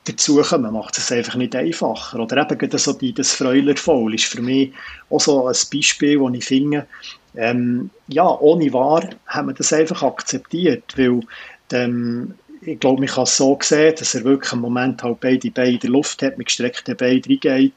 dazukommen, 0.03 0.73
macht 0.73 0.97
es 0.97 1.11
einfach 1.11 1.35
nicht 1.35 1.55
einfacher. 1.55 2.19
Oder 2.19 2.49
eben 2.49 2.77
so 2.77 2.93
die, 2.93 3.13
das 3.13 3.33
Freuler-Foul 3.33 4.15
ist 4.15 4.25
für 4.25 4.41
mich 4.41 4.73
auch 5.09 5.21
so 5.21 5.47
ein 5.47 5.55
Beispiel, 5.71 6.19
wo 6.19 6.29
ich 6.29 6.43
finde, 6.43 6.87
ähm, 7.35 7.89
ja, 8.07 8.27
ohne 8.27 8.73
Wahr 8.73 9.09
haben 9.27 9.47
wir 9.47 9.53
das 9.53 9.71
einfach 9.71 10.03
akzeptiert, 10.03 10.83
weil 10.97 11.21
ähm, 11.71 12.33
ich 12.61 12.79
glaube, 12.79 13.01
man 13.01 13.09
kann 13.09 13.23
es 13.23 13.37
so 13.37 13.57
sehen, 13.61 13.95
dass 13.97 14.15
er 14.15 14.23
wirklich 14.23 14.53
im 14.53 14.59
Moment 14.59 15.03
halt 15.03 15.19
beide 15.19 15.51
Beine 15.51 15.71
in 15.71 15.79
der 15.79 15.89
Luft 15.89 16.21
hat, 16.21 16.37
mit 16.37 16.47
gestreckten 16.47 16.97
Beinen 16.97 17.23
reingeht 17.23 17.73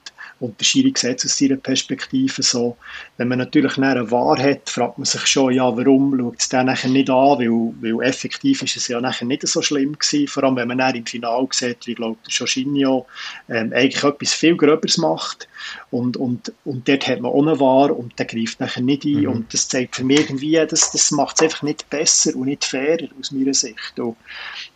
Schiri 0.61 0.93
sieht 0.97 1.25
aus 1.25 1.39
seiner 1.39 1.57
Perspektive 1.57 2.43
so. 2.43 2.77
Wenn 3.17 3.29
man 3.29 3.39
natürlich 3.39 3.79
eine 3.79 4.11
Wahr 4.11 4.39
hat, 4.39 4.69
fragt 4.69 4.99
man 4.99 5.05
sich 5.05 5.27
schon, 5.27 5.53
ja, 5.53 5.77
warum 5.77 6.19
schaut 6.19 6.41
es 6.41 6.49
den 6.49 6.67
nachher 6.67 6.91
nicht 6.91 7.11
an, 7.11 7.39
weil, 7.39 7.73
weil 7.81 8.09
effektiv 8.09 8.63
ist 8.63 8.77
es 8.77 8.89
ja 8.89 9.01
nachher 9.01 9.27
nicht 9.27 9.47
so 9.47 9.63
schlimm 9.63 9.99
gewesen, 9.99 10.29
vor 10.29 10.45
allem 10.45 10.57
wenn 10.57 10.69
man 10.69 10.79
dann 10.79 10.95
im 10.95 11.07
Finale 11.07 11.49
sieht, 11.53 11.87
wie, 11.87 11.95
glaube 11.95 12.19
ich, 12.27 12.35
Jorginho 12.35 13.07
ähm, 13.49 13.73
eigentlich 13.73 14.03
etwas 14.03 14.33
viel 14.33 14.57
Gröberes 14.57 14.99
macht 14.99 15.49
und, 15.91 16.17
und, 16.17 16.53
und 16.65 16.89
dort 16.89 17.07
hat 17.07 17.21
man 17.21 17.33
eine 17.33 17.61
Wahr 17.61 17.97
und 17.97 18.19
der 18.19 18.27
greift 18.27 18.61
nachher 18.61 18.83
nicht 18.83 19.05
ein 19.05 19.23
mhm. 19.23 19.29
und 19.29 19.55
das 19.55 19.69
zeigt 19.69 19.97
für 19.97 20.05
mich 20.05 20.21
irgendwie, 20.21 20.55
das, 20.69 20.91
das 20.91 21.11
macht 21.11 21.37
es 21.37 21.43
einfach 21.43 21.63
nicht 21.63 21.89
besser 21.91 22.35
und 22.37 22.47
nicht 22.47 22.65
fairer 22.65 23.09
aus 23.19 23.31
meiner 23.31 23.55
Sicht. 23.55 23.99
Und, 23.99 24.17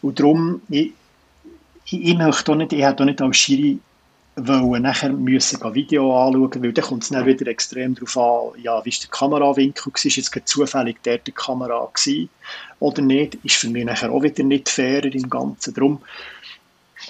und 0.03 0.19
darum, 0.21 0.63
ich, 0.69 0.93
ich, 1.87 2.05
ich 2.05 2.17
möchte 2.17 2.53
auch 2.53 2.57
nicht, 2.57 2.73
ich 2.73 2.83
hätte 2.83 3.03
auch 3.03 3.07
nicht 3.07 3.21
als 3.21 3.37
Schiri 3.37 3.79
wollen 4.37 4.83
nachher 4.83 5.13
müssen 5.13 5.63
ein 5.63 5.75
Video 5.75 6.15
anschauen, 6.15 6.63
weil 6.63 6.73
dann 6.73 6.85
kommt 6.85 7.03
es 7.05 7.09
dann 7.09 7.25
wieder 7.25 7.47
extrem 7.47 7.95
darauf 7.95 8.17
an, 8.19 8.61
ja, 8.63 8.85
wie 8.85 8.91
ist 8.91 9.03
der 9.03 9.11
Kamerawinkel, 9.11 9.93
war 9.93 10.01
jetzt 10.03 10.31
gerade 10.31 10.45
zufällig 10.45 11.03
der 11.03 11.19
die 11.19 11.33
Kamera 11.33 11.89
gewesen 11.93 12.29
oder 12.79 13.01
nicht, 13.01 13.37
ist 13.43 13.57
für 13.57 13.71
mich 13.71 13.85
nachher 13.85 14.13
auch 14.13 14.23
wieder 14.23 14.45
nicht 14.45 14.69
fairer 14.69 15.07
im 15.07 15.31
Ganzen. 15.31 15.73
Darum, 15.73 16.03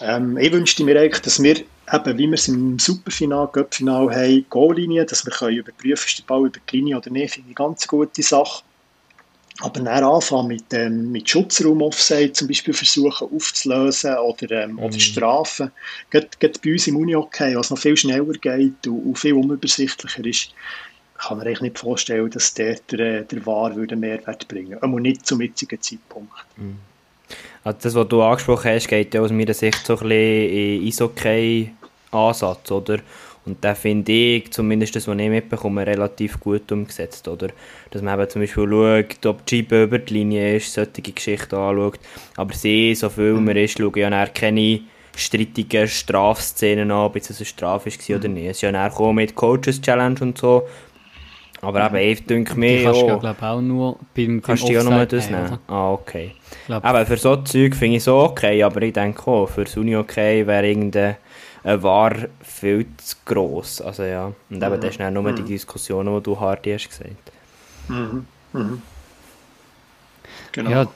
ähm, 0.00 0.38
ich 0.38 0.52
wünschte 0.52 0.84
mir 0.84 1.00
eigentlich, 1.00 1.22
dass 1.22 1.42
wir 1.42 1.56
eben, 1.56 2.18
wie 2.18 2.28
wir 2.28 2.34
es 2.34 2.46
im 2.46 2.78
Superfinal, 2.78 3.48
Göppfinal 3.52 4.14
haben, 4.14 4.46
Goallinie, 4.48 5.04
dass 5.04 5.26
wir 5.26 5.32
können 5.32 5.56
überprüfen, 5.56 6.06
ist 6.06 6.18
der 6.18 6.24
Ball 6.24 6.46
über 6.46 6.60
die 6.70 6.76
Linie 6.76 6.98
oder 6.98 7.10
nicht, 7.10 7.34
finde 7.34 7.50
ich 7.50 7.58
eine 7.58 7.68
ganz 7.68 7.88
gute 7.88 8.22
Sache. 8.22 8.62
Aber 9.60 9.80
dann 9.80 10.04
anfangen 10.04 10.48
mit, 10.48 10.64
ähm, 10.72 11.10
mit 11.12 11.28
Schutzraum-Offside 11.30 12.32
zum 12.32 12.48
Beispiel 12.48 12.74
versuchen 12.74 13.28
aufzulösen 13.34 14.16
oder, 14.18 14.64
ähm, 14.64 14.72
mhm. 14.72 14.78
oder 14.80 14.98
strafen. 14.98 15.70
Gerade, 16.10 16.28
gerade 16.38 16.58
bei 16.62 16.72
uns 16.72 16.86
im 16.86 16.96
Uni-Hockey, 16.96 17.56
was 17.56 17.70
noch 17.70 17.78
viel 17.78 17.96
schneller 17.96 18.34
geht 18.34 18.86
und, 18.86 19.06
und 19.06 19.18
viel 19.18 19.32
unübersichtlicher 19.32 20.24
ist, 20.26 20.50
kann 21.18 21.38
man 21.38 21.46
sich 21.46 21.60
nicht 21.62 21.78
vorstellen, 21.78 22.30
dass 22.30 22.52
der, 22.52 22.78
der, 22.90 23.22
der 23.22 23.46
War 23.46 23.74
würde 23.74 23.96
Mehrwert 23.96 24.46
bringen 24.48 24.78
würde. 24.82 25.00
Nicht 25.00 25.26
zum 25.26 25.40
jetzigen 25.40 25.80
Zeitpunkt. 25.80 26.32
Mhm. 26.56 26.76
Also 27.64 27.78
das, 27.82 27.94
was 27.94 28.08
du 28.08 28.22
angesprochen 28.22 28.70
hast, 28.70 28.88
geht 28.88 29.14
ja 29.14 29.22
aus 29.22 29.32
meiner 29.32 29.54
Sicht 29.54 29.84
so 29.86 29.94
ein 29.94 30.08
bisschen 30.08 30.50
in 30.50 30.86
Eishockey-Ansatz, 30.86 32.70
oder? 32.70 32.98
Und 33.47 33.64
da 33.64 33.77
finde 33.77 34.10
ich, 34.10 34.52
zumindest 34.52 34.97
das, 34.97 35.06
was 35.06 35.16
ich 35.16 35.28
mitbekomme, 35.28 35.86
relativ 35.86 36.40
gut 36.40 36.70
umgesetzt. 36.73 37.28
Oder? 37.28 37.48
Dass 37.90 38.02
man 38.02 38.18
eben 38.18 38.28
zum 38.28 38.43
Beispiel 38.43 38.68
schaut, 38.68 39.27
ob 39.27 39.47
die 39.47 39.59
Scheibe 39.59 39.85
über 39.85 39.98
die 40.01 40.14
Linie 40.14 40.56
ist, 40.56 40.73
solche 40.73 41.01
Geschichten 41.01 41.55
anschaut. 41.55 42.01
Aber 42.36 42.52
sie, 42.52 42.94
so 42.97 43.09
viel 43.09 43.35
mhm. 43.35 43.44
man 43.44 43.56
ist, 43.56 43.78
schauen 43.78 43.97
ja 43.97 44.27
keine 44.27 44.81
strittigen 45.14 45.86
Strafszenen 45.86 46.90
an, 46.90 47.06
ob 47.06 47.16
es 47.16 47.31
eine 47.31 47.47
Strafe 47.47 47.90
war 47.90 48.16
oder 48.16 48.28
mhm. 48.28 48.35
nicht. 48.35 48.47
Es 48.47 48.56
ist 48.59 48.62
ja 48.62 48.73
dann 48.73 49.14
mit 49.14 49.35
Coaches 49.36 49.81
Challenge 49.81 50.20
und 50.20 50.36
so. 50.36 50.64
Aber 51.62 51.86
eben, 51.86 52.12
ich 52.12 52.27
denke 52.27 52.59
mir, 52.59 52.82
kannst 52.82 53.01
du 53.01 53.06
ja, 53.06 53.16
glaube 53.16 53.43
auch 53.43 53.60
nur 53.60 53.98
beim, 54.14 54.43
Kannst 54.43 54.68
du 54.68 54.73
ja 54.73 54.82
nur 54.82 55.06
das 55.06 55.31
nehmen? 55.31 55.47
Oder? 55.47 55.60
Ah, 55.68 55.93
okay. 55.93 56.32
Aber 56.68 57.06
für 57.06 57.16
so 57.16 57.36
Zeug 57.36 57.74
finde 57.74 57.97
ich 57.97 58.05
so 58.05 58.18
okay, 58.18 58.62
aber 58.62 58.82
ich 58.82 58.93
denke 58.93 59.27
auch, 59.27 59.48
für 59.48 59.64
das 59.64 59.77
Uni 59.77 59.97
okay 59.97 60.47
wäre 60.47 60.68
irgendein 60.68 61.16
äh, 61.64 61.82
war 61.82 62.14
viel 62.56 62.86
zu 62.96 63.16
gross. 63.24 63.80
Also 63.80 64.04
ja, 64.04 64.26
und 64.26 64.62
eben, 64.62 64.76
mhm. 64.76 64.80
das 64.80 64.90
ist 64.90 65.00
dann 65.00 65.14
nur 65.14 65.22
mhm. 65.22 65.36
die 65.36 65.42
Diskussion, 65.42 66.06
die 66.06 66.22
du 66.22 66.38
Hardy 66.38 66.72
hast 66.72 66.88
gesagt. 66.88 67.32
Mhm. 67.88 68.26
Mhm. 68.52 68.82
Genau. 70.52 70.70
Ja, 70.70 70.86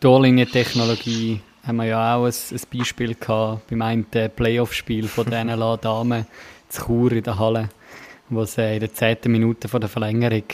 Torlinientechnologie 0.00 1.40
haben 1.66 1.76
wir 1.76 1.84
ja 1.86 2.16
auch 2.16 2.26
ein, 2.26 2.32
ein 2.32 2.78
Beispiel 2.78 3.14
gehabt 3.14 3.66
beim 3.68 3.82
einen 3.82 4.06
Playoff-Spiel 4.06 5.08
von 5.08 5.28
den 5.28 5.48
Damen 5.80 6.26
zu 6.68 6.84
Chur 6.84 7.12
in 7.12 7.22
der 7.22 7.38
Halle, 7.38 7.68
wo 8.28 8.42
es 8.42 8.56
in 8.56 8.80
der 8.80 8.94
zehnten 8.94 9.32
Minute 9.32 9.68
von 9.68 9.80
der 9.80 9.90
Verlängerung 9.90 10.44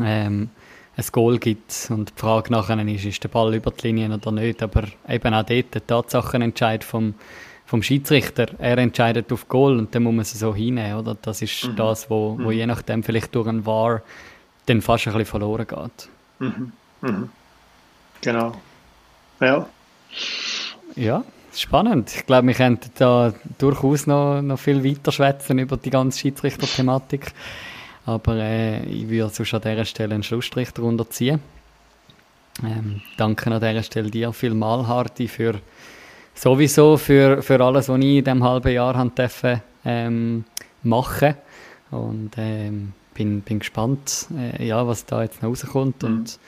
ähm, 0.00 0.50
ein 0.96 1.04
Goal 1.12 1.38
gibt 1.38 1.88
und 1.90 2.10
die 2.10 2.20
Frage 2.20 2.52
nachher 2.52 2.78
ist, 2.86 3.04
ist 3.04 3.22
der 3.22 3.28
Ball 3.28 3.54
über 3.54 3.70
die 3.70 3.88
Linie 3.88 4.14
oder 4.14 4.32
nicht, 4.32 4.62
aber 4.62 4.84
eben 5.08 5.34
auch 5.34 5.44
dort 5.44 5.74
der 5.74 5.86
Tatsachenentscheid 5.86 6.84
vom 6.84 7.14
vom 7.66 7.82
Schiedsrichter. 7.82 8.46
Er 8.58 8.78
entscheidet 8.78 9.32
auf 9.32 9.48
Goal 9.48 9.78
und 9.78 9.94
dann 9.94 10.02
muss 10.02 10.14
man 10.14 10.24
sie 10.24 10.38
so 10.38 10.54
hinnehmen, 10.54 10.98
oder? 10.98 11.16
Das 11.20 11.42
ist 11.42 11.64
mhm. 11.64 11.76
das, 11.76 12.10
wo, 12.10 12.38
wo 12.38 12.50
mhm. 12.50 12.52
je 12.52 12.66
nachdem 12.66 13.02
vielleicht 13.02 13.34
durch 13.34 13.48
ein 13.48 13.64
War 13.66 14.02
dann 14.66 14.80
fast 14.80 15.06
ein 15.06 15.12
bisschen 15.12 15.26
verloren 15.26 15.66
geht. 15.66 16.08
Mhm. 16.38 16.72
mhm. 17.00 17.30
Genau. 18.20 18.54
Ja. 19.40 19.66
Ja, 20.96 21.24
spannend. 21.54 22.14
Ich 22.14 22.24
glaube, 22.24 22.46
wir 22.46 22.54
könnten 22.54 22.90
da 22.96 23.34
durchaus 23.58 24.06
noch, 24.06 24.40
noch 24.40 24.58
viel 24.58 24.82
weiter 24.84 25.12
schwätzen 25.12 25.58
über 25.58 25.76
die 25.76 25.90
ganze 25.90 26.20
Schiedsrichter-Thematik. 26.20 27.32
Aber 28.06 28.36
äh, 28.36 28.84
ich 28.84 29.08
würde 29.08 29.34
sonst 29.34 29.54
an 29.54 29.62
dieser 29.62 29.84
Stelle 29.84 30.14
einen 30.14 30.22
Schlussstrich 30.22 30.70
darunter 30.70 31.08
ziehen. 31.10 31.40
Ähm, 32.62 33.02
danke 33.16 33.50
an 33.50 33.60
dieser 33.60 33.82
Stelle 33.82 34.10
dir 34.10 34.32
vielmal, 34.32 34.86
Harti, 34.86 35.26
für 35.26 35.60
sowieso 36.34 36.96
für, 36.96 37.42
für 37.42 37.60
alles, 37.60 37.88
was 37.88 37.98
ich 37.98 38.04
in 38.04 38.24
diesem 38.24 38.44
halben 38.44 38.72
Jahr 38.72 39.10
durfte, 39.14 39.62
ähm, 39.84 40.44
machen 40.82 41.34
und 41.90 42.32
ähm, 42.36 42.92
bin, 43.14 43.40
bin 43.42 43.60
gespannt, 43.60 44.26
äh, 44.36 44.66
ja, 44.66 44.86
was 44.86 45.06
da 45.06 45.22
jetzt 45.22 45.42
noch 45.42 45.50
rauskommt 45.50 46.02
mhm. 46.02 46.08
und 46.08 46.38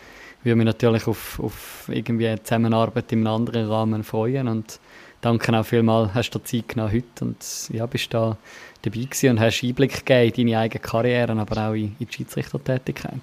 würde 0.43 0.57
mich 0.57 0.67
natürlich 0.67 1.07
auf, 1.07 1.41
auf 1.41 1.89
irgendwie 1.89 2.29
eine 2.29 2.43
Zusammenarbeit 2.43 3.11
in 3.13 3.27
einem 3.27 3.35
anderen 3.35 3.69
Rahmen 3.69 4.05
freuen 4.05 4.49
und 4.49 4.81
danke 5.21 5.57
auch 5.59 5.65
vielmals, 5.65 6.15
hast 6.15 6.31
du 6.31 6.39
Zeit 6.41 6.69
genommen 6.69 6.93
heute 6.93 7.25
und 7.25 7.71
ja, 7.71 7.87
bist 7.87 8.13
da 8.13 8.37
dabei 8.83 9.01
gewesen 9.01 9.31
und 9.31 9.41
hast 9.41 9.63
Einblick 9.65 10.05
gegeben 10.05 10.33
in 10.37 10.47
deine 10.49 10.59
eigene 10.61 10.81
Karriere, 10.81 11.33
aber 11.33 11.69
auch 11.69 11.75
in, 11.75 11.97
in 11.99 12.07
die 12.07 12.13
Schiedsrichtertätigkeit. 12.13 13.21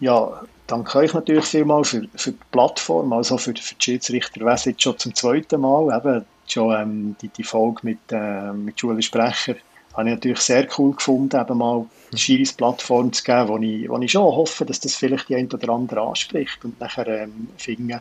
Ja, 0.00 0.42
danke 0.68 0.98
euch 0.98 1.14
natürlich 1.14 1.46
vielmals 1.46 1.90
für, 1.90 2.06
für 2.14 2.32
die 2.32 2.38
Plattform, 2.52 3.12
also 3.12 3.36
für, 3.36 3.54
für 3.56 3.74
die 3.74 3.82
Schiedsrichter. 3.82 4.40
Wäre 4.42 4.60
jetzt 4.64 4.82
schon 4.82 4.98
zum 4.98 5.14
zweiten 5.14 5.60
Mal, 5.60 5.96
eben 5.96 6.24
schon 6.46 6.74
ähm, 6.80 7.16
die, 7.20 7.28
die 7.28 7.42
Folge 7.42 7.80
mit, 7.82 7.98
äh, 8.10 8.52
mit 8.52 8.80
Julie 8.80 9.02
Sprecher, 9.02 9.56
habe 9.94 10.08
ich 10.08 10.14
natürlich 10.14 10.40
sehr 10.40 10.68
cool 10.78 10.94
gefunden, 10.94 11.40
eben 11.40 11.58
mal 11.58 11.84
die 12.12 12.18
Schiris 12.18 12.52
Plattform 12.52 13.12
zu 13.12 13.24
geben, 13.24 13.48
wo 13.48 13.58
ich, 13.58 13.88
wo 13.88 13.98
ich 13.98 14.12
schon 14.12 14.22
hoffe, 14.22 14.64
dass 14.64 14.78
das 14.78 14.94
vielleicht 14.94 15.28
die 15.28 15.34
ein 15.34 15.50
oder 15.52 15.70
andere 15.70 16.02
anspricht 16.02 16.64
und 16.64 16.78
nachher 16.80 17.08
ähm, 17.08 17.48
finden, 17.56 18.00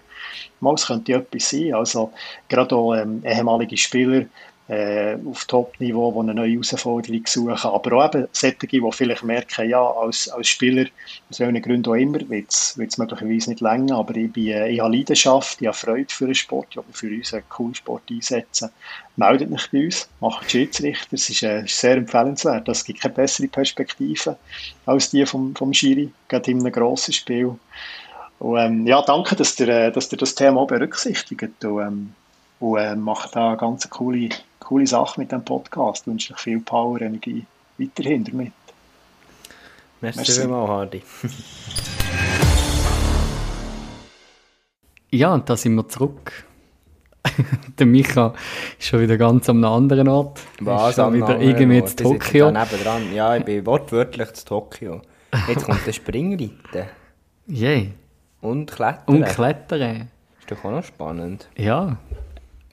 mal, 0.60 0.76
es 0.76 0.86
könnte 0.86 1.14
etwas 1.14 1.50
sein, 1.50 1.74
also 1.74 2.12
gerade 2.50 2.76
auch 2.76 2.94
ähm, 2.94 3.24
ehemalige 3.26 3.78
Spieler, 3.78 4.26
äh, 4.68 5.16
auf 5.26 5.46
Top-Niveau, 5.46 6.12
die 6.12 6.20
eine 6.20 6.34
neue 6.34 6.52
Herausforderung 6.52 7.22
suchen. 7.26 7.70
Aber 7.70 7.94
auch 7.94 8.14
eben 8.14 8.28
solche, 8.32 8.68
die 8.68 8.82
vielleicht 8.92 9.24
merken, 9.24 9.70
ja, 9.70 9.82
als, 9.82 10.28
als 10.30 10.48
Spieler, 10.48 10.86
aus 11.30 11.40
welchen 11.40 11.62
Gründen 11.62 11.90
auch 11.90 11.96
immer, 11.96 12.20
wird 12.30 12.50
es 12.50 12.76
möglicherweise 12.98 13.50
nicht 13.50 13.62
länger, 13.62 13.98
aber 13.98 14.16
ich, 14.16 14.32
bin, 14.32 14.48
äh, 14.48 14.70
ich 14.70 14.80
habe 14.82 14.96
Leidenschaft, 14.96 15.62
ich 15.62 15.68
habe 15.68 15.78
Freude 15.78 16.14
für 16.14 16.26
den 16.26 16.36
Sport, 16.36 16.68
ich 16.72 16.78
will 16.78 16.84
für 16.92 17.16
uns 17.16 17.34
einen 17.34 17.50
coolen 17.50 17.76
Sport 17.76 18.04
einsetzen. 18.12 18.70
Meldet 19.16 19.50
mich 19.50 19.68
bei 19.72 19.86
uns, 19.86 20.10
macht 20.20 20.52
Schiedsrichter, 20.52 21.14
es 21.14 21.30
ist, 21.30 21.44
äh, 21.44 21.64
sehr 21.66 21.96
empfehlenswert. 21.98 22.68
Es 22.68 22.84
gibt 22.84 23.02
keine 23.02 23.16
bessere 23.16 23.48
Perspektive 23.48 24.38
als 24.86 25.10
die 25.10 25.26
vom, 25.26 25.56
vom 25.56 25.74
Schiri, 25.74 26.12
gerade 26.28 26.52
in 26.52 26.60
einem 26.60 26.72
grossen 26.72 27.14
Spiel. 27.14 27.56
Und, 28.40 28.58
ähm, 28.58 28.86
ja, 28.86 29.02
danke, 29.02 29.36
dass 29.36 29.60
ihr, 29.60 29.70
äh, 29.70 29.92
dass 29.92 30.12
ihr 30.12 30.18
das 30.18 30.36
Thema 30.36 30.62
auch 30.62 30.68
berücksichtigt 30.68 31.64
und, 31.64 31.82
ähm, 31.82 32.14
und 32.60 32.80
äh, 32.80 32.96
macht 32.96 33.36
da 33.36 33.50
eine 33.50 33.58
ganz 33.58 33.90
coole 33.90 34.30
coole 34.68 34.86
Sache 34.86 35.22
mit 35.22 35.32
dem 35.32 35.46
Podcast. 35.46 36.02
Ich 36.02 36.08
wünsche 36.08 36.34
euch 36.34 36.40
viel 36.40 36.60
Power, 36.60 37.00
Energie 37.00 37.46
weiterhin 37.78 38.26
damit. 38.26 38.52
Merci, 40.02 40.20
Merci. 40.20 40.42
vielmals, 40.42 40.70
Hardy. 40.70 41.02
ja, 45.12 45.34
und 45.34 45.50
da 45.50 45.56
sind 45.56 45.76
wir 45.76 45.88
zurück. 45.88 46.34
der 47.80 47.86
Micha 47.86 48.34
ist 48.78 48.88
schon 48.88 49.00
wieder 49.00 49.18
ganz 49.18 49.50
am 49.50 49.64
anderen 49.64 50.10
Ort. 50.10 50.42
Was? 50.60 50.90
Ist 50.90 50.96
schon 50.98 51.14
wieder 51.14 51.40
irgendwie 51.40 51.78
in 51.78 51.86
Tokio. 51.86 52.52
Nebendran. 52.52 53.14
Ja, 53.14 53.38
ich 53.38 53.46
bin 53.46 53.66
wortwörtlich 53.66 54.34
zu 54.34 54.46
Tokio. 54.46 55.02
Jetzt 55.48 55.66
kommt 55.66 55.86
der 55.86 55.94
Springreiten. 55.94 56.58
Yeah. 57.50 57.86
Und 58.42 58.70
Klettern. 58.70 59.16
Und 59.16 59.24
Klettern. 59.24 60.10
Ist 60.38 60.52
doch 60.52 60.66
auch 60.66 60.72
noch 60.72 60.84
spannend. 60.84 61.48
Ja, 61.56 61.96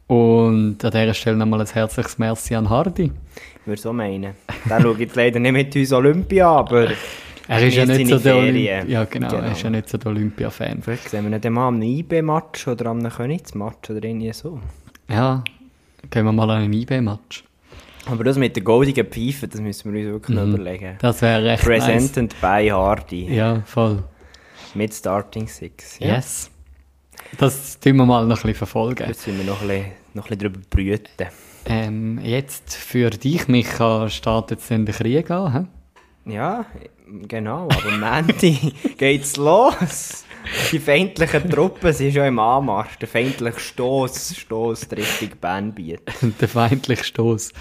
und 0.07 0.85
an 0.85 0.91
dieser 0.91 1.15
Stelle 1.15 1.37
nochmal 1.37 1.61
ein 1.61 1.67
herzliches 1.67 2.19
Merci 2.19 2.55
an 2.55 2.69
Hardy. 2.69 3.11
Ich 3.61 3.67
würde 3.67 3.81
so 3.81 3.93
meinen. 3.93 4.35
Der 4.69 4.81
schaut 4.81 4.99
jetzt 4.99 5.17
leider 5.17 5.41
nicht 5.41 5.53
mit 5.53 5.77
uns 5.77 5.93
Olympia, 5.93 6.49
aber 6.49 6.89
er 7.49 7.67
ist 7.67 7.77
ja 7.77 7.85
nicht 7.85 8.09
so 8.09 8.19
der 8.19 8.51
ja, 8.87 9.05
genau, 9.05 9.29
genau. 9.29 9.43
Er 9.43 9.53
ist 9.53 9.63
ja 9.63 9.71
nicht 9.71 9.89
so 9.89 9.99
der 9.99 10.11
Olympia-Fan. 10.11 10.83
Vielleicht 10.83 11.11
sehen 11.11 11.31
wir 11.31 11.45
ihn 11.45 11.53
mal 11.53 11.69
am 11.69 11.81
IB-Match 11.81 12.69
oder 12.69 12.87
am 12.87 13.07
Königsmatch 13.09 13.91
oder 13.91 14.05
irgendwie 14.05 14.33
so. 14.33 14.61
Ja, 15.09 15.45
gehen 16.11 16.25
wir 16.25 16.33
mal 16.33 16.49
an 16.51 16.63
einen 16.63 16.73
IB-Match. 16.73 17.45
Aber 18.07 18.25
das 18.25 18.37
mit 18.37 18.55
der 18.57 18.63
goldigen 18.63 19.07
Pfeife, 19.07 19.49
das 19.49 19.61
müssen 19.61 19.93
wir 19.93 20.01
uns 20.01 20.13
wirklich 20.13 20.39
mhm. 20.39 20.55
überlegen. 20.55 20.97
Das 21.01 21.23
wäre 21.23 21.45
recht 21.45 21.65
Presented 21.65 22.33
nice. 22.33 22.41
by 22.41 22.69
Hardy. 22.69 23.35
Ja, 23.35 23.63
voll. 23.65 24.03
Mit 24.75 24.93
Starting 24.93 25.47
Six. 25.47 25.99
Ja. 26.01 26.17
Yes. 26.17 26.51
Das 27.39 27.79
tun 27.81 27.97
wir 27.97 28.07
mal 28.07 28.27
noch 28.27 28.37
ein 28.39 28.43
bisschen 28.43 28.55
verfolgen. 28.55 29.07
Jetzt 29.09 29.27
müssen 29.27 29.39
wir 29.41 29.47
noch 29.53 29.61
ein 29.63 29.69
bisschen, 29.69 29.93
noch 30.15 30.25
ein 30.31 30.37
bisschen 30.39 30.53
darüber 30.53 30.61
brüten. 30.71 31.27
Ähm, 31.67 32.21
jetzt 32.23 32.75
für 32.75 33.11
dich, 33.11 33.49
Micha, 33.49 34.09
startet 34.11 34.59
jetzt 34.59 34.71
dann 34.71 34.85
der 34.87 34.95
Krieg 34.95 35.31
an. 35.31 35.69
He? 36.27 36.35
Ja, 36.35 36.67
genau, 37.27 37.69
aber 37.71 37.93
am 37.93 38.03
Ende 38.29 38.35
geht's 38.99 39.37
los. 39.37 40.25
Die 40.71 40.79
feindlichen 40.79 41.49
Truppen 41.49 41.93
sind 41.93 42.13
schon 42.13 42.25
im 42.25 42.39
Anmarsch. 42.39 42.99
Der 42.99 43.09
feindliche 43.09 43.59
Stoß 43.59 44.37
stößt 44.37 44.93
Richtung 44.95 45.31
Bernbiet. 45.41 46.03
der 46.41 46.49
feindliche 46.49 47.05
Stoß. 47.05 47.53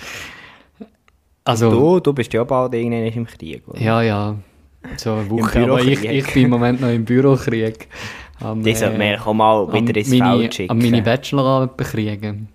Also, 1.46 1.72
Du, 1.72 2.00
du 2.00 2.14
bist 2.14 2.32
ja 2.34 2.44
bald 2.44 2.74
irgendwann 2.74 3.06
im 3.06 3.26
Krieg, 3.26 3.68
oder? 3.68 3.80
ja, 3.80 4.02
ja. 4.02 4.36
So 4.98 5.14
eine 5.14 5.30
Woche, 5.30 5.64
aber 5.64 5.82
ich, 5.82 6.04
ich 6.04 6.34
bin 6.34 6.44
im 6.44 6.50
Moment 6.50 6.82
noch 6.82 6.90
im 6.90 7.06
Bürokrieg. 7.06 7.88
Am, 8.40 8.64
Die 8.64 8.76
sollten 8.76 9.00
wir 9.00 9.26
auch 9.26 9.34
mal 9.34 9.64
am 9.64 9.74
wieder 9.88 10.00
ins 10.00 10.10
meine, 10.10 10.38
Feld 10.38 10.56
schicken. 10.56 10.72
Am 10.72 10.78
meine 10.80 11.02
Bachelorarbeit 11.02 11.78
bekriegen. 11.78 12.50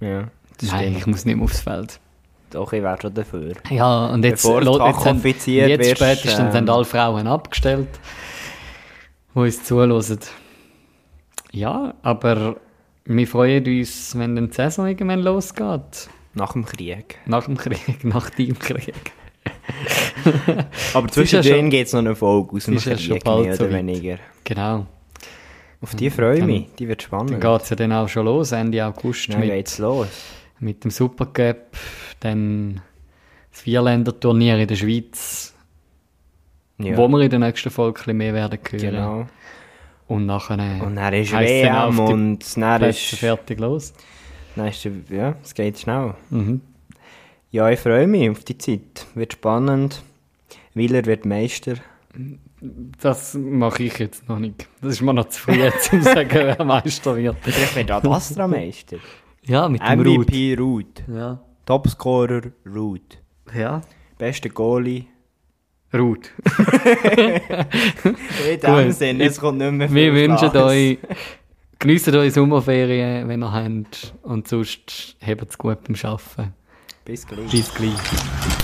Ja, 0.00 0.28
das 0.58 0.72
Nein, 0.72 0.96
ich 0.96 1.06
muss 1.06 1.24
nicht 1.24 1.36
mehr 1.36 1.44
aufs 1.44 1.60
Feld. 1.60 2.00
Doch, 2.50 2.72
ich 2.72 2.82
wäre 2.82 2.98
schon 3.00 3.14
dafür. 3.14 3.52
Ja, 3.70 4.06
und 4.06 4.24
jetzt, 4.24 4.42
Bevor 4.42 4.60
du 4.60 4.72
jetzt, 4.72 5.46
jetzt 5.46 5.80
wirst, 5.80 5.96
spätestens 5.96 6.38
ähm, 6.38 6.52
sind 6.52 6.70
alle 6.70 6.84
Frauen 6.84 7.26
abgestellt, 7.26 7.88
die 9.34 9.38
uns 9.38 9.62
zuhören. 9.62 10.18
Ja, 11.52 11.94
aber 12.02 12.56
wir 13.04 13.26
freuen 13.26 13.64
uns, 13.64 14.18
wenn 14.18 14.34
dann 14.34 14.48
die 14.48 14.54
Saison 14.54 14.86
irgendwann 14.86 15.20
losgeht. 15.20 16.08
Nach 16.34 16.52
dem 16.52 16.64
Krieg. 16.64 17.18
Nach 17.26 17.44
dem 17.44 17.56
Krieg, 17.56 18.04
nach 18.04 18.30
dem 18.30 18.58
Krieg. 18.58 19.12
Aber 20.94 21.08
zwischendrin 21.08 21.54
schon- 21.60 21.70
geht 21.70 21.86
es 21.86 21.92
noch 21.92 22.00
eine 22.00 22.14
Folge 22.14 22.56
aus 22.56 22.64
dem 22.66 22.76
Krieg, 22.78 23.24
bald 23.24 23.46
mehr 23.46 23.56
so 23.56 23.64
oder 23.64 23.74
weniger. 23.74 24.18
Genau. 24.44 24.86
Auf 25.80 25.94
die 25.94 26.10
freue 26.10 26.34
ich 26.34 26.40
Dann- 26.40 26.48
mich, 26.48 26.66
die 26.78 26.88
wird 26.88 27.02
spannend. 27.02 27.30
Dann 27.32 27.40
geht 27.40 27.62
es 27.62 27.70
ja 27.70 27.76
dann 27.76 27.92
auch 27.92 28.08
schon 28.08 28.26
los, 28.26 28.52
Ende 28.52 28.84
August 28.84 29.32
Dann 29.32 29.40
mit, 29.40 29.50
geht's 29.50 29.78
los. 29.78 30.08
mit 30.58 30.84
dem 30.84 30.90
Supercup, 30.90 31.56
dann 32.20 32.82
das 33.50 33.62
Vierländer-Turnier 33.62 34.58
in 34.58 34.68
der 34.68 34.76
Schweiz, 34.76 35.54
Ja, 36.78 36.96
wo 36.98 37.08
wir 37.08 37.20
in 37.22 37.30
der 37.30 37.38
nächsten 37.38 37.70
Folge 37.70 38.02
ein 38.06 38.16
mehr 38.16 38.34
werden 38.34 38.58
hören. 38.70 38.80
genau. 38.80 39.26
Und 40.06 40.26
nachher 40.26 40.58
Und 40.84 40.96
dann 40.96 41.14
ist 41.14 41.32
dann 41.32 41.44
WM 41.44 41.94
die 41.94 42.00
und 42.00 42.56
dann 42.58 42.82
ist, 42.82 42.98
fertig 43.14 43.60
los. 43.60 43.94
dann 44.56 44.66
ist 44.68 44.84
ja, 45.08 45.34
es 45.42 45.54
geht 45.54 45.78
schnell. 45.78 46.14
Mhm. 46.30 46.60
Ja, 47.50 47.68
ich 47.70 47.80
freue 47.80 48.06
mich 48.06 48.30
auf 48.30 48.44
die 48.44 48.56
Zeit. 48.58 49.06
Wird 49.14 49.32
spannend. 49.32 50.02
Willer 50.74 51.04
wird 51.06 51.24
Meister. 51.26 51.74
Das 53.00 53.34
mache 53.34 53.82
ich 53.84 53.98
jetzt 53.98 54.28
noch 54.28 54.38
nicht. 54.38 54.68
Das 54.82 54.92
ist 54.94 55.00
mir 55.00 55.12
noch 55.14 55.28
zu 55.28 55.40
früh, 55.40 55.62
um 55.64 55.72
zu 55.80 56.02
sagen, 56.02 56.30
wer 56.32 56.64
Meister 56.64 57.16
wird. 57.16 57.36
Vielleicht 57.40 57.74
wird 57.76 57.90
auch 57.92 58.04
Astra 58.04 58.46
Meister. 58.46 58.98
Ja, 59.42 59.68
mit 59.68 59.80
dem 59.82 60.00
Ruth. 60.00 60.26
MVP 60.28 60.54
Ruth. 60.54 61.02
Ja. 61.08 61.40
Topscorer 61.66 62.42
Ruth. 62.66 63.18
ja. 63.54 63.80
Bester 64.18 64.50
Goalie. 64.50 65.06
Ruth. 65.94 66.30
In 68.04 68.60
dem 68.60 68.84
Gut. 68.86 68.94
Sinne, 68.94 69.24
es 69.24 69.40
kommt 69.40 69.58
nicht 69.58 69.72
mehr 69.72 69.90
Wir 69.92 70.12
viel 70.12 70.28
wünschen 70.28 70.50
Glas. 70.50 70.64
euch, 70.64 70.98
geniessen 71.78 72.14
eure 72.14 72.30
Sommerferien, 72.30 73.26
wenn 73.28 73.42
ihr 73.42 73.50
habt. 73.52 74.14
Und 74.22 74.46
sonst 74.46 75.16
habt 75.26 75.48
es 75.50 75.58
gut 75.58 75.78
beim 75.84 75.96
Arbeiten. 76.02 76.54
Bis 77.10 77.26
gleich. 77.26 77.50
Bis 77.50 77.74
gleich. 77.74 78.59